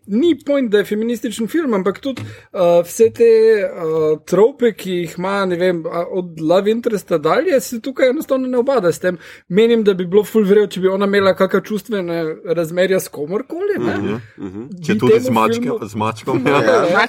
ni 0.07 0.39
point, 0.45 0.71
da 0.71 0.77
je 0.77 0.86
feminističen 0.86 1.47
film, 1.47 1.73
ampak 1.73 1.99
tudi 1.99 2.21
uh, 2.21 2.59
vse 2.86 3.09
te 3.13 3.27
uh, 3.63 4.19
trope, 4.25 4.73
ki 4.73 4.91
jih 4.91 5.13
ima, 5.17 5.45
ne 5.45 5.55
vem, 5.55 5.84
od 6.11 6.41
Love 6.41 6.71
Interesta 6.71 7.17
dalje, 7.17 7.59
se 7.61 7.80
tukaj 7.82 8.09
enostavno 8.09 8.47
ne 8.47 8.57
obada 8.57 8.91
s 8.91 8.99
tem. 8.99 9.17
Menim, 9.49 9.84
da 9.84 9.93
bi 9.93 10.05
bilo 10.05 10.23
full 10.23 10.45
vrejo, 10.45 10.67
če 10.67 10.80
bi 10.80 10.88
ona 10.88 11.05
imela 11.05 11.34
kakšne 11.34 11.61
čustvene 11.63 12.17
razmerja 12.45 12.99
s 12.99 13.07
komorkoli. 13.07 13.77
ne. 13.80 13.97
Mhm, 13.97 14.17
mhm. 14.38 14.67
Če 14.86 14.93
Bi 14.93 14.99
tudi 14.99 15.19
z, 15.19 15.30
mačke, 15.30 15.61
filmu- 15.61 15.88
z 15.88 15.95
mačkom. 15.95 16.43
Ja. 16.47 16.61
Ja. 16.63 17.07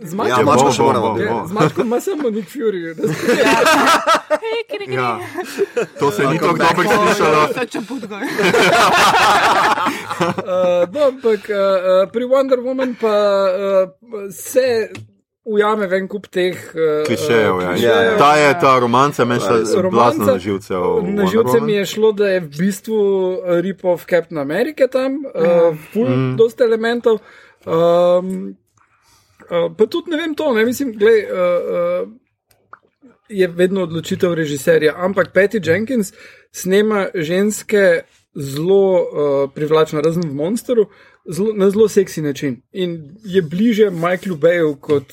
Z 0.00 0.12
Ja, 0.12 0.16
mačkom, 0.16 0.44
bom, 0.46 0.74
moramo 0.78 1.06
bom, 1.08 1.18
biti. 1.18 1.28
bom. 1.28 1.46
z 1.46 1.52
mačkom 1.52 1.86
ima 1.86 2.00
samo 2.00 2.30
Nick 2.30 2.48
Fury. 2.48 2.94
Kiri. 4.70 4.94
Ja. 4.94 5.18
To 5.98 6.10
se 6.10 6.22
ni 6.22 6.38
tako 6.38 6.56
dobro 6.56 6.84
slišalo. 6.84 7.66
Če. 7.66 7.78
Uh, 10.16 10.88
no, 10.88 11.00
ampak 11.06 11.40
uh, 11.48 11.56
uh, 11.56 12.05
pri 12.06 12.24
Wonder 12.24 12.58
Woman 12.58 12.94
pa 12.94 13.16
uh, 13.44 13.90
se 14.30 14.88
ujame 15.44 15.86
ven 15.86 16.08
kup 16.08 16.26
teh 16.26 16.56
uh, 16.68 17.06
Klišejev, 17.06 17.60
ja. 17.60 17.70
Ja, 17.78 18.02
ja. 18.02 18.16
Ta 18.18 18.36
je 18.36 18.54
ta 18.60 18.78
romanca, 18.78 19.24
meni 19.24 19.40
šla 19.40 19.56
Romanca- 19.76 19.90
blazno 19.90 20.24
na 20.26 20.38
živce. 20.38 20.76
o 20.76 20.80
Na 20.96 21.02
Wonder 21.02 21.30
živce 21.30 21.48
Woman. 21.52 21.64
mi 21.64 21.72
je 21.72 21.86
šlo, 21.86 22.12
da 22.12 22.28
je 22.28 22.40
v 22.40 22.48
bistvu 22.50 22.98
rip 23.60 23.84
of 23.84 24.04
Captain 24.04 24.38
America 24.40 24.86
tam, 24.88 25.12
uh, 25.24 25.32
full, 25.86 26.08
Mm. 26.08 26.36
dosta 26.36 26.64
elementov. 26.64 27.18
Um, 27.64 28.56
uh, 29.42 29.70
pa 29.70 29.86
tudi 29.86 30.10
ne 30.10 30.16
vem 30.16 30.34
to, 30.34 30.52
ne 30.52 30.64
mislim, 30.64 30.92
gled, 30.92 31.24
uh, 31.24 31.38
uh, 32.02 32.08
je 33.28 33.46
vedno 33.48 33.82
odločitev 33.82 34.34
režiserja, 34.34 34.94
ampak 34.96 35.32
Patty 35.32 35.60
Jenkins 35.60 36.12
snema 36.52 37.06
ženske 37.14 38.00
zelo 38.34 38.82
uh, 38.92 39.06
privlačno, 39.50 40.00
razen 40.00 40.22
v 40.22 40.34
Monsteru, 40.34 40.86
zelo, 41.30 41.52
na 41.52 41.70
zelo 41.70 41.88
seksi 41.88 42.22
način 42.22 42.62
in 42.72 43.16
je 43.24 43.42
bliže 43.42 43.90
Michaelu 43.90 44.36
Bayu 44.36 44.76
kot 44.80 45.04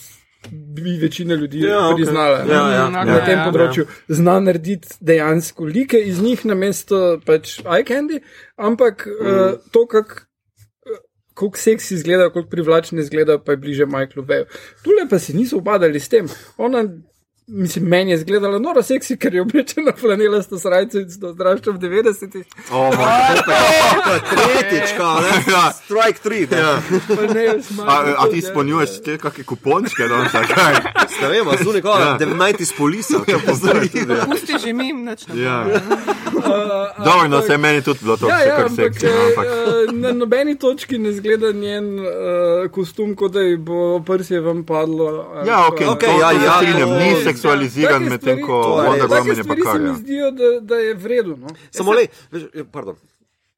bi 0.52 0.98
večina 1.02 1.36
ljudi 1.36 1.60
Ja, 1.60 1.70
ja, 1.70 1.96
priznala. 1.96 2.44
ne. 2.44 2.54
Ja, 2.54 2.70
ja, 2.70 2.88
Mm, 2.88 2.94
Na 2.94 3.02
okej, 3.02 3.26
tem 3.26 3.38
ja. 3.40 3.46
področju 3.46 3.86
zna 4.10 4.40
narediti 4.40 4.88
dejansko 5.02 5.64
like 5.66 6.00
iz 6.00 6.22
njih 6.22 6.46
na 6.46 6.56
mesto 6.56 7.20
pač 7.26 7.60
eye 7.60 7.84
candy, 7.84 8.20
ampak 8.58 9.08
mm. 9.08 9.28
uh, 9.28 9.52
to, 9.72 9.88
kako 9.88 10.22
kako 11.34 11.58
seksi 11.58 11.96
izgleda, 11.96 12.28
kako 12.30 12.50
privlačni 12.50 13.00
izgleda, 13.02 13.40
pa 13.40 13.52
je 13.52 13.58
bliže 13.58 13.86
Michaelu 13.86 14.26
Veju. 14.28 14.46
Tule 14.84 15.08
pa 15.10 15.20
se 15.20 15.34
niso 15.34 15.58
ubadali 15.58 16.00
s 16.00 16.10
tem. 16.10 16.28
Ona, 16.58 16.84
mislim, 17.48 17.86
meni 17.86 18.12
je 18.12 18.16
izgledala 18.16 18.60
noro 18.60 18.84
seksi, 18.84 19.18
ker 19.18 19.34
je 19.34 19.42
oblečena 19.42 19.92
flanelasto 19.94 20.60
srajco 20.60 21.00
in 21.00 21.20
to 21.22 21.32
zdrašča 21.32 21.72
v 21.72 21.78
90-ih. 21.78 22.46
Oh, 22.72 22.92
To 24.06 24.14
je 24.14 24.22
tretjič, 24.22 24.98
kao, 24.98 25.16
ne? 25.16 25.28
Ja. 25.54 25.72
Strike 25.74 26.20
3. 26.22 26.48
ja. 26.54 26.82
Pa 27.10 27.34
ne, 27.34 27.48
a, 27.82 28.14
a 28.14 28.16
to, 28.18 28.28
ti 28.28 28.38
ja, 28.38 28.40
izpolnjuješ 28.40 28.90
ja. 28.92 29.02
te 29.02 29.18
kakšne 29.18 29.44
kupončke, 29.44 30.04
da 30.04 30.26
se 30.26 30.42
kaj? 30.46 30.74
Ne 31.22 31.28
vem, 31.30 31.48
a 31.48 31.64
zunaj 31.64 31.82
kao, 31.82 31.96
19 32.18 32.62
iz 32.62 32.72
polisa. 32.74 33.18
Ja, 33.28 33.38
poznaj 33.40 33.74
tudi, 33.84 34.00
ja. 34.10 34.26
Pusti 34.26 34.54
že 34.60 34.74
mim, 34.74 35.06
nič 35.06 35.28
ne. 35.28 35.42
Ja. 35.42 35.66
Dobro, 36.98 37.28
no, 37.28 37.38
ampak- 37.38 37.46
se 37.46 37.58
meni 37.58 37.82
tudi 37.82 38.00
bilo 38.02 38.18
to 38.18 38.28
Ja, 38.28 38.36
vse 38.36 38.48
ja, 38.48 38.56
kar 38.56 38.66
ampak 38.66 38.94
seksi. 38.94 39.06
no, 39.06 39.12
ampak- 39.12 39.46
eh, 39.46 39.94
na 39.94 40.12
nobeni 40.14 40.56
točki 40.56 40.98
ne 40.98 41.12
zgleda 41.12 41.52
njen 41.54 41.86
uh, 41.96 42.06
kostum, 42.72 43.16
kot 43.16 43.32
da 43.32 43.40
ji 43.42 43.58
bo 43.58 44.00
prsje 44.02 44.40
vam 44.42 44.64
padlo. 44.64 45.06
ali 45.32 45.50
Ja, 45.50 45.68
ok, 45.68 45.82
Okej, 45.88 46.10
to, 46.10 46.20
ja, 46.20 46.30
to 46.30 46.40
se 46.40 46.46
ja, 46.46 46.54
strinjam, 46.58 46.90
to- 46.90 46.96
ni 46.96 47.10
ja. 47.10 47.24
Seksualiziran, 47.34 48.04
medtem 48.04 48.42
ko 48.42 48.54
Wonder. 48.78 49.08
Woman 49.08 49.38
je 49.38 49.44
pa 49.44 49.56
kar. 49.56 49.74
se 49.74 49.80
mi 49.80 49.88
Ja. 49.88 49.94
zdijo, 49.94 50.32
da, 50.32 50.60
da 50.62 50.76
je 50.76 50.94
vredno. 50.94 51.36
No? 51.36 51.48
Samo 51.72 51.92
le, 51.92 52.08
veš, 52.32 52.44
pardon. 52.72 52.96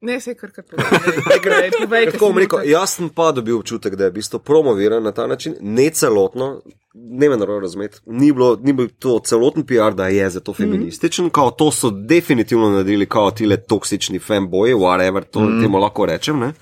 Ne, 0.00 0.20
se 0.20 0.34
kar 0.34 0.50
kar 0.50 0.64
povej. 1.80 2.10
Tako 2.12 2.26
bom 2.26 2.38
rekel, 2.38 2.58
jaz 2.64 2.90
sem 2.90 3.08
pa 3.08 3.32
dobil 3.32 3.56
občutek, 3.56 3.94
da 3.94 4.04
je 4.04 4.10
v 4.10 4.14
bistvu 4.14 4.38
promoviran 4.38 5.02
na 5.02 5.12
ta 5.12 5.26
način, 5.26 5.54
ne 5.60 5.90
celotno, 5.90 6.62
ne 6.94 7.28
me 7.28 7.36
narobe 7.36 7.60
razumeti, 7.60 7.98
ni, 8.06 8.32
bilo- 8.32 8.58
ni 8.62 8.72
bil 8.72 8.88
to 8.98 9.18
celoten 9.18 9.66
PR, 9.66 9.94
da 9.94 10.06
je 10.06 10.30
za 10.30 10.40
to 10.40 10.52
feminističen, 10.54 11.30
kao 11.30 11.50
to 11.50 11.70
so 11.70 11.90
definitivno 11.90 12.70
naredili, 12.70 13.06
kao 13.06 13.30
tile 13.30 13.56
toksični 13.56 14.18
fanboji, 14.18 14.74
whatever, 14.74 15.24
to 15.24 15.40
mm. 15.40 15.62
temu 15.62 15.78
lahko 15.78 16.06
rečem. 16.06 16.38
Ne? 16.38 16.52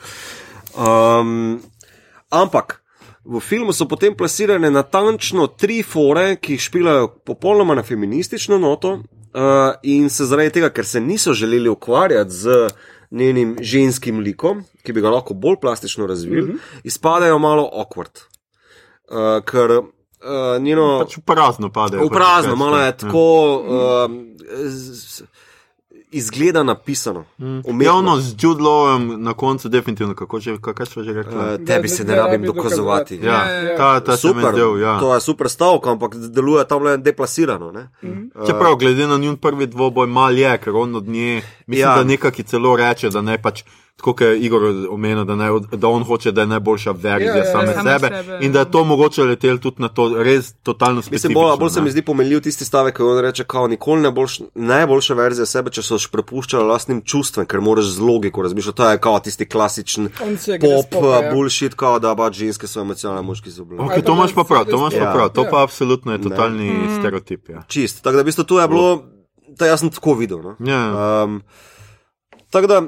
Um, 0.77 1.61
ampak. 2.31 2.84
V 3.25 3.41
filmu 3.41 3.73
so 3.73 3.87
potem 3.89 4.13
plasirane 4.17 4.71
natančno 4.71 5.47
tri 5.47 5.83
fore, 5.83 6.37
ki 6.37 6.59
jih 6.59 6.61
špilajo 6.61 7.09
popolnoma 7.25 7.75
na 7.75 7.83
feministično 7.83 8.59
noto, 8.61 8.99
uh, 8.99 9.75
in 9.83 10.11
se 10.11 10.27
zaradi 10.29 10.51
tega, 10.59 10.69
ker 10.71 10.85
se 10.87 11.01
niso 11.01 11.33
želeli 11.33 11.69
ukvarjati 11.69 12.31
z 12.31 12.69
njenim 13.11 13.57
ženskim 13.61 14.21
likom, 14.21 14.65
ki 14.83 14.93
bi 14.93 15.01
ga 15.01 15.11
lahko 15.11 15.35
bolj 15.35 15.57
plastično 15.61 16.07
razvili, 16.07 16.43
uh 16.43 16.49
-huh. 16.49 16.81
izpadajo 16.85 17.39
malo 17.39 17.71
awkward. 17.73 18.21
Uh, 19.09 19.45
ker 19.45 19.71
uh, 19.71 20.63
njeno. 20.63 20.99
Pač 20.99 21.17
v 21.17 21.21
prazno 21.21 21.73
pade. 21.73 21.97
V 21.97 22.09
prazno, 22.09 22.57
malo 22.57 22.79
je 22.79 22.97
tako 22.97 23.25
um, 24.07 24.37
z- 24.69 25.25
izgleda 26.15 26.63
napisano. 26.63 27.25
umetno. 27.39 27.85
Javno 27.85 28.17
z 28.21 28.35
Jude 28.41 28.63
Lowem 28.63 29.23
na 29.23 29.35
koncu 29.35 29.69
definitivno, 29.69 30.15
kako 30.15 30.41
že, 30.41 30.57
kaj 30.61 30.87
smo 30.87 31.03
že 31.03 31.13
rekli. 31.13 31.35
Uh, 31.37 31.67
tebi 31.67 31.89
se 31.89 32.05
ne 32.05 32.15
rabim 32.15 32.43
dokazovati. 32.43 33.21
Ja, 33.23 33.33
ja, 33.51 33.61
ja. 33.63 33.77
ta, 33.77 34.01
ta 34.01 34.13
mi 34.13 34.19
Super, 34.19 34.53
zdel, 34.53 34.79
ja. 34.81 35.01
to 35.01 35.15
je 35.15 35.21
super 35.21 35.49
stavka, 35.49 35.91
ampak 35.91 36.15
deluje 36.17 36.65
tam 36.65 36.83
le 36.83 36.97
deplasirano. 36.97 37.73
Ne? 37.73 37.89
Čeprav, 38.47 38.77
glede 38.77 39.07
na 39.07 39.17
njun 39.19 39.37
prvi 39.37 39.67
dvoboj, 39.67 40.07
mal 40.07 40.39
je, 40.39 40.59
ker 40.59 40.73
on 40.77 40.95
od 40.97 41.09
nje, 41.09 41.43
mislim, 41.67 41.81
Ja. 41.85 41.91
ja. 41.91 41.97
da 41.97 42.05
nekaj 42.05 42.31
celo 42.31 42.77
reče, 42.77 43.11
da 43.11 43.21
ne 43.21 43.43
pač. 43.43 43.63
Tako 43.97 44.13
kot 44.13 44.21
je 44.21 44.39
Igor 44.41 44.63
omenil, 44.91 45.25
da, 45.25 45.35
ne, 45.35 45.47
da 45.73 45.89
on 45.89 46.03
hoče, 46.03 46.33
da 46.33 46.41
je 46.41 46.47
najboljša 46.49 46.91
verzija 46.93 47.31
Ja, 47.31 47.37
ja, 47.37 47.45
ja, 47.45 47.53
same 47.53 47.67
ja. 47.67 47.83
Sebe, 47.99 48.09
sebe, 48.13 48.39
in 48.41 48.53
da 48.53 48.59
je 48.59 48.71
to 48.71 48.85
mogoče 48.85 49.23
letelo 49.23 49.59
tudi 49.59 49.83
na 49.83 49.89
to 49.89 50.15
res 50.17 50.53
totalno 50.55 50.97
Mislim, 50.97 51.11
specifično. 51.11 51.41
bolj, 51.43 51.59
bolj 51.59 51.71
se 51.71 51.81
ne. 51.81 51.85
mi 51.85 51.91
zdi 51.91 52.03
pomenljiv 52.03 52.41
tisti 52.41 52.65
stavek, 52.65 52.97
ko 52.97 53.07
on 53.07 53.21
reče, 53.21 53.45
kao 53.45 53.67
nikoli 53.67 54.01
ne 54.01 54.11
boš 54.11 54.41
najboljša 54.55 55.15
verzija 55.15 55.47
sebe, 55.47 55.71
če 55.71 55.83
se 55.83 55.95
boš 55.95 56.07
prepuščal 56.09 56.67
lastnim 56.67 57.03
čustvom, 57.03 57.47
ker 57.47 57.61
moraš 57.61 57.85
z 57.87 58.01
logiko 58.01 58.43
razmišljati. 58.43 58.77
To 58.77 58.91
je 58.91 58.99
kao 58.99 59.21
tisti 59.21 59.47
klasičen 59.47 60.09
pop, 60.09 60.37
spopa, 60.85 61.15
ja. 61.17 61.33
bullshit, 61.33 61.75
kao 61.75 61.99
da 61.99 62.17
pač 62.17 62.35
ženske 62.35 62.67
so 62.67 62.81
emocionalne, 62.81 63.23
moški 63.23 63.51
so 63.51 63.65
bili. 63.65 63.81
Ok, 63.81 63.91
Ali 63.93 64.03
to 64.03 64.07
pa 64.07 64.13
imaš 64.15 64.35
pa 64.35 64.45
prav, 64.45 64.65
to 64.65 64.77
imaš 64.77 64.95
Ja. 64.95 65.05
pa 65.05 65.13
prav. 65.13 65.29
To 65.31 65.43
Ja. 65.43 65.51
pa 65.51 65.63
absolutno 65.63 66.13
je 66.13 66.21
totalni 66.21 66.69
stereotip. 66.99 67.49
Ja. 67.49 67.63
Čist. 67.69 68.03
Tako 68.03 68.17
da 68.17 68.23
v 68.23 68.27
bistvu 68.27 68.45
to 68.45 68.61
je 68.61 68.69
bilo, 68.69 69.05
to 69.59 69.65
jaz 69.65 69.81
sem 69.81 69.91
tako 69.91 70.15
videl. 70.15 70.39
No? 70.41 70.57
Ja. 70.61 70.83
Um, 71.25 71.43
tako 72.51 72.67
da, 72.67 72.83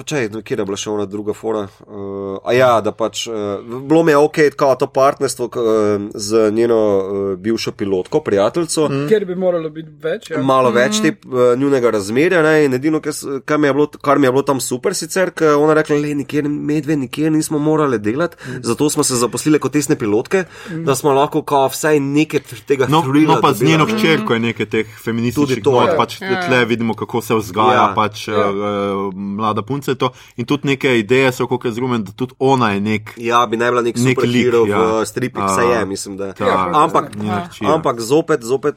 pa 0.00 0.06
če, 0.08 0.20
kje 0.40 0.56
je 0.56 0.64
bila 0.64 0.78
še 0.80 0.90
ona 0.92 1.04
druga 1.08 1.34
fora? 1.36 1.66
Uh, 1.84 2.38
a 2.46 2.54
ja, 2.56 2.70
da 2.84 2.92
pač, 2.96 3.26
uh, 3.28 3.60
bilo 3.60 4.02
mi 4.06 4.14
je 4.14 4.20
ok, 4.20 4.38
kao 4.58 4.76
to 4.80 4.88
partnerstvo 4.90 5.48
k, 5.52 5.60
uh, 5.60 6.06
z 6.14 6.48
njeno 6.56 6.78
uh, 6.78 7.18
bivšo 7.40 7.74
pilotko, 7.76 8.22
prijateljico. 8.24 8.88
Mm. 8.88 9.08
Ker 9.10 9.26
bi 9.28 9.36
moralo 9.38 9.70
biti 9.74 9.92
več. 10.02 10.30
Ja. 10.32 10.40
Malo 10.46 10.72
več 10.74 11.02
te 11.04 11.12
uh, 11.12 11.52
njunega 11.60 11.92
razmerja, 11.92 12.42
ne, 12.46 12.54
in 12.66 12.78
edino, 12.78 13.02
kar, 13.02 13.60
mi 13.60 13.68
je 13.68 13.76
bilo, 13.76 13.88
kar 14.00 14.20
mi 14.22 14.28
je 14.30 14.34
bilo 14.34 14.44
tam 14.46 14.62
super, 14.64 14.96
sicer, 14.96 15.34
ker 15.36 15.58
ona 15.60 15.76
rekla, 15.78 15.98
le, 16.00 16.14
nikjer, 16.22 16.48
medve, 16.48 16.96
nikjer 17.00 17.32
nismo 17.34 17.60
morali 17.60 18.00
delati, 18.00 18.40
mm. 18.40 18.62
zato 18.70 18.90
smo 18.90 19.04
se 19.06 19.20
zaposlili 19.20 19.60
kot 19.60 19.76
tesne 19.76 19.98
pilotke, 20.00 20.46
mm. 20.70 20.84
da 20.88 20.96
smo 20.96 21.12
lahko 21.16 21.44
kao 21.44 21.68
vsaj 21.70 22.00
nekaj 22.00 22.46
tega 22.66 22.88
No, 22.90 23.04
no, 23.06 23.36
pa 23.42 23.52
z 23.54 23.68
njeno 23.68 23.84
hčerko 23.86 24.34
je 24.34 24.40
nekaj 24.48 24.66
teh 24.66 24.88
feminističnih 25.04 25.60
Tudi 25.60 25.62
to, 25.62 25.76
not, 25.76 25.92
ja. 25.92 25.96
pač 25.98 26.16
Ja. 26.20 26.40
tle 26.46 26.64
vidimo, 26.68 26.94
kako 26.98 27.20
se 27.22 27.36
vzgaja 27.38 27.80
Ja. 27.80 27.92
pač 27.96 28.26
ja. 28.28 28.48
uh, 28.50 29.14
mlada 29.14 29.62
punca 29.62 29.89
je 29.90 29.96
to. 29.96 30.10
In 30.36 30.44
tudi 30.44 30.66
neke 30.66 30.92
ideje 30.96 31.32
so, 31.32 31.46
kako 31.46 31.64
razumem, 31.64 32.02
da 32.02 32.12
tudi 32.12 32.34
ona 32.40 32.70
je 32.70 32.80
nek. 32.82 33.14
Ja, 33.18 33.42
bi 33.44 33.56
naj 33.56 33.70
bila 33.70 33.82
nek 33.82 33.96
Nek 33.96 34.16
superhero 34.16 34.62
lik, 34.62 34.70
v 34.70 34.78
ja. 34.94 35.04
stripih, 35.04 35.42
A, 35.42 35.46
vse 35.46 35.62
je, 35.64 35.84
mislim, 35.86 36.16
da. 36.16 36.32
Ta, 36.32 36.44
Ja, 36.44 36.58
ampak, 36.76 37.10
ja. 37.16 37.44
ampak 37.68 38.00
zopet, 38.00 38.42
zopet 38.42 38.74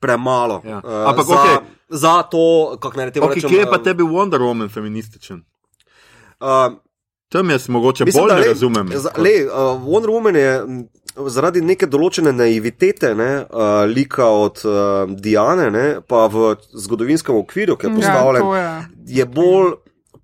premalo. 0.00 0.62
Ja. 0.64 0.78
Uh, 0.78 1.06
Ampak 1.06 1.26
za, 1.26 1.34
okej. 1.36 1.56
za 1.90 2.22
to, 2.24 2.42
kako 2.76 2.96
naj 2.96 3.06
rečem. 3.06 3.22
Okay, 3.22 3.42
kje 3.42 3.58
je 3.58 3.66
pa 3.68 3.78
tebi 3.80 4.02
Wonder 4.04 4.40
Woman 4.40 4.68
feminističen? 4.68 5.42
Uh, 6.40 6.72
Tam 7.28 7.48
jaz 7.48 7.68
mogoče 7.68 8.04
Mislim, 8.04 8.20
bolj 8.20 8.28
da 8.28 8.34
ne 8.34 8.40
le- 8.40 8.48
razumem. 8.48 8.88
Za, 8.94 9.10
le, 9.16 9.30
uh, 9.42 9.52
Wonder 9.82 10.10
Woman 10.10 10.36
je 10.36 10.50
zaradi 11.28 11.60
neke 11.60 11.86
določene 11.86 12.32
naivitete, 12.32 13.14
ne, 13.14 13.30
uh, 13.42 13.60
lika 13.86 14.26
od 14.26 14.60
uh, 14.64 14.72
Diane, 15.16 15.70
ne, 15.70 16.00
pa 16.02 16.26
v 16.26 16.52
zgodovinskem 16.74 17.34
okviru, 17.34 17.76
ki 17.76 17.86
je 17.86 17.90
Ja, 17.90 17.96
postavljen, 17.96 18.42
to 18.42 18.54
je. 18.54 18.68
je 19.14 19.24
bolj 19.26 19.72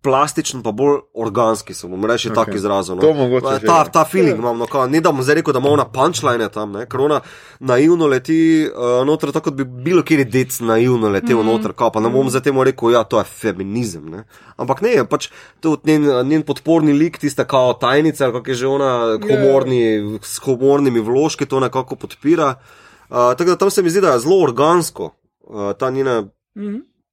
plastičen, 0.02 0.62
pa 0.62 0.72
bolj 0.72 1.00
organski, 1.14 1.74
se 1.74 1.88
bom 1.88 2.04
rekel, 2.04 2.30
okay. 2.30 2.34
tako 2.34 2.56
izrazil. 2.56 2.96
No. 2.96 3.02
To 3.02 3.12
mogoče 3.14 3.66
Ta, 3.66 3.78
ja. 3.78 3.84
ta 3.84 4.04
feeling 4.04 4.38
imam, 4.38 4.58
no, 4.58 4.66
kao, 4.66 4.86
ne 4.86 5.00
da 5.00 5.10
bom 5.12 5.22
zdaj 5.22 5.40
rekel, 5.40 5.52
da 5.52 5.58
ima 5.58 5.72
ona 5.74 5.84
punčline 5.90 6.48
tam, 6.54 6.72
ne, 6.72 6.84
ker 6.86 7.00
ona 7.00 7.20
naivno 7.60 8.06
leti 8.06 8.68
uh, 8.68 9.06
noter, 9.06 9.32
tako 9.34 9.50
kot 9.50 9.58
bi 9.58 9.64
bilo 9.64 10.02
kjer 10.06 10.22
dec 10.30 10.60
naivno 10.60 11.10
letel 11.10 11.42
mm. 11.42 11.46
noter, 11.46 11.74
kao, 11.74 11.90
pa 11.94 12.00
ne 12.00 12.12
bom 12.14 12.30
zdaj 12.30 12.46
temu 12.46 12.64
rekel, 12.64 12.94
ja, 12.94 13.02
to 13.04 13.18
je 13.18 13.24
feminizem. 13.24 14.06
Ne. 14.10 14.24
Ampak 14.56 14.84
ne, 14.86 14.94
pač 15.10 15.30
tudi 15.60 15.92
njen, 15.92 16.06
njen 16.28 16.46
podporni 16.46 16.94
lik, 16.94 17.18
tista 17.18 17.44
kao 17.44 17.74
tajnica, 17.74 18.30
kako 18.32 18.50
je 18.50 18.60
že 18.62 18.66
ona, 18.70 18.92
humorni, 19.22 20.18
s 20.22 20.38
humornimi 20.44 21.02
vložki 21.02 21.46
to 21.46 21.60
nekako 21.60 21.96
podpira. 21.96 22.54
Uh, 23.08 23.34
tako 23.34 23.50
da 23.50 23.56
tam 23.56 23.70
se 23.70 23.82
mi 23.82 23.90
zdi, 23.90 24.00
da 24.04 24.14
je 24.14 24.22
zelo 24.26 24.42
organsko. 24.44 25.10
Uh, 25.42 25.72
ta 25.78 25.90
njena, 25.90 26.22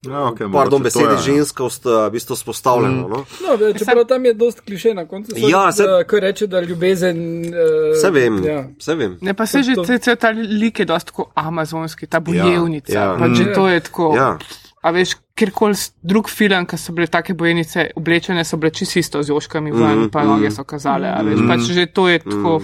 Ja, 0.05 0.19
okay, 0.23 0.51
pardon, 0.51 0.81
besede 0.81 1.05
je, 1.05 1.11
ja. 1.11 1.17
ženskost, 1.19 1.85
v 1.85 2.09
bistvu 2.11 2.35
spostavljeno. 2.35 3.07
Mm. 3.07 3.11
No? 3.11 3.25
No, 3.41 3.55
ve- 3.55 3.73
čeprav 3.73 4.05
tam 4.05 4.25
je 4.25 4.33
dost 4.33 4.59
kliše 4.61 4.93
na 4.93 5.05
koncu. 5.05 5.31
so, 5.31 5.47
Ja, 5.47 5.71
se- 5.71 5.83
da, 5.83 6.03
ko 6.03 6.19
reče, 6.19 6.47
da 6.47 6.59
ljubezen. 6.61 7.17
Uh, 7.45 7.93
Vse 7.93 8.09
vem, 8.11 8.43
Ja. 8.43 8.65
vse 8.77 8.95
vem. 8.95 9.17
Ne, 9.21 9.33
pa 9.33 9.45
se 9.45 9.63
že 9.63 9.73
To- 9.75 9.85
cel 9.99 10.15
ta 10.15 10.29
lik 10.29 10.79
je 10.79 10.85
dosti 10.85 11.07
tako 11.07 11.31
amazonski, 11.35 12.07
ta 12.07 12.19
bojevnica. 12.19 12.93
ja. 12.93 13.01
Ja, 13.03 13.15
pa 13.19 13.27
že 13.29 13.53
to 13.53 13.67
je 13.67 13.79
tako. 13.79 14.13
Ja. 14.15 14.37
A 14.81 14.91
veš, 14.91 15.15
kjerkoli 15.35 15.73
drug 16.03 16.29
film, 16.29 16.65
ki 16.65 16.77
so 16.77 16.93
bile 16.93 17.07
take 17.07 17.33
bojenice 17.33 17.89
oblečene, 17.95 18.43
so 18.45 18.57
bile 18.57 18.69
čisto 18.71 18.99
isto 18.99 19.23
z 19.23 19.29
joškami 19.29 19.71
ven, 19.71 19.99
Mhm, 19.99 20.09
pa 20.09 20.23
noge 20.23 20.51
so 20.51 20.63
kazale. 20.63 21.07
A 21.09 21.21
veš, 21.21 21.39
pač 21.47 21.59
že 21.61 21.85
to 21.87 22.07
je 22.07 22.19
tako, 22.19 22.61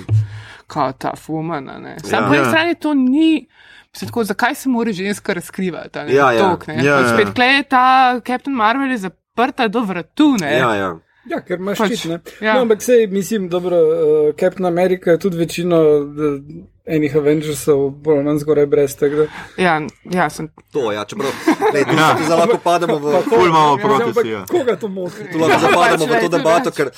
kot 0.68 0.98
ta 0.98 1.16
fumana. 1.16 1.80
ne. 1.80 1.98
Sam 2.00 2.24
Ja. 2.24 2.28
po 2.28 2.34
eni 2.34 2.44
Ja. 2.44 2.50
strani 2.50 2.76
to 2.76 2.94
ni. 2.94 3.48
Mislim, 3.94 4.08
tako, 4.08 4.24
zakaj 4.24 4.56
se 4.56 4.70
mora 4.70 4.92
ženska 4.92 5.34
razkrivati? 5.34 6.00
a 6.00 6.04
ne, 6.06 6.14
Ja, 6.14 6.32
ja. 6.32 6.40
Tok, 6.42 6.68
ne? 6.68 6.74
Ja, 6.76 6.98
Pač 6.98 7.06
ja. 7.06 7.14
Spet, 7.14 7.34
klej, 7.36 7.64
ta 7.64 7.86
Captain 8.22 8.56
Marvel 8.56 8.92
je 8.92 8.98
zaprta 9.00 9.68
do 9.68 9.82
vratu. 9.82 10.36
Ne? 10.40 10.58
Ja, 10.58 10.76
ja. 10.76 10.92
Ja, 11.26 11.38
ker 11.40 11.60
imaš 11.60 11.78
Pač, 11.78 11.92
ščit. 11.92 12.12
ja. 12.12 12.20
Ja. 12.42 12.54
No, 12.54 12.62
ampak 12.62 12.82
sej, 12.82 13.08
mislim, 13.08 13.46
dobro, 13.48 13.78
uh, 13.78 14.36
Captain 14.36 14.66
America 14.66 15.12
je 15.12 15.20
tudi 15.20 15.38
večino 15.38 15.78
uh, 15.78 16.40
enih 16.88 17.16
Avengersov, 17.16 17.90
bolj 17.92 18.16
ali 18.16 18.24
manj 18.24 18.40
zgoraj 18.40 18.66
brez 18.66 18.96
tega. 18.96 19.28
Ja, 19.56 19.76
ja, 20.08 20.30
sem. 20.30 20.48
To, 20.74 20.88
ja, 20.92 21.04
čeprav, 21.06 21.30
lej, 21.74 21.84
tu, 21.84 21.94
tu 21.94 22.26
zdaj 22.26 22.40
lahko 22.40 22.58
pademo 22.58 22.98
v, 22.98 23.22
Ful 23.28 23.46
imamo 23.46 23.78
Ja, 23.78 24.14
si. 24.14 24.28
Ja. 24.30 24.42
koga 24.46 24.76
to 24.76 24.88
moti? 24.88 25.28
tu 25.32 25.38
lahko 25.38 25.60
zapademo 25.60 26.06
v 26.06 26.10
Pač, 26.10 26.18
to 26.18 26.28
lej, 26.28 26.34
debato, 26.34 26.72
ker 26.72 26.90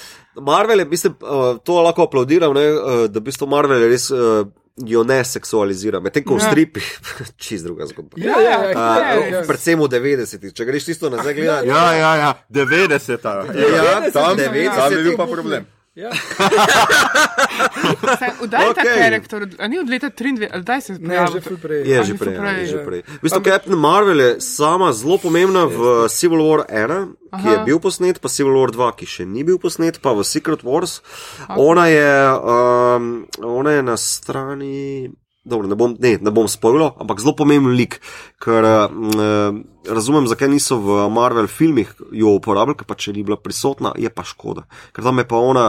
Marvel 0.41 0.79
je, 0.79 0.85
mislim, 0.85 1.17
uh, 1.19 1.57
to 1.59 1.81
lahko 1.81 2.03
aplaudiram, 2.03 2.53
ne, 2.53 2.67
uh, 2.71 3.05
da 3.07 3.19
v 3.19 3.23
bistvu 3.23 3.47
Marvel 3.47 3.81
je 3.81 3.89
res. 3.89 4.07
Uh, 4.09 4.45
Jo 4.75 5.03
ne 5.03 5.21
seksualizira, 5.21 5.99
medtem 5.99 6.23
ko 6.23 6.33
v 6.33 6.41
Ja. 6.41 6.49
stripih, 6.49 6.87
čist 7.37 7.61
druga 7.63 7.85
zgodba. 7.85 8.17
Ja, 8.17 8.39
ja, 8.39 8.49
ja, 8.63 8.69
Uh, 8.69 8.75
ja, 8.97 9.27
ja. 9.27 9.41
predvsem 9.45 9.77
v 9.77 9.85
90-ih, 9.85 10.49
če 10.49 10.65
greš 10.65 10.85
tisto 10.85 11.09
nazaj 11.09 11.33
gledati. 11.33 11.67
Ja, 11.67 11.93
ja, 11.93 12.11
ja, 12.15 12.31
90. 12.49 13.21
Ja, 13.21 13.45
Ja, 13.53 14.09
tam, 14.09 14.33
90, 14.33 14.73
tam 14.73 14.91
je 14.91 15.03
bil 15.03 15.13
pa 15.13 15.27
problem. 15.27 15.69
Ja. 15.93 16.09
Udaj 18.41 18.65
okay. 18.69 18.73
ta 18.73 18.83
karakter, 18.83 19.45
a 19.61 19.67
ni 19.69 19.77
od 19.77 19.89
leta 19.89 20.09
23, 20.09 20.49
ali 20.53 20.63
daj 20.63 20.81
se 20.81 20.93
Ne, 20.97 21.27
že 21.29 21.41
ful 21.41 21.57
prej. 21.61 21.85
Je 21.85 22.03
že 22.03 22.17
prej. 22.17 22.37
prej, 22.37 22.59
Je 22.59 22.65
že 22.65 22.77
ja. 22.77 22.85
prej. 22.85 23.01
V 23.05 23.21
bistvu 23.21 23.41
Captain 23.45 23.77
Marvel 23.77 24.19
je 24.19 24.41
sama 24.41 24.89
zelo 24.93 25.17
pomembna 25.21 25.69
v 25.69 26.09
Civil 26.09 26.41
War 26.41 26.65
1, 26.65 27.13
ki 27.29 27.45
je 27.45 27.57
Aha. 27.61 27.65
bil 27.69 27.77
posnet, 27.77 28.17
pa 28.17 28.25
Civil 28.25 28.57
War 28.57 28.73
2, 28.73 28.89
ki 28.97 29.05
še 29.05 29.29
ni 29.29 29.45
bil 29.45 29.61
posnet, 29.61 30.01
pa 30.01 30.17
v 30.17 30.25
Secret 30.25 30.65
Wars. 30.65 31.05
Ona 31.53 31.85
je, 31.93 32.13
um, 32.41 33.29
ona 33.37 33.77
je 33.77 33.81
na 33.85 33.97
strani. 33.97 35.13
Dobro, 35.43 35.67
ne 35.67 35.75
bom, 35.75 35.91
ne, 35.99 36.13
ne 36.23 36.31
bom 36.31 36.47
spojil, 36.47 36.85
ampak 37.03 37.19
zelo 37.19 37.33
pomemben 37.35 37.73
lik, 37.75 37.97
ker 38.39 38.63
um, 38.63 39.57
razumem, 39.83 40.27
zakaj 40.31 40.47
niso 40.47 40.77
v 40.79 41.01
Marvel 41.11 41.49
filmih 41.51 41.91
jo 42.15 42.31
uporabljali, 42.37 42.77
ker 42.79 42.87
pa 42.87 42.95
če 42.95 43.11
ni 43.11 43.25
bila 43.27 43.35
prisotna, 43.35 43.91
je 43.99 44.07
pa 44.07 44.23
škoda. 44.23 44.63
Ker 44.95 45.03
tam 45.03 45.19
je 45.19 45.27
pa 45.27 45.41
ona 45.43 45.65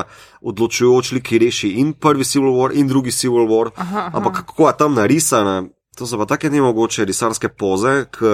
odločujoč 0.46 1.16
lik, 1.18 1.26
ki 1.26 1.42
reši 1.42 1.72
in 1.82 1.90
prvi 1.98 2.22
Civil 2.22 2.54
War, 2.54 2.70
in 2.70 2.86
drugi 2.86 3.10
Civil 3.10 3.50
War. 3.50 3.72
Aha, 3.74 4.06
aha. 4.06 4.12
Ampak 4.14 4.44
kako 4.44 4.70
je 4.70 4.76
tam 4.78 4.94
narisana, 4.94 5.56
to 5.98 6.06
so 6.06 6.22
pa 6.22 6.28
take 6.30 6.54
nemogoče 6.54 7.06
risarske 7.10 7.50
poze, 7.50 8.04
ki 8.14 8.30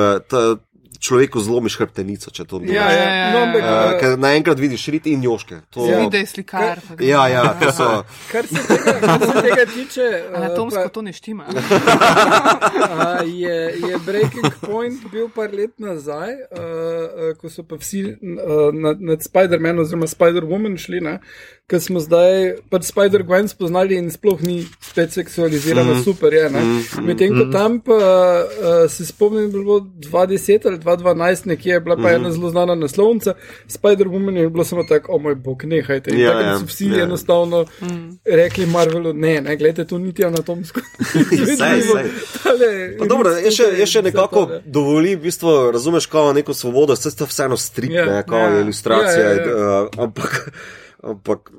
človeku 1.01 1.41
zlomiš 1.41 1.77
hrbtenico, 1.77 2.31
če 2.31 2.45
to 2.45 2.57
Ja, 2.59 2.67
delaš. 2.67 2.93
ja, 2.93 3.03
ja, 3.03 3.15
ja. 3.27 3.43
ampak, 3.43 3.63
Uh, 3.63 4.01
ker 4.01 4.19
naenkrat 4.19 4.59
vidiš 4.59 4.87
rit 4.89 5.07
in 5.07 5.23
joške. 5.23 5.61
To, 5.71 5.81
Ja. 5.83 5.99
Vidi, 5.99 6.11
da 6.11 6.19
je 6.19 6.27
slikar. 6.27 6.79
da- 6.91 7.05
ja, 7.05 7.23
ja, 7.27 7.55
to 7.55 7.73
so. 7.73 8.05
Kar 8.29 8.47
se 8.47 8.61
tega, 8.63 8.93
kar 9.01 9.21
se 9.23 9.43
tega 9.43 9.65
tiče, 9.67 10.01
eh, 10.03 10.35
Anatomsko 10.35 10.83
pa- 10.83 10.89
to 10.91 11.03
ne 11.03 11.13
štima. 11.13 11.47
A, 12.91 13.23
je, 13.23 13.57
je 13.81 13.99
Breaking 14.01 14.53
Point 14.61 15.11
bil 15.11 15.29
par 15.29 15.49
let 15.51 15.79
nazaj, 15.79 16.31
uh, 16.51 16.59
uh, 16.59 17.35
ko 17.35 17.49
so 17.49 17.63
pa 17.63 17.77
vsi 17.77 18.05
uh, 18.05 18.17
nad, 18.75 19.01
nad 19.01 19.19
Spider-Man 19.21 19.79
oziroma 19.79 20.07
Spider-Woman 20.07 20.77
šli, 20.77 21.01
ker 21.71 21.81
smo 21.83 22.01
zdaj 22.03 22.57
pač 22.71 22.89
Spider-Gwen 22.91 23.47
spoznali 23.51 23.95
in 24.01 24.11
sploh 24.11 24.41
ni 24.43 24.65
spet 24.83 25.15
seksualizirana, 25.15 25.95
mm. 25.95 26.03
super 26.05 26.35
je. 26.35 26.49
Mm. 26.51 26.81
Medtem 27.07 27.37
ko 27.39 27.47
tam 27.53 27.79
pa 27.85 27.95
uh, 27.95 28.91
se 28.91 29.07
spomnim, 29.07 29.51
da 29.53 29.59
je 29.59 29.65
bilo 29.65 29.79
2010 29.81 30.67
ali 30.67 30.79
2012 30.79 31.47
nekje, 31.47 31.73
je 31.73 31.81
bila 31.81 31.97
pa 31.97 32.09
mm. 32.09 32.15
ena 32.15 32.33
zelo 32.33 32.51
znana 32.51 32.75
naslovnica, 32.75 33.35
Spider-Woman 33.69 34.37
je 34.37 34.51
bilo 34.51 34.65
samo 34.65 34.85
tako, 34.85 35.13
o 35.15 35.19
moj 35.19 35.35
bog, 35.35 35.65
nehajte. 35.65 36.11
In 36.11 36.21
Ja, 36.21 36.33
takrat 36.33 36.47
ja, 36.47 36.59
so 36.59 36.67
vsi 36.67 36.91
ja. 36.91 37.05
enostavno 37.05 37.65
rekli 38.25 38.67
Marvelu, 38.67 39.13
ne, 39.13 39.41
ne, 39.41 39.57
gledajte, 39.57 39.85
to 39.85 39.99
niti 39.99 40.25
anatomsko. 40.25 40.81
Saj, 41.59 41.81
saj. 41.83 42.05
Tale 42.43 42.71
Pa 42.99 43.07
dobro, 43.07 43.31
je 43.39 43.51
še, 43.55 43.71
je 43.79 43.87
še 43.87 44.03
nekako 44.03 44.47
tole. 44.47 44.61
dovoli, 44.67 45.15
v 45.17 45.23
bistvu, 45.29 45.71
razumeš, 45.73 46.07
kao 46.07 46.33
neko 46.33 46.55
svobodo, 46.55 46.97
vse 46.99 47.15
to 47.17 47.27
vseeno 47.31 47.57
strip, 47.57 47.93
Ja, 47.93 48.05
ne, 48.07 48.23
kao 48.27 48.39
ja. 48.39 48.49
je 48.55 48.61
ilustracija, 48.67 49.25
Ja, 49.25 49.33
ja, 49.35 49.47
ja. 49.47 49.83
uh, 49.83 50.05
ampak, 50.05 50.53
ampak 51.03 51.51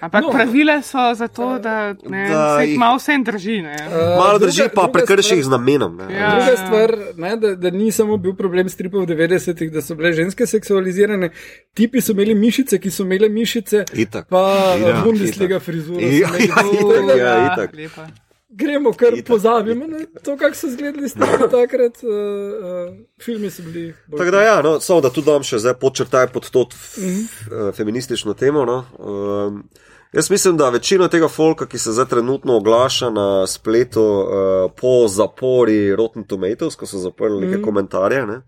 Ampak 0.00 0.20
No. 0.20 0.30
pravile 0.30 0.82
so 0.82 1.14
zato, 1.14 1.58
da, 1.58 1.74
ne, 2.02 2.28
Da 2.28 2.58
se 2.58 2.64
jih- 2.64 2.78
malo 2.78 2.96
vse 2.96 3.12
drži. 3.20 3.62
Ne. 3.62 3.76
Uh, 3.78 3.92
malo 4.16 4.34
druga- 4.34 4.46
drži, 4.46 4.62
pa 4.74 4.88
prekrši 4.88 5.34
jih 5.34 5.44
z 5.44 5.48
namenom. 5.48 5.96
Ne. 5.96 6.06
Ja. 6.12 6.30
Druga 6.32 6.56
stvar, 6.56 6.88
ne, 7.16 7.36
da, 7.36 7.54
da 7.56 7.70
ni 7.70 7.92
samo 7.92 8.16
bil 8.16 8.34
problem 8.34 8.68
stripov 8.68 9.00
v 9.00 9.06
90-ih, 9.08 9.70
da 9.70 9.80
so 9.80 9.94
bile 9.94 10.12
ženske 10.12 10.42
seksualizirane, 10.44 11.30
tipi 11.72 12.00
so 12.00 12.12
imeli 12.12 12.34
mišice, 12.36 12.78
ki 12.78 12.90
so 12.90 13.02
imele 13.02 13.28
mišice, 13.30 13.84
Itak. 13.94 14.26
pa 14.28 14.42
Ja, 14.72 14.88
ja, 14.88 15.02
Bundesliga 15.02 15.60
frizura. 15.60 16.00
so 16.00 16.06
Ja, 16.08 16.28
imeli. 16.28 16.42
ja, 16.42 16.54
Tako 16.54 16.74
itak, 16.74 17.06
da 17.06 17.14
ja, 17.14 17.34
itak. 17.46 17.70
lepa. 17.74 18.06
Gremo, 18.54 18.92
kar 18.92 19.12
Itak. 19.12 19.26
pozabimo 19.26 19.86
na 19.86 19.98
to, 20.22 20.36
kako 20.36 20.54
so 20.54 20.66
izgledali 20.66 21.08
stripi 21.08 21.50
takrat. 21.50 21.96
Uh, 21.96 22.10
uh, 22.10 22.94
filmi 23.18 23.50
so 23.50 23.62
bili. 23.62 23.94
Tako 24.10 24.30
da, 24.30 24.42
ja, 24.42 24.62
no, 24.62 24.80
samo 24.80 25.00
da 25.00 25.10
tu 25.10 25.22
dam 25.22 25.42
še 25.42 25.58
zdaj 25.58 25.74
podčrtaj 25.74 26.26
pod 26.28 26.50
to 26.50 26.66
f, 26.70 26.98
Mhm. 26.98 27.20
uh, 27.48 27.74
feministično 27.74 28.34
temo. 28.34 28.64
No. 28.64 28.84
Um, 28.98 29.64
jaz 30.12 30.30
mislim, 30.30 30.56
da 30.56 30.68
večina 30.68 31.08
tega 31.08 31.28
folka, 31.28 31.66
ki 31.66 31.78
se 31.78 31.92
zdaj 31.92 32.06
trenutno 32.06 32.56
oglaša 32.56 33.10
na 33.10 33.46
spletu 33.46 34.02
uh, 34.02 34.26
po 34.72 35.08
zapori 35.08 35.96
Rotten 35.96 36.24
Tomatoes, 36.24 36.76
ko 36.76 36.86
so 36.86 36.98
zaprli 36.98 37.40
neke 37.40 37.56
Mhm. 37.56 37.64
komentarje, 37.64 38.26
ne, 38.26 38.36
uh, 38.36 38.42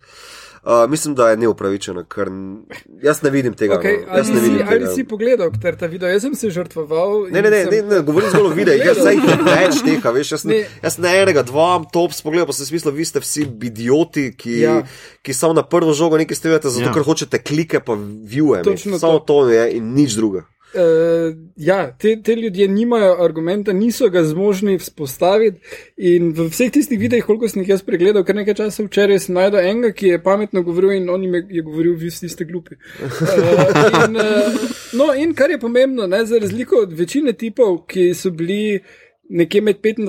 mislim, 0.88 1.14
da 1.14 1.30
je 1.30 1.36
neupravičena, 1.36 2.04
ker 2.04 2.28
jaz 3.02 3.22
ne 3.22 3.30
vidim 3.30 3.54
tega. 3.54 3.74
Okay, 3.74 3.98
no. 4.02 4.16
Jaz 4.16 4.26
ali, 4.26 4.34
ne 4.34 4.40
si, 4.40 4.50
vidim 4.50 4.66
ali 4.66 4.78
tega. 4.78 4.90
si 4.90 5.04
pogledal 5.04 5.50
ter 5.62 5.76
ta 5.76 5.86
video? 5.86 6.08
Jaz 6.08 6.22
sem 6.22 6.34
se 6.34 6.50
žrtvoval. 6.50 7.28
Ne, 7.28 7.38
in 7.38 7.44
ne, 7.44 7.50
ne, 7.50 7.60
sem- 7.64 7.84
ne, 7.84 7.96
ne 7.96 8.00
govorim 8.02 8.30
zgolj 8.30 8.46
o 8.46 8.54
videih, 8.60 8.80
jaz 8.82 8.96
sem 8.98 9.18
jih 9.18 9.44
več 9.44 9.82
tega, 9.82 10.10
veš, 10.10 10.32
jaz, 10.32 10.44
ne, 10.44 10.62
jaz 10.80 10.98
ne 10.98 11.12
enega, 11.18 11.42
dva 11.42 11.68
tops 11.86 12.22
pogledam, 12.22 12.46
pa 12.46 12.52
sem 12.52 12.66
si 12.66 12.74
mislil, 12.74 12.92
vi 12.92 13.04
ste 13.04 13.20
vsi 13.20 13.44
idioti, 13.62 14.30
ki, 14.32 14.54
ja. 14.58 14.78
Ki 15.20 15.32
samo 15.32 15.52
na 15.52 15.62
prvo 15.62 15.92
žogo 15.92 16.16
nekaj 16.16 16.36
strelate, 16.36 16.68
zato 16.68 16.86
Ja. 16.86 16.92
ker 16.92 17.02
hočete 17.02 17.38
klike 17.38 17.80
pa 17.80 17.92
viewe, 18.24 18.62
Točno 18.62 18.98
samo 18.98 19.18
to. 19.18 19.44
to 19.44 19.48
je 19.50 19.68
in 19.72 19.92
nič 19.92 20.14
druga. 20.14 20.44
Uh, 20.74 21.36
ja, 21.56 21.96
te, 21.98 22.16
te 22.22 22.34
ljudje 22.34 22.68
nimajo 22.68 23.14
argumenta, 23.22 23.72
niso 23.72 24.08
ga 24.10 24.24
zmožni 24.26 24.78
vzpostaviti. 24.78 25.60
In 25.96 26.32
v 26.34 26.48
vseh 26.50 26.72
tistih 26.74 26.98
videih, 26.98 27.24
koliko 27.24 27.48
sem 27.48 27.62
jih 27.62 27.74
jaz 27.76 27.84
pregledal, 27.86 28.24
kar 28.26 28.34
nekaj 28.34 28.58
časa 28.58 28.82
včeraj, 28.82 29.20
sem 29.22 29.38
najdel 29.38 29.62
enega, 29.62 29.92
ki 29.94 30.14
je 30.14 30.22
pametno 30.22 30.64
govoril 30.66 30.96
in 30.96 31.08
on 31.10 31.22
jim 31.22 31.38
je, 31.38 31.44
je 31.60 31.62
govoril, 31.62 31.94
vi 32.00 32.10
ste 32.10 32.44
glupi. 32.48 32.74
Uh, 33.00 34.02
in, 34.02 34.18
uh, 34.18 34.60
no, 34.98 35.12
in 35.14 35.34
kar 35.38 35.54
je 35.54 35.60
pomembno, 35.62 36.06
ne, 36.10 36.24
za 36.26 36.42
razliko 36.42 36.82
od 36.82 36.92
večine 36.98 37.32
tipov, 37.38 37.84
ki 37.86 38.10
so 38.14 38.34
bili 38.34 38.80
nekje 39.28 39.60
med 39.60 39.76
25 39.80 40.00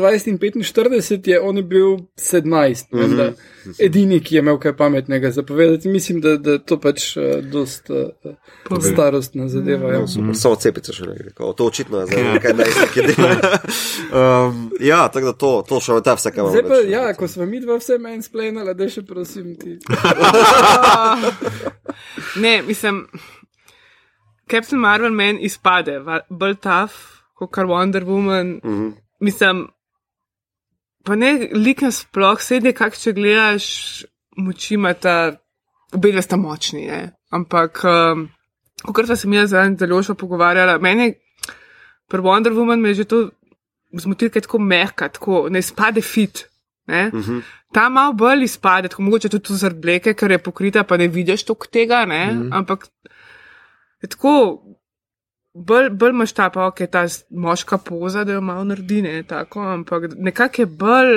in 0.55 0.63
45, 0.63 1.29
je 1.29 1.41
on 1.41 1.57
je 1.57 1.63
bil 1.63 1.97
17. 2.15 2.85
Mm 2.91 2.99
-hmm. 2.99 3.33
Edini, 3.79 4.19
ki 4.19 4.35
je 4.35 4.39
imel 4.39 4.59
kaj 4.59 4.75
pametnega 4.77 5.31
zapovedati. 5.31 5.89
Mislim, 5.89 6.21
da, 6.21 6.37
da 6.37 6.57
to 6.57 6.79
pač 6.79 7.17
uh, 7.17 7.23
dost 7.51 7.89
uh, 7.89 8.81
starostna 8.81 9.47
zadeva. 9.47 9.91
Ja. 9.93 10.07
Super, 10.07 10.35
samo 10.35 10.55
cepice 10.55 10.93
še 10.93 11.05
ne 11.05 11.15
gre, 11.15 11.31
kao, 11.31 11.53
to 11.53 11.65
očitno 11.65 11.99
je 11.99 12.05
zdaj 12.05 12.23
nekaj 12.23 12.53
najstnik, 12.53 12.89
ki 12.93 13.01
dela. 13.01 13.35
Um, 14.13 14.71
ja, 14.79 15.07
tako 15.07 15.25
da 15.25 15.33
to, 15.33 15.63
to 15.69 15.79
še 15.79 16.01
ta 16.03 16.13
vse, 16.13 16.31
kar 16.31 16.39
imamo. 16.39 16.51
Zdaj 16.51 16.63
pa, 16.63 16.75
reči. 16.75 16.91
ja, 16.91 17.13
ko 17.13 17.27
smo 17.27 17.45
mi 17.45 17.59
dva 17.59 17.77
vse 17.77 17.97
meni 17.97 18.23
splenala, 18.23 18.73
da 18.73 18.89
še 18.89 19.01
prosim 19.01 19.55
ti. 19.55 19.77
Ne, 22.35 22.61
mislim, 22.61 23.07
Captain 24.51 24.79
Marvel 24.81 25.11
meni 25.11 25.39
izpade, 25.41 25.99
bolj 26.29 26.55
tough 26.55 26.93
kot 27.33 27.51
kar 27.51 27.65
Wonder 27.65 28.03
Woman. 28.03 28.47
Mm 28.63 28.71
Mhm. 28.71 28.83
-hmm. 28.83 29.04
Mislim, 29.25 29.65
pa 31.05 31.15
ne 31.17 31.31
likem 31.53 31.91
sploh, 31.93 32.41
sedaj, 32.41 32.75
kak 32.77 32.97
če 32.99 33.13
gledaš, 33.17 33.67
moči 34.37 34.75
imata, 34.77 35.15
obe 35.95 36.11
dve 36.13 36.23
sta 36.25 36.37
močni, 36.37 36.85
ne? 36.89 37.01
ampak, 37.35 37.81
um, 37.89 38.27
kot 38.85 39.09
sem 39.11 39.33
jaz 39.33 39.53
zadnjič 39.53 39.81
zelo 39.81 40.01
še 40.05 40.15
pogovarjala, 40.19 40.77
meni 40.83 41.13
pri 42.11 42.21
Wonder 42.21 42.53
Woman 42.53 42.81
me 42.81 42.93
je 42.93 43.01
že 43.01 43.05
to 43.11 43.21
zmotilo, 44.01 44.29
ker 44.29 44.43
je 44.43 44.47
tako 44.47 44.59
mehka, 44.61 45.09
tako 45.09 45.47
ne 45.49 45.59
izpade 45.59 46.01
fit. 46.01 46.45
Ne? 46.87 47.09
Mm 47.09 47.21
-hmm. 47.21 47.41
Ta 47.73 47.89
malo 47.89 48.13
bolj 48.13 48.43
izpade, 48.43 48.87
tako 48.89 49.01
mogoče 49.01 49.29
tudi 49.29 49.57
zaradi 49.57 49.81
bleke, 49.81 50.13
ker 50.13 50.31
je 50.31 50.37
pokrita, 50.37 50.83
pa 50.83 50.97
ne 50.97 51.07
vidiš 51.07 51.43
toliko 51.43 51.67
tega, 51.67 52.05
ne? 52.05 52.31
Mm 52.31 52.41
-hmm. 52.41 52.57
ampak 52.57 52.87
tako. 54.09 54.61
Bolj, 55.55 55.89
bolj 55.91 56.11
imaš 56.11 56.33
ta, 56.33 56.49
pa 56.49 56.65
ok, 56.67 56.81
ta 56.91 57.05
moška 57.31 57.77
poza, 57.79 58.23
da 58.23 58.33
jo 58.33 58.41
malo 58.41 58.63
naredi, 58.65 59.01
ne, 59.01 59.23
tako, 59.23 59.61
ampak 59.69 60.09
nekako 60.17 60.61
je 60.61 60.65
bolj, 60.67 61.11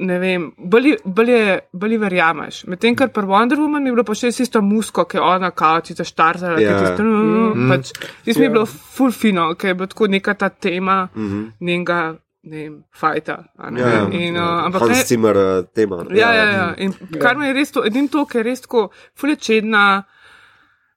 ne 0.00 0.18
vem, 0.18 0.42
bolj, 0.58 0.90
bolj, 1.06 1.30
je, 1.30 1.54
bolj 1.74 1.96
verjameš. 1.96 2.58
Medtem, 2.66 2.92
ker 2.94 3.08
pri 3.08 3.24
Wonder 3.24 3.56
Woman 3.56 3.84
je 3.84 3.92
bilo 3.92 4.04
pa 4.04 4.14
še 4.14 4.28
isto 4.30 4.60
musko, 4.62 5.04
ki 5.04 5.16
je 5.16 5.22
ona 5.22 5.50
kaučica 5.52 6.04
štarzala, 6.04 6.60
Ja. 6.60 6.68
ki 6.68 6.74
je 6.74 6.80
tisto, 6.82 7.02
mm. 7.02 7.68
pač, 7.68 7.92
tisto 8.22 8.38
mi 8.38 8.44
je 8.44 8.50
Ja. 8.50 8.52
bilo 8.52 8.66
full 8.66 9.12
fino, 9.12 9.54
ker 9.54 9.68
je 9.68 9.74
bilo 9.74 9.86
tako 9.86 10.06
neka 10.08 10.34
ta 10.34 10.48
tema 10.50 11.08
Mhm. 11.16 11.40
njenega, 11.60 12.00
ne 12.42 12.56
vem, 12.58 12.84
fajta. 12.92 13.38
ne. 13.70 13.80
Ja, 13.80 13.88
ja, 13.88 14.06
In, 14.12 14.34
ja. 14.34 14.44
uh, 14.44 14.64
ampak 14.66 14.80
Hans 14.82 15.06
Zimmer 15.06 15.36
uh, 15.36 15.64
tema. 15.74 16.04
Ja, 16.10 16.32
ja, 16.34 16.44
ja. 16.52 16.74
In 16.78 16.92
kar 17.18 17.36
me 17.36 17.46
je 17.46 17.52
res 17.54 17.70
to, 17.70 17.84
edin 17.84 18.08
to, 18.08 18.26
ker 18.26 18.40
je 18.40 18.44
res 18.44 18.60
tako 18.60 18.90
fulečedna. 19.14 20.04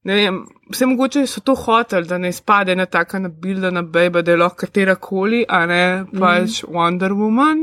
Ne 0.04 0.16
vem, 0.16 0.38
vse 0.70 0.86
mogoče 0.86 1.28
so 1.28 1.40
to 1.42 1.56
hoteli, 1.56 2.08
da 2.08 2.18
ne 2.18 2.30
izpade 2.30 2.76
na 2.76 2.86
taka 2.86 3.20
nabildana 3.20 3.82
bejba, 3.84 4.22
da 4.22 4.32
je 4.32 4.38
lahko 4.38 4.56
katera 4.58 4.96
koli, 4.96 5.46
a 5.48 5.66
ne 5.66 5.84
pač 6.12 6.64
mm. 6.64 6.70
Wonder 6.70 7.12
Woman. 7.12 7.62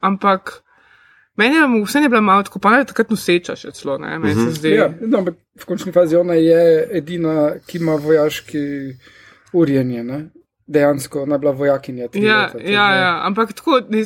Ampak 0.00 0.62
meni 1.36 1.56
je 1.56 1.84
vse 1.84 2.00
ne 2.00 2.08
bila 2.08 2.20
malo 2.20 2.42
tako, 2.42 2.58
pa 2.58 2.70
ne 2.70 2.84
takrat 2.84 3.10
noseča 3.10 3.56
še 3.56 3.72
celo, 3.72 3.98
ne, 3.98 4.18
meni 4.18 4.34
se 4.36 4.50
zdi. 4.52 4.68
Ja, 4.70 4.86
no, 5.00 5.18
ampak 5.18 5.34
v 5.58 5.66
končni 5.66 5.92
fazi 5.92 6.16
ona 6.16 6.34
je 6.34 6.62
edina, 6.92 7.34
ki 7.66 7.78
ima 7.78 7.94
vojaški 7.96 8.62
urjenje. 9.52 10.04
Ne? 10.04 10.20
Dejansko 10.66 11.22
ona 11.22 11.34
je 11.34 11.38
bila 11.38 11.52
vojakinja. 11.52 12.06
Ja, 12.14 12.38
leta, 12.38 12.52
to 12.52 12.58
ja, 12.60 12.86
je- 12.86 13.00
ja, 13.00 13.20
ampak 13.24 13.52
tako. 13.52 13.80
Ne, 13.88 14.04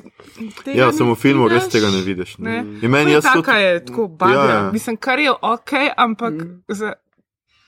Ja, 0.72 0.86
ne 0.86 0.92
samo 0.92 1.12
v 1.12 1.18
filmu 1.18 1.48
res 1.48 1.68
tega 1.68 1.90
ne 1.90 2.00
vidiš. 2.00 2.38
Ne. 2.38 2.62
Ne. 2.62 2.78
In 2.82 2.90
meni 2.90 3.10
je 3.10 3.14
jaz 3.14 3.24
taka 3.24 3.52
tudi- 3.52 3.60
je, 3.60 3.84
tako. 3.84 4.10
Ja, 4.22 4.28
Ja, 4.30 4.50
ja. 4.50 4.70
Mislim, 4.72 4.96
kar 4.96 5.18
je 5.18 5.30
ok, 5.32 5.72
ampak 5.96 6.32
mm. 6.34 6.62
za 6.68 6.92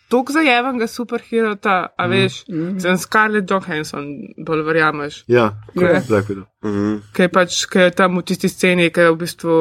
tok 0.08 0.30
zajevenega 0.30 0.86
superherota, 0.86 1.88
a 1.98 2.06
veš, 2.06 2.44
mm. 2.48 2.80
sem 2.80 2.96
Scarlett 2.98 3.50
Johansson, 3.50 4.04
bolj 4.38 4.62
verjameš. 4.62 5.24
Ja, 5.28 5.52
Ja. 5.74 5.96
exactly. 6.00 6.34
to. 6.34 6.68
Mhm. 6.68 6.96
Kaj 7.12 7.24
je 7.24 7.28
pač, 7.28 7.66
kaj 7.66 7.84
je 7.84 7.90
tam 7.90 8.18
v 8.18 8.22
tisti 8.22 8.48
sceni, 8.48 8.90
ki 8.90 9.00
je 9.00 9.10
v 9.12 9.16
bistvu, 9.16 9.56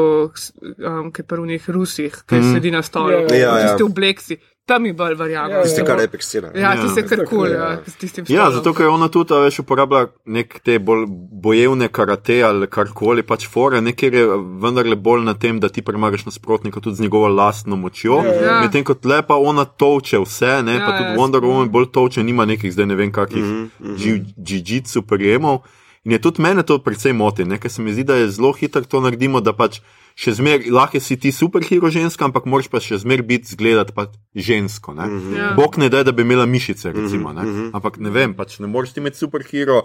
um, 0.85 1.11
ki 1.11 1.21
je 1.21 1.27
prvih 1.27 1.69
Rusih, 1.69 2.13
ki 2.27 2.35
Mhm. 2.35 2.43
mm. 2.45 2.53
sedi 2.53 2.71
na 2.71 2.81
stolu, 2.81 3.11
Ja, 3.11 3.35
ja, 3.35 3.57
ja. 3.59 3.67
tisti 3.67 3.83
obleksi. 3.83 4.37
Tam 4.65 4.81
mi 4.81 4.93
bolj 4.93 5.15
verjamem. 5.15 5.51
Ja, 5.51 5.63
Tisti, 5.63 5.83
kar 5.83 5.99
je 5.99 6.09
scena. 6.19 6.47
Ja, 6.55 6.73
Ja. 6.73 6.81
ti 6.81 6.89
se 6.91 7.07
kar 7.07 7.17
kul, 7.19 7.43
Tako, 7.43 7.45
ja, 7.47 7.69
ja. 7.69 7.81
s 7.87 7.95
tistim 7.95 8.25
Ja, 8.27 8.41
stolom. 8.41 8.53
zato 8.53 8.73
ker 8.73 8.87
ona 8.87 9.07
tudi, 9.07 9.33
a 9.33 9.37
veš, 9.37 9.59
uporablja 9.59 10.07
nek 10.25 10.59
te 10.59 10.79
bolj 10.79 11.05
bojevne 11.37 11.87
karate 11.87 12.43
ali 12.43 12.67
karkoli, 12.67 13.23
pač 13.23 13.47
fore, 13.47 13.81
nekjer 13.81 14.13
je 14.13 14.25
vendarle 14.59 14.95
bolj 14.97 15.23
na 15.23 15.33
tem, 15.35 15.59
da 15.59 15.69
ti 15.69 15.81
premagaš 15.81 16.25
nasprotnika 16.25 16.79
tudi 16.79 16.95
z 16.95 17.01
njegovo 17.01 17.27
lastno 17.29 17.75
močjo. 17.75 18.23
Ja. 18.41 18.61
Medtem 18.61 18.83
ko 18.83 18.93
tle 18.95 19.21
pa 19.21 19.35
ona 19.35 19.65
toče 19.65 20.19
vse, 20.19 20.61
ne, 20.63 20.73
Ja, 20.73 20.79
pa 20.79 20.97
tudi 20.97 21.09
ja, 21.09 21.15
Wonder. 21.15 21.41
Woman 21.41 21.69
bolj 21.69 21.85
toče, 21.87 22.23
nima 22.23 22.45
nekih 22.45 22.73
zdaj 22.73 22.85
ne 22.85 22.95
vem 22.95 23.11
kakih 23.11 23.43
jiu-jitsu 23.79 25.01
prijemov. 25.01 25.59
In 26.03 26.11
je 26.11 26.19
tudi 26.19 26.41
mene 26.41 26.63
to 26.63 26.77
precej 26.77 27.13
moti, 27.13 27.45
ne, 27.45 27.57
ker 27.57 27.71
se 27.71 27.81
mi 27.81 27.93
zdi, 27.93 28.03
da 28.03 28.15
je 28.15 28.29
zelo 28.29 28.51
hitro 28.51 28.81
to 28.81 29.01
naredimo, 29.01 29.41
da 29.41 29.53
pač 29.53 29.79
še 30.15 30.33
zmeraj, 30.39 30.71
lahko 30.71 30.99
si 31.03 31.17
ti 31.19 31.31
superhero 31.35 31.91
ženska, 31.91 32.23
ampak 32.25 32.47
moraš 32.47 32.69
pa 32.71 32.79
še 32.83 33.01
zmeraj 33.03 33.27
biti 33.27 33.51
zgledati 33.51 33.95
pač 33.95 34.15
žensko. 34.31 34.95
Ne. 34.95 35.09
Ja. 35.35 35.51
Bog 35.59 35.75
ne 35.81 35.91
da, 35.91 36.05
da 36.07 36.15
bi 36.15 36.23
imela 36.23 36.47
mišice, 36.47 36.93
recimo. 36.95 37.35
Ne? 37.35 37.69
Ampak 37.75 37.99
ne 37.99 38.13
vem, 38.15 38.35
pač 38.37 38.57
ne 38.63 38.71
moreš 38.71 38.95
ti 38.95 39.03
imeti 39.03 39.19
superhero, 39.19 39.83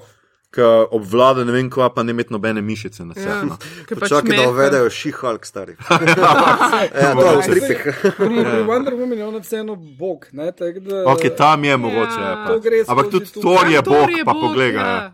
ki 0.51 0.63
obvlada 0.91 1.45
ne 1.45 1.53
vem 1.53 1.71
kva, 1.71 1.89
pa 1.89 2.03
ne 2.03 2.11
imeti 2.11 2.33
nobene 2.33 2.61
mišice 2.61 3.05
na 3.05 3.15
Ja. 3.17 3.23
sebi. 3.23 3.47
no. 3.47 3.57
Ker 3.87 3.99
pač 3.99 4.11
Počakaj, 4.11 4.37
da 4.37 4.49
uvedejo 4.51 4.91
šihalik 4.91 5.47
stari. 5.47 5.77
ja, 7.03 7.15
to 7.15 7.23
je 7.23 7.37
v 7.37 7.43
stripih. 7.43 7.81
Pri, 8.17 8.35
Wonder 8.67 8.95
Woman 8.95 9.19
je 9.19 9.27
ona 9.27 9.39
vseeno 9.39 9.77
bog. 9.77 10.27
Ne, 10.33 10.53
tak, 10.53 10.79
da, 10.79 11.05
Ok, 11.07 11.31
tam 11.37 11.65
je 11.65 11.77
mogoče. 11.77 12.21
Ja. 12.21 12.31
Ja, 12.31 12.47
To 12.47 12.93
Ampak 12.93 13.11
tudi 13.11 13.27
tu. 13.27 13.41
Thor 13.41 13.67
je 13.67 13.73
Ja, 13.73 13.83
bog, 13.83 14.11
pa 14.25 14.33
poglej 14.33 14.73
ga. 14.73 14.81
ja. 14.81 15.13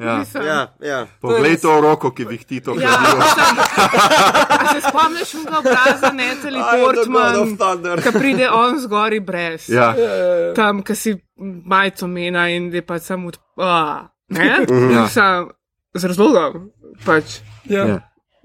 Ja. 0.00 0.24
Ja. 0.34 0.42
Ja, 0.44 0.60
ja. 0.80 1.06
Poglej 1.20 1.56
to 1.56 1.80
roko, 1.80 2.10
ki 2.10 2.24
to 2.60 2.74
Ja, 2.74 2.76
gradivo. 2.76 3.16
mislim, 3.16 3.56
a 4.60 4.74
se 4.74 4.80
spomniš 4.80 5.34
unga 5.34 5.58
obraza 5.58 6.10
Natalie 6.12 6.60
I 6.60 6.64
am 6.64 6.76
the 6.76 6.82
god 6.82 6.98
of 6.98 7.58
Portman, 7.58 8.02
ki 8.02 8.12
pride 8.12 8.50
on 8.50 8.78
zgori 8.78 9.20
brez. 9.20 9.68
Ja. 9.68 9.94
Ja, 9.96 10.54
Tam, 10.54 10.82
ki 10.82 10.94
si 10.94 11.16
majico 11.64 12.06
mena 12.06 12.48
in 12.48 12.74
je 12.74 12.82
pač 12.82 13.02
samo 13.02 13.28
od... 13.28 13.38
Ne? 14.28 14.66
Ja. 14.94 15.08
Sam, 15.08 15.48
z 15.94 16.04
razlogom. 16.04 16.70
Pač. 17.04 17.40
ja. 17.64 17.86
Ja. 17.86 18.00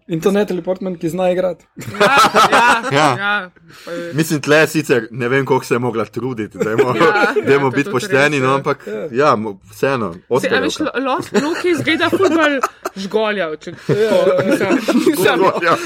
In 0.08 0.20
to 0.20 0.32
ne 0.32 0.42
teleportman, 0.44 0.98
ki 1.00 1.08
zna 1.10 1.30
igrati. 1.32 1.64
Ja, 1.94 2.18
ja, 2.52 2.82
Ja. 2.92 3.06
ja. 3.18 3.50
Je- 3.88 4.14
Mislim, 4.14 4.42
tle 4.42 4.68
sicer 4.68 5.06
ne 5.12 5.30
vem, 5.30 5.46
koliko 5.46 5.66
se 5.66 5.76
je 5.76 5.80
mogla 5.80 6.06
truditi, 6.06 6.58
da 6.58 6.70
Ja, 6.70 6.76
bomo 6.76 6.96
ja, 6.96 7.32
je 7.54 7.60
biti 7.72 7.92
pošteni, 7.92 8.36
res, 8.36 8.44
no, 8.44 8.50
ja. 8.50 8.56
ampak 8.56 8.84
ja, 9.12 9.36
mo- 9.36 9.56
vseeno. 9.72 10.14
Se, 10.42 10.50
a 10.50 10.60
veš, 10.60 10.80
Lost 11.00 11.32
Luke 11.34 11.70
izgleda 11.70 12.10
futbol 12.10 12.60
žgoljav, 12.98 13.56
če 13.56 13.72
mislim. 13.72 14.76
mislim. 15.08 15.46
Ja. 15.64 15.78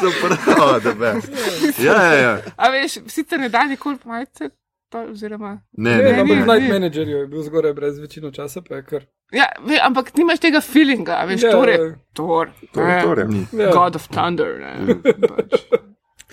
Super, 0.00 0.36
oh, 0.58 0.76
the 0.80 0.94
best. 0.94 1.28
Ja, 1.78 2.02
ja, 2.02 2.12
ja. 2.14 2.38
A 2.56 2.68
veš, 2.70 2.98
sicer 3.08 3.40
ne 3.40 3.48
da 3.48 3.64
nikoli 3.64 3.98
majice, 4.04 4.50
pa, 4.94 5.02
oziroma. 5.10 5.52
Ne, 5.76 5.96
Ne, 5.96 6.02
ne, 6.02 6.12
ni, 6.12 6.20
ampak 6.22 6.36
ni. 6.38 6.46
Night 6.46 6.70
Manager 6.72 7.08
je 7.08 7.26
bil 7.32 7.42
zgoraj 7.48 7.74
brez 7.74 7.98
večino 7.98 8.30
časa, 8.30 8.62
pa 8.62 8.78
je 8.78 8.84
kar. 8.92 9.06
Ja, 9.34 9.48
ve, 9.66 9.80
ampak 9.82 10.12
nimaš 10.14 10.38
tega 10.44 10.60
feelinga, 10.62 11.18
a 11.18 11.26
veš, 11.26 11.42
Ja, 11.42 11.50
Thor 11.56 11.68
ja. 11.72 11.80
je 11.80 11.88
Thor. 12.14 12.52
To 12.76 12.86
je 12.86 13.00
to, 13.02 13.16
ja. 13.18 13.26
Ja. 13.64 13.72
God 13.74 13.98
of 13.98 14.06
Thunder. 14.08 14.54
Ne, 14.62 14.94
pač. 15.30 15.64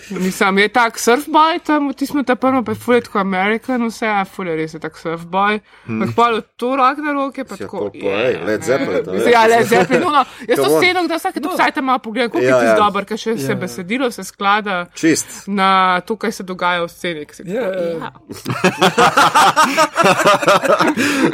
Mislim, 0.10 0.58
je 0.58 0.68
tak 0.68 0.98
surfboy 0.98 1.60
tam, 1.60 1.94
ti 1.94 2.06
smo 2.06 2.24
ta 2.24 2.36
prvo, 2.36 2.64
pa 2.64 2.72
je 2.72 2.76
fulje 2.78 3.02
tako 3.02 3.20
American, 3.20 3.88
vse, 3.88 4.08
a 4.08 4.26
fulje 4.26 4.56
res 4.56 4.74
je 4.74 4.80
tak 4.80 4.98
surfboy. 4.98 5.60
Ampak 5.86 6.10
pa 6.16 6.30
je 6.30 6.42
to 6.56 6.76
rok 6.76 6.98
na 6.98 7.12
roke, 7.14 7.44
pa 7.44 7.56
Ja, 7.56 7.58
tako. 7.60 7.92
ej, 7.96 8.38
Led 8.46 8.64
Zeppelin, 8.64 9.32
Ja, 9.32 9.46
Led 9.48 9.68
Zeppelin, 9.68 10.02
no, 10.02 10.10
no. 10.10 10.26
Jaz 10.50 10.58
to 10.58 10.64
on. 10.66 10.82
sceno, 10.82 11.08
da 11.08 11.16
vsake 11.16 11.40
to 11.40 11.50
vsaj 11.50 11.72
malo 11.82 12.00
pogledam, 12.00 12.30
koliko 12.30 12.50
Ja, 12.50 12.56
je 12.56 12.62
ti 12.62 12.68
ja. 12.68 12.76
dober, 12.78 13.06
ker 13.06 13.18
še 13.18 13.38
se 13.38 13.56
besedilo 13.56 14.12
se 14.12 14.24
sklada 14.24 14.86
Čist. 14.94 15.28
na 15.48 15.70
to, 16.02 16.16
kaj 16.16 16.32
se 16.32 16.44
dogaja 16.44 16.82
v 16.82 16.90
sceni. 16.90 17.20
Ja, 17.46 17.62
tako, 17.64 17.80
ja. 17.80 17.92
ja. 17.94 18.12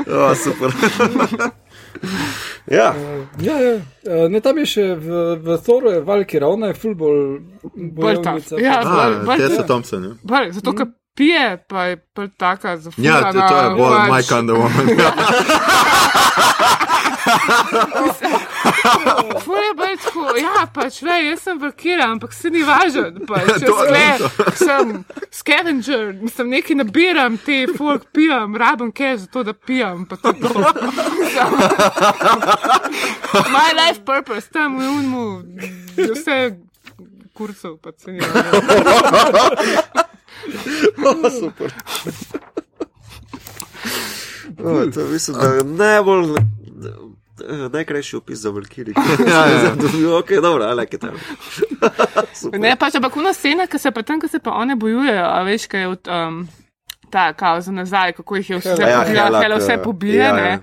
Oh, 0.09 0.33
super. 0.43 0.71
ja, 2.71 2.93
Ja, 3.39 3.55
ja. 3.57 3.73
Uh, 4.03 4.27
ne, 4.29 4.39
tam 4.39 4.57
je 4.57 4.65
še 4.65 4.85
v, 4.95 5.07
v 5.37 5.57
Thoru, 5.59 5.89
je 5.89 6.01
Valkyra, 6.01 6.47
ona 6.47 6.67
je 6.67 6.73
full 6.75 6.95
bolj 6.95 7.39
Bolj 7.73 8.15
ta. 8.15 8.31
bojevnica. 8.31 8.55
Ja, 8.57 8.81
bolj- 9.23 9.37
Tessa 9.39 9.63
Thompson. 9.63 10.03
Ja, 10.03 10.13
Bolj, 10.23 10.51
zato, 10.51 10.73
ker 10.73 10.87
pije, 11.13 11.45
pa 11.67 11.83
je 11.85 11.97
bolj 12.13 12.29
taka 12.37 12.69
ja 12.69 12.77
zafurana. 12.77 13.31
to, 13.31 13.39
to 13.41 13.55
je 13.55 13.69
bolj 13.75 14.23
Kind 14.23 14.49
of 14.49 14.57
Woman. 14.57 14.87
Ful 19.43 19.57
je 19.57 19.73
bolj 19.77 19.97
tako, 20.03 20.25
ja, 20.41 20.67
pač, 20.73 21.01
le, 21.01 21.25
jaz 21.25 21.41
sem 21.43 21.59
valkira, 21.59 22.05
ampak 22.11 22.33
se 22.33 22.49
ni 22.53 22.63
važen. 22.67 23.25
Pač, 23.27 23.47
je 23.63 23.67
le, 23.91 24.17
sem 24.57 25.05
scavenger, 25.31 26.13
mislim, 26.21 26.47
nekaj 26.55 26.75
nabiram, 26.83 27.37
te 27.45 27.67
folk 27.77 28.03
pijem, 28.15 28.55
rabim 28.57 28.91
kaj 28.95 29.17
za 29.23 29.27
to, 29.33 29.39
da 29.47 29.53
pijem. 29.53 30.05
pa 30.05 30.15
to 30.15 30.27
je 30.29 30.33
to. 30.41 30.49
My 33.53 33.69
life 33.75 34.01
purpose, 34.05 34.47
tam 34.53 34.77
v 34.79 34.81
unmu, 34.87 35.41
vse 35.97 36.57
kurcov, 37.33 37.77
pa 37.81 37.89
se 37.97 38.11
ni 38.11 38.19
važen. 38.19 38.61
oh, 41.07 41.31
super. 41.39 41.73
Oh, 44.63 44.91
to 44.93 45.05
mislim, 45.05 45.37
da 45.37 45.47
je 45.47 45.63
najbolj. 45.63 46.35
Najkrajši 47.73 48.15
opis 48.15 48.39
za 48.39 48.49
Valkyrie. 48.49 48.93
Ja, 49.31 49.45
ja. 49.45 49.73
ok, 50.17 50.31
dobro, 50.41 50.63
ali 50.63 50.87
kaj 50.87 50.99
tam. 50.99 51.17
Ne, 52.57 52.75
pač, 52.79 52.95
ampak 52.95 53.13
kuna 53.13 53.33
scena, 53.33 53.67
ki 53.67 53.79
se 53.79 53.91
pa 53.91 54.03
tam, 54.03 54.21
ki 54.21 54.27
se 54.27 54.39
pa 54.39 54.51
one 54.51 54.75
bojujejo, 54.75 55.25
a 55.25 55.41
veš, 55.43 55.67
kaj 55.67 55.81
je 55.81 55.87
od, 55.87 56.07
um, 56.07 56.41
ta, 57.09 57.33
kao 57.33 57.61
za 57.61 57.71
nazaj, 57.71 58.13
kako 58.19 58.35
jih 58.35 58.49
je 58.49 58.57
vse 58.57 58.75
Hela. 58.75 58.89
Ja, 58.89 58.99
pobila, 59.03 59.23
Hela, 59.23 59.41
hele 59.41 59.59
vse 59.61 59.71
ja. 59.71 59.81
pobije, 59.83 60.23
Ja, 60.23 60.37
ja. 60.37 60.59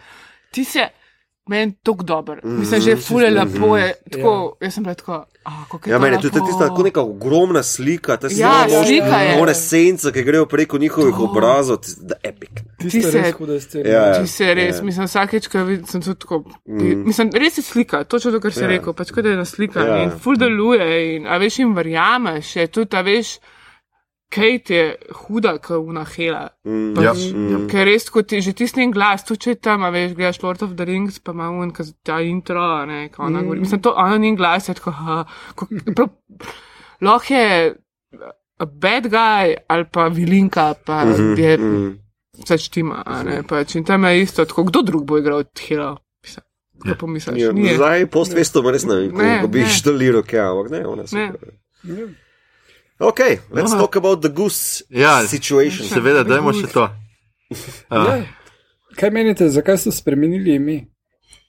Ti 0.50 0.64
se, 0.64 0.88
meni 1.46 1.74
tok 1.82 2.02
dober, 2.02 2.40
mislim, 2.42 2.80
že 2.80 2.96
fule 2.98 3.30
lepo 3.30 3.76
je, 3.76 3.88
tako, 4.10 4.30
jaz 4.60 4.74
sem 4.74 4.82
bila 4.82 4.94
tako, 4.94 5.24
kako 5.64 5.80
je 5.82 5.92
Ja, 5.92 5.98
to 5.98 6.02
meni 6.02 6.16
je 6.16 6.20
tudi 6.22 6.40
tista 6.40 6.68
tako 6.68 6.82
neka 6.82 7.00
ogromna 7.02 7.62
slika, 7.62 8.16
ta 8.16 8.28
Ja, 8.32 8.52
slika 8.78 9.18
je. 9.18 9.34
One 9.38 9.54
sence, 9.54 10.12
ki 10.12 10.22
grejo 10.22 10.46
preko 10.46 10.78
njihovih 10.78 11.18
obrazov, 11.20 11.78
da 11.98 12.14
epic. 12.22 12.50
Tiste 12.78 12.98
Ti 12.98 13.02
se- 13.02 13.18
res 13.18 13.32
hude 13.34 13.60
scene. 13.60 13.90
Ja, 13.90 14.06
ja. 14.06 14.14
Ti 14.16 14.26
se 14.28 14.54
res, 14.54 14.76
Ja. 14.76 14.82
mislim, 14.82 15.06
vsakeč, 15.06 15.48
ko 15.48 15.64
vidim, 15.64 15.86
sem 15.86 16.02
tudi 16.02 16.18
tako, 16.18 16.44
mislim, 16.66 17.30
res 17.34 17.58
je 17.58 17.62
slika, 17.64 18.04
točno 18.04 18.32
to, 18.32 18.40
kar 18.40 18.52
si 18.52 18.60
Ja. 18.60 18.66
rekel, 18.68 18.92
pač 18.92 19.10
kot 19.10 19.22
da 19.22 19.28
je 19.28 19.34
ena 19.34 19.44
slika 19.46 19.80
Ja. 19.80 20.02
in 20.02 20.10
ful 20.12 20.36
deluje 20.36 20.86
in, 21.16 21.26
a 21.26 21.36
veš, 21.36 21.58
jim 21.58 21.74
verjameš, 21.74 22.56
je 22.56 22.66
tudi, 22.68 22.96
a 22.96 23.02
veš, 23.02 23.38
Kate 24.30 24.74
je 24.74 24.84
huda, 25.14 25.58
kot 25.62 25.84
unahela. 25.84 26.48
Mm, 26.66 26.94
Ja, 26.98 27.12
Pač, 27.12 27.26
ja. 27.30 27.58
Ker 27.70 27.86
res, 27.86 28.08
kot 28.10 28.26
ti 28.28 28.40
že 28.42 28.52
tisti 28.52 28.86
glas, 28.90 29.22
tu 29.24 29.36
če 29.36 29.54
tam, 29.62 29.84
a 29.84 29.90
veš, 29.94 30.14
gledaš 30.14 30.40
Lord 30.42 30.62
of 30.62 30.72
the 30.74 30.84
Rings, 30.84 31.18
pa 31.22 31.32
ima 31.32 31.50
un, 31.50 31.70
kaz, 31.70 31.92
ta 32.02 32.20
intro, 32.20 32.62
a 32.62 32.86
ne, 32.86 33.08
ko 33.08 33.22
ona 33.22 33.42
govori. 33.42 33.60
Mislim, 33.60 33.80
to, 33.80 33.92
ona 33.94 34.16
njen 34.18 34.36
glas 34.36 34.68
je 34.68 34.74
tako, 34.74 34.90
ha, 34.90 35.24
ko, 35.54 35.68
prav, 35.94 36.08
lahko 37.00 37.34
je 37.34 37.74
a 38.58 38.66
bad 38.66 39.06
guy 39.10 39.54
ali 39.68 39.84
pa 39.92 40.08
vilinka, 40.08 40.74
pa 40.86 41.04
Mhm, 41.04 41.34
je 41.38 41.58
mm. 41.58 41.98
vse 42.42 42.58
štima, 42.58 43.02
a 43.06 43.22
ne, 43.22 43.42
pač. 43.42 43.74
In 43.74 43.84
tam 43.84 44.04
je 44.04 44.22
isto, 44.22 44.44
tako, 44.44 44.64
kdo 44.64 44.82
drug 44.82 45.04
bo 45.04 45.18
igral 45.18 45.38
od 45.38 45.62
Hero? 45.68 45.96
Kaj 46.84 46.94
pomisliš? 46.98 47.38
Ja. 47.38 47.52
Zdaj, 47.76 48.06
post-vesto, 48.10 48.60
res 48.66 48.82
ne 48.84 48.94
vem, 48.96 49.14
Ne, 49.14 49.36
kako 49.36 49.48
bi 49.48 49.62
ne. 49.62 49.70
štaliral, 49.70 50.22
kaj, 50.22 50.40
ampak 50.42 50.70
ne, 50.70 50.80
ona 50.86 51.04
Ne. 51.12 51.30
Ja. 53.04 53.08
Ok, 53.08 53.20
let's 53.52 53.72
Aha. 53.74 53.78
talk 53.78 53.96
about 53.96 54.20
the 54.20 54.32
goose 54.32 54.84
Ja, 54.88 55.20
situation. 55.28 55.84
Seveda, 55.86 56.24
dajmo 56.24 56.52
še 56.52 56.72
to. 56.72 56.88
Uh, 56.88 57.58
Ja. 57.90 58.24
Kaj 58.96 59.10
menite, 59.10 59.48
zakaj 59.50 59.78
so 59.78 59.90
spremenili 59.92 60.54
ime? 60.54 60.86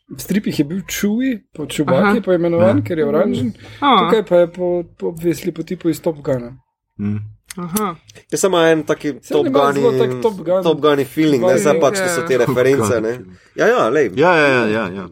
V 0.10 0.22
stripih 0.22 0.53
je 0.60 0.66
bil 0.66 0.82
Chewie, 0.86 1.39
po 1.53 1.66
Čubaki 1.66 2.20
Aha. 2.20 2.22
pa 2.26 2.36
imenovan, 2.36 2.84
ker 2.84 2.99
je 2.99 3.06
oranžen. 3.06 3.53
A, 3.82 4.06
Tukaj 4.06 4.22
pa 4.26 4.36
je 4.43 4.47
po, 4.53 4.68
po 4.97 5.08
obvesli 5.10 5.49
po 5.53 5.64
tipu 5.64 5.89
iz 5.89 6.01
Top 6.01 6.22
Guna. 6.22 6.58
mm. 6.99 7.18
Aha. 7.58 7.95
Je 8.32 8.38
samo 8.38 8.60
en 8.60 8.84
taki 8.84 9.14
Top 9.24 9.47
zelo 9.47 9.91
tak 9.97 10.22
Top 10.22 10.36
Gun 10.43 10.64
Top 10.64 10.80
Gun 10.82 11.06
feeling, 11.06 11.39
ne, 11.39 11.56
zdaj 11.58 11.80
pač 11.80 11.95
to 12.03 12.10
so 12.12 12.22
te 12.28 12.34
ja. 12.36 12.43
reference, 12.43 13.01
ne. 13.01 13.14
Ja, 13.56 13.68
ja, 13.68 13.89
lej, 13.89 14.12
Ja, 14.16 14.36
ja, 14.36 14.47
ja, 14.47 14.66
ja, 14.68 14.84
ja. 14.91 15.06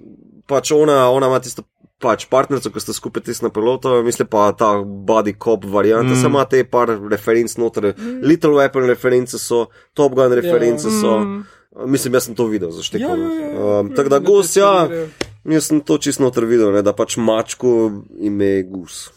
pač 0.47 0.71
ona, 0.75 1.07
ona 1.09 1.27
ima 1.31 1.39
tisto 1.39 1.63
pač 2.03 2.27
partnerico, 2.31 2.71
ki 2.73 2.84
sta 2.84 2.95
skupaj 2.95 3.23
tisto 3.30 3.47
na 3.47 3.53
piloto, 3.53 3.95
mislim 4.03 4.27
pa 4.31 4.49
ta 4.57 4.75
body 4.84 5.35
cop 5.39 5.65
varianta, 5.71 6.11
mm. 6.11 6.21
samo 6.21 6.43
te 6.49 6.63
par 6.67 6.91
referenc 7.11 7.55
noter, 7.61 7.93
mm. 7.95 8.21
Little 8.27 8.57
Weapon 8.59 8.88
reference 8.89 9.39
so, 9.39 9.67
Top 9.95 10.15
Gun 10.19 10.35
reference 10.35 10.88
Ja. 10.88 10.99
so, 11.01 11.17
Mm. 11.23 11.43
mislim, 11.91 12.13
jaz 12.13 12.27
sem 12.27 12.35
to 12.35 12.45
videl 12.45 12.71
zaštekel. 12.71 13.19
Ja, 13.19 13.30
ja, 13.34 13.49
ja. 13.49 13.80
um, 13.80 13.95
tako 13.95 14.09
da 14.09 14.19
gus, 14.19 14.55
ja, 14.55 14.89
jaz 15.49 15.71
sem 15.71 15.81
to 15.81 15.97
čisto 15.97 16.23
noter 16.23 16.45
videl, 16.45 16.71
ne, 16.73 16.84
da 16.85 16.93
pač 16.93 17.17
mačku 17.17 18.03
ime 18.19 18.61
gus. 18.69 19.07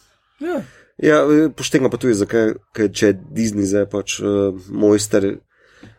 Ja. 0.41 0.63
Ja, 0.97 1.19
poštenga 1.57 1.91
pa 1.93 2.01
tudi, 2.01 2.15
zakaj, 2.17 2.55
ker 2.73 2.89
če 2.89 3.11
je 3.11 3.17
Disney 3.37 3.69
zdaj 3.69 3.85
pač 3.93 4.17
uh, 4.23 4.57
mojster 4.73 5.35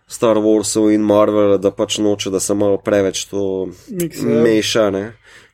Star 0.10 0.40
Warsov 0.42 0.90
in 0.94 1.04
Marvel, 1.06 1.58
da 1.62 1.70
pač 1.76 2.00
noče, 2.02 2.32
da 2.34 2.40
se 2.40 2.56
malo 2.58 2.80
preveč 2.82 3.26
to 3.30 3.68
Mikse, 3.92 4.24
ja. 4.24 4.42
meša, 4.44 4.88
ne? 4.96 5.04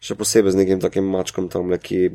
Še 0.03 0.15
posebej 0.15 0.51
z 0.51 0.57
nekim 0.57 0.79
takim 0.79 1.07
mačkom 1.07 1.47
tam, 1.47 1.71
ki 1.79 2.09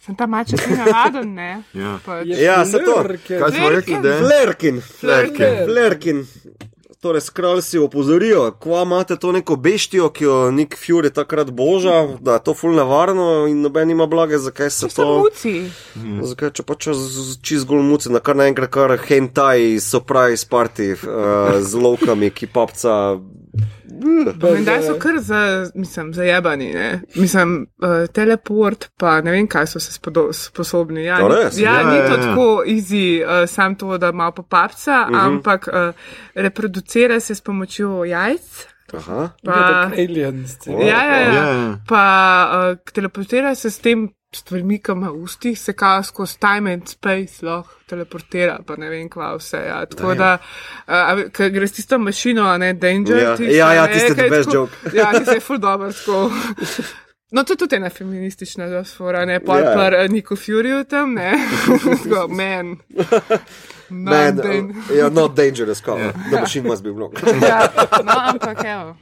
Sem 0.00 0.14
ta 0.14 0.26
maček 0.26 0.60
ni 0.68 0.76
navaden, 0.76 1.34
ne? 1.34 1.50
Ja. 1.74 1.96
Pač. 1.98 2.28
Ja, 2.28 2.60
se 2.64 2.78
to. 2.78 3.00
Kaj 3.26 3.50
smo 3.52 3.70
rekli, 3.70 3.96
da 3.98 4.08
je? 4.08 4.18
Flerkin. 4.20 4.76
Flerkin. 4.80 5.56
Flerkin. 5.64 6.20
Torej, 6.96 7.20
skralci 7.22 7.78
opozorijo, 7.78 8.52
kva 8.52 8.82
imate 8.82 9.16
to 9.16 9.32
neko 9.32 9.56
beštijo, 9.56 10.08
ki 10.10 10.24
jo 10.24 10.36
Nick 10.50 10.78
Fury 10.78 11.10
takrat 11.10 11.50
boža, 11.52 11.92
da 12.18 12.32
je 12.32 12.42
to 12.42 12.54
ful 12.54 12.72
nevarno 12.72 13.26
in 13.46 13.60
noben 13.60 13.90
ima 13.90 14.06
blage, 14.06 14.38
zakaj 14.38 14.70
se 14.70 14.86
To 14.86 14.90
so 14.90 15.02
to. 15.02 15.18
muci. 15.18 15.52
Zakaj 16.22 16.50
če 16.52 16.62
pač 16.62 16.88
z- 16.88 17.36
čist 17.42 17.66
zgolj 17.66 17.82
muci, 17.82 18.10
na 18.10 18.18
kar 18.18 18.34
naenkrat 18.34 18.70
kar 18.70 18.94
hentai, 18.98 19.76
surprise 19.78 20.46
party 20.46 20.94
uh, 20.94 21.02
z 21.60 21.74
lovkami, 21.76 22.30
ki 22.30 22.46
papca. 22.48 23.18
Menda 24.54 24.82
so 24.82 24.98
kar 24.98 25.18
za, 25.18 25.40
mislim, 25.74 26.14
zajebani, 26.14 26.74
ne? 26.74 27.00
Mislim, 27.14 27.66
uh, 27.82 28.06
teleport, 28.12 28.88
pa 28.98 29.20
ne 29.20 29.30
vem, 29.30 29.46
kaj 29.46 29.66
so 29.66 29.80
se 29.80 29.92
spodo, 29.92 30.32
sposobni. 30.32 31.04
Ja, 31.04 31.18
To 31.18 31.28
ni- 31.28 31.34
res? 31.34 31.58
ja, 31.58 31.72
Ja, 31.72 31.90
ni 31.90 31.96
ja, 31.96 32.08
to 32.08 32.14
ja. 32.14 32.22
tako 32.22 32.62
easy, 32.66 33.22
uh, 33.22 33.48
sam 33.48 33.74
to, 33.74 33.98
da 33.98 34.12
malo 34.12 34.32
popapca, 34.32 35.06
uh 35.10 35.16
-huh. 35.16 35.26
ampak 35.26 35.68
uh, 35.68 35.94
reproducira 36.34 37.20
se 37.20 37.34
s 37.34 37.40
pomočjo 37.40 38.04
jajc. 38.04 38.66
Aha. 38.94 39.28
Pa, 39.44 39.90
Aliens. 39.98 40.56
O, 40.68 40.80
ja, 40.82 41.04
ja, 41.04 41.16
ja. 41.20 41.32
Ja, 41.34 41.48
ja. 41.48 41.78
Pa 41.88 42.02
uh, 42.72 42.92
teleportira 42.92 43.54
se 43.54 43.70
s 43.70 43.78
tem 43.78 44.08
stvarmi, 44.36 44.78
ki 44.82 44.92
ima 44.92 45.10
v 45.10 45.22
ustih, 45.22 45.58
se 45.60 45.72
kao 45.72 46.02
skozi 46.02 46.38
time 46.40 46.72
and 46.72 46.88
space 46.88 47.46
lahko 47.46 47.74
teleportira, 47.88 48.58
pa 48.66 48.76
ne 48.76 48.88
vem, 48.90 49.08
kva 49.08 49.32
vse. 49.36 49.60
Ja. 49.68 49.80
Tako 49.86 50.14
da, 50.14 50.38
uh, 50.88 51.24
ker 51.32 51.50
greš 51.50 51.72
tisto 51.78 51.98
mašino, 51.98 52.44
a 52.48 52.58
ne 52.58 52.72
danger. 52.74 53.18
Ja, 53.22 53.36
tisto, 53.36 53.52
ja, 53.54 53.72
ja, 53.74 53.86
je 53.88 54.14
the 54.14 54.28
best 54.30 54.54
joke. 54.54 54.72
Ja, 54.94 55.12
ki 55.18 55.24
se 55.24 55.34
je 55.34 55.44
full 55.48 55.58
dobro 55.58 55.92
tako. 55.92 56.30
No, 57.30 57.42
to 57.44 57.52
je 57.52 57.56
tudi 57.56 57.76
ena 57.76 57.90
feministična 57.90 58.68
zasvora, 58.68 59.24
ne 59.26 59.40
pa 59.44 59.58
Ja. 59.58 59.64
yeah. 59.64 59.74
par 59.74 59.94
uh, 60.04 60.10
Nico 60.10 60.36
Fury 60.36 60.84
tam, 60.88 61.14
ne. 61.14 61.32
Tako, 62.04 62.28
man. 62.28 62.76
Man, 63.88 64.36
dan- 64.36 64.70
uh, 64.70 64.96
yeah, 64.96 65.12
not 65.12 65.34
dangerous, 65.36 65.80
cover. 65.80 66.12
The 66.30 66.40
machine 66.40 66.68
must 66.68 66.82
be 66.84 66.92
blown. 66.92 67.12
ja, 67.42 67.68
no, 68.04 68.12
ampak 68.30 68.64
evo. 68.64 68.96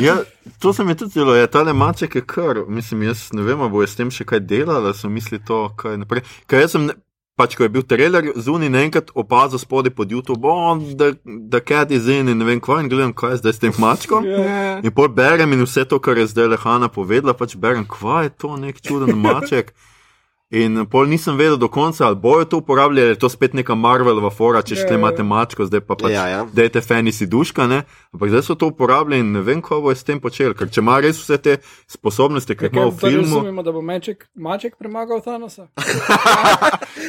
Ja, 0.00 0.16
to 0.58 0.72
se 0.72 0.84
mi 0.84 0.94
tudi 0.94 1.10
zelo, 1.16 1.34
je 1.34 1.46
tale 1.46 1.72
maček 1.72 2.14
je 2.14 2.22
kar, 2.26 2.64
mislim, 2.68 3.02
jaz 3.02 3.28
ne 3.32 3.42
vem, 3.42 3.58
bo 3.70 3.82
s 3.86 3.96
tem 3.96 4.10
še 4.10 4.24
kaj 4.28 4.40
delala, 4.40 4.94
so 4.94 5.08
misli 5.08 5.40
to, 5.44 5.68
kaj 5.76 5.96
naprej. 6.02 6.22
Ker 6.46 6.60
jaz 6.60 6.76
sem, 6.76 6.86
ne- 6.90 6.98
pač 7.38 7.54
ko 7.54 7.62
je 7.62 7.70
bil 7.70 7.84
trailer 7.86 8.32
zunaj, 8.34 8.70
naenkrat 8.74 9.12
opazil 9.14 9.60
spodaj 9.62 9.94
pod 9.94 10.10
YouTube, 10.10 10.42
oh, 10.42 10.74
da, 10.98 11.12
da 11.24 11.60
cat 11.60 11.90
is 11.94 12.08
in 12.10 12.28
in 12.28 12.38
ne 12.38 12.44
vem 12.44 12.60
kva 12.60 12.80
in 12.82 12.90
gledam, 12.90 13.14
kaj 13.14 13.36
je 13.36 13.42
zdaj 13.44 13.52
s 13.54 13.62
tem 13.62 13.76
mačkom. 13.78 14.26
Ja. 14.26 14.80
In 14.82 14.90
pol 14.94 15.08
berem 15.08 15.54
in 15.54 15.62
vse 15.62 15.86
to, 15.88 16.00
kar 16.02 16.18
je 16.18 16.26
zdaj 16.26 16.50
Lehana 16.56 16.90
povedala, 16.90 17.36
pač 17.38 17.54
berem, 17.56 17.86
kva 17.86 18.26
je 18.26 18.34
to 18.34 18.56
nek 18.58 18.82
čuden 18.82 19.14
maček. 19.14 19.70
In 20.50 20.86
pol 20.88 21.04
nisem 21.12 21.36
vedel 21.36 21.58
do 21.60 21.68
konca, 21.68 22.06
ali 22.06 22.16
bojo 22.16 22.44
to 22.44 22.56
uporabljali, 22.56 23.00
ali 23.02 23.10
je 23.10 23.18
to 23.18 23.28
spet 23.28 23.52
neka 23.52 23.74
Marvelova 23.74 24.30
fora, 24.30 24.62
če 24.62 24.74
Ja, 24.74 24.80
šle 24.80 24.94
ja. 24.94 24.98
imate 24.98 25.22
mačko, 25.22 25.66
zdaj 25.68 25.80
pa 25.80 25.94
pač 25.94 26.12
Ja, 26.12 26.24
ja. 26.28 26.46
dajte 26.52 26.80
fanisi 26.80 27.26
duška, 27.26 27.66
ne? 27.66 27.82
Ampak 28.16 28.28
zdaj 28.32 28.42
so 28.42 28.54
to 28.54 28.66
uporabljali 28.72 29.20
in 29.20 29.32
ne 29.32 29.42
vem, 29.44 29.60
kako 29.62 29.80
bo 29.80 29.92
s 29.94 30.04
tem 30.08 30.20
počeli, 30.20 30.54
ker 30.56 30.70
če 30.72 30.80
ima 30.80 30.96
res 31.04 31.20
vse 31.20 31.36
te 31.36 31.56
sposobnosti, 31.86 32.56
ki 32.56 32.64
jih 32.64 32.72
ima 32.72 32.86
v 32.88 32.96
filmu. 32.96 33.42
Razumemo, 33.42 33.62
da 33.62 33.72
bo 33.76 33.82
meček, 33.84 34.24
maček 34.34 34.78
premagal 34.80 35.20
Thanosa. 35.20 35.68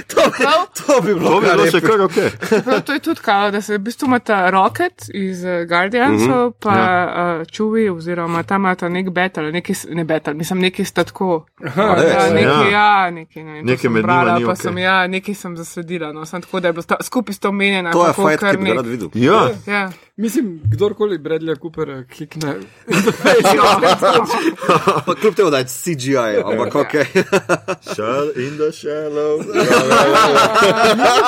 To 0.10 0.22
bi, 0.30 0.46
to 0.86 1.02
bi 1.02 1.14
bilo 1.14 1.30
To 1.30 1.40
bi 1.42 1.48
bilo 1.48 1.66
še 1.72 1.80
kar 1.82 2.02
ok. 2.02 2.18
Prav, 2.66 2.82
to 2.86 2.94
je 2.94 3.00
tudi 3.00 3.22
kao, 3.26 3.52
da 3.52 3.62
se 3.62 3.78
v 3.78 3.82
bistvu 3.84 4.08
imata 4.10 4.50
Rocket 4.54 5.08
iz 5.14 5.44
uh, 5.44 5.64
Guardiansov, 5.70 6.46
uh 6.48 6.54
-huh. 6.54 6.54
pa 6.60 6.76
ja. 6.78 7.40
uh, 7.42 7.48
Chewie, 7.48 7.92
oziroma 7.92 8.44
tam 8.44 8.62
imata 8.62 8.90
nek 8.90 9.10
battle, 9.10 9.52
neki, 9.52 9.74
ne 9.90 10.04
battle, 10.06 10.34
mislim, 10.34 10.60
neki 10.60 10.86
sta 10.86 11.04
tako. 11.04 11.46
A 11.76 11.96
res? 11.96 12.14
Ja, 12.14 12.34
neki, 12.34 12.46
Ja. 12.50 12.70
ja, 12.70 13.12
neki, 13.30 13.44
ne 13.44 13.62
to 13.62 13.66
Nekaj 13.66 13.90
med 13.90 14.02
njima 14.02 14.14
brala, 14.14 14.40
ni 14.40 14.46
pa 14.46 14.52
okej. 14.52 14.62
sem, 14.64 14.78
ja, 14.78 15.08
neki 15.08 15.34
sem 15.34 15.58
zasledila, 15.58 16.12
no, 16.14 16.26
sem 16.26 16.42
tako, 16.42 16.60
da 16.60 16.68
je 16.68 16.74
bilo 16.74 16.82
sta, 16.82 16.96
skupaj 17.02 17.34
sta 17.34 17.50
omenjena. 17.50 17.92
To 17.92 18.08
je 18.08 18.14
fight, 18.14 18.40
kar 18.40 18.58
bi 18.58 18.74
rad 18.74 18.88
videl. 18.88 19.10
Ja, 19.14 19.50
Ja, 19.68 19.92
Mislim, 20.20 20.60
kdorkoli 20.66 21.18
Bradley 21.18 21.60
Coopera 21.62 22.04
klikne. 22.04 22.56
Pa 25.06 25.16
kljub 25.16 25.36
temu, 25.36 25.50
da 25.50 25.58
je 25.58 25.66
CGI, 25.66 26.18
ampak 26.46 26.76
ok. 26.76 26.92
shell 27.96 28.30
in 28.36 28.58
the 28.58 28.72
shallow. 28.72 29.40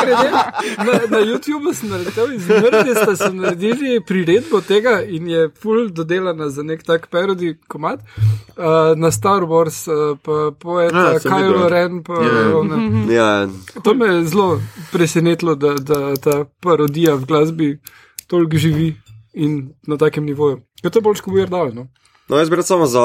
Grede, 0.02 0.32
na, 0.78 1.00
na 1.10 1.18
YouTubu 1.18 1.74
sem 1.74 1.90
naredil 1.90 2.34
iz 2.34 2.48
Nerdista, 2.48 3.16
sem 3.16 3.38
naredili 3.38 4.02
priredbo 4.08 4.62
tega 4.62 5.02
in 5.02 5.28
je 5.28 5.50
full 5.62 5.90
dodelana 5.90 6.50
za 6.50 6.64
nek 6.64 6.84
tak 6.84 7.08
parodi 7.08 7.58
komat 7.68 8.00
uh, 8.00 8.64
na 8.96 9.12
Star 9.12 9.44
Wars, 9.44 9.88
uh, 9.88 10.18
pa 10.22 10.52
poeta 10.60 10.98
Ja, 10.98 11.12
ja, 11.12 11.20
Kylo. 11.20 11.70
Ren. 11.70 12.04
Pa, 12.04 12.14
Ja. 12.14 12.58
one. 12.58 13.14
Ja, 13.14 13.48
To 13.84 13.94
me 13.94 14.06
je 14.06 14.24
zelo 14.28 14.62
presenetilo, 14.92 15.56
da, 15.56 15.74
da 15.74 16.16
ta 16.16 16.46
parodija 16.60 17.16
v 17.16 17.26
glasbi 17.26 17.80
toliko 18.32 18.58
živi 18.58 18.94
in 19.34 19.74
na 19.88 20.00
takem 20.00 20.26
nivoju. 20.26 20.62
To 20.82 20.92
je 20.92 21.04
bolj 21.04 21.22
kot 21.22 21.36
Weird 21.36 21.54
Al. 21.56 21.76
No? 21.76 21.88
No, 22.30 22.40
jaz 22.40 22.50
bi 22.50 22.60
rad 22.60 22.68
samo 22.68 22.88
za 22.88 23.04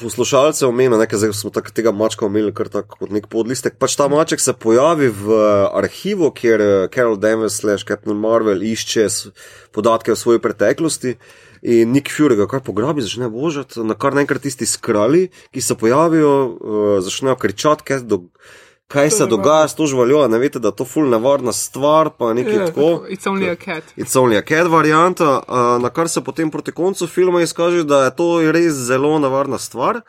poslušalce 0.00 0.66
omenil, 0.66 0.98
nekaj 0.98 1.18
zdaj 1.18 1.32
smo 1.38 1.50
tak, 1.54 1.70
tega 1.70 1.92
mačka 1.94 2.26
omenili 2.26 2.54
kar 2.54 2.68
tako 2.72 2.98
kot 3.04 3.12
nek 3.14 3.28
podlistek. 3.30 3.78
Pač 3.78 3.94
ta 3.98 4.08
maček 4.10 4.42
se 4.42 4.52
pojavi 4.52 5.10
v 5.12 5.38
eh, 5.38 5.78
arhivu, 5.80 6.32
kjer 6.34 6.60
eh, 6.60 6.74
Carol 6.94 7.18
Danvers 7.20 7.60
slash 7.60 7.86
Captain 7.86 8.18
Marvel 8.18 8.62
išče 8.62 9.06
podatke 9.72 10.12
o 10.12 10.18
svoji 10.18 10.42
preteklosti. 10.42 11.18
In 11.64 11.94
Nick 11.94 12.12
Fury 12.12 12.36
ga 12.36 12.44
kar 12.44 12.60
pograbi, 12.60 13.00
začne 13.00 13.30
božati, 13.32 13.80
na 13.80 13.94
kar 13.96 14.12
naenkrat 14.12 14.42
tisti 14.44 14.66
skrali, 14.68 15.30
ki 15.48 15.62
se 15.64 15.72
pojavijo, 15.80 16.32
uh, 16.44 16.96
začnejo 17.00 17.38
kričati, 17.40 17.86
kaj, 17.88 18.02
do, 18.04 18.18
kaj 18.88 19.10
se 19.10 19.26
dogaja 19.26 19.68
s 19.68 19.74
to 19.74 19.86
živaljo, 19.86 20.20
a 20.20 20.28
ne 20.28 20.38
veste, 20.38 20.58
da 20.58 20.68
je 20.68 20.76
to 20.76 20.84
ful 20.84 21.08
nevarna 21.08 21.52
stvar, 21.52 22.10
pa 22.10 22.34
nekaj 22.34 22.54
Ja, 22.54 22.66
tako. 22.66 23.06
it's 23.08 23.26
only 23.26 23.50
a 23.50 23.56
cat. 23.56 23.84
It's 23.96 24.16
only 24.16 24.36
a 24.36 24.42
cat 24.42 24.66
varianta, 24.66 25.40
uh, 25.40 25.82
na 25.82 25.88
kar 25.90 26.08
se 26.08 26.20
potem 26.20 26.50
proti 26.50 26.72
koncu 26.72 27.06
filma 27.06 27.42
izkaže, 27.42 27.84
da 27.84 28.04
je 28.04 28.16
to 28.16 28.52
res 28.52 28.72
zelo 28.74 29.18
nevarna 29.18 29.58
stvar. 29.58 30.00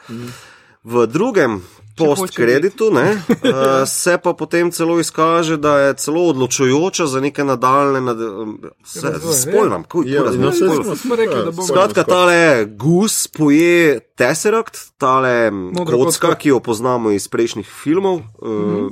V 0.83 1.07
drugem 1.07 1.63
post-kreditu 1.97 2.91
ne, 2.91 3.11
uh, 3.13 3.39
se 3.87 4.17
pa 4.17 4.33
potem 4.33 4.71
celo 4.71 4.99
izkaže, 4.99 5.57
da 5.57 5.79
je 5.79 5.93
celo 5.95 6.25
odločujoča 6.25 7.07
za 7.07 7.19
neke 7.19 7.43
nadaljne, 7.43 8.01
nad, 8.01 8.19
um, 8.19 8.59
se, 8.83 9.09
Razvoj, 9.09 9.33
spolnam, 9.33 9.83
kuj, 9.83 10.03
Ja, 10.07 10.23
kuj, 10.23 10.37
no, 10.37 10.51
kuj. 10.51 10.95
smo- 10.95 11.15
rekli, 11.15 11.35
da 11.37 11.51
bomo. 11.51 11.67
Skratka, 11.67 12.03
tale 12.03 12.39
gus 12.67 13.27
poje 13.27 13.99
Tesseract, 14.11 14.77
tale 14.97 15.51
Modra 15.51 15.95
kocka, 15.95 16.27
kocka. 16.27 16.35
ki 16.35 16.49
jo 16.49 16.59
poznamo 16.59 17.11
iz 17.11 17.27
prejšnjih 17.27 17.67
filmov, 17.73 18.21
uh, 18.39 18.91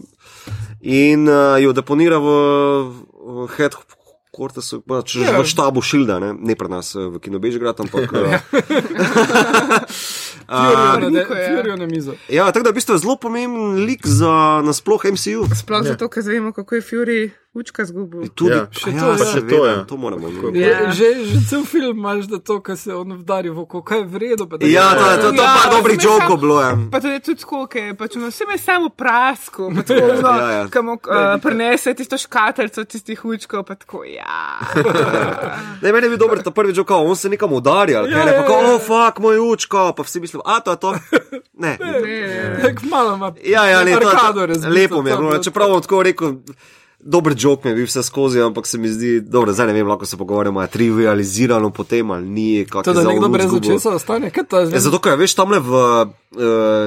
in 0.81 1.27
uh, 1.27 1.35
jo 1.57 1.73
deponira 1.73 2.17
v, 2.17 2.27
v 3.19 3.47
head. 3.57 3.75
Kortesu, 4.33 4.81
pač 4.81 5.13
Ja. 5.15 5.37
v 5.37 5.45
štabu 5.45 5.77
Šilda, 5.77 6.17
ne, 6.17 6.33
ne 6.33 6.55
pri 6.57 6.65
nas 6.67 6.95
v 6.95 7.21
Kinobežgrad, 7.21 7.77
ampak. 7.77 8.09
eh, 8.17 8.41
Furijo 10.47 11.63
na, 11.63 11.73
je. 11.73 11.77
Na 11.77 11.85
mizo. 11.85 12.13
Ja, 12.29 12.51
tako 12.51 12.63
da 12.63 12.69
je 12.69 12.73
v 12.73 12.75
bistvu 12.75 12.97
zelo 12.97 13.15
pomemben 13.15 13.85
lik 13.85 14.07
za 14.07 14.61
nasploh 14.65 15.05
MCU. 15.05 15.47
Sploh 15.55 15.83
zato, 15.83 16.09
ker 16.09 16.23
vemo, 16.23 16.51
kako 16.51 16.75
je 16.75 16.81
Fury 16.81 17.29
učka 17.53 17.85
zgubil. 17.85 18.27
Tudi, 18.29 18.51
Ja. 18.51 18.65
še 18.67 18.79
Še 18.81 18.91
to, 18.91 18.97
to, 18.97 19.05
ja, 19.05 19.11
ja. 19.15 19.25
še 19.27 19.39
to, 19.39 19.47
to, 19.47 19.59
ja. 19.61 19.71
ja. 19.71 19.81
to 19.83 19.95
moramo 19.95 20.25
imeti. 20.27 20.59
Ja. 20.59 20.91
Že, 20.91 21.07
že 21.23 21.37
cel 21.45 21.63
film 21.63 21.95
imaš, 21.95 22.25
da 22.25 22.39
to, 22.39 22.57
kar 22.59 22.73
se 22.75 22.89
on 22.91 23.13
vdari 23.15 23.49
v 23.49 23.59
oko, 23.59 23.81
kaj 23.81 23.99
je 23.99 24.07
vredno. 24.07 24.45
pa 24.45 24.57
da- 24.57 24.65
Ja, 24.65 24.87
to 24.91 25.05
je 25.05 25.17
to, 25.19 25.29
to 25.29 25.37
Ja, 25.39 25.53
pa 25.59 25.69
dobrih 25.71 25.97
jokov 25.99 26.37
bilo 26.37 26.57
je. 26.59 26.71
Pa 26.89 26.97
tudi, 26.99 27.19
tudi 27.19 27.39
tako, 27.39 27.67
ker 27.67 27.83
je 27.83 27.93
pač, 27.95 28.15
no, 28.15 28.27
vse 28.27 28.43
me 28.43 28.57
samo 28.57 28.89
prasko, 28.89 29.69
pa 29.69 29.81
tako, 29.83 30.07
no, 30.17 30.33
Ja, 30.33 30.49
ja. 30.51 30.63
kam 30.67 30.89
uh, 30.89 30.97
prenese 31.39 31.93
tisto 31.93 32.17
škateljco 32.17 32.83
tistih 32.85 33.21
učkov, 33.23 33.63
pa 33.63 33.75
tako, 33.75 34.01
ja. 34.03 34.57
Ne, 35.81 35.91
meni 35.91 36.05
je 36.05 36.09
bil 36.09 36.17
dober 36.19 36.39
ta 36.39 36.51
prvi 36.51 36.73
jok, 36.73 36.89
on 36.91 37.15
se 37.15 37.29
nekam 37.29 37.51
udarja, 37.51 38.01
Ja, 38.01 38.07
ja, 38.09 38.25
ne 38.25 38.31
ja, 38.31 38.41
pa, 38.41 38.49
ja. 38.51 38.59
oh, 38.67 38.81
fuck, 38.81 39.19
moj 39.19 39.37
učko, 39.39 39.93
pa 39.93 40.01
vsi 40.01 40.19
mislijo, 40.19 40.41
a 40.43 40.59
to 40.59 40.71
je 40.71 40.79
to. 40.79 40.89
Ne. 41.55 41.77
Ne, 41.77 41.91
ne. 42.01 42.59
Tako 42.63 42.81
malo 42.87 43.13
ima. 43.13 43.29
Ja, 43.43 43.65
ja, 43.67 43.83
ne, 43.83 43.93
to, 43.93 44.07
arkado 44.09 44.47
to, 44.47 44.69
lepo 44.69 45.01
mi 45.01 45.09
je, 45.09 45.15
to 45.15 45.21
bilo- 45.21 45.37
čeprav 45.39 45.69
bom 45.69 45.81
tako 45.81 46.03
rekel. 46.03 46.33
Dober 47.05 47.33
jok 47.37 47.63
mi 47.63 47.71
je 47.71 47.75
bil 47.75 47.85
vse 47.85 48.03
skozi, 48.03 48.39
ampak 48.41 48.67
se 48.67 48.77
mi 48.77 48.87
zdi, 48.89 49.21
dobro, 49.21 49.51
zdaj 49.53 49.67
ne 49.67 49.73
vem, 49.73 49.87
lahko 49.87 50.05
se 50.05 50.17
pogovarjamo, 50.17 50.61
je 50.61 50.67
trivializirano 50.67 51.69
potem 51.69 52.11
ali 52.11 52.29
ni. 52.29 52.65
To, 52.71 52.79
je 52.79 52.93
da 52.93 53.03
nekdo 53.03 53.27
brez 53.27 53.53
očesa 53.53 53.89
ostane, 53.91 54.29
kaj 54.31 54.43
to 54.47 54.59
je 54.59 54.71
Ja, 54.71 54.79
zato, 54.79 54.99
ker 55.03 55.17
veš, 55.19 55.35
tamle 55.35 55.59
v 55.59 55.71
uh, 55.73 56.07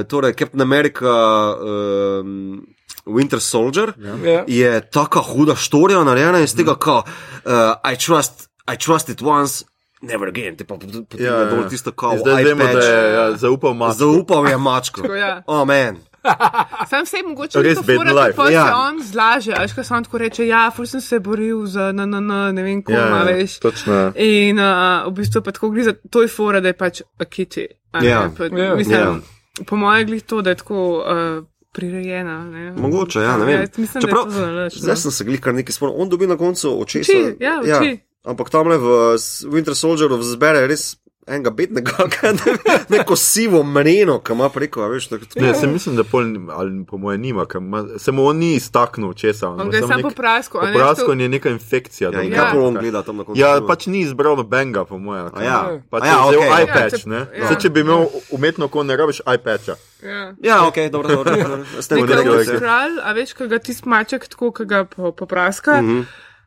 torej 0.08 0.32
Captain 0.32 0.62
America 0.64 1.12
um, 1.60 2.64
Winter 3.06 3.38
Soldier 3.40 3.92
Ja. 4.24 4.44
je 4.46 4.90
taka 4.90 5.20
huda 5.20 5.54
štorija 5.54 6.04
narejena 6.04 6.40
iz 6.40 6.56
tega, 6.56 6.74
ka 6.74 7.02
uh, 7.04 7.92
I 7.92 7.96
trust, 7.96 8.48
I 8.72 8.76
trust 8.78 9.08
it 9.08 9.22
once, 9.22 9.64
never 10.02 10.28
again, 10.28 10.56
ti 10.56 10.64
pa 10.64 10.74
potem 10.74 11.06
ja, 11.20 11.34
ja. 11.34 11.44
dol 11.50 11.68
tisto 11.68 11.92
kao, 11.92 12.12
In 12.12 12.18
Zdaj 12.18 12.44
vemo, 12.44 12.64
da 12.64 12.80
je 12.80 13.12
ja, 13.14 13.36
zaupal 13.36 13.74
mačku. 13.74 13.98
zaupal 13.98 14.48
je 14.48 14.56
mačko. 14.56 15.02
Tako, 15.02 15.14
ja. 15.14 15.42
Oh, 15.46 15.66
man. 15.66 15.96
Sam 16.90 17.06
se 17.06 17.16
mogoče 17.22 17.62
Res 17.62 17.78
to 17.78 17.82
bed 17.82 17.96
fura, 17.96 18.12
life. 18.16 18.36
pa 18.36 18.50
Ja. 18.50 18.66
se 18.66 18.74
on 18.74 19.02
zlaže, 19.02 19.52
až 19.54 19.72
ko 19.72 19.82
on 19.90 20.04
tako 20.04 20.18
reče, 20.18 20.46
ja, 20.46 20.70
fur 20.70 20.86
sem 20.86 21.00
se 21.00 21.18
boril 21.18 21.66
za 21.66 21.92
na, 21.92 22.06
na, 22.06 22.20
na, 22.20 22.52
ne 22.52 22.62
vem, 22.62 22.82
koma, 22.82 22.98
Ja, 22.98 23.16
ja, 23.18 23.22
veš. 23.24 23.58
točno, 23.58 23.94
ja. 23.94 24.12
In 24.16 24.58
uh, 24.58 24.64
v 25.06 25.12
bistvu 25.12 25.42
pa 25.42 25.52
tako 25.52 25.70
gre 25.70 25.82
za 25.84 25.94
to 26.10 26.22
je 26.22 26.28
fora, 26.28 26.60
da 26.60 26.68
je 26.68 26.74
pač 26.74 27.02
a 27.18 27.24
kitty. 27.24 27.66
a 27.92 28.00
ne, 28.00 28.06
Ja. 28.06 28.30
pa, 28.30 28.44
Ja. 28.46 28.74
Mislim, 28.74 28.96
Ja. 28.96 29.14
po 29.66 29.76
mojem 29.76 30.06
glih 30.06 30.22
to, 30.22 30.42
da 30.42 30.50
je 30.50 30.56
tako. 30.56 31.04
Uh, 31.38 31.44
prirejena. 31.72 32.44
Ne? 32.44 32.72
Mogoče, 32.72 33.20
ja, 33.20 33.36
ne 33.36 33.44
vem. 33.44 33.60
jaz 33.60 33.68
mislim, 33.76 34.00
Čeprav, 34.00 34.24
je 34.26 34.32
zalaž, 34.32 34.74
no. 34.74 34.80
Zdaj 34.80 34.96
sem 34.96 35.10
se 35.10 35.24
glih 35.24 35.40
kar 35.40 35.54
nekaj 35.54 35.72
spomnil. 35.72 35.96
On 35.98 36.08
dobi 36.08 36.26
na 36.26 36.36
koncu 36.36 36.70
očesa. 36.80 37.12
Oči, 37.12 37.36
ja, 37.38 37.60
oči. 37.60 37.98
Ampak 38.24 38.48
tam 38.50 38.68
le 38.68 38.78
v 38.78 38.88
Winter 39.44 39.74
Soldieru 39.74 40.16
zbere 40.22 40.66
res 40.66 40.96
enega 41.26 41.50
bednega, 41.52 41.90
kaj 42.12 42.32
neko 42.88 43.16
sivo 43.16 43.62
mreno, 43.64 44.20
ki 44.20 44.32
ima 44.32 44.48
preko, 44.48 44.82
a 44.82 44.88
veš, 44.88 45.08
tako. 45.08 45.24
Ne, 45.36 45.54
se 45.54 45.66
mislim, 45.66 45.96
da 45.96 46.04
pol, 46.04 46.22
ali 46.50 46.84
po 46.84 46.98
mojem 46.98 47.20
nima, 47.20 47.46
ima- 47.52 47.98
se 47.98 48.12
mu 48.12 48.26
on 48.26 48.36
ni 48.36 48.54
iztaknil 48.54 49.12
česa. 49.14 49.48
On 49.48 49.70
ga 49.70 49.76
je 49.76 49.82
sam 49.84 50.02
popraskal. 50.02 50.60
a 50.60 50.66
ne, 50.66 50.72
Poprasko 50.72 51.06
to- 51.06 51.12
je 51.14 51.28
neka 51.28 51.48
infekcija. 51.50 52.10
Ja, 52.10 52.20
kaj 52.32 52.52
pa 52.52 52.58
on 52.60 52.74
gleda 52.74 53.02
tam 53.02 53.16
na 53.16 53.24
koncu? 53.24 53.40
Ja, 53.40 53.60
pač 53.62 53.86
ni 53.86 54.00
izbral 54.00 54.36
nobenega, 54.36 54.84
po 54.84 54.98
mojem. 54.98 55.26
Ja. 55.42 55.78
Pač 55.90 56.02
A 56.02 56.06
je 56.06 56.12
ja, 56.12 56.18
vzel 56.22 56.38
okej. 56.40 56.62
iPad, 56.64 56.92
Ja, 56.92 56.98
ne? 57.06 57.20
ja. 57.32 57.44
Zdaj, 57.44 57.58
če 57.58 57.68
bi 57.70 57.80
imel 57.80 58.06
umetno 58.30 58.68
ko 58.68 58.82
ne 58.82 58.96
rabiš 58.96 59.20
iPada. 59.28 59.76
Ja. 60.02 60.34
Ja, 60.42 60.66
ok, 60.66 60.76
dobro, 60.92 61.08
dobro. 61.10 61.34
dobro. 61.34 61.64
S 61.80 61.88
tem 61.88 61.98
Nekaj 61.98 62.06
bi 62.06 62.12
rekel, 62.14 62.32
drugega. 62.34 62.52
ja. 62.52 62.58
Kral, 62.58 62.90
a 63.02 63.12
veš, 63.12 63.32
kaj 63.32 63.48
ga 63.48 63.58
tisti 63.60 63.88
maček 63.88 64.28
tako, 64.28 64.52
ki 64.52 64.64
ga 64.64 64.84
po- 64.86 65.12
popraska. 65.12 65.82
Mm 65.82 65.88
-hmm. 65.88 66.04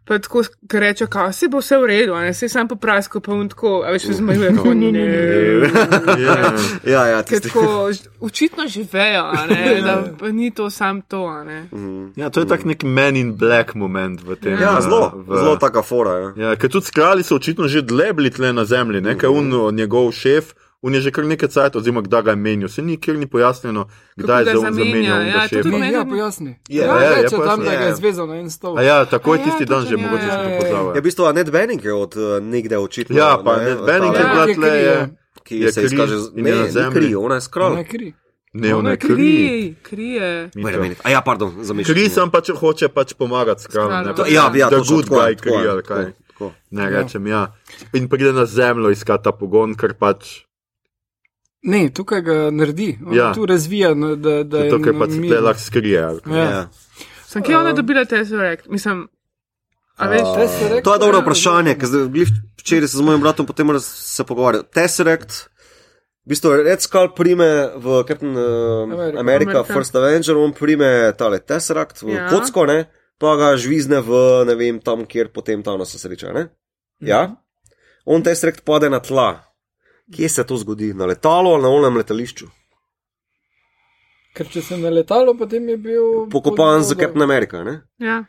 Pa 0.10 0.18
tako 0.18 0.41
ki 0.65 0.80
reče, 0.80 1.06
kao, 1.07 1.30
se 1.31 1.48
bo 1.48 1.60
vse 1.60 1.77
v 1.77 1.86
redu, 1.86 2.14
a 2.14 2.22
ne 2.22 2.34
se 2.34 2.49
sam 2.49 2.65
poprasko, 2.68 3.19
pa 3.19 3.31
on 3.31 3.45
tako, 3.48 3.84
a 3.84 3.91
veš, 3.91 4.07
zmajuje, 4.11 4.56
kot 4.57 4.73
ne, 4.81 4.90
ne. 4.90 5.06
Ja, 6.86 7.06
ja, 7.06 7.19
Ker 7.19 7.38
tisti. 7.38 7.49
tako 7.49 7.91
očitno 8.19 8.68
živejo, 8.68 9.23
a 9.23 9.45
ne, 9.45 9.60
da 9.81 10.03
pa 10.19 10.27
ni 10.30 10.52
to 10.52 10.69
sam 10.69 11.02
to, 11.03 11.26
a 11.26 11.44
ne. 11.44 11.60
Ja, 12.15 12.30
to 12.30 12.40
je 12.40 12.48
tak 12.48 12.65
nek 12.65 12.84
man 12.84 13.15
in 13.15 13.36
black 13.36 13.76
moment 13.76 14.22
v 14.22 14.36
tem. 14.36 14.53
Ja, 14.56 14.81
zelo, 14.81 15.11
v- 15.18 15.38
zelo 15.38 15.56
taka 15.57 15.81
fora. 15.84 16.11
Ja. 16.11 16.34
Ja, 16.40 16.56
ker 16.56 16.69
tudi 16.69 16.86
skrali 16.86 17.23
so 17.23 17.36
očitno 17.36 17.68
že 17.68 17.81
dlje 17.84 18.14
bili 18.14 18.31
tle 18.31 18.49
na 18.52 18.65
zemlji, 18.65 19.02
ne, 19.02 19.14
ker 19.14 19.30
un 19.30 19.45
njegov 19.72 20.11
šef, 20.11 20.53
un 20.81 20.93
je 20.93 21.01
že 21.01 21.11
kar 21.11 21.26
nekaj 21.26 21.49
cajt, 21.49 21.76
oziroma 21.76 22.01
kdaj 22.01 22.22
ga 22.22 22.30
je 22.30 22.35
menil. 22.38 22.68
Se 22.68 22.81
nikjer 22.81 23.18
ni 23.18 23.27
pojasnjeno, 23.27 23.88
kdaj 24.15 24.43
ga 24.43 24.49
je 24.49 24.57
on 24.57 24.64
zamenja, 24.65 24.84
zamenjal 24.85 25.19
ja, 25.19 25.27
ja, 25.34 25.41
to 25.43 25.56
tudi 25.57 25.69
Ne, 25.69 25.80
meni- 25.80 25.93
ja, 25.93 26.06
pojasni. 26.06 26.51
Je, 26.68 26.77
ja, 26.77 26.95
je, 26.95 27.03
je 27.06 27.15
reče 27.18 27.35
tam, 27.38 27.60
da 27.60 27.72
ga 27.72 27.81
Je. 27.81 27.88
je 27.88 27.95
zvezal 27.95 28.27
na 28.27 28.35
en 28.35 28.49
stol. 28.49 28.77
A 28.77 28.81
ja, 28.81 29.06
tako 29.06 29.34
je 29.34 29.39
ja, 29.39 29.45
tisti 29.45 29.65
dan 29.65 29.84
že 29.84 29.93
ja, 29.93 29.97
mogoče 29.99 30.23
ja, 30.23 30.31
sem 30.34 30.41
ja, 30.41 30.47
to 30.49 30.53
ja. 30.56 30.60
pozabil. 30.61 30.89
Ja, 30.89 30.93
v 30.93 31.03
bistvu 31.03 31.23
Annette 31.26 31.51
Benning 31.51 31.84
je 31.84 31.93
od 31.93 32.14
uh, 32.14 32.23
nekde 32.39 32.77
očitno. 32.77 33.14
Ja, 33.14 33.38
pa 33.38 33.51
ne, 33.53 33.61
Annette 33.61 33.84
Bening 33.84 34.14
je 34.14 34.23
bila 34.23 34.39
Ja, 34.41 34.56
tle, 34.56 34.68
je, 34.69 34.85
ja. 34.85 35.07
ki 35.43 35.56
je 35.57 35.72
se 35.72 35.84
izkaže, 35.84 36.15
ne, 36.34 36.49
je 36.49 36.72
zemlji. 36.72 36.95
kri, 36.97 37.15
ona 37.18 37.35
je 37.35 37.41
skral. 37.41 37.76
Ne, 37.76 37.84
kri. 37.84 38.14
ne, 38.53 38.76
ona 38.76 38.89
je 38.89 38.97
kri. 38.97 39.15
Kri, 39.15 39.76
krije. 39.84 40.49
A 41.03 41.10
ja, 41.10 41.22
pardon, 41.22 41.53
zamišljam. 41.60 41.93
Kri 41.93 42.10
sem 42.10 42.30
pač 42.30 42.49
hoče 42.51 42.88
pač 42.88 43.14
pomagati 43.14 43.61
skralu. 43.61 43.89
Skralu. 43.89 44.07
ne 44.07 44.15
To- 44.15 44.23
pa- 44.23 44.30
Ja, 44.30 44.47
ja, 44.56 44.68
The 44.68 44.77
točno 44.77 44.95
good 44.95 45.07
guy 45.07 45.35
kri, 45.35 45.68
ali 45.68 45.84
kaj. 45.84 46.06
tako. 46.30 46.51
Ne 46.72 46.89
rečem, 46.89 47.27
ja. 47.27 47.51
In 47.93 48.07
pride 48.07 48.34
na 48.34 48.45
zemljo 48.45 48.89
iskati 48.89 49.23
ta 49.23 49.31
pogon, 49.31 49.76
ker 49.76 49.93
pač, 49.93 50.48
Ne, 51.61 51.90
tukaj 51.94 52.22
ga 52.22 52.36
naredi. 52.52 52.98
On 53.06 53.15
Ja. 53.15 53.34
Tu 53.34 53.45
razvija, 53.45 53.94
no, 53.94 54.15
da, 54.15 54.44
da 54.44 54.57
je 54.64 54.72
zato 54.72 54.84
ker 54.84 54.99
pač 54.99 55.11
se 55.11 55.19
mir. 55.19 55.31
tle 55.31 55.40
lahko 55.44 55.61
skrije. 55.61 56.03
kaj. 56.23 56.38
Ja. 56.38 56.44
Ja. 56.49 56.68
Sem 57.27 57.44
kje 57.44 57.57
ona 57.57 57.73
dobila 57.73 58.06
Tesseract? 58.06 58.68
Mislim, 58.68 59.07
a 59.99 60.07
veš, 60.07 60.22
Tesseract, 60.38 60.84
To 60.84 60.94
je 60.94 60.99
dobro 60.99 61.18
ja, 61.18 61.22
vprašanje, 61.22 61.76
ker 61.76 61.88
včeraj 62.57 62.88
se 62.88 62.98
z 62.98 63.02
mojim 63.02 63.22
bratom 63.22 63.45
potem 63.45 63.68
se 63.80 64.23
pogovarjal. 64.23 64.64
Tesseract, 64.64 65.49
v 66.26 66.30
bistvu 66.31 66.56
Red 66.64 66.81
Skull 66.81 67.11
prime 67.15 67.69
v 67.76 68.03
Captain 68.07 68.31
uh, 68.38 68.88
America. 68.88 69.19
America, 69.19 69.52
America. 69.52 69.73
First 69.73 69.95
Avenger, 69.95 70.38
on 70.38 70.53
prime 70.53 71.11
tale 71.18 71.40
Tesseract 71.40 72.02
v 72.02 72.15
Ja. 72.15 72.23
ja. 72.23 72.30
kocko, 72.30 72.65
ne, 72.65 72.88
pa 73.19 73.36
ga 73.36 73.57
žvizne 73.57 73.99
v, 73.99 74.45
ne 74.48 74.56
vem, 74.56 74.80
tam, 74.80 75.03
kjer 75.06 75.30
potem 75.36 75.64
ta 75.64 75.76
se 75.86 75.99
sreča, 75.99 76.31
ne. 76.34 76.48
Ja, 77.03 77.36
on 78.06 78.23
Tesseract 78.23 78.64
pade 78.64 78.90
na 78.90 78.99
tla. 78.99 79.48
Kje 80.10 80.30
se 80.30 80.44
to 80.44 80.57
zgodi? 80.57 80.94
Na 80.94 81.06
letalu 81.06 81.49
ali 81.49 81.61
na 81.61 81.69
onem 81.69 81.98
letališču? 81.98 82.48
Ker 84.34 84.48
če 84.48 84.61
sem 84.61 84.81
na 84.81 84.90
letalo, 84.90 85.34
potem 85.34 85.68
je 85.68 85.77
bil. 85.77 86.03
Pokopan 86.30 86.80
z 86.80 86.88
pod 86.88 86.90
vodo. 86.90 87.02
Captain 87.02 87.23
America, 87.23 87.64
ne? 87.64 87.81
ja. 87.99 88.19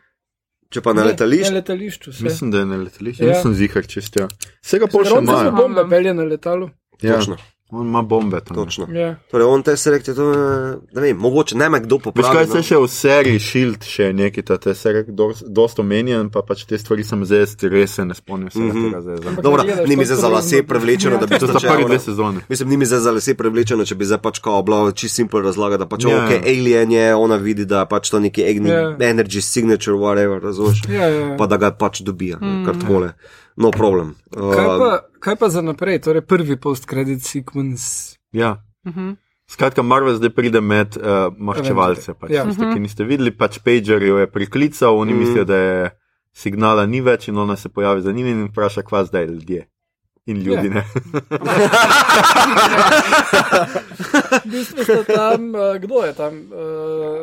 Če 0.70 0.81
pa 0.81 0.93
na 0.93 1.02
Ne, 1.02 1.09
letališču. 1.09 1.51
Na 1.51 1.57
letališču. 1.57 2.12
se. 2.12 2.24
Mislim, 2.24 2.51
da 2.51 2.59
je 2.59 2.66
na 2.66 2.77
letališču, 2.77 3.24
Ja. 3.24 3.32
nisem 3.32 3.55
zihar 3.55 3.86
čest. 3.86 4.16
Ja. 4.16 4.28
Vsega 4.62 4.86
pol 4.86 5.05
še 5.05 5.16
imajo. 5.19 5.51
bombe 5.52 5.82
pelje 5.89 6.15
na 6.15 6.23
letalu. 6.24 6.70
Ja. 7.02 7.16
Točno, 7.16 7.36
On 7.72 7.86
ima 7.86 8.02
bombe 8.02 8.40
tam. 8.40 8.56
točno. 8.56 8.86
Ja. 8.90 9.14
Torej, 9.30 9.47
on 9.47 9.62
Tesseract 9.62 10.09
je 10.09 10.14
to, 10.14 10.24
eh, 10.24 10.36
ne 10.92 11.01
vem, 11.02 11.16
mogoče 11.16 11.55
ne 11.55 11.68
me 11.68 11.80
kdo 11.80 11.98
popravi. 12.01 12.34
kaj 12.34 12.47
no. 12.47 12.52
se 12.52 12.62
še 12.64 12.76
v 12.76 12.88
seriji 12.88 13.38
Shield 13.40 13.84
še 13.84 14.02
je 14.02 14.12
neki, 14.14 14.42
ta 14.42 14.56
te 14.56 14.74
serije 14.74 15.05
dosta 15.47 15.82
omenjen, 15.82 16.30
pa 16.30 16.42
pač 16.42 16.64
te 16.64 16.74
stvari 16.76 17.05
sem 17.05 17.24
zdaj 17.24 17.38
res 17.64 17.90
se 17.90 18.05
ne 18.05 18.14
spomnim 18.14 18.48
vsega 18.48 18.64
Mhm. 18.66 18.84
tega 18.84 19.01
zdaj. 19.01 19.42
Dobro, 19.42 19.62
ni 19.86 19.97
mi 19.97 20.02
to 20.02 20.06
zdaj 20.06 20.16
za 20.18 20.28
lase 20.30 20.62
prevlečeno, 20.64 21.18
da 21.18 21.26
bi 21.26 21.38
To 21.38 21.47
prvi 21.47 21.68
ona- 21.76 21.86
dve 21.86 21.98
sezoni. 22.01 22.38
Mislim, 22.48 22.68
ni 22.68 22.76
mi 22.76 22.86
zdaj 22.86 23.01
za 23.01 23.12
lase 23.12 23.34
prevlečeno, 23.34 23.84
če 23.84 23.94
bi 23.94 24.05
zdaj 24.05 24.18
pač 24.18 24.38
kao 24.38 24.62
bila 24.62 24.92
čisto 24.92 25.14
simpel 25.16 25.40
razlaga, 25.40 25.76
da 25.76 25.86
pač 25.86 26.05
Ja. 26.05 26.10
yeah. 26.10 26.26
ok, 26.26 26.42
alien 26.44 26.92
je, 26.92 27.14
ona 27.14 27.36
vidi, 27.36 27.64
da 27.64 27.84
pač 27.84 28.10
to 28.10 28.20
neki 28.20 28.40
Ja. 28.40 28.48
yeah. 28.48 28.98
energy 29.01 29.40
signature, 29.42 29.97
whatever, 29.97 30.40
razumeš. 30.40 30.82
Ja, 30.88 30.94
ja, 31.01 31.06
ja. 31.06 31.36
Pa 31.36 31.47
da 31.47 31.56
ga 31.56 31.70
pač 31.72 32.01
dobija, 32.01 32.36
mm. 32.36 32.64
kar 32.64 32.74
takole. 32.76 33.12
No 33.61 33.70
problem. 33.70 34.15
Uh, 34.32 34.51
Kaj 34.51 34.66
pa, 34.66 34.91
kaj 35.20 35.35
pa 35.37 35.49
za 35.49 35.61
naprej, 35.61 36.01
torej 36.01 36.24
prvi 36.24 36.57
post-credit 36.57 37.20
sequence? 37.20 38.16
Ja. 38.32 38.57
Mhm. 38.89 39.19
Skratka, 39.45 39.82
Marvel 39.82 40.15
zdaj 40.15 40.31
pride 40.31 40.61
med 40.62 40.95
uh, 40.97 41.28
maščevalce. 41.35 42.15
Pač, 42.15 42.31
Ja. 42.31 42.37
ja. 42.37 42.45
tiste, 42.47 42.62
ki 42.70 42.81
niste 42.81 43.03
videli, 43.05 43.35
pač 43.35 43.59
Pager 43.59 43.99
jo 43.99 44.16
je 44.16 44.27
priklical, 44.31 44.95
oni 44.97 45.11
mm. 45.12 45.19
mislijo, 45.19 45.45
da 45.45 45.57
je 45.57 45.91
signala 46.32 46.87
ni 46.87 47.01
več 47.03 47.27
in 47.28 47.35
ona 47.37 47.57
se 47.57 47.69
pojavi 47.69 48.01
za 48.01 48.12
njimi 48.12 48.31
in 48.31 48.45
vpraša, 48.47 48.82
kva 48.82 49.03
zdaj 49.05 49.27
ljudje. 49.27 49.66
In 50.27 50.37
ljudi 50.39 50.70
Ja. 50.70 50.74
ne. 50.74 50.82
V 54.45 54.47
bistvu 54.47 54.85
sta 54.85 55.03
tam, 55.05 55.51
uh, 55.51 55.77
kdo 55.78 56.05
je 56.05 56.12
tam? 56.15 56.35
Uh, 56.49 56.61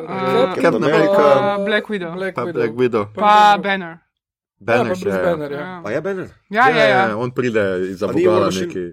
Uh, 0.07 0.55
Captain 0.55 0.83
America. 0.83 1.15
pa 1.15 1.57
Black 1.65 1.87
Widow. 1.87 2.11
Black 2.13 2.35
Pa 2.35 2.43
Widow. 2.43 2.53
Black 2.53 2.73
Widow. 2.73 3.03
Pa 3.13 3.57
Banner. 3.57 3.97
Banner 4.59 4.91
ja, 4.91 5.03
pa 5.03 5.09
ja. 5.09 5.23
Banner, 5.25 5.51
ja. 5.51 5.59
Ja, 5.59 5.81
Pa 5.83 5.91
je 5.91 6.01
Banner? 6.01 6.27
ja, 6.49 6.69
ja. 6.69 6.85
ja. 6.85 7.17
On 7.17 7.31
pride 7.31 7.61
iz 7.89 8.03
A 8.03 8.07
ni 8.07 8.13
War 8.15 8.27
Abogala 8.27 8.45
Machine? 8.45 8.67
neki. 8.67 8.85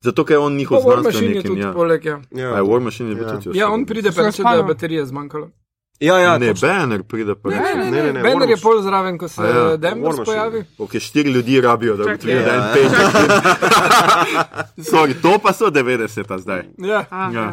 Zato, 0.00 0.24
ker 0.24 0.34
je 0.34 0.38
on 0.38 0.52
njihov 0.54 0.78
je 0.78 0.82
znanstvenik. 0.82 1.44
Ja. 1.56 1.72
poleg, 1.72 2.04
ja. 2.04 2.20
A 2.32 2.56
je 2.56 2.62
War 2.62 2.80
Machine 2.80 3.08
je 3.08 3.14
bil 3.14 3.24
Ja. 3.24 3.36
tudi 3.36 3.58
Ja, 3.58 3.68
on 3.68 3.84
pride 3.86 4.10
pa 4.10 4.22
reče, 4.22 4.42
da 4.42 4.50
je 4.52 4.62
baterije 4.64 5.06
zmanjkalo. 5.06 5.50
Ja, 6.00 6.18
ja, 6.18 6.38
Ne, 6.38 6.46
točno. 6.48 6.68
Banner 6.68 7.02
pride 7.02 7.34
pa 7.34 7.50
Ne, 7.50 7.56
reče. 7.56 7.74
ne, 7.74 7.84
ne, 7.84 7.90
ne, 7.92 8.02
ne, 8.02 8.12
ne, 8.12 8.22
Banner 8.22 8.48
je 8.48 8.56
pol 8.56 8.82
zraven, 8.82 9.18
ko 9.18 9.28
se 9.28 9.42
ja, 9.42 9.78
Machine. 9.96 10.24
pojavi. 10.24 10.64
Ok, 10.78 10.96
štiri 10.98 11.30
ljudi 11.30 11.60
rabijo, 11.60 11.96
da 11.96 12.02
ugotovijo, 12.04 12.38
da 12.38 12.46
je 12.46 12.54
en 12.54 12.56
Ja. 12.56 12.72
page. 12.72 12.96
Sorry, 14.82 15.14
to 15.14 15.38
pa 15.38 15.52
so 15.52 15.66
90 15.66 16.08
zdaj. 16.38 16.62
Ja. 16.78 17.04
Ja. 17.30 17.52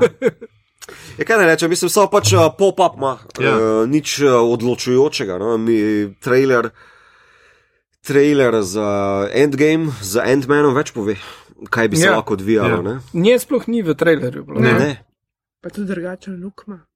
Ja, 1.18 1.26
kaj 1.26 1.38
ne 1.38 1.46
rečem, 1.46 1.70
mislim, 1.70 1.90
so 1.90 2.08
pač 2.08 2.34
uh, 2.34 2.50
pop-up, 2.52 2.98
ima 2.98 3.18
Ja. 3.40 3.54
uh, 3.54 3.86
nič 3.86 4.20
uh, 4.20 4.32
odločujočega. 4.44 5.38
No? 5.38 5.58
Mi 5.58 5.78
trailer, 6.16 6.70
trailer 8.02 8.62
za 8.62 8.90
Endgame, 9.34 9.92
za 10.02 10.24
Endmanom 10.26 10.76
več 10.76 10.92
pove, 10.92 11.16
kaj 11.70 11.88
bi 11.88 11.98
se 11.98 12.06
Ja. 12.06 12.16
lahko 12.16 12.34
odvijalo. 12.34 12.84
Ja. 12.84 12.92
Ja. 12.92 13.00
Nje 13.14 13.40
sploh 13.40 13.68
ni 13.68 13.82
v 13.82 13.94
trailerju. 13.94 14.44
bilo. 14.44 14.60
Ne. 14.60 14.74
Ne. 14.74 15.04
Pa 15.62 15.70
tudi 15.70 15.88
drugačen 15.88 16.44
luk 16.44 16.64
ima. 16.68 16.76
Bolj 16.76 16.80
je 16.80 16.89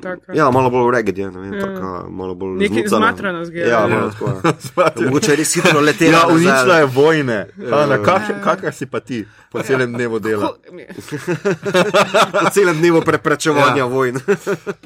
taka. 0.00 0.32
Ja, 0.32 0.50
malo 0.50 0.70
bolj 0.70 0.92
reged 0.92 1.18
je, 1.18 1.30
ne 1.30 1.40
vem, 1.40 1.52
Ja. 1.52 1.60
taka, 1.60 2.08
malo 2.08 2.34
bolj 2.34 2.58
Nekaj 2.58 2.76
zmucana. 2.78 3.06
zmatrano 3.06 3.44
zgleda. 3.44 3.66
Ja, 3.66 3.80
Ja. 3.80 3.86
malo 3.88 4.10
tako. 4.10 4.40
Ja. 4.76 4.90
Mogoče 5.04 5.36
res 5.36 5.54
hitro 5.54 5.80
letela. 5.80 6.18
Ja, 6.18 6.26
uničila 6.26 6.76
je 6.76 6.86
vojne. 6.86 7.38
Ana, 7.72 7.94
Ja. 7.94 8.02
kak, 8.38 8.74
si 8.74 8.86
pa 8.86 9.00
ti 9.00 9.18
po 9.50 9.62
celem 9.62 9.92
dnevu 9.92 10.18
dela? 10.18 10.52
Po 12.32 12.50
celem 12.50 12.76
dnevu 12.76 13.02
preprečevanja 13.02 13.66
Ja. 13.68 13.76
ja. 13.76 13.84
vojn. 13.86 14.16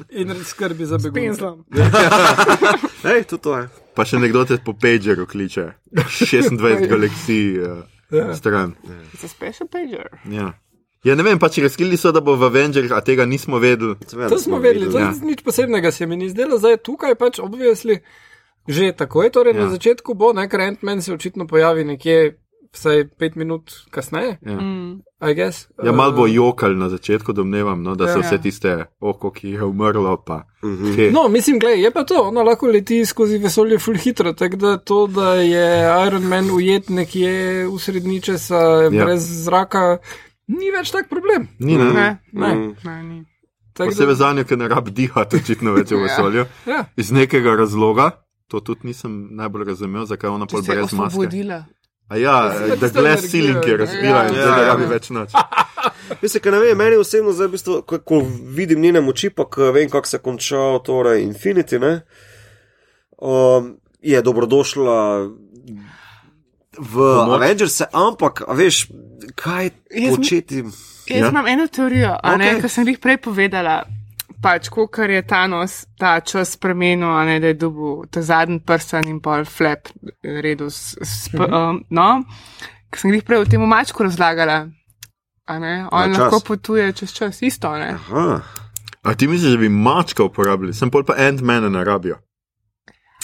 In 0.09 0.35
skrbi 0.43 0.85
za 0.85 0.97
begunce. 0.97 1.45
Ej, 3.05 3.23
tudi 3.23 3.41
to 3.41 3.57
je. 3.57 3.67
Pa 3.93 4.03
še 4.03 4.17
nekdo 4.17 4.45
te 4.45 4.57
po 4.57 4.73
pagerju 4.73 5.25
kliče. 5.25 5.73
26 5.93 6.57
galaksij 6.89 7.59
uh, 7.59 7.83
Ja. 8.11 8.33
stran. 8.35 8.75
It's 9.13 9.23
a 9.23 9.27
special 9.27 9.67
pager. 9.67 10.09
Ja. 10.25 10.53
Ja, 11.03 11.15
ne 11.15 11.23
vem, 11.23 11.35
pač 11.35 11.57
razkrili 11.57 11.97
so, 11.97 12.11
da 12.11 12.21
bo 12.21 12.35
v 12.35 12.43
Avengers, 12.45 12.91
a 12.91 13.01
tega 13.01 13.25
nismo 13.25 13.59
vedeli. 13.59 13.95
Seveda 14.07 14.29
To 14.29 14.37
smo 14.37 14.57
vedeli, 14.57 14.87
to 14.87 14.97
Ja. 14.97 15.11
je 15.11 15.25
nič 15.25 15.41
posebnega, 15.41 15.91
se 15.91 16.05
mi 16.05 16.15
ni 16.15 16.29
zdelo, 16.29 16.57
zdaj 16.57 16.77
tukaj 16.79 17.15
pač 17.15 17.39
obvisli. 17.39 17.99
Že 18.65 18.93
takoj, 18.93 19.27
torej 19.29 19.53
ja. 19.53 19.59
na 19.59 19.69
začetku 19.69 20.13
bo, 20.13 20.31
ne, 20.31 20.47
ker 20.47 20.61
Ant-Man 20.61 21.01
se 21.01 21.11
očitno 21.11 21.43
pojavi 21.45 21.83
nekje 21.85 22.39
vsaj 22.71 23.03
pet 23.11 23.35
minut 23.35 23.69
kasneje, 23.89 24.37
Ja, 24.41 24.53
Mm. 24.53 25.03
I 25.21 25.33
guess. 25.33 25.67
ja 25.77 25.91
malo 25.91 26.11
bo 26.13 26.25
Eh, 26.25 26.31
jokal 26.31 26.73
na 26.73 26.89
začetku, 26.89 27.31
domnevam, 27.31 27.83
no, 27.83 27.95
da 27.95 28.07
so 28.07 28.17
Ja. 28.17 28.23
vse 28.23 28.37
tiste 28.39 28.71
oko, 28.99 29.31
ki 29.31 29.49
je 29.49 29.63
umrlo. 29.63 30.17
Pa, 30.17 30.43
Mhm. 30.63 30.95
te. 30.95 31.11
No, 31.11 31.27
mislim, 31.27 31.59
gledaj, 31.59 31.81
je 31.81 31.91
pa 31.91 32.03
to, 32.03 32.15
ona 32.23 32.41
lahko 32.41 32.67
leti 32.67 33.05
skozi 33.05 33.37
vesolje 33.37 33.77
ful 33.77 33.95
hitro, 33.95 34.33
tako 34.33 34.55
da 34.55 34.77
to, 34.77 35.07
da 35.07 35.35
je 35.35 35.67
Iron 36.07 36.23
Man 36.23 36.49
ujet 36.49 36.89
nekje 36.89 37.31
v 37.67 37.77
srednjičesa 37.77 38.55
ja. 38.55 38.89
Ja. 38.89 39.05
brez 39.05 39.43
zraka, 39.43 39.97
ni 40.47 40.71
več 40.71 40.91
tak 40.91 41.09
problem. 41.09 41.47
Ni, 41.59 41.77
ne? 41.77 41.83
Ne, 41.85 42.07
Ne. 42.33 42.53
Mm. 42.55 42.75
ne. 43.09 43.23
Tako 43.73 43.89
Posebej 43.89 44.15
za 44.15 44.33
njo, 44.33 44.43
ker 44.43 44.57
ne 44.57 44.67
rab 44.67 44.89
dihati, 44.91 45.35
očitno 45.35 45.73
več 45.73 45.89
v 45.89 45.95
Ja. 45.95 46.03
vesolju. 46.03 46.45
Ja. 46.65 46.85
Iz 46.95 47.11
nekega 47.11 47.55
razloga, 47.55 48.11
to 48.47 48.59
tudi 48.61 48.85
nisem 48.85 49.29
najbolj 49.31 49.63
razumel, 49.65 50.05
zakaj 50.05 50.27
je 50.27 50.31
ona 50.31 50.45
pol 50.45 50.59
je 50.59 50.67
brez 50.67 50.93
maske. 50.93 51.07
osvobodila. 51.07 51.63
A 52.07 52.17
ja, 52.17 52.35
da 52.79 52.87
energijo, 52.89 53.17
ceiling 53.23 53.63
je 53.63 53.71
ne. 53.71 53.77
razbila 53.77 54.19
in 54.21 54.35
Ja, 54.35 54.41
zdaj 54.41 54.51
ne 54.51 54.61
ja. 54.61 54.67
rabi 54.67 54.85
več 54.85 55.09
nič. 55.09 55.31
Mislim, 56.21 56.41
ker 56.41 56.51
ne 56.51 56.59
vem, 56.59 56.77
meni 56.77 56.95
osebno 56.95 57.31
zdaj, 57.31 57.47
v 57.47 57.51
bistvu, 57.51 57.81
ko, 57.81 57.97
ko 57.99 58.21
vidim 58.47 58.79
njene 58.79 59.01
moči, 59.01 59.29
pa 59.29 59.43
vem, 59.71 59.89
kako 59.89 60.07
se 60.07 60.19
konča 60.19 60.57
torej 60.79 61.23
Infinity, 61.23 61.79
ne, 61.79 61.93
um, 63.17 63.73
je 64.01 64.21
dobrodošla 64.21 64.97
v 66.73 66.93
Pomoč. 66.95 67.35
Avengers, 67.35 67.81
ampak, 67.93 68.41
a 68.41 68.53
veš, 68.53 68.87
kaj 69.35 69.69
Jaz- 69.89 70.15
početi. 70.15 70.55
Jaz 70.55 70.79
Ja. 71.07 71.17
ja. 71.17 71.29
imam 71.29 71.47
eno 71.47 71.67
teorijo, 71.67 72.15
a 72.15 72.37
ne, 72.37 72.61
kar 72.61 72.69
sem 72.69 72.87
jih 72.87 72.99
prej 72.99 73.17
povedala. 73.17 73.83
Pač, 74.41 74.67
kar 74.89 75.09
je 75.09 75.21
Thanos 75.21 75.85
ta 75.97 76.19
čas 76.19 76.51
spremenil, 76.51 77.07
a 77.09 77.23
ne 77.23 77.39
da 77.39 77.47
je 77.47 77.53
dobil 77.55 78.03
ta 78.07 78.21
zadnji 78.21 78.59
prsten 78.59 79.07
in 79.07 79.19
pol 79.19 79.45
flap, 79.45 79.87
redu. 80.21 80.67
S, 80.67 80.97
s, 80.97 81.33
Mhm. 81.33 81.53
um, 81.53 81.83
no, 81.89 82.23
ker 82.89 82.99
sem 82.99 83.11
jih 83.11 83.23
prej 83.23 83.37
o 83.37 83.45
tem 83.45 83.61
mačku 83.61 84.03
razlagala. 84.03 84.67
A 85.45 85.59
ne, 85.59 85.87
on 85.91 86.09
Na 86.09 86.15
čas. 86.15 86.19
lahko 86.21 86.39
potuje 86.41 86.93
čez 86.93 87.11
čas, 87.11 87.41
isto, 87.41 87.71
ne. 87.71 87.93
Aha. 87.93 88.41
A 89.03 89.13
ti 89.13 89.27
misliš, 89.27 89.51
da 89.51 89.57
bi 89.57 89.69
mačka 89.69 90.23
uporabili, 90.23 90.73
sem 90.73 90.89
pol 90.89 91.03
pa 91.03 91.13
Ant-Mana 91.15 91.69
ne 91.69 91.83
rabijo. 91.83 92.15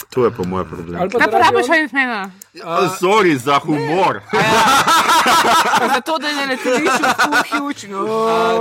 To 0.08 0.24
je 0.24 0.30
po 0.30 0.44
mojem 0.44 0.66
problem. 0.68 1.00
Ali 1.00 1.10
pa 1.10 1.18
Kaj 1.18 1.40
rabiš 1.40 1.66
še 1.66 1.76
ena? 1.94 2.30
A, 2.64 2.88
Sorry 3.00 3.36
za 3.36 3.58
humor. 3.58 4.20
Zato, 5.94 6.18
da 6.18 6.28
ne 6.28 6.46
letališ 6.46 6.90
v 6.90 7.14
kuhjuč, 7.22 7.82
no. 7.84 8.00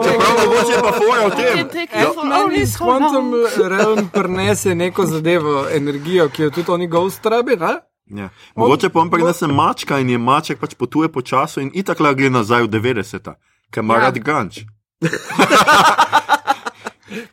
Čeprav 0.04 0.32
mogoče 0.38 0.72
je 0.72 0.82
pa 0.82 0.92
fora 0.92 1.22
v 1.26 1.32
tem. 1.32 1.90
Ja, 1.94 2.12
oni 2.44 2.68
s 2.68 2.78
Quantum 2.78 3.34
Realm 3.58 4.10
prenese 4.10 4.76
neko 4.76 5.06
zadevo, 5.06 5.66
energijo, 5.72 6.30
ki 6.30 6.44
jo 6.44 6.50
tudi 6.50 6.72
oni 6.72 6.88
Ghost 6.88 7.26
rabi, 7.26 7.56
ne? 7.56 7.80
Ja. 8.08 8.30
Mogoče 8.56 8.90
pa 8.90 9.00
on 9.00 9.10
prinese 9.10 9.48
mačka 9.48 10.00
in 10.00 10.10
je 10.10 10.18
maček 10.18 10.60
pač 10.60 10.74
potuje 10.74 11.10
po 11.10 11.22
času 11.22 11.62
in 11.62 11.72
itak 11.74 12.00
lahko 12.00 12.16
gre 12.16 12.30
nazaj 12.30 12.64
v 12.64 12.70
90-ta, 12.70 13.36
ker 13.72 13.84
ima 13.84 13.96
Ja. 13.96 14.00
rad 14.02 14.20
ganč. 14.20 14.60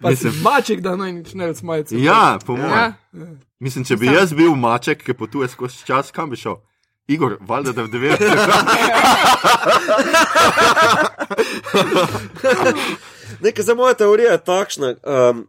Pa 0.00 0.08
Mislim- 0.10 0.32
si 0.32 0.42
maček, 0.42 0.80
da 0.80 0.96
naj 0.96 1.12
nič 1.12 1.34
ne 1.34 1.54
smajce. 1.54 2.02
Ja, 2.02 2.38
po 2.46 2.56
mojem. 2.56 2.70
Ja. 2.70 2.92
Mislim, 3.58 3.84
če 3.84 3.96
bi 3.96 4.06
jaz 4.06 4.32
bil 4.34 4.54
maček, 4.54 5.02
ki 5.04 5.14
potuje 5.14 5.48
skozi 5.48 5.84
čas, 5.86 6.10
kam 6.10 6.30
bi 6.30 6.36
šel? 6.36 6.56
Igor, 7.08 7.36
valjda 7.40 7.72
da 7.72 7.82
v 7.82 7.88
90-ta. 7.88 8.56
Nekaj 13.42 13.64
za 13.64 13.74
moja 13.74 13.94
teorija 13.94 14.32
je 14.32 14.44
takšna. 14.44 14.94
Um, 15.02 15.46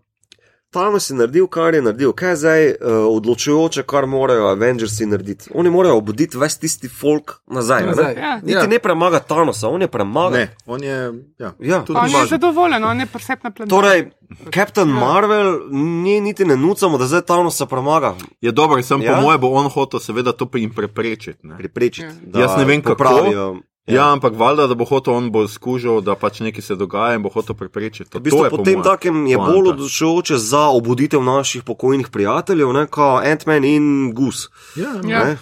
Thanos 0.70 1.10
je 1.10 1.16
naredil, 1.16 1.48
kar 1.48 1.74
je 1.74 1.82
naredil, 1.82 2.12
kaj 2.12 2.30
je 2.30 2.36
zdaj 2.36 2.66
uh, 2.66 2.76
odločujoče, 3.10 3.84
kar 3.84 4.06
morajo 4.06 4.48
Avengersi 4.48 5.06
narediti. 5.06 5.50
Oni 5.54 5.70
morajo 5.70 5.96
obuditi 5.96 6.38
ves 6.38 6.58
tisti 6.58 6.90
folk 6.90 7.32
nazaj. 7.48 7.86
Nazaj. 7.86 8.06
nazaj. 8.06 8.16
Ja. 8.18 8.36
Niti 8.38 8.52
Ja. 8.54 8.68
ne 8.68 8.80
premaga 8.80 9.20
Thanosa, 9.22 9.68
on 9.70 9.82
je 9.82 9.88
premagal. 9.88 10.32
Ne, 10.32 10.56
on 10.66 10.84
je, 10.84 10.98
ja, 11.40 11.54
Ja. 11.60 11.84
On 11.90 11.96
je 12.06 12.14
važen. 12.14 12.28
zadovoljen, 12.28 12.84
on 12.84 13.00
je 13.00 13.06
presep 13.06 13.44
na 13.44 13.52
planeti. 13.52 13.70
Torej, 13.72 14.10
Captain 14.52 14.88
Marvel, 14.90 15.60
ni 15.72 16.22
niti 16.22 16.46
ne 16.46 16.58
nucamo, 16.58 16.98
da 16.98 17.06
zdaj 17.06 17.22
Thanosa 17.22 17.66
premaga. 17.66 18.16
Je 18.42 18.52
dobro, 18.52 18.84
sem 18.84 19.02
Ja? 19.02 19.16
po 19.16 19.22
mojem 19.22 19.42
bo 19.42 19.48
on 19.50 19.70
hotel 19.70 20.00
seveda 20.00 20.32
to 20.32 20.50
jim 20.54 20.70
preprečiti. 20.72 21.48
Ne? 21.48 21.58
Pripričati. 21.58 22.16
Ja. 22.34 22.42
Jaz 22.42 22.58
ne 22.58 22.66
vem, 22.66 22.82
kako. 22.82 22.96
popravijo. 22.96 23.56
Ja, 23.88 24.12
ampak 24.12 24.34
valjda, 24.36 24.68
da 24.68 24.76
bo 24.76 24.84
hotel 24.86 25.14
on 25.14 25.32
bo 25.32 25.48
skužil, 25.48 26.02
da 26.02 26.16
pač 26.16 26.40
nekaj 26.40 26.62
se 26.62 26.76
dogaja 26.76 27.16
in 27.16 27.24
bo 27.24 27.30
hotel 27.30 27.56
preprečiti. 27.56 28.10
To, 28.10 28.20
V 28.20 28.22
bistvu 28.22 28.40
to 28.40 28.46
je 28.46 28.50
po 28.50 28.58
potem 28.58 28.74
mojem 28.74 28.84
takem 28.84 29.28
je 29.28 29.38
bolj 29.38 29.70
odločujoče 29.70 30.38
za 30.38 30.68
obuditev 30.70 31.24
naših 31.24 31.64
pokojnih 31.64 32.10
prijateljev, 32.10 32.74
ne, 32.74 32.88
kot 32.88 33.24
Ant-Man 33.24 33.64
in 33.64 33.88
Goose. 34.14 34.50
Ja, 34.76 34.92
Ja. 35.04 35.24
ne. 35.24 35.38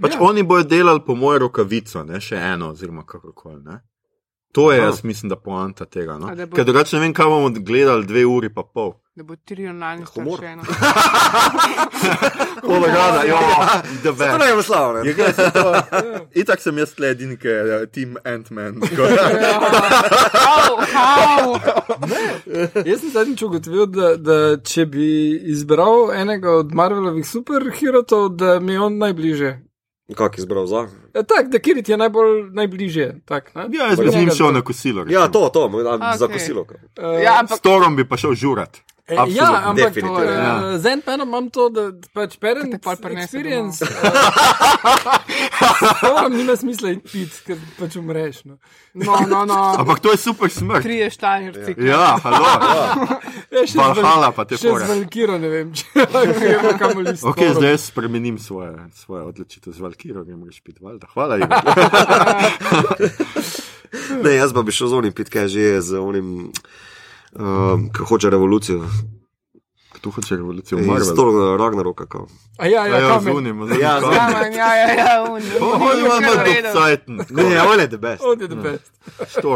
Pač 0.00 0.14
Ja. 0.14 0.22
oni 0.22 0.42
bojo 0.42 0.64
delali 0.64 1.00
po 1.06 1.14
mojem 1.14 1.42
rokavico, 1.42 2.02
ne 2.02 2.20
še 2.20 2.36
eno, 2.36 2.70
oziroma 2.70 3.04
kakorkoli. 3.04 3.60
Ne? 3.62 3.82
To 4.52 4.72
je, 4.72 4.78
Aha. 4.80 4.86
jaz 4.86 5.04
mislim, 5.04 5.28
da 5.28 5.36
poanta 5.36 5.84
tega. 5.84 6.16
No? 6.18 6.32
Ker 6.48 6.64
drugače 6.64 6.96
ne 6.96 7.00
vem, 7.00 7.12
kaj 7.12 7.26
bomo 7.26 7.50
gledali 7.50 8.06
dve 8.06 8.24
uri 8.26 8.48
pa 8.48 8.62
pol. 8.64 8.94
Da 9.14 9.22
bo 9.24 9.34
Tyrion 9.36 9.78
lani 9.78 10.04
Humor. 10.14 10.38
staršeno. 10.38 10.62
Kolorada, 12.62 13.22
ja, 13.24 13.38
the 13.94 14.02
To 14.02 14.12
best. 14.12 14.38
ne 14.38 14.46
je 14.48 14.62
slavno. 14.62 14.98
Je, 15.00 15.14
kaj 15.14 15.32
se 15.32 15.50
to- 15.52 15.82
Itak 16.34 16.60
sem 16.60 16.78
jaz 16.78 16.94
tle 16.94 17.08
edini, 17.08 17.36
ki 17.36 17.48
je 17.48 17.86
team 17.88 18.16
Ant-Man. 18.24 18.74
How? 20.88 21.58
Jaz 22.86 23.00
sem 23.00 23.10
zadnjič 23.10 23.42
ugotovil, 23.42 23.86
da, 23.86 24.16
da 24.18 24.36
če 24.58 24.86
bi 24.86 25.08
izbral 25.46 26.12
enega 26.14 26.50
od 26.52 26.72
Marvelovih 26.72 27.26
superherotov, 27.26 28.28
da 28.30 28.60
mi 28.60 28.72
je 28.72 28.80
on 28.80 28.98
najbližje. 28.98 29.52
Kak 30.12 30.38
je 30.38 30.42
izbral 30.42 30.66
za? 30.66 30.86
Ja, 31.14 31.22
tak, 31.22 31.48
da 31.48 31.58
Kirit 31.58 31.88
je 31.88 31.96
najbolj 31.96 32.50
najbližje. 32.52 33.20
Tak, 33.24 33.54
ne? 33.54 33.68
Ja, 33.70 33.86
jaz 33.86 34.00
bi 34.00 34.08
z 34.08 34.16
njim 34.16 34.30
šel 34.30 34.52
na 34.52 34.62
kosilo. 34.62 35.00
Ja, 35.02 35.26
recimo. 35.26 35.28
to, 35.28 35.48
to, 35.50 35.68
okay. 35.68 36.16
za 36.16 36.28
kosilo. 36.28 36.60
Uh, 36.62 37.22
Ja, 37.22 37.32
S 37.34 37.40
ampak 37.40 37.60
Torom 37.60 37.96
bi 37.96 38.04
pa 38.04 38.16
šel 38.16 38.34
žurat. 38.34 38.76
E, 39.08 39.16
Absolutno, 39.16 39.42
ja, 39.42 39.62
ampak 39.64 39.94
definitivno, 39.94 40.74
uh, 40.74 40.78
z 40.78 40.86
Ant-Manom 40.86 41.28
imam 41.28 41.50
to, 41.50 41.66
da 41.74 41.90
pač 42.14 42.36
pol 42.38 42.54
prinese 43.02 43.24
experience. 43.24 43.82
Torom 46.00 46.36
nima 46.36 46.54
smisla 46.56 46.90
iti 46.94 47.02
pit, 47.10 47.40
ker 47.42 47.58
pač 47.80 47.96
umreš. 47.98 48.44
No. 48.46 48.60
no, 48.94 49.16
no, 49.26 49.42
no. 49.42 49.58
Ampak 49.82 49.98
to 50.06 50.14
je 50.14 50.22
super 50.22 50.46
smrt. 50.54 50.86
Trije 50.86 51.10
štajerci. 51.10 51.74
Ja, 51.82 52.14
halo. 52.22 52.46
Ja, 53.50 53.64
še 53.66 53.74
z 53.74 53.82
Valhalla 53.82 54.30
Val- 54.30 54.38
pa 54.38 54.46
te 54.46 54.54
z 54.54 54.70
Valkiro 54.70 55.34
ne 55.42 55.50
vem, 55.50 55.74
če 55.74 56.06
gremo 56.38 56.78
kamoli 56.78 57.18
s 57.18 57.26
Ok, 57.26 57.42
zdaj 57.58 57.74
jaz 57.74 57.90
spremenim 57.90 58.38
svoje, 58.38 58.86
svoje 59.02 59.26
odločitev 59.34 59.74
z 59.74 59.82
Valkiro, 59.82 60.22
grem 60.22 60.46
reči 60.46 60.62
pit 60.62 60.78
valjda. 60.78 61.10
Hvala. 61.10 61.42
Ne, 64.22 64.38
jaz 64.38 64.54
pa 64.54 64.62
bi 64.62 64.70
šel 64.70 64.88
z 64.88 64.94
onim 65.02 65.12
pit, 65.12 65.26
kaj 65.26 65.50
že 65.50 65.60
je, 65.60 65.76
z 65.90 65.92
onim, 65.98 66.54
um, 67.34 67.90
ki 67.90 68.02
hoče 68.04 68.30
revolucijo. 68.30 68.84
Tu 70.00 70.10
hoče 70.10 70.36
revolucijo 70.36 70.78
Iz 70.78 70.86
Marvel. 70.86 71.14
Thor 71.14 71.28
Ragnaroka. 71.60 72.06
kao. 72.06 72.26
A 72.58 72.66
ja, 72.66 72.86
ja, 72.86 72.98
Ja, 72.98 73.08
kamen. 73.10 73.34
zunim, 73.34 73.60
Ja, 73.72 74.00
zunim. 74.00 74.18
Kamen, 74.18 74.52
ja, 74.52 74.74
ja, 74.74 74.88
ja, 74.94 75.22
un. 75.24 75.42
On 75.62 75.98
ima 75.98 76.08
Kar 76.20 76.36
v 76.36 76.44
redu. 76.44 76.68
docajten. 76.68 77.16
Ne, 77.30 77.62
on 77.62 77.80
je 77.80 77.88
the 77.88 77.98
best. 77.98 78.22
On 78.22 78.40
je 78.40 78.48
the 78.48 78.56
best. 78.56 78.92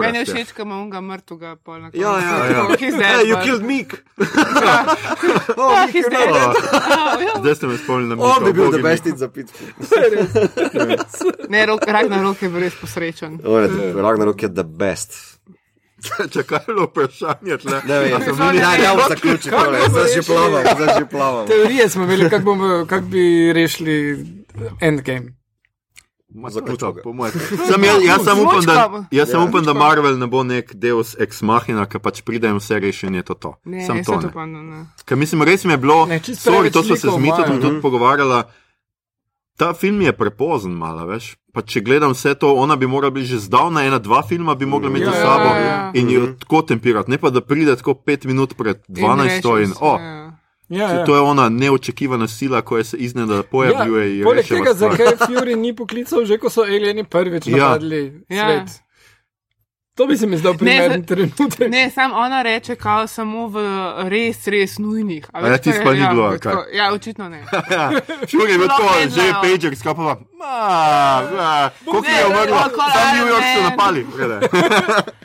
Meni 0.03 0.19
je 0.19 0.25
všeč, 0.25 0.53
ko 0.53 0.63
ima 0.63 0.77
unga 0.77 1.01
mrtvega 1.01 1.57
pol 1.57 1.75
na 1.75 1.91
koncu. 1.91 1.99
Ja, 1.99 2.13
ja, 2.21 2.47
ja. 2.47 2.63
Oh, 2.63 2.71
he's 2.71 2.79
dead, 2.93 3.03
Hey, 3.13 3.27
you 3.27 3.35
but- 3.35 3.45
killed 3.45 3.65
Meek. 3.65 3.91
Oh, 5.59 5.87
he's 5.89 6.07
dead. 6.07 6.31
Oh, 6.31 6.55
Oh, 7.09 7.19
ja. 7.19 7.33
Zdaj 7.39 7.55
ste 7.55 7.67
me 7.67 7.77
spomnili 7.77 8.09
na 8.09 8.23
On 8.25 8.45
bi 8.45 8.53
bil 8.53 8.65
Bogi 8.65 8.73
the 8.73 8.83
best 8.85 9.07
in 9.07 9.17
za 9.17 9.29
pit. 9.29 9.51
Ne, 11.49 11.67
rok, 11.67 11.81
Ragnarok 11.83 12.43
je 12.43 12.49
bil 12.49 12.61
res 12.61 12.75
posrečen. 12.75 13.41
On 13.45 13.63
je 13.63 13.69
the- 13.69 13.93
Ragnarok 13.97 14.43
je 14.43 14.49
the 14.51 14.65
best. 14.65 15.11
Čakaj, 16.31 16.59
bilo 16.67 16.85
vprašanje 16.85 17.59
tle. 17.59 17.81
Ne 17.85 17.99
vem, 17.99 18.11
se 18.13 18.27
ne, 18.27 18.35
zvoni, 18.35 18.59
ne, 18.59 18.65
ne. 18.65 18.79
ne, 18.79 18.95
ne, 18.95 19.03
zaključi 19.09 19.51
tole, 19.51 19.79
zdaj 19.89 20.09
že 20.15 20.23
plavam, 20.25 20.63
zdaj 20.75 20.89
že 20.99 21.07
plavam. 21.07 21.47
Teorije 21.47 21.89
smo 21.89 22.05
imeli, 22.05 22.31
kako 22.31 22.45
bomo- 22.45 22.87
kako 22.87 23.07
bi 23.07 23.25
rešili 23.53 24.27
endgame. 24.81 25.33
Zaključil 26.49 26.93
ga. 26.93 27.03
Po 27.03 27.13
mojem. 27.13 27.33
Sam 27.65 27.85
jaz, 27.85 28.03
jaz 28.05 28.25
sam 28.25 28.39
upam, 28.41 28.61
da, 28.63 28.73
Zvočka. 28.83 29.05
jaz 29.11 29.29
sem 29.31 29.41
Ja. 29.41 29.47
upam, 29.47 29.65
da 29.65 29.73
Marvel 29.75 30.19
ne 30.19 30.27
bo 30.27 30.43
nek 30.43 30.75
deus 30.75 31.17
ex 31.19 31.43
machina, 31.43 31.87
ki 31.87 31.99
pač 31.99 32.21
pride 32.21 32.49
in 32.49 32.57
vse 32.57 32.79
reši 32.79 33.07
in 33.07 33.15
je 33.15 33.23
to 33.23 33.35
to. 33.35 33.55
Ne, 33.65 33.87
Sam 33.87 33.97
se 33.97 34.05
to 34.05 34.13
to 34.13 34.21
ne. 34.21 34.33
pa 34.33 34.47
ne. 34.47 34.61
ne. 34.61 34.85
Ker 35.05 35.17
mislim, 35.17 35.43
res 35.43 35.65
mi 35.65 35.73
je 35.73 35.77
bilo, 35.79 36.07
Ne, 36.07 36.21
čisto 36.21 36.51
sorry, 36.51 36.57
preveč 36.59 36.73
to 36.73 36.83
smo 36.83 36.97
se 36.97 37.07
likov 37.07 37.19
z 37.19 37.23
Mitom 37.23 37.39
imajo, 37.41 37.61
tudi 37.61 37.75
ne. 37.75 37.81
Ta 39.57 39.75
film 39.75 40.01
je 40.03 40.13
prepozen, 40.13 40.73
malo 40.73 41.07
več. 41.07 41.37
Pa 41.53 41.63
če 41.63 41.81
gledam 41.81 42.13
vse 42.13 42.35
to, 42.35 42.51
ona 42.55 42.77
bi 42.77 42.87
morala 42.87 43.11
biti 43.11 43.27
že 43.27 43.39
zdavna, 43.39 43.87
ena, 43.87 43.99
dva 43.99 44.23
filma 44.23 44.55
bi 44.55 44.67
mogla 44.67 44.91
imeti 44.91 45.07
Ja, 45.07 45.11
za 45.11 45.19
ja, 45.19 45.23
sabo 45.25 45.45
ja, 45.45 45.59
ja. 45.59 45.91
in 45.95 46.11
jo 46.11 46.27
tako 46.39 46.63
tempirati, 46.63 47.11
ne 47.11 47.19
pa 47.19 47.31
da 47.31 47.41
pride 47.41 47.77
tako 47.77 47.95
pet 47.95 48.25
minut 48.25 48.53
pred 48.57 48.77
12 48.89 49.25
in, 49.25 49.25
rešil 49.25 49.73
o, 49.81 49.97
se, 49.97 50.05
ja. 50.05 50.27
Ja, 50.69 50.91
ja. 50.93 51.05
to 51.05 51.15
je 51.15 51.21
ona 51.21 51.49
neočekivana 51.49 52.29
sila, 52.29 52.61
ko 52.63 52.85
se 52.85 52.97
iznenada 52.97 53.43
pojavljuje. 53.43 54.05
Ja, 54.09 54.17
in 54.19 54.25
poleg 54.25 54.47
tega, 54.49 54.75
stvar. 54.75 54.93
zakaj 54.93 55.17
Fury 55.27 55.57
ni 55.57 55.73
poklical, 55.73 56.25
že 56.25 56.39
ko 56.39 56.51
so 56.51 56.63
alieni 56.63 57.05
prvič 57.05 57.47
Ja. 57.47 57.57
napadli 57.57 58.25
Ja. 58.29 58.45
svet. 58.45 58.83
To 59.97 60.07
bi 60.07 60.17
se 60.17 60.27
mi 60.27 60.37
zdel 60.37 60.55
primeren 60.55 61.05
trenutek. 61.05 61.71
Ne, 61.71 61.91
sam 61.91 62.13
ona 62.15 62.43
reče, 62.43 62.75
kao 62.77 63.07
samo 63.07 63.47
v 63.49 63.57
res, 64.09 64.47
res 64.47 64.79
nujnih. 64.79 65.25
A 65.33 65.41
veš, 65.41 65.51
ja, 65.67 65.73
kaj- 65.73 65.85
pa 65.85 65.93
ni 65.93 65.99
ja, 65.99 66.11
bilo, 66.11 66.25
a 66.25 66.33
tako- 66.33 66.63
kaj? 66.63 66.77
Ja, 66.77 66.93
očitno 66.93 67.29
ne. 67.29 67.45
Šuri 68.31 68.53
je 68.53 68.59
bil 68.59 68.67
Sploh 68.67 68.79
tako, 68.79 68.95
ne 68.95 69.01
že 69.01 69.21
je 69.21 69.31
znajo. 69.31 69.43
pager 69.43 69.77
skapala. 70.37 71.71
Koliko 71.85 72.03
Ne, 72.03 72.13
je 72.13 72.27
umrlo? 72.27 72.57
ne, 72.57 72.71
Sam 72.93 73.17
New 73.17 73.27
York 73.27 73.45
so 73.55 73.63
napali. 73.63 74.07
glede. 74.07 74.41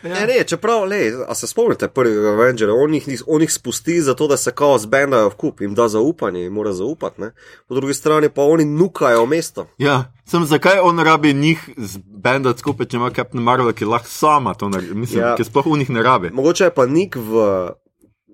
Ne, 0.04 0.26
ne, 0.28 0.44
čeprav, 0.44 0.84
le, 0.84 0.98
a 1.28 1.36
se 1.36 1.48
spomnite 1.48 1.88
prvega 1.88 2.30
Avengera, 2.30 2.74
on 2.76 2.94
jih, 2.94 3.04
on 3.28 3.42
jih 3.42 3.52
spusti 3.52 4.02
zato, 4.02 4.28
da 4.28 4.38
se 4.38 4.52
kao 4.52 4.78
zbendajo 4.78 5.30
v 5.30 5.36
kup, 5.36 5.62
jim 5.62 5.76
da 5.76 5.88
zaupanje, 5.88 6.42
jim 6.42 6.54
mora 6.54 6.74
zaupati, 6.74 7.22
ne. 7.22 7.32
Po 7.68 7.76
drugi 7.76 7.94
strani 7.94 8.30
pa 8.30 8.42
oni 8.44 8.66
nukajo 8.66 9.26
mesto. 9.26 9.68
Ja, 9.78 10.04
sem 10.26 10.46
zakaj 10.46 10.80
on 10.80 11.00
rabi 11.00 11.34
njih 11.34 11.70
zbendati 11.78 12.60
skupaj, 12.60 12.86
če 12.86 12.98
ima 12.98 13.12
Captain 13.12 13.44
Marvel, 13.44 13.74
ki 13.74 13.86
lahko 13.86 14.08
sama 14.10 14.54
to 14.54 14.70
naredi, 14.70 14.94
mislim, 14.96 15.20
Ja. 15.20 15.28
ja. 15.28 15.36
ki 15.36 15.44
sploh 15.44 15.66
v 15.68 15.78
njih 15.78 15.90
ne 15.90 16.02
rabi. 16.02 16.30
Mogoče 16.32 16.64
je 16.64 16.70
pa 16.72 16.86
nik 16.86 17.16
v 17.16 17.70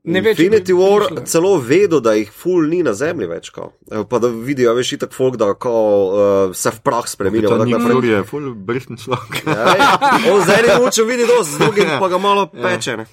Ne 0.08 0.22
ve, 0.24 0.32
če 0.32 0.40
bi 0.40 0.48
Infinity 0.48 0.76
War 0.78 1.04
prišle. 1.08 1.26
celo 1.28 1.58
vedo, 1.60 2.00
da 2.00 2.14
jih 2.16 2.30
ful 2.32 2.70
ni 2.72 2.80
na 2.84 2.94
zemlji 2.96 3.28
več, 3.28 3.50
kao. 3.52 3.74
Evo, 3.92 4.06
pa 4.08 4.22
da 4.24 4.30
vidijo, 4.32 4.72
veš, 4.78 4.94
itak 4.96 5.12
folk, 5.16 5.36
da 5.36 5.52
kao, 5.54 5.90
uh, 6.08 6.56
se 6.56 6.72
v 6.72 6.80
prah 6.80 7.04
spremenijo. 7.08 7.50
To 7.52 7.58
tako 7.58 7.82
naprej. 7.84 8.14
Je 8.14 8.24
full 8.24 8.54
brihten 8.56 8.98
človek. 9.02 9.42
Ja, 9.44 9.76
ej, 9.76 10.32
On 10.32 10.40
z 10.48 10.56
enim 10.62 10.88
uče 10.88 11.04
vidi 11.04 11.28
dosti, 11.28 11.56
z 11.56 11.60
drugim 11.60 11.92
pa 12.02 12.08
ga 12.08 12.18
malo 12.18 12.48
peče. 12.48 12.98
ne. 12.98 13.06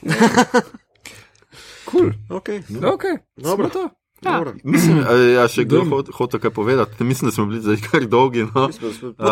Cool. 1.91 2.15
Okay. 2.31 2.63
Okay. 2.71 3.19
Dobro. 3.37 3.71
Smo. 4.25 4.33
Ja. 4.33 4.55
Mislim, 4.73 4.97
a 5.01 5.13
ja, 5.15 5.45
še 5.47 5.65
kdo 5.65 5.85
hot- 5.85 6.13
hotel 6.13 6.41
kaj 6.41 6.51
povedati? 6.53 7.05
Mislim, 7.05 7.29
da 7.29 7.35
smo 7.35 7.47
bili 7.47 7.61
zdaj 7.61 7.77
kar 7.85 8.03
dolgi. 8.07 8.47
No. 8.47 8.69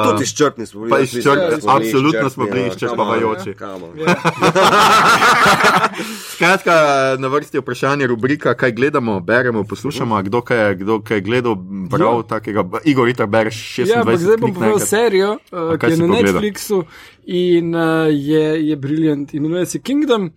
Tudi 0.05 0.23
izčrpni 0.23 0.67
smo 0.67 0.81
bili. 0.81 0.91
Pa 0.91 0.99
jaz 0.99 1.09
mislim, 1.09 1.19
izčrpni, 1.19 1.47
da 1.47 1.57
smo 1.57 1.71
bili 1.71 1.81
absolutno 1.81 2.31
smo 2.31 2.45
bili 2.47 2.61
ja, 2.61 2.67
izčrpavajoči. 2.69 3.51
on, 3.55 3.83
Ja. 3.99 4.15
Skratka, 6.29 6.73
na 7.19 7.29
vrsti 7.29 7.57
je 7.57 7.61
vprašanje 7.61 8.07
rubrika, 8.07 8.55
kaj 8.55 8.73
gledamo, 8.73 9.21
beremo, 9.21 9.65
poslušamo, 9.65 10.15
a 10.15 10.23
kdo 10.23 10.41
kaj 10.41 10.59
je, 10.61 10.75
kdo 10.77 11.01
kaj 11.01 11.17
je 11.17 11.21
gledal, 11.23 11.55
bral 11.89 12.17
Ja. 12.17 12.23
takega, 12.25 12.65
Igor, 12.85 13.09
itak 13.09 13.29
bereš 13.29 13.55
26 13.79 13.89
Ja, 13.89 14.01
ampak 14.01 14.17
zdaj 14.19 14.37
bom 14.37 14.55
povedal 14.55 14.79
serijo, 14.81 15.31
uh, 15.33 15.39
ki 15.77 15.87
je 15.87 15.97
na 15.97 16.07
pogledal? 16.07 16.33
Netflixu 16.35 16.85
in 17.25 17.75
uh, 17.75 17.83
je, 18.09 18.69
je 18.69 18.77
briljant. 18.77 19.35
Imenuje 19.35 19.67
se 19.67 19.79
Kingdom, 19.81 20.31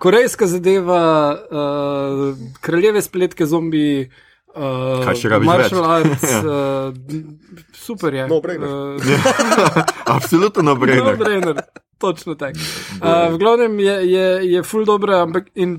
korejska 0.00 0.48
zadeva, 0.48 1.04
uh, 1.36 2.36
kraljeve 2.60 3.02
spletke 3.02 3.46
zombi. 3.46 4.08
Uh, 4.50 5.04
Kaj 5.04 5.20
še 5.20 5.28
rabiš 5.30 5.46
martial 5.46 5.84
več? 5.84 6.08
arts, 6.08 6.32
uh, 6.40 7.28
super 7.86 8.16
je. 8.16 8.24
No-brainer. 8.30 8.66
Uh, 8.66 9.84
Absolutno 10.16 10.64
no 10.66 10.74
brainer. 10.80 11.12
No-brainer, 11.12 11.60
točno 12.00 12.34
tako. 12.40 12.58
Uh, 12.98 13.28
v 13.36 13.38
glavnem 13.38 13.78
je, 13.84 13.96
je, 14.10 14.26
je 14.56 14.64
full 14.66 14.88
dobro, 14.88 15.20
ampak 15.20 15.52
in 15.54 15.78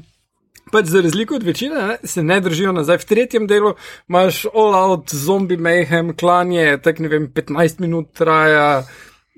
pač 0.72 0.88
za 0.94 1.02
razliko 1.02 1.36
od 1.36 1.44
večine 1.44 1.82
ne, 1.88 1.98
se 2.08 2.24
ne 2.24 2.40
držijo 2.40 2.72
nazaj. 2.78 3.02
V 3.02 3.10
tretjem 3.10 3.48
delu 3.50 3.74
imaš 4.08 4.46
all 4.54 4.78
out 4.78 5.12
zombie 5.12 5.58
mayhem, 5.58 6.14
klanje, 6.16 6.78
tak 6.84 7.02
ne 7.04 7.12
vem, 7.12 7.28
15 7.28 7.82
minut 7.84 8.14
traja, 8.16 8.86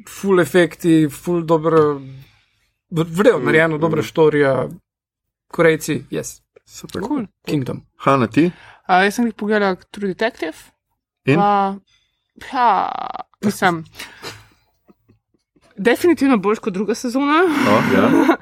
full 0.10 0.44
efekti, 0.44 1.08
full 1.10 1.42
dobro, 1.48 2.02
vrejo 2.94 3.40
narejeno, 3.40 3.78
dobra 3.82 4.04
štorija, 4.04 4.68
korejci, 5.52 6.04
yes, 6.12 6.40
Super. 6.66 7.02
Cool. 7.02 7.26
kingdom. 7.46 7.82
Hanna, 7.98 8.28
ti? 8.28 8.52
Uh, 8.88 9.04
jaz 9.04 9.18
sem 9.18 9.28
jih 9.28 9.36
pogledal 9.36 9.76
True 9.92 10.14
Detective. 10.14 10.56
In? 11.26 11.40
Pa, 11.40 11.76
ja, 12.54 12.70
mislim. 13.46 13.84
Definitivno 15.78 16.38
boljš 16.38 16.60
kot 16.60 16.74
druga 16.74 16.96
sezona. 16.96 17.44
O, 17.70 17.82
ja. 17.96 18.08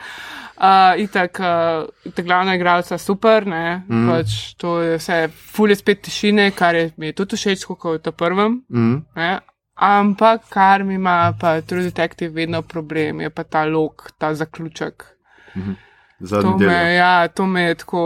Uh, 0.61 0.93
itak, 1.01 1.39
uh, 1.41 2.11
ta 2.13 2.21
glavna 2.21 2.53
igralca 2.55 2.97
super, 3.01 3.47
ne, 3.49 3.81
mm. 3.89 4.09
pač 4.11 4.33
to 4.61 4.75
je 4.77 4.99
vse, 4.99 5.15
fulje 5.55 5.79
spet 5.79 6.03
tišine, 6.05 6.51
kar 6.53 6.77
je 6.77 6.91
mi 7.01 7.09
je 7.09 7.15
tudi 7.17 7.39
všeč, 7.39 7.63
kot 7.65 7.87
v 7.95 8.01
tem 8.05 8.13
prvem. 8.13 8.59
Mm. 8.69 8.99
Ne. 9.17 9.31
Ampak, 9.81 10.41
kar 10.49 10.83
mi 10.83 10.93
ima 10.95 11.33
pa 11.33 11.61
True 11.61 11.83
Detective 11.83 12.31
vedno 12.31 12.61
problem, 12.61 13.21
je 13.21 13.29
pa 13.29 13.43
ta 13.43 13.63
lok, 13.65 14.11
ta 14.17 14.33
zaključek. 14.33 15.03
To 15.53 15.61
Zadnji 16.21 16.53
del. 16.59 16.67
me, 16.67 16.93
ja, 16.93 17.27
to 17.27 17.45
me 17.45 17.61
je 17.61 17.75
tako 17.75 18.01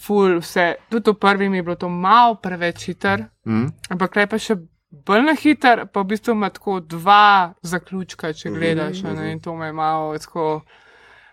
ful 0.00 0.38
vse. 0.38 0.74
Tudi 0.88 1.10
v 1.10 1.14
prvi 1.16 1.48
mi 1.48 1.56
je 1.56 1.62
bilo 1.62 1.74
to 1.76 1.88
malo 1.88 2.34
preveč 2.34 2.84
hiter, 2.84 3.24
Mm. 3.44 3.66
ampak 3.90 4.16
le 4.16 4.26
pa 4.26 4.38
še 4.38 4.54
bolj 4.90 5.22
na 5.22 5.34
hiter, 5.34 5.86
pa 5.86 6.00
v 6.00 6.06
bistvu 6.06 6.32
ima 6.32 6.50
tako 6.50 6.80
dva 6.80 7.24
zaključka, 7.62 8.32
če 8.32 8.50
gledaš. 8.50 9.04
a 9.04 9.12
Ne, 9.12 9.32
in 9.32 9.40
to 9.40 9.56
me 9.56 9.66
je 9.66 9.72
malo 9.72 10.18
tako. 10.18 10.62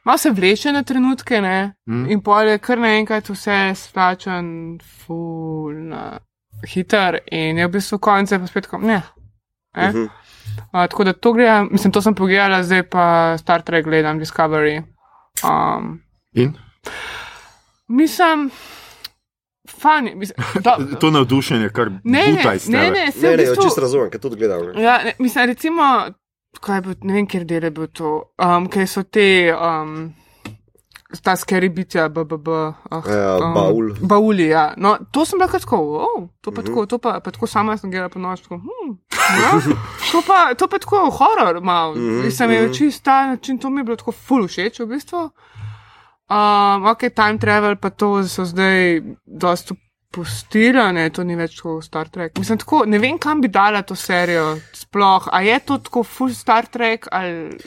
Malo 0.03 0.17
se 0.17 0.31
vleče 0.31 0.71
na 0.71 0.83
trenutke, 0.83 1.41
ne? 1.41 1.73
Mm. 1.85 2.09
in 2.09 2.21
pol 2.21 2.47
je 2.47 2.57
kar 2.57 2.77
naenkrat 2.77 3.29
vse 3.29 3.75
splačen, 3.75 4.79
ful, 4.81 5.73
na 5.83 6.19
hiter, 6.65 7.19
in 7.27 7.57
je 7.57 7.67
v 7.67 7.71
bistvu 7.71 7.99
konec, 7.99 8.29
pa 8.31 8.47
spet 8.47 8.63
tako, 8.63 8.77
ne. 8.79 9.01
Eh? 9.75 9.89
Mhm. 9.89 10.03
Uh, 10.03 10.09
tako 10.89 11.03
da 11.03 11.13
to 11.13 11.33
gledam, 11.33 11.67
mislim, 11.71 11.91
to 11.93 12.01
sem 12.01 12.15
pogledala, 12.15 12.63
zdaj 12.63 12.83
pa 12.83 13.37
Star 13.37 13.61
Trek 13.61 13.85
gledam, 13.85 14.19
Discovery. 14.19 14.83
Um, 15.43 16.01
In? 16.33 16.53
mislim, 17.87 18.49
fani, 19.79 20.15
mislim, 20.15 20.37
do, 20.63 20.71
To 21.01 21.11
navdušenje, 21.11 21.69
kar 21.69 21.89
ne, 22.03 22.23
buta 22.27 22.53
ne, 22.67 22.79
ne, 22.79 22.91
ne, 22.91 23.05
Ne, 23.21 23.29
v 23.29 23.31
ne, 23.31 23.37
bistvu, 23.37 23.63
čisto 23.63 23.81
razumem, 23.81 24.09
ker 24.09 24.21
tudi 24.21 24.35
gledam. 24.35 24.65
ne. 24.75 24.83
Ja, 24.83 25.03
ne, 25.03 25.13
mislim, 25.19 25.45
recimo, 25.45 25.83
kaj 26.59 26.77
je 26.77 26.81
bil, 26.81 26.93
ne 27.01 27.13
vem, 27.13 27.27
kjer 27.27 27.45
del 27.45 27.63
je 27.63 27.71
bil 27.71 27.87
to, 27.87 28.13
um, 28.37 28.67
kaj 28.69 28.87
so 28.87 29.03
te, 29.03 29.53
um, 29.55 30.13
ta 31.23 31.35
skeri 31.35 31.69
bitja, 31.69 32.09
BBB. 32.09 32.47
Ah, 32.91 33.03
Ja, 33.09 33.37
um, 33.37 33.53
baul. 33.53 33.93
Bauli, 34.01 34.47
ja. 34.47 34.73
No, 34.77 34.97
to 35.11 35.25
sem 35.25 35.39
bila 35.39 35.59
tako, 35.59 35.77
oh, 36.05 36.27
to 36.41 36.51
pa 36.51 36.61
tako, 36.61 36.85
to 36.85 36.97
pa, 36.97 37.19
pa 37.19 37.31
tako 37.31 37.47
sama 37.47 37.77
sem 37.77 37.89
gledala 37.91 38.09
po 38.09 38.19
noč, 38.19 38.43
tako, 38.45 38.61
hm, 38.61 38.93
ja, 39.41 39.51
to 40.11 40.21
pa, 40.27 40.53
to 40.53 40.67
pa 40.67 40.77
tako 40.77 41.09
horor 41.09 41.61
mal. 41.61 41.95
Mhm, 41.95 42.25
Mislim, 42.25 42.51
je 42.51 42.63
mhm. 42.63 42.73
čist 42.73 43.03
ta 43.03 43.27
način, 43.27 43.57
to 43.57 43.69
mi 43.69 43.81
je 43.81 43.83
bilo 43.83 43.97
tako 43.97 44.11
full 44.11 44.47
všeč 44.47 44.79
v 44.79 44.85
bistvu. 44.85 45.29
Um, 46.29 46.85
ok, 46.85 47.09
time 47.09 47.39
travel 47.41 47.75
pa 47.75 47.89
to 47.89 48.23
so 48.23 48.45
zdaj 48.45 49.01
dosto 49.25 49.75
pustila, 50.11 50.91
ne, 50.91 51.09
to 51.13 51.23
ni 51.23 51.35
več 51.37 51.59
tako 51.59 51.79
Star 51.85 52.09
Trek. 52.09 52.37
Mislim, 52.41 52.57
tako, 52.61 52.81
ne 52.89 52.99
vem, 52.99 53.19
kam 53.21 53.41
bi 53.41 53.51
dala 53.53 53.81
to 53.85 53.95
serijo 53.95 54.55
sploh. 54.73 55.29
A 55.31 55.41
je 55.45 55.59
to 55.65 55.77
tako 55.85 56.03
full 56.03 56.33
Star 56.33 56.65
Trek 56.65 57.07
ali. 57.11 57.57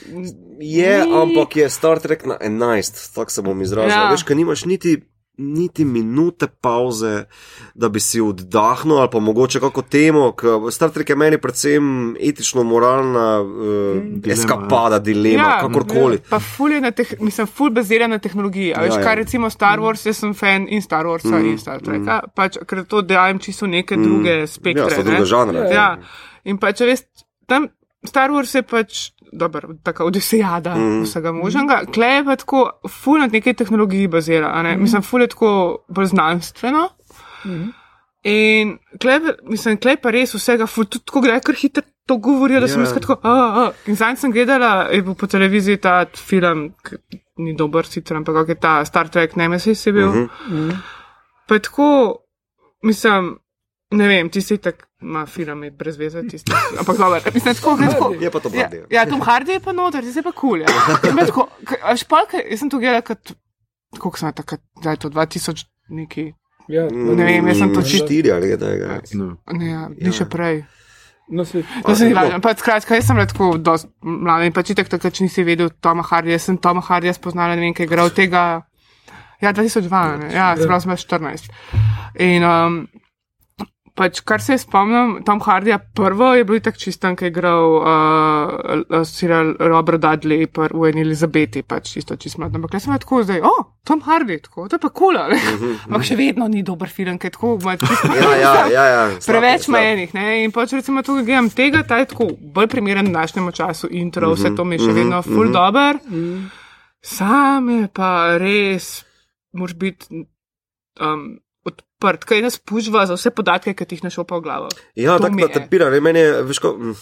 Je, 0.58 0.96
Ni. 1.06 1.14
ampak 1.22 1.56
je 1.56 1.70
Star 1.70 2.02
Trek 2.02 2.26
na 2.26 2.38
11, 2.40 3.14
tako 3.14 3.30
se 3.30 3.42
bom 3.42 3.62
izrazil. 3.62 3.94
Ja. 3.94 4.04
Ja. 4.06 4.10
Veš, 4.10 4.26
ker 4.26 4.36
nimaš 4.36 4.64
niti, 4.66 4.96
niti 5.42 5.84
minute 5.84 6.46
pauze, 6.46 7.24
da 7.74 7.88
bi 7.88 8.00
si 8.00 8.20
oddahnil 8.20 8.98
ali 8.98 9.10
pa 9.12 9.20
mogoče 9.20 9.60
kako 9.60 9.82
temo, 9.82 10.32
ker 10.32 10.70
Star 10.70 10.90
Trek 10.90 11.10
je 11.10 11.16
meni 11.16 11.38
predvsem 11.38 12.16
etično-moralna 12.20 13.26
uh, 13.40 13.50
Dilema, 14.02 14.32
eskapada, 14.32 14.98
dilema, 14.98 15.42
ja, 15.42 15.58
kakorkoli. 15.60 16.18
Pa 16.30 16.38
ful 16.40 16.72
je 16.72 16.80
na 16.80 16.90
teh, 16.90 17.14
mislim, 17.20 17.46
ful 17.46 17.70
bazira 17.70 18.06
na 18.06 18.18
tehnologiji. 18.18 18.72
A 18.74 18.80
veš, 18.86 18.94
Ja, 18.94 19.00
ja. 19.00 19.04
kaj 19.04 19.14
recimo 19.16 19.50
Star 19.50 19.80
Wars, 19.80 20.06
jaz 20.06 20.16
sem 20.22 20.34
fan 20.34 20.66
in 20.68 20.82
Star 20.82 21.06
Warsa 21.06 21.38
Mm, 21.38 21.50
in 21.50 21.58
Star 21.58 21.80
Treka, 21.80 22.20
pač, 22.36 22.58
ker 22.68 22.84
to 22.84 23.02
dajem 23.02 23.38
čisto 23.38 23.66
neke 23.66 23.96
druge 23.96 24.46
spektre. 24.46 24.88
Ja, 24.88 24.96
so 24.96 25.02
druge 25.02 25.24
žanre. 25.24 25.68
Ja, 25.72 25.86
in 26.44 26.58
pa 26.58 26.72
če 26.72 26.86
veš, 26.86 27.04
tam 27.48 27.68
Star 28.04 28.30
Wars 28.30 28.54
je 28.54 28.62
pač, 28.62 29.10
dobro, 29.32 29.74
tako 29.82 30.04
odisejada 30.04 30.74
mm. 30.74 31.02
Vsega 31.04 31.32
možnega, 31.32 31.82
klej 31.94 32.16
je 32.16 32.24
pa 32.24 32.36
tako, 32.36 32.62
ful 32.90 33.20
na 33.20 33.26
neki 33.26 33.54
tehnologiji 33.54 34.08
bazira, 34.08 34.50
a 34.50 34.62
ne, 34.62 34.76
mm. 34.76 34.82
mislim, 34.82 35.02
ful 35.02 35.20
je 35.20 35.28
tako 35.28 35.52
bolj 35.88 36.06
znanstveno. 36.06 36.88
Mhm. 37.46 37.68
In 38.24 38.76
klej, 39.02 39.20
pa- 39.20 39.50
mislim, 39.50 39.76
klej 39.78 39.96
pa 39.96 40.10
res 40.10 40.34
vsega, 40.34 40.66
ful, 40.66 40.84
tudi 40.84 41.04
tako 41.04 41.20
gre, 41.20 41.40
kar 41.40 41.54
hitro 41.54 41.82
to 42.06 42.16
govorijo, 42.16 42.60
da 42.60 42.68
sem 42.68 42.80
Ja. 42.80 42.86
jaz 42.86 42.94
tako, 42.94 43.16
a, 43.22 43.32
a. 43.62 43.72
In 43.86 43.96
zdaj 43.96 44.16
sem 44.16 44.32
gledala, 44.32 44.88
je 44.90 45.02
bil 45.02 45.14
po 45.14 45.26
televiziji 45.26 45.76
ta 45.76 46.04
film, 46.16 46.72
ki 46.82 46.96
ni 47.38 47.54
dober 47.56 47.86
sicer, 47.86 48.16
ampak 48.16 48.34
kako 48.34 48.50
je 48.50 48.60
ta 48.60 48.84
Star 48.84 49.08
Trek 49.08 49.36
Nemesis 49.36 49.86
je 49.86 49.92
bil. 49.92 50.08
Mhm. 50.08 50.28
Mhm. 50.48 50.70
Pa 51.48 51.58
tako, 51.58 52.18
mislim, 52.82 53.38
ne 53.90 54.08
vem, 54.08 54.30
tisti 54.30 54.58
tak 54.58 54.86
ima 55.02 55.26
film, 55.26 55.64
je 55.64 55.70
brez 55.72 55.96
veze, 55.96 56.22
tisti. 56.24 56.52
Ampak 56.78 56.96
dobro, 56.96 57.20
mislim, 57.28 57.54
tako, 57.54 57.76
ne, 57.76 57.88
tako. 57.88 58.12
Je 58.14 58.30
pa 58.30 58.40
to 58.40 58.48
Ja, 58.48 58.60
bardijo. 58.60 58.86
ja, 58.90 59.06
Tom 59.06 59.20
Hardy 59.20 59.50
je 59.50 59.60
pa 59.60 59.72
noter, 59.72 60.04
zdaj 60.04 60.22
pa 60.22 60.32
kul. 60.32 60.40
Cool, 60.40 60.60
ja. 60.60 60.66
Tako, 61.26 61.48
k- 61.64 61.80
a 61.82 61.96
špalke, 61.96 62.44
jaz 62.44 62.58
sem 62.58 62.70
to 62.70 62.78
gledala, 62.78 63.02
kot, 63.02 63.32
koliko 63.92 64.18
sem 64.18 64.32
takrat, 64.32 64.60
da 64.78 64.90
je 64.90 64.96
to 64.98 65.10
2000 65.10 65.64
neki, 65.90 66.32
Ja, 66.68 66.86
Ne 66.86 67.24
vem, 67.24 67.46
jaz 67.48 67.58
sem 67.58 67.74
to 67.74 67.82
čisto- 67.82 68.06
Štiri 68.06 68.30
ali 68.30 68.48
kaj 68.48 68.58
takega. 68.58 69.00
No. 69.14 69.36
ne, 69.52 69.66
ja, 69.66 69.88
ni 69.90 70.12
še 70.12 70.24
prej. 70.24 70.62
no, 71.28 71.44
se 71.44 71.58
ni 71.58 72.10
no. 72.10 72.20
važno. 72.20 72.38
Pa 72.40 72.54
skratka, 72.54 72.94
jaz 72.94 73.06
sem 73.06 73.16
bila 73.16 73.26
tako 73.26 73.58
mlada 74.00 74.44
in 74.44 74.52
pač 74.52 74.70
itak 74.70 74.88
takrat, 74.88 75.12
če 75.12 75.24
nisi 75.24 75.42
vedel 75.42 75.70
Toma 75.80 76.02
Hardija, 76.02 76.32
jaz 76.32 76.42
sem 76.42 76.56
Toma 76.56 76.80
Hardija 76.80 77.12
spoznala, 77.12 77.56
ne 77.56 77.60
vem, 77.60 77.74
kaj 77.74 77.82
je 77.82 77.90
igral 77.90 78.10
tega. 78.10 78.62
Ja, 79.42 79.50
2002, 79.52 79.90
ne? 80.22 80.28
ja, 80.32 80.54
se 80.56 80.66
pravi, 80.66 80.80
sem 80.80 80.88
bila 80.88 80.96
14. 80.96 81.50
In 82.22 82.44
um, 82.46 82.86
pač, 83.94 84.22
kar 84.24 84.40
se 84.40 84.56
spomnim, 84.58 85.18
Tom 85.24 85.40
Hardija 85.44 85.76
prvo 85.78 86.30
je 86.34 86.44
bil 86.48 86.60
tak 86.64 86.78
čistan, 86.80 87.16
ki 87.16 87.26
je 87.26 87.30
igral 87.32 87.74
uh, 87.76 89.02
serial 89.08 89.52
Robert 89.60 90.00
Dudley 90.00 90.48
v 90.48 90.88
eni 90.88 91.04
Elizabeti, 91.04 91.62
pač 91.62 91.92
čisto 91.96 92.16
čist 92.16 92.40
mlad. 92.40 92.56
Ampak 92.56 92.78
jaz 92.78 92.86
sem 92.86 92.96
tako 92.96 93.20
zdaj, 93.26 93.42
o, 93.44 93.50
oh, 93.50 93.68
Tom 93.84 94.00
Hardy, 94.06 94.38
tako, 94.40 94.68
to 94.70 94.78
je 94.78 94.82
pa 94.82 94.88
kul, 94.88 95.18
cool, 95.18 95.76
ampak 95.90 96.06
še 96.08 96.16
vedno 96.16 96.48
ni 96.48 96.64
dober 96.64 96.88
film, 96.88 97.20
ker 97.20 97.32
je 97.32 97.36
tako, 97.36 97.52
ima 97.60 97.76
čisto. 97.82 98.12
Ja, 98.16 98.32
ja, 98.40 98.54
ja. 98.72 98.86
ja. 98.94 99.04
Preveč 99.28 99.68
slab. 99.68 99.76
menih, 99.76 100.16
ne? 100.16 100.26
In 100.46 100.56
pač 100.56 100.72
recimo 100.78 101.04
tukaj 101.04 101.28
gledam 101.28 101.52
tega, 101.52 101.84
ta 101.84 102.00
je 102.00 102.08
tako 102.14 102.32
bolj 102.40 102.72
primeren 102.72 103.12
današnjemu 103.12 103.52
času, 103.52 103.92
intro, 103.92 104.32
vse 104.32 104.54
to 104.56 104.64
mi 104.64 104.80
je 104.80 104.88
še 104.88 104.98
vedno 105.02 105.22
full 105.26 105.52
dober. 105.52 106.00
Sam 107.02 107.68
je 107.68 107.86
pa 107.92 108.38
res, 108.38 109.02
moraš 109.52 109.74
biti 109.76 110.22
um, 111.02 111.42
odprt, 112.02 112.24
kaj 112.24 112.42
nas 112.42 112.58
pužva 112.58 113.06
za 113.06 113.14
vse 113.14 113.30
podatke, 113.30 113.74
ki 113.74 113.84
ti 113.84 113.98
jih 113.98 114.04
našel 114.04 114.24
pa 114.24 114.36
v 114.36 114.42
glavo. 114.42 114.68
Ja, 114.94 115.16
To 115.18 115.28
tako 115.28 115.40
da 115.40 115.48
te 115.48 115.66
pira, 115.70 115.90
ne, 115.90 116.00
meni 116.00 116.20
je, 116.20 116.42
veš, 116.42 116.58
ko, 116.58 116.74
mm, 116.78 116.94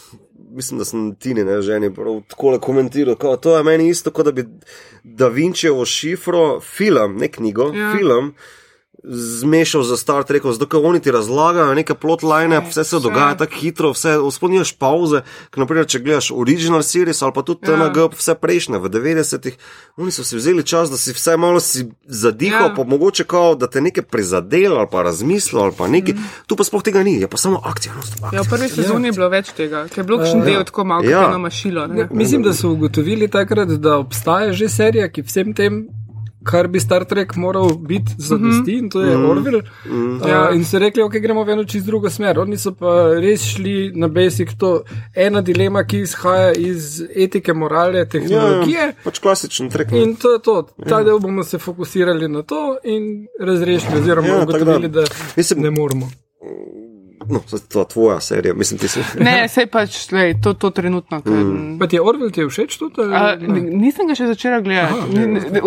mislim, 0.57 0.79
da 0.79 0.85
sem 0.85 1.15
Tini, 1.15 1.45
ne 1.45 1.61
ženi, 1.63 1.93
prav 1.95 2.23
tako 2.29 2.59
komentiral. 2.61 3.17
Kao, 3.17 3.37
to 3.37 3.57
je 3.57 3.65
meni 3.65 3.89
isto, 3.89 4.11
kot 4.11 4.31
da 4.31 4.33
bi 4.33 4.47
Da 5.03 5.29
Vinčevo 5.29 5.85
šifro, 5.85 6.61
film, 6.61 7.17
ne 7.17 7.29
knjigo, 7.29 7.71
ja. 7.75 7.95
film. 7.97 8.35
Zmešal 9.03 9.83
za 9.83 9.97
Star 9.97 10.25
Trek, 10.25 10.43
zato 10.45 10.67
ker 10.67 10.81
oni 10.81 11.01
ti 11.01 11.11
razlagajo 11.11 11.75
neke 11.75 11.95
plotline, 11.95 12.61
Vse, 12.61 12.69
vse 12.71 12.85
se 12.87 12.99
dogaja 12.99 13.35
tako 13.35 13.55
hitro, 13.55 13.91
vse 13.91 14.13
spomniš 14.31 14.73
pauze. 14.75 15.21
ker 15.51 15.59
Naprimer, 15.59 15.87
če 15.87 15.99
gledaš 15.99 16.31
original 16.33 16.83
series 16.83 17.23
ali 17.23 17.33
pa 17.33 17.43
tudi 17.43 17.61
Ja. 17.63 17.77
TNG, 17.89 18.13
vse 18.13 18.35
prejšnje 18.35 18.79
v 18.79 18.89
90-ih, 18.91 19.55
oni 19.97 20.11
so 20.11 20.23
si 20.23 20.37
vzeli 20.37 20.63
čas, 20.63 20.91
da 20.91 20.97
si 20.97 21.13
vse 21.13 21.37
malo 21.37 21.61
si 21.61 21.87
zadihal, 22.05 22.61
Ja. 22.61 22.67
ja. 22.67 22.75
pa 22.75 22.85
mogoče 22.85 23.25
kao, 23.25 23.55
da 23.55 23.67
te 23.67 23.81
nekaj 23.81 24.05
prizadel 24.05 24.75
ali 24.75 24.89
pa 24.91 25.03
razmislil 25.03 25.63
ali 25.63 25.73
pa 25.73 25.89
nekaj. 25.89 26.15
Mm. 26.15 26.25
Tu 26.47 26.57
pa 26.57 26.65
sploh 26.65 26.83
tega 26.83 27.03
ni, 27.03 27.17
je 27.17 27.29
pa 27.29 27.37
samo 27.37 27.61
akcija. 27.65 27.95
non 27.95 28.03
stop 28.03 28.21
Ja, 28.23 28.31
v 28.31 28.37
akcija. 28.37 28.51
prvi 28.51 28.69
sezoni 28.71 29.09
je 29.09 29.13
bilo 29.13 29.29
več 29.29 29.49
tega, 29.51 29.87
ker 29.87 29.99
je 29.99 30.05
bilo 30.05 30.19
kakšen 30.19 30.41
del 30.43 30.65
tako 30.65 30.85
malo 30.85 31.03
kot 31.03 31.11
Ja. 31.11 31.25
eno 31.25 31.39
mašilo. 31.41 31.87
ne. 31.87 32.09
Mislim, 32.13 32.43
da 32.43 32.53
so 32.53 32.71
ugotovili 32.71 33.29
takrat, 33.29 33.69
da 33.71 33.97
obstaja 33.97 34.53
že 34.53 34.69
serija, 34.71 35.09
ki 35.09 35.23
vsem 35.23 35.55
tem, 35.55 35.89
kar 36.45 36.69
bi 36.69 36.81
Star 36.81 37.05
Trek 37.05 37.37
moral 37.37 37.77
biti 37.79 38.13
zadosti, 38.19 38.73
in 38.79 38.91
to 38.91 39.01
je 39.01 39.17
mm 39.17 39.23
-hmm. 39.23 39.31
Orville. 39.31 39.63
Mm 39.87 39.93
-hmm. 40.21 40.29
Ja. 40.29 40.49
uh, 40.51 40.57
in 40.57 40.65
so 40.65 40.79
rekli, 40.79 41.03
ok, 41.03 41.13
gremo 41.13 41.45
v 41.45 41.49
eno 41.51 41.65
čist 41.65 41.87
drugo 41.87 42.11
smer. 42.11 42.39
Oni 42.39 42.59
so 42.59 42.73
pa 42.73 43.15
res 43.21 43.43
šli 43.45 43.93
na 43.95 44.09
basic 44.09 44.49
to. 44.59 44.83
Ena 45.15 45.41
dilema, 45.41 45.85
ki 45.85 45.99
izhaja 46.01 46.53
iz 46.53 47.03
etike, 47.15 47.53
morale, 47.53 48.09
tehnologije. 48.09 48.79
Ja, 48.81 48.93
pač 49.05 49.19
klasičen 49.19 49.71
trek. 49.71 49.93
In 49.93 50.17
to 50.17 50.33
je 50.33 50.39
to. 50.39 50.69
Ta 50.89 51.03
del 51.03 51.19
bomo 51.19 51.43
se 51.45 51.59
fokusirali 51.59 52.29
na 52.29 52.43
to 52.43 52.77
in 52.85 53.27
razrešili, 53.41 53.99
oziroma 54.01 54.29
Ja, 54.29 54.35
ja, 54.37 54.43
ugotovili, 54.43 54.89
da- 54.89 55.01
da, 55.01 55.07
Mislim- 55.37 55.63
ne 55.63 55.71
moramo. 55.71 56.11
No, 57.31 57.41
to 57.65 57.79
je 57.79 57.87
tvoja 57.87 58.21
serija, 58.21 58.55
mislim, 58.55 58.79
ti 58.79 58.89
si. 58.89 59.01
Ne, 59.19 59.49
sej 59.49 59.67
pač, 59.67 60.11
lej, 60.11 60.41
to, 60.41 60.55
to 60.55 60.71
trenutno. 60.71 61.21
Ker, 61.23 61.33
mm. 61.33 61.79
Pa 61.79 61.87
ti 61.87 61.97
je 61.97 62.03
Orwell, 62.03 62.31
ti 62.31 62.41
je 62.41 62.47
všeč 62.47 62.77
tudi? 62.77 63.01
ali 63.01 63.15
A, 63.15 63.37
nisem 63.73 64.07
ga 64.07 64.15
še 64.15 64.27
začela 64.27 64.59
gledati. 64.61 65.23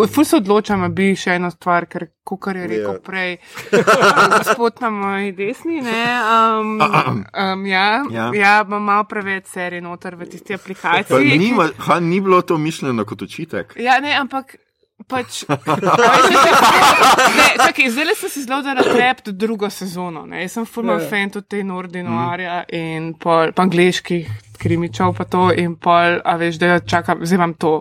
Ful 0.06 0.24
se 0.24 0.36
odločam, 0.36 0.82
a 0.82 0.90
bi 0.90 1.14
še 1.14 1.34
eno 1.34 1.50
stvar, 1.50 1.86
ker, 1.86 2.06
kot 2.22 2.46
je 2.48 2.66
rekel 2.66 2.90
Ja. 2.90 3.00
prej, 3.00 3.38
gospod 4.38 4.80
na 4.80 4.90
moji 4.90 5.32
desni, 5.32 5.80
ne, 5.80 6.04
um, 6.52 6.76
um, 6.78 7.66
ja, 7.66 8.04
Ja. 8.04 8.04
ja. 8.10 8.30
ja, 8.34 8.54
imam 8.62 8.82
malo 8.84 9.04
preveč 9.04 9.46
serij 9.46 9.80
noter 9.80 10.14
v 10.14 10.26
tisti 10.26 10.52
Pa 10.52 10.54
aplikaciji. 10.56 11.38
ni, 11.38 11.52
ma- 11.52 11.72
ha, 11.78 12.00
ni 12.00 12.20
bilo 12.20 12.42
to 12.42 12.58
mišljeno 12.58 13.04
kot 13.04 13.22
očitek. 13.22 13.74
Ja, 13.78 14.00
ne, 14.00 14.12
ampak. 14.14 14.56
Pač, 15.04 15.42
ne, 17.36 17.48
čakaj, 17.58 17.90
zdaj 17.90 18.14
sem 18.14 18.30
si 18.30 18.42
zelo 18.42 18.62
dala 18.62 18.80
trept 18.80 19.28
drugo 19.30 19.66
sezono. 19.66 20.22
Ne. 20.24 20.42
Jaz 20.42 20.52
sem 20.52 20.64
fulman 20.64 21.00
Ja. 21.00 21.08
fan 21.08 21.30
tudi 21.30 21.46
te 21.48 21.62
Nordinoarja 21.62 22.64
in 22.70 23.14
pol, 23.14 23.52
pa 23.52 23.62
angliških 23.62 24.28
krimičev 24.56 25.12
pa 25.12 25.24
to 25.24 25.50
in 25.52 25.74
pol, 25.76 26.20
a 26.20 26.36
veš, 26.36 26.56
da 26.56 26.66
jo 26.68 26.80
čakam, 26.80 27.20
zdaj 27.20 27.36
imam 27.36 27.54
to 27.54 27.72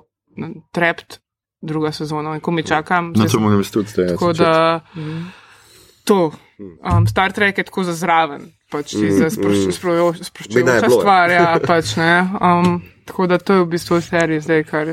trept 0.71 1.19
drugo 1.61 1.91
sezono 1.91 2.33
in 2.33 2.41
ko 2.41 2.51
mi 2.51 2.63
čakam. 2.63 3.07
No, 3.07 3.15
zdaj 3.15 3.29
to 3.29 3.39
moram 3.39 3.57
res 3.57 3.71
tudi 3.71 3.87
zdaj. 3.87 4.07
Tako 4.09 4.33
da 4.33 4.81
to, 6.03 6.31
um, 6.83 7.07
Star 7.07 7.31
Trek 7.31 7.57
je 7.57 7.63
tako 7.63 7.83
za 7.83 7.93
zraven, 7.93 8.41
pač 8.67 8.91
ti 8.91 9.07
za 9.09 9.29
sproš- 9.29 9.71
sprojo- 9.71 10.11
Bi 10.11 10.17
naj 10.17 10.25
sproščujoča 10.25 10.81
bilo, 10.81 10.91
ja. 10.91 10.99
stvar, 10.99 11.31
ja, 11.31 11.59
pač 11.61 11.95
ne. 11.95 12.13
Um, 12.41 12.81
tako 13.05 13.27
da 13.27 13.37
to 13.37 13.53
je 13.53 13.59
v 13.61 13.69
bistvu 13.69 14.01
serija 14.01 14.41
zdaj, 14.41 14.63
kar 14.65 14.87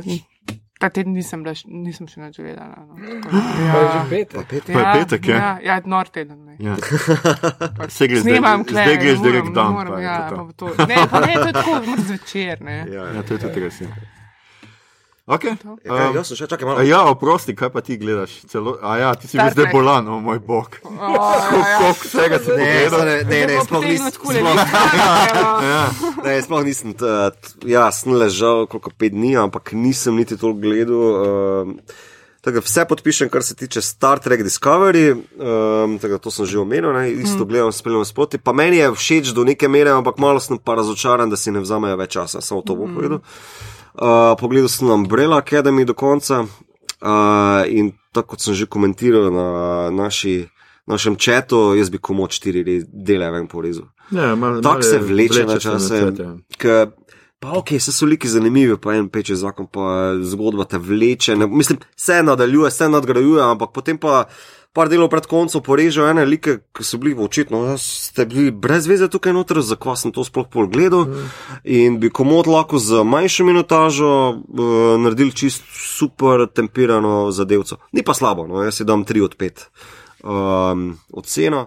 ta 0.81 0.89
teden 0.89 1.13
nisem, 1.13 1.43
bila, 1.45 1.53
nisem 1.69 2.09
še 2.09 2.21
nič 2.21 2.39
gledala. 2.39 2.81
No. 2.81 2.97
Da, 2.97 3.31
Pa 3.73 3.79
je 3.79 3.89
že 3.89 4.01
petek. 4.09 4.47
Pa 4.71 4.81
je 4.81 4.93
petek, 4.97 5.29
ja. 5.29 5.37
Ja, 5.37 5.51
ja 5.63 5.75
nor 5.87 6.09
teden. 6.09 6.39
Ne. 6.47 6.57
Ja. 6.59 6.75
Se 7.89 8.09
gre 8.09 8.17
zdaj, 8.17 8.33
Snemam 8.33 8.65
kle, 8.65 8.81
zdaj 8.81 8.97
greš 8.97 9.19
ne 9.19 9.25
direkt 9.27 9.53
dan. 9.53 9.67
ne 9.67 9.77
morem, 9.77 9.93
pa 9.93 10.01
je 10.01 10.05
Ja, 10.05 10.17
to 10.19 10.29
to. 10.29 10.37
pa 10.37 10.43
bo 10.43 10.53
to. 10.55 10.67
Ne, 10.87 10.97
pa 11.07 11.21
ne, 11.21 11.35
to 11.35 11.47
je 11.47 11.53
tako, 11.53 11.73
zvečer, 12.09 12.57
ne. 12.63 12.79
Ja, 12.89 13.05
Ja, 13.13 13.23
to 13.23 13.35
je 13.35 13.41
tudi 13.41 13.61
res. 13.61 13.81
Ja. 13.81 13.93
Okay. 15.31 15.55
Ja, 15.55 15.77
kaj, 15.87 16.09
Um, 16.11 16.17
jaz 16.17 16.27
sem 16.27 16.37
še, 16.37 16.47
čakaj 16.47 16.67
malo. 16.67 16.83
ja, 16.83 17.01
oprosti, 17.07 17.55
kaj 17.55 17.71
pa 17.71 17.81
ti 17.81 17.95
gledaš? 17.95 18.33
Celo, 18.51 18.75
a 18.83 18.97
ja, 18.99 19.11
ti 19.15 19.29
si 19.29 19.39
Star 19.39 19.47
bil 19.47 19.55
zdaj 19.55 19.65
Trek. 19.65 19.75
bolan, 19.75 20.09
o 20.09 20.19
moj 20.19 20.41
bog. 20.41 20.81
Oh, 20.83 20.91
ja, 20.91 21.55
ja. 21.71 21.79
Koliko 21.79 22.03
vsega 22.03 22.39
si 22.39 22.51
Ne, 22.51 22.67
pogledal? 22.83 23.07
ne, 23.25 23.39
ne, 23.47 23.57
sploh 23.63 23.85
nisem. 23.85 24.11
sploh- 24.11 24.35
listove, 24.35 24.59
Ja. 25.71 25.83
Ne, 26.25 26.35
sploh 26.43 26.65
nisem, 26.65 26.95
ja, 27.65 27.87
sem 27.91 28.13
ležal 28.13 28.67
koliko 28.67 28.91
pet 28.91 29.15
dni, 29.15 29.37
ampak 29.39 29.71
nisem 29.73 30.19
niti 30.19 30.35
toliko 30.35 30.61
gledal. 30.61 30.99
Um, 30.99 31.79
tako 32.41 32.55
da 32.57 32.67
vse 32.67 32.85
podpišem, 32.89 33.29
kar 33.29 33.43
se 33.45 33.55
tiče 33.55 33.81
Star 33.81 34.19
Trek 34.19 34.43
Discovery, 34.43 35.13
um, 35.13 35.99
tako 35.99 36.13
da 36.13 36.19
to 36.19 36.31
sem 36.33 36.47
že 36.47 36.59
omenil, 36.59 36.91
ne, 36.91 37.07
isto 37.13 37.45
mm. 37.45 37.49
gledam, 37.49 37.71
spremljam 37.71 38.05
sproti. 38.05 38.39
Pa 38.39 38.51
meni 38.51 38.77
je 38.77 38.91
všeč 38.91 39.31
do 39.31 39.45
neke 39.45 39.69
mere, 39.69 39.93
ampak 39.93 40.19
malo 40.19 40.41
sem 40.41 40.59
pa 40.59 40.75
razočaran, 40.75 41.31
da 41.31 41.37
si 41.37 41.53
ne 41.53 41.61
vzamejo 41.61 41.95
več 41.97 42.11
časa, 42.11 42.41
samo 42.41 42.63
to 42.63 42.75
bom 42.75 42.91
mm. 42.91 42.97
povedal. 42.97 43.21
Uh, 43.21 43.79
pogledal 44.41 44.69
sem 44.69 44.91
Umbrella 44.91 45.37
Academy 45.37 45.85
do 45.85 45.95
konca 45.95 46.41
uh, 46.41 46.49
in 47.69 47.93
tako 48.13 48.35
kot 48.35 48.41
sem 48.41 48.55
že 48.55 48.67
komentiral 48.67 49.31
na 49.33 49.49
naši, 49.91 50.49
našem 50.87 51.17
četu, 51.17 51.75
jaz 51.77 51.91
bi 51.91 51.99
komod 51.99 52.31
štiri 52.33 52.63
re- 52.65 52.87
dele 52.89 53.31
ven 53.31 53.47
porezal. 53.47 53.87
Ja, 54.11 54.35
Tako 54.63 54.83
se 54.83 54.99
vleče 54.99 55.45
na 55.47 55.55
se 55.55 55.61
čase. 55.61 56.13
ja. 56.65 56.87
Pa 57.41 57.55
ok, 57.57 57.71
vse 57.81 57.93
so 57.93 58.05
liki 58.07 58.29
zanimivi, 58.29 58.75
pa 58.77 58.93
en 58.95 59.07
peče 59.09 59.35
zakon, 59.35 59.65
pa 59.73 60.13
zgodba 60.21 60.65
te 60.69 60.77
vleče. 60.79 61.37
Ne, 61.37 61.47
mislim, 61.47 61.79
vse 61.97 62.19
nadaljuje, 62.23 62.69
vse 62.69 62.89
nadgrajuje, 62.89 63.43
ampak 63.43 63.71
potem 63.73 63.97
pa 63.99 64.25
par 64.73 64.87
delov 64.87 65.09
pred 65.09 65.27
koncem 65.27 65.59
porežejo 65.61 66.07
ene 66.07 66.23
like, 66.25 66.61
ki 66.71 66.85
so 66.85 66.99
bili 66.99 67.17
očitno, 67.17 67.65
ja, 67.65 67.75
ste 67.75 68.23
bili 68.25 68.51
brez 68.53 68.87
veze 68.87 69.09
tukaj 69.09 69.33
noter, 69.33 69.59
zakaj 69.61 69.97
sem 69.97 70.13
to 70.13 70.23
sploh 70.23 70.47
pol 70.47 70.67
gledal. 70.67 71.09
In 71.65 71.99
bi 71.99 72.09
komod 72.09 72.47
lahko 72.47 72.79
z 72.79 73.03
manjšo 73.05 73.45
minutažo 73.45 74.11
uh, 74.31 74.63
naredili 74.97 75.33
čist 75.33 75.63
super 75.91 76.47
temperano 76.47 77.31
zadevco. 77.31 77.81
Ni 77.91 78.03
pa 78.03 78.15
slabo, 78.15 78.47
no, 78.47 78.63
jaz 78.63 78.75
si 78.75 78.85
dam 78.85 79.03
3 79.03 79.25
od 79.25 79.35
5 79.35 79.67
um, 80.23 80.87
oceno. 81.13 81.67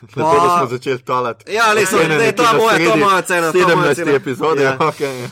Zato, 0.00 0.32
da 0.32 0.58
smo 0.58 0.66
začeli 0.68 0.98
talati. 0.98 1.52
Ja, 1.52 1.72
le, 1.72 1.82
so- 1.82 1.98
Cene 1.98 2.16
ne, 2.16 2.32
to 2.32 2.42
je 2.42 2.48
nekje 2.48 2.48
na 2.48 2.52
moja- 2.54 2.70
to 2.70 2.82
je 2.82 2.86
sredi 2.86 3.00
moja 3.00 3.22
cena, 3.22 3.52
to 3.52 3.58
je 3.60 3.76
moja 3.76 3.90
17. 3.90 3.94
cena. 3.94 4.12
epizode. 4.12 4.62
Ja. 4.62 4.76
Okay, 4.80 5.14
ja. 5.14 5.28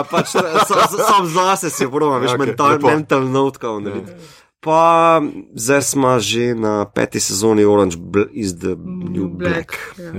Uh, 0.00 0.06
pač, 0.10 0.26
sam, 0.28 0.98
sam 0.98 1.26
zase 1.28 1.70
si 1.70 1.86
probam, 1.86 2.22
veš, 2.22 2.30
Ok, 2.30 2.34
okay, 2.34 2.46
mental, 2.46 2.68
lepo. 2.70 2.86
mental 2.88 3.22
note, 3.22 3.58
kao 3.58 3.80
narediti. 3.80 4.12
Pa 4.66 5.22
zdaj 5.54 5.82
smo 5.82 6.18
že 6.18 6.58
na 6.58 6.82
peti 6.90 7.22
sezoni 7.22 7.62
Orange 7.62 7.94
Bl 7.94 8.26
is 8.34 8.58
the 8.58 8.74
New 8.82 9.30
Black. 9.30 9.78
Ja. 9.94 10.10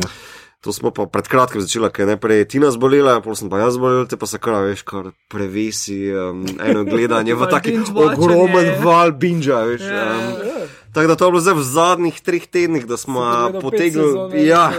To 0.66 0.74
smo 0.74 0.90
pa 0.90 1.06
pred 1.06 1.28
kratkim 1.30 1.62
začeli, 1.62 1.88
ker 1.94 2.04
je 2.04 2.16
najprej 2.16 2.48
Tina 2.50 2.72
zbolela, 2.74 3.20
potem 3.22 3.46
sem 3.46 3.50
pa 3.52 3.60
jaz 3.62 3.78
zbolel, 3.78 4.08
te 4.10 4.18
pa 4.18 4.26
se 4.26 4.40
kar, 4.42 4.58
veš, 4.66 4.82
kar 4.88 5.12
prevesi 5.30 6.10
um, 6.10 6.42
eno 6.64 6.82
gledanje 6.88 7.38
v 7.38 7.48
taki 7.56 7.76
ogromen 7.78 8.82
val 8.82 9.14
binža, 9.14 9.62
veš. 9.70 9.86
Ja, 9.86 10.08
Um, 10.18 10.34
ja. 10.42 10.66
tako 10.96 11.08
da 11.08 11.16
to 11.16 11.26
je 11.28 11.32
bilo 11.32 11.44
zdaj 11.46 11.56
v 11.56 11.64
zadnjih 11.68 12.18
treh 12.26 12.48
tednih, 12.50 12.88
da 12.90 12.98
smo 12.98 13.22
potegnili. 13.62 14.48
Ja. 14.48 14.72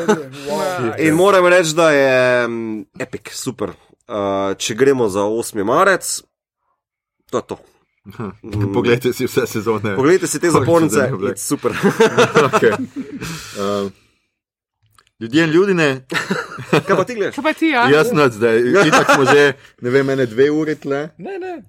Wow. 0.49 0.97
In 0.99 1.15
moram 1.15 1.47
reči, 1.47 1.77
da 1.77 1.93
je 1.93 2.47
um, 2.49 2.87
epic, 2.99 3.31
super. 3.37 3.77
Uh, 4.09 4.57
če 4.57 4.75
gremo 4.75 5.09
za 5.13 5.29
8. 5.29 5.61
marec, 5.65 6.25
to 7.31 7.39
je 7.39 7.45
to. 7.55 7.57
Mm. 8.09 8.73
Poglejte 8.77 9.13
si 9.13 9.27
vse 9.27 9.47
sezone. 9.47 9.95
Poglejte 9.97 10.27
si 10.27 10.41
te 10.41 10.51
zapornice, 10.51 11.11
it's 11.31 11.45
super. 11.45 11.73
okay. 12.49 12.73
uh, 12.73 13.91
ljudje 15.21 15.45
in 15.45 15.51
ljudine, 15.51 16.07
Kaj 16.71 16.97
pa 16.97 17.05
ti 17.05 17.15
gledaš? 17.15 17.35
Kaj 17.35 17.45
pa 17.45 17.53
ti, 17.53 17.67
ja? 17.67 17.89
jaz 17.91 18.13
noč 18.13 18.33
zdaj, 18.33 18.61
itak 18.87 19.15
smo 19.15 19.25
že, 19.25 19.53
ne 19.81 19.91
vem, 19.91 20.11
ene 20.11 20.27
dve 20.27 20.51
uri 20.51 20.75
tle. 20.75 21.09
Ne, 21.19 21.39
ne, 21.39 21.63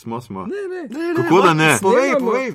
Smo, 0.00 0.20
smo. 0.20 0.40
ne, 0.42 0.56
ne. 0.70 1.14
Kako 1.14 1.40
da 1.40 1.54
ne? 1.54 1.78
Povej, 1.78 2.10
Snemamo. 2.10 2.30
povej. 2.30 2.52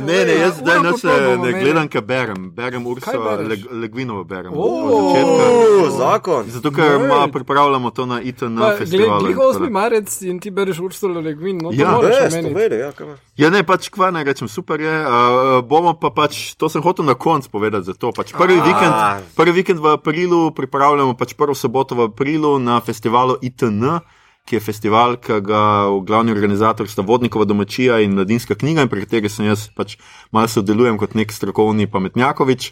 Ne, 0.00 0.24
ne, 0.24 0.34
jaz 0.36 0.58
zdaj 0.58 0.78
noč 0.80 1.02
ne, 1.04 1.14
ne 1.36 1.52
gledam, 1.54 1.86
kaj 1.86 2.02
berem. 2.02 2.50
Berem 2.50 2.82
Urso? 2.82 3.12
Leg, 3.40 3.60
Legvinovo 3.72 4.24
berem. 4.24 4.50
O, 4.52 4.66
od 4.82 5.04
začetka. 5.06 5.46
O, 5.78 5.90
zakon. 5.92 6.42
Zato, 6.48 6.70
ker 6.70 6.98
ma, 7.00 7.28
pripravljamo 7.28 7.90
to 7.90 8.02
na 8.04 8.18
ITN 8.20 8.58
Pa, 8.58 8.72
festivalu. 8.74 9.06
glej, 9.06 9.20
in 9.20 9.24
glih 9.24 9.36
tako 9.36 9.46
8. 9.48 9.52
naprej. 9.54 9.70
marec 9.72 10.22
in 10.22 10.40
ti 10.40 10.50
bereš 10.50 10.78
Ursula 10.80 11.20
Le 11.20 11.34
Guin, 11.34 11.58
no 11.58 11.70
to 11.70 11.76
Ja, 11.76 11.94
Res, 12.00 12.34
omeniti. 12.34 12.50
povej, 12.50 12.68
ja, 12.76 12.90
kaj 12.90 13.06
pa. 13.06 13.14
Ja, 13.36 13.50
ne, 13.50 13.62
pač 13.62 13.88
kva 13.88 14.10
naj 14.10 14.24
rečem, 14.24 14.48
super 14.48 14.80
je. 14.80 14.90
Uh, 14.98 15.14
bomo 15.62 15.94
pa 15.94 16.10
pač, 16.10 16.54
to 16.54 16.66
sem 16.66 16.82
hotel 16.82 17.04
na 17.04 17.14
koncu 17.14 17.46
povedati, 17.48 17.86
zato 17.86 18.10
pač 18.10 18.32
prvi, 18.32 18.58
vikend, 18.58 18.94
prvi 19.32 19.52
vikend 19.54 19.78
v 19.78 19.94
aprilu 19.94 20.50
pripravljamo, 20.50 21.14
pač 21.14 21.34
prvo 21.34 21.54
soboto 21.54 21.94
v 21.94 22.02
aprilu 22.04 22.58
na 22.58 22.80
festivalu 22.80 23.38
ITN, 23.40 24.02
ki 24.44 24.56
je 24.56 24.60
festival, 24.60 25.16
ki 25.16 25.38
ga 25.40 25.88
v 25.88 26.02
glavni 26.04 26.32
organizator 26.32 26.88
sta 26.88 27.02
Vodnikova 27.02 27.46
domačija 27.48 27.96
in 28.04 28.12
Mladinska 28.12 28.54
knjiga, 28.54 28.82
in 28.84 28.90
pri 28.92 29.06
kateri 29.06 29.28
sem 29.32 29.46
jaz 29.48 29.70
pač 29.72 29.96
malo 30.36 30.50
sodelujem 30.52 30.98
kot 31.00 31.14
nek 31.16 31.32
strokovni 31.32 31.86
pametnjakovič. 31.88 32.66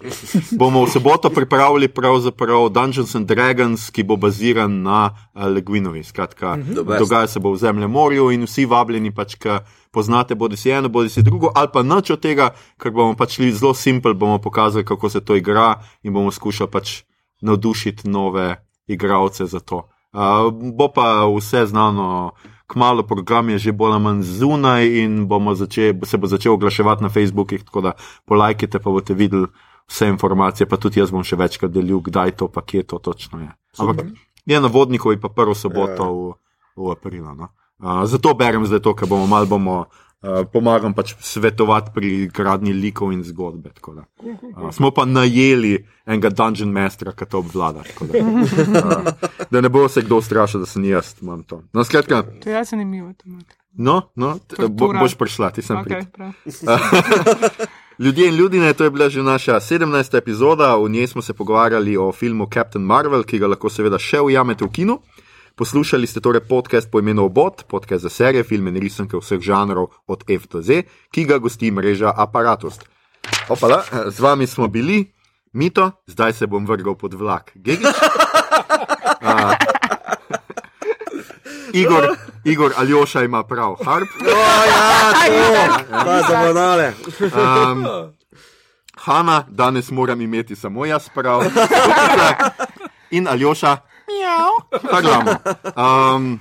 Bomo 0.61 0.85
v 0.85 0.93
soboto 0.93 1.31
pripravili 1.33 1.89
pravzaprav 1.89 2.69
Dungeons 2.69 3.15
and 3.17 3.25
Dragons, 3.31 3.89
ki 3.89 4.05
bo 4.05 4.19
baziran 4.21 4.83
na 4.85 4.99
uh, 5.09 5.49
Leguinovi. 5.49 6.05
Skratka, 6.05 6.59
The 6.61 6.85
best. 6.85 7.01
dogaja 7.01 7.27
se 7.27 7.41
bo 7.41 7.55
v 7.57 7.63
zemljem 7.65 7.91
morju 7.91 8.29
in 8.37 8.45
vsi 8.45 8.67
vabljeni 8.69 9.15
pač, 9.15 9.39
ki 9.41 9.63
poznate 9.89 10.37
bodi 10.37 10.61
si 10.61 10.69
eno, 10.69 10.93
bodi 10.93 11.09
si 11.09 11.25
drugo, 11.25 11.55
ali 11.57 11.73
pa 11.73 11.81
nič 11.81 12.13
od 12.13 12.21
tega, 12.21 12.51
ker 12.77 12.93
bomo 12.93 13.17
pač 13.17 13.41
šli 13.41 13.49
zelo 13.49 13.73
simpel, 13.73 14.13
bomo 14.13 14.37
pokazali, 14.45 14.85
kako 14.85 15.09
se 15.09 15.25
to 15.25 15.41
igra 15.41 15.81
in 16.05 16.13
bomo 16.13 16.29
skušali 16.29 16.69
pač 16.69 17.01
navdušiti 17.41 18.13
nove 18.13 18.61
igralce 18.87 19.49
za 19.49 19.61
to. 19.61 19.89
Uh, 20.13 20.53
bo 20.53 20.89
pa 20.93 21.25
vse 21.25 21.67
znano, 21.67 22.33
kmalo 22.67 23.03
program 23.03 23.49
je 23.49 23.59
že 23.59 23.73
bolj 23.73 23.93
ali 23.93 24.03
manj 24.03 24.23
zunaj 24.23 24.85
in 24.85 25.29
začel, 25.55 25.95
se 26.05 26.17
bo 26.19 26.27
začel 26.27 26.53
oglaševati 26.53 27.03
na 27.03 27.09
Facebookih, 27.09 27.65
tako 27.65 27.81
da 27.81 27.93
polajkite, 28.25 28.79
pa 28.79 28.91
boste 28.91 29.15
videli 29.15 29.47
vse 29.89 30.09
informacije, 30.09 30.69
pa 30.69 30.77
tudi 30.77 31.01
jaz 31.01 31.11
bom 31.11 31.25
še 31.25 31.37
večkrat 31.37 31.73
delil, 31.73 32.01
kdaj 32.01 32.37
to 32.37 32.49
paketo 32.49 32.99
točno 32.99 33.41
je. 33.41 33.51
Ampak 33.79 34.07
je 34.47 34.61
na 34.61 34.69
vodniku 34.69 35.17
pa 35.21 35.29
prvo 35.29 35.55
soboto 35.55 36.05
ja. 36.05 36.13
v, 36.13 36.21
v 36.77 36.93
aprilu. 36.93 37.35
No? 37.35 37.49
Uh, 37.81 38.05
zato 38.05 38.35
berem 38.35 38.67
zdaj 38.67 38.81
to, 38.81 38.95
ker 38.95 39.09
bomo 39.09 39.27
malo 39.27 39.47
bomo. 39.47 39.87
Uh, 40.23 40.45
pomagam 40.53 40.95
pač 40.95 41.17
svetovati 41.19 41.91
pri 41.95 42.29
gradni 42.31 42.71
likov 42.73 43.11
in 43.11 43.25
zgodbe. 43.27 43.73
Uh, 43.83 44.71
smo 44.71 44.93
pa 44.95 45.03
najeli 45.05 45.73
enega 46.07 46.31
dungeon 46.31 46.71
mastera, 46.71 47.11
ki 47.11 47.27
to 47.27 47.41
obvlada. 47.43 47.83
Da. 47.83 48.23
Uh, 48.23 49.11
da 49.51 49.61
ne 49.61 49.69
bo 49.69 49.89
se 49.89 50.05
kdo 50.07 50.21
strašil, 50.23 50.63
da 50.63 50.67
se 50.67 50.79
ni 50.79 50.95
jaz, 50.95 51.17
imam 51.23 51.43
to. 51.43 51.63
No, 51.73 51.83
skratka, 51.85 52.23
to 52.39 52.51
je 52.51 52.65
zanimivo. 52.65 53.11
No, 53.73 54.03
no 54.15 54.39
bo, 54.69 54.93
boš 54.93 55.19
prišla, 55.19 55.51
ti 55.51 55.63
sem 55.63 55.77
okay. 55.77 56.07
Ljudje 58.03 58.29
in 58.29 58.35
ljudje, 58.35 58.73
to 58.73 58.85
je 58.85 58.91
bila 58.91 59.09
že 59.09 59.23
naša 59.23 59.61
17. 59.61 60.17
epizoda, 60.19 60.77
v 60.77 60.89
njej 60.89 61.07
smo 61.07 61.23
se 61.23 61.35
pogovarjali 61.35 61.97
o 61.97 62.13
filmu 62.13 62.47
Captain 62.55 62.85
Marvel, 62.85 63.23
ki 63.23 63.39
ga 63.39 63.47
lahko 63.47 63.71
seveda 63.71 63.99
še 63.99 64.21
ujamete 64.21 64.65
v 64.65 64.71
kinu. 64.71 64.99
Poslušali 65.57 66.07
ste 66.07 66.21
torej 66.21 66.49
podcast 66.49 66.91
po 66.91 66.99
imenu 66.99 67.25
Obot, 67.25 67.65
podcast 67.69 68.03
za 68.03 68.09
serije, 68.09 68.45
filme 68.45 68.71
in 68.71 68.81
risanke 68.81 69.17
vseh 69.17 69.41
žanrov 69.41 69.87
od 70.09 70.25
F 70.25 70.49
do 70.49 70.63
Z, 70.63 70.83
ki 71.13 71.25
ga 71.29 71.39
gosti 71.39 71.71
mreža 71.71 72.13
Apparatus. 72.17 72.81
Opala, 73.49 73.85
z 74.09 74.21
vami 74.21 74.47
smo 74.47 74.69
bili, 74.69 75.13
Mito, 75.53 75.91
zdaj 76.07 76.33
se 76.33 76.47
bom 76.47 76.67
vrgal 76.67 76.95
pod 76.97 77.15
vlak. 77.15 77.53
Igor, 81.73 82.17
Igor 82.45 82.73
Aljoša 82.77 83.23
ima 83.23 83.43
prav, 83.45 83.77
harp. 83.85 84.09
Oh, 84.21 84.29
ja, 84.69 85.13
to 86.05 86.13
je 86.13 86.23
za 86.29 86.37
banale. 86.43 86.93
Um, 87.21 87.85
Hanna, 88.97 89.45
danes 89.49 89.91
moram 89.91 90.21
imeti 90.21 90.57
samo 90.57 90.87
jaz 90.87 91.09
prav. 91.15 91.43
In 93.17 93.29
Aljoša. 93.29 93.92
Um, 95.77 96.41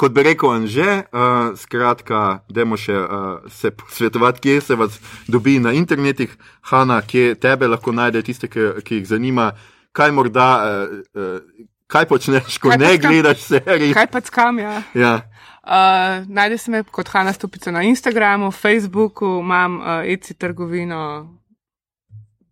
kot 0.00 0.14
bi 0.16 0.24
rekel, 0.24 0.50
Anže, 0.50 1.02
uh, 1.12 1.50
skratka, 1.60 2.20
dajmo 2.48 2.78
še 2.80 2.96
uh, 2.96 3.48
se 3.52 3.70
posvetovati, 3.70 4.40
kje 4.46 4.60
se 4.60 4.78
vas 4.80 4.96
dobi 5.28 5.58
na 5.60 5.74
internetih. 5.76 6.32
Hanna, 6.72 7.00
kje 7.02 7.34
tebe 7.40 7.68
lahko 7.68 7.92
najde 7.92 8.22
tiste, 8.26 8.48
ki, 8.48 8.80
ki 8.84 9.02
jih 9.02 9.10
zanima, 9.14 9.52
kaj 9.92 10.14
morda. 10.16 10.48
Uh, 10.64 11.02
uh, 11.14 11.68
kaj 11.90 12.06
počneš, 12.06 12.58
ko 12.62 12.70
kaj 12.70 12.78
ne 12.78 12.96
gledaš 13.02 13.42
serije? 13.48 13.94
Kaj 13.94 14.06
pa 14.10 14.20
skam, 14.24 14.58
ja. 14.62 14.82
ja. 14.94 15.14
Uh, 15.60 16.26
Najde 16.28 16.58
se 16.58 16.70
me 16.70 16.82
kot 16.82 17.08
Hanna 17.08 17.32
Stupica 17.32 17.70
na 17.70 17.82
Instagramu, 17.82 18.50
Facebooku, 18.50 19.40
imam 19.40 19.80
uh, 19.80 19.86
ECI 20.06 20.34
trgovino, 20.34 21.00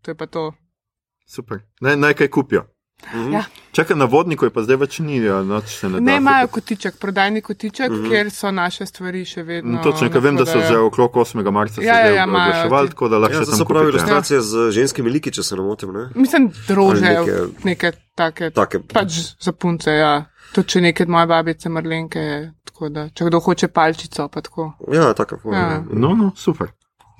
to 0.02 0.10
je 0.10 0.14
pa 0.14 0.26
to. 0.26 0.52
Super, 1.26 1.62
naj, 1.80 1.96
naj 1.96 2.14
kaj 2.14 2.28
kupijo. 2.28 2.66
Mhm. 3.06 3.32
Ja. 3.32 3.44
Čakaj 3.72 3.96
na 3.96 4.04
vodniku, 4.10 4.48
pa 4.50 4.62
zdaj 4.66 4.76
več 4.80 4.98
ni, 5.04 5.20
ja, 5.22 5.38
no, 5.46 5.60
se 5.62 5.86
ne 5.88 6.00
da. 6.00 6.04
Ne 6.04 6.16
imajo 6.18 6.48
kotiček, 6.50 6.96
prodajni 6.98 7.40
kotiček, 7.46 7.92
mhm. 7.92 8.08
kjer 8.10 8.30
so 8.34 8.50
naše 8.50 8.86
stvari 8.86 9.22
še 9.28 9.44
vedno. 9.46 9.78
Točno, 9.84 10.10
ker 10.10 10.24
vem, 10.24 10.36
da 10.40 10.46
so 10.48 10.58
že 10.58 10.80
okrog 10.82 11.14
8. 11.22 11.44
marca 11.54 11.82
ja, 11.82 12.00
ja, 12.02 12.14
ja, 12.16 12.26
oglaševali, 12.26 12.90
tako 12.94 13.08
da 13.12 13.20
lahko 13.22 13.38
ja, 13.38 13.44
še 13.46 13.54
tam. 13.54 13.66
Pravi 13.70 13.92
ilustracije 13.94 14.40
ja. 14.40 14.46
z 14.50 14.70
ženskimi 14.74 15.12
liki, 15.14 15.32
če 15.34 15.46
se 15.46 15.56
ne 15.56 15.66
motim. 15.66 15.94
Ne? 15.94 16.08
Mislim, 16.18 16.50
drože, 16.66 17.04
neke, 17.04 17.38
neke 17.68 17.92
take, 18.18 18.50
take. 18.56 18.82
Pač 18.90 19.20
za 19.38 19.54
punce, 19.54 19.94
ja. 19.94 20.14
To, 20.56 20.64
če 20.64 20.82
neke 20.82 21.06
moje 21.06 21.28
babice, 21.30 21.70
mrlinke, 21.70 22.24
tako 22.66 22.90
da, 22.90 23.06
če 23.14 23.28
kdo 23.28 23.40
hoče 23.44 23.68
palčico, 23.70 24.26
pa 24.32 24.42
tako. 24.42 24.72
Ja, 24.92 25.12
tako. 25.14 25.38
Ja. 25.52 25.84
No, 25.92 26.16
no, 26.18 26.32
super. 26.36 26.72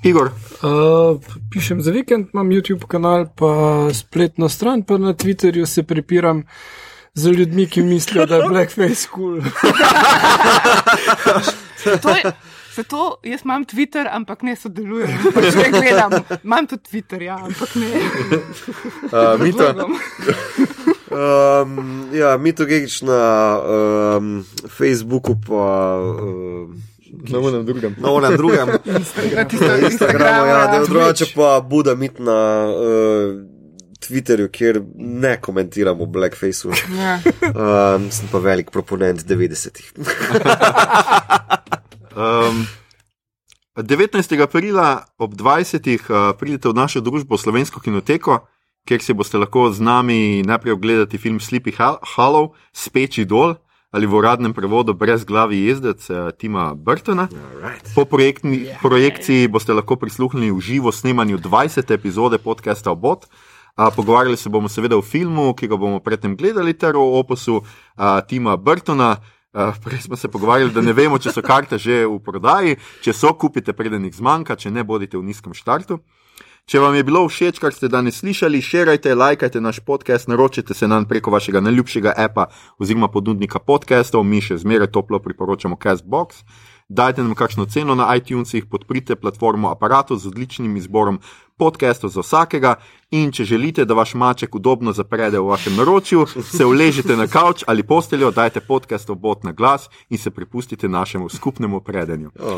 Igor. 0.04 0.30
Uh, 0.62 1.20
pišem 1.50 1.82
za 1.82 1.90
vikend, 1.90 2.26
imam 2.34 2.50
YouTube 2.50 2.86
kanal, 2.88 3.26
pa 3.34 3.88
spletno 3.94 4.48
stran, 4.48 4.82
pa 4.82 4.98
na 4.98 5.14
Twitterju 5.14 5.66
se 5.66 5.82
prepiram 5.82 6.42
z 7.14 7.28
ljudmi, 7.28 7.66
ki 7.66 7.82
mislijo, 7.82 8.26
da 8.26 8.36
je 8.36 8.48
blackface. 8.48 9.08
Cool. 9.14 9.40
Zato 12.78 13.20
jaz 13.24 13.40
imam 13.44 13.64
Twitter, 13.64 14.06
ampak 14.10 14.42
ne 14.42 14.56
sodelujem. 14.56 15.18
Pač 15.34 15.54
ne 15.54 15.70
gledam. 15.70 16.12
Imam 16.44 16.66
tudi 16.66 16.82
Twitter, 16.90 17.22
ja, 17.22 17.38
ampak 17.42 17.74
ne. 17.74 17.88
Uh, 19.10 19.40
mi 19.42 19.52
to. 19.52 19.74
Um, 21.10 22.06
ja, 22.12 22.36
mi 22.36 22.52
to 22.52 22.64
gegiš 22.64 23.02
na 23.02 23.58
um, 23.58 24.44
Facebooku, 24.68 25.34
pa. 25.48 25.98
Um, 25.98 26.82
Na 27.12 27.39
unem 27.39 27.64
drugem. 27.66 27.94
Na 27.98 28.10
unem 28.10 28.36
drugem. 28.36 28.68
Na 29.60 29.76
Instagramu, 29.86 30.47
ja, 30.47 30.66
da 30.66 30.76
je 30.76 30.85
drugače 30.85 31.26
pa 31.35 31.60
Buda 31.60 31.94
mit 31.94 32.18
na 32.18 32.68
uh, 32.68 33.40
Twitterju, 34.01 34.48
kjer 34.52 34.82
ne 34.94 35.40
komentiramo 35.40 36.06
Blackfaceu. 36.06 36.72
Ja. 36.98 37.18
Um, 37.48 38.10
sem 38.12 38.28
pa 38.30 38.39
velik 38.39 38.70
proponent 38.70 39.24
90-ih. 39.26 39.93
um, 42.16 42.66
19. 43.76 44.40
aprila 44.43 45.05
ob 45.18 45.35
20. 45.35 45.89
Uh, 45.89 46.36
pridete 46.39 46.68
v 46.68 46.76
našo 46.76 47.01
družbo 47.01 47.39
Slovensko 47.39 47.80
kinoteko, 47.80 48.44
kjer 48.86 49.02
si 49.02 49.16
boste 49.16 49.40
lahko 49.40 49.72
z 49.72 49.80
nami 49.80 50.44
najprej 50.47 50.76
ogledati 50.76 51.18
film 51.18 51.40
Sleepy 51.40 51.74
Hollow, 52.14 52.52
Speči 52.72 53.24
dol 53.24 53.56
ali 53.90 54.06
v 54.06 54.15
uradnem 54.15 54.52
prevodu 54.52 54.93
brez 54.93 55.24
glavi 55.24 55.65
jezdec 55.65 56.10
uh, 56.10 56.31
Tima 56.36 56.74
Burtona. 56.74 57.28
Right. 57.62 57.89
Po 57.97 58.05
projektni, 58.05 58.69
yeah. 58.69 58.81
projekciji 58.85 59.48
boste 59.48 59.73
lahko 59.73 59.97
prisluhnili 59.97 60.52
v 60.52 60.60
živo 60.60 60.93
snemanju 60.93 61.40
20. 61.40 61.89
epizode 61.94 62.39
podcasta 62.39 62.93
Obot. 62.93 63.24
Uh, 63.78 63.89
pogovarjali 63.94 64.36
se 64.36 64.48
bomo 64.48 64.69
seveda 64.69 64.98
o 64.98 65.02
filmu, 65.02 65.55
ki 65.55 65.69
ga 65.69 65.77
bomo 65.77 66.01
predtem 66.05 66.36
gledali, 66.36 66.74
ter 66.74 66.97
o 66.97 67.16
opusu 67.16 67.65
uh, 67.65 68.20
Tima 68.28 68.56
Burtona. 68.56 69.16
Uh, 69.56 69.73
prej 69.85 70.05
smo 70.05 70.16
se 70.16 70.28
pogovarjali, 70.28 70.70
da 70.70 70.85
ne 70.85 70.93
vemo, 70.93 71.16
če 71.16 71.32
so 71.32 71.40
karte 71.40 71.78
že 71.81 72.05
v 72.05 72.20
prodaji, 72.20 72.77
če 73.01 73.16
so, 73.16 73.32
kupite, 73.32 73.73
preden 73.73 74.05
jih 74.05 74.12
zmanjka, 74.20 74.59
če 74.60 74.70
ne 74.70 74.85
bodite 74.85 75.16
v 75.16 75.24
nizkem 75.24 75.56
štartu. 75.56 76.02
Če 76.69 76.82
vam 76.85 76.93
je 76.93 77.01
bilo 77.01 77.23
všeč, 77.24 77.57
kar 77.65 77.73
ste 77.73 77.89
danes 77.89 78.19
slišali, 78.20 78.59
širite, 78.61 79.15
lajkajte 79.16 79.61
naš 79.65 79.78
podcast, 79.81 80.28
naročite 80.28 80.74
se 80.77 80.85
nam 80.85 81.07
preko 81.09 81.32
vašega 81.32 81.62
najljubšega 81.65 82.12
apa 82.12 82.51
oziroma 82.77 83.09
ponudnika 83.09 83.57
podcastov, 83.57 84.27
mi 84.28 84.43
še 84.45 84.59
zmeraj 84.61 84.90
toplo 84.93 85.16
priporočamo 85.24 85.78
Castbox. 85.81 86.43
Dajte 86.93 87.24
nam 87.24 87.32
kakšno 87.32 87.65
ceno 87.73 87.97
na 87.97 88.11
iTunesih, 88.20 88.69
podprite 88.69 89.16
platformo 89.16 89.73
aparatu 89.73 90.20
z 90.20 90.28
odličnim 90.28 90.77
izborom 90.77 91.23
podcastov 91.59 92.10
za 92.10 92.20
vsakega. 92.20 92.74
In 93.10 93.32
če 93.32 93.44
želite, 93.44 93.85
da 93.85 93.94
vaš 93.94 94.14
maček 94.14 94.55
udobno 94.55 94.93
zaprede 94.93 95.39
v 95.39 95.48
vašem 95.48 95.76
naročju, 95.76 96.26
se 96.26 96.64
uležite 96.64 97.16
na 97.16 97.26
kavč 97.26 97.64
ali 97.66 97.82
posteljo, 97.82 98.30
dajte 98.30 98.60
podcast 98.60 99.10
obot 99.10 99.44
na 99.44 99.52
glas 99.52 99.89
in 100.10 100.18
se 100.18 100.30
prepustite 100.30 100.89
našemu 100.89 101.28
skupnemu 101.28 101.80
predanju. 101.80 102.30
Uh, 102.36 102.52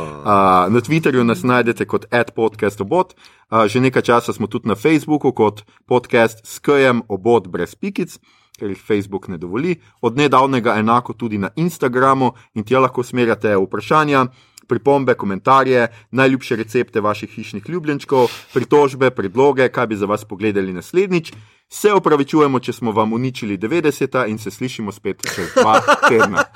na 0.73 0.81
Twitterju 0.81 1.23
nas 1.23 1.43
najdete 1.43 1.87
kot 1.87 2.07
adpodcast 2.11 2.81
obot, 2.81 3.15
uh, 3.15 3.67
že 3.67 3.81
nekaj 3.81 4.03
časa 4.03 4.33
smo 4.33 4.47
tudi 4.47 4.69
na 4.69 4.75
Facebooku 4.75 5.33
kot 5.33 5.63
podcast 5.87 6.47
skjem 6.47 7.03
obot 7.09 7.49
brez 7.49 7.75
pikic 7.75 8.19
ker 8.61 8.75
jih 8.75 8.81
Facebook 8.85 9.29
ne 9.33 9.39
dovoli, 9.41 9.79
od 10.05 10.17
nedavnega 10.21 10.77
enako 10.79 11.17
tudi 11.17 11.39
na 11.39 11.49
Instagramu 11.57 12.33
in 12.55 12.65
ti 12.65 12.77
lahko 12.77 13.03
smerjate 13.03 13.57
vprašanja. 13.57 14.27
Pripombe, 14.71 15.19
komentarje, 15.19 15.89
najljubše 16.11 16.57
recepte 16.57 17.03
vaših 17.03 17.31
hišnih 17.35 17.69
ljubljenčkov, 17.69 18.31
pritožbe, 18.55 19.11
predloge, 19.11 19.69
kaj 19.69 19.91
bi 19.91 19.99
za 19.99 20.07
vas 20.07 20.25
pogledali 20.25 20.73
naslednjič. 20.73 21.33
Se 21.71 21.93
opravičujemo, 21.95 22.61
če 22.61 22.73
smo 22.73 22.93
vam 22.93 23.13
uničili 23.13 23.59
90 23.59 24.27
in 24.31 24.39
se 24.39 24.51
slišimo 24.51 24.93
spet 24.93 25.23
čez 25.35 25.55
dva 25.55 25.81
tedna. 26.09 26.45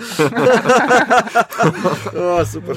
oh, 2.18 2.46
super. 2.46 2.76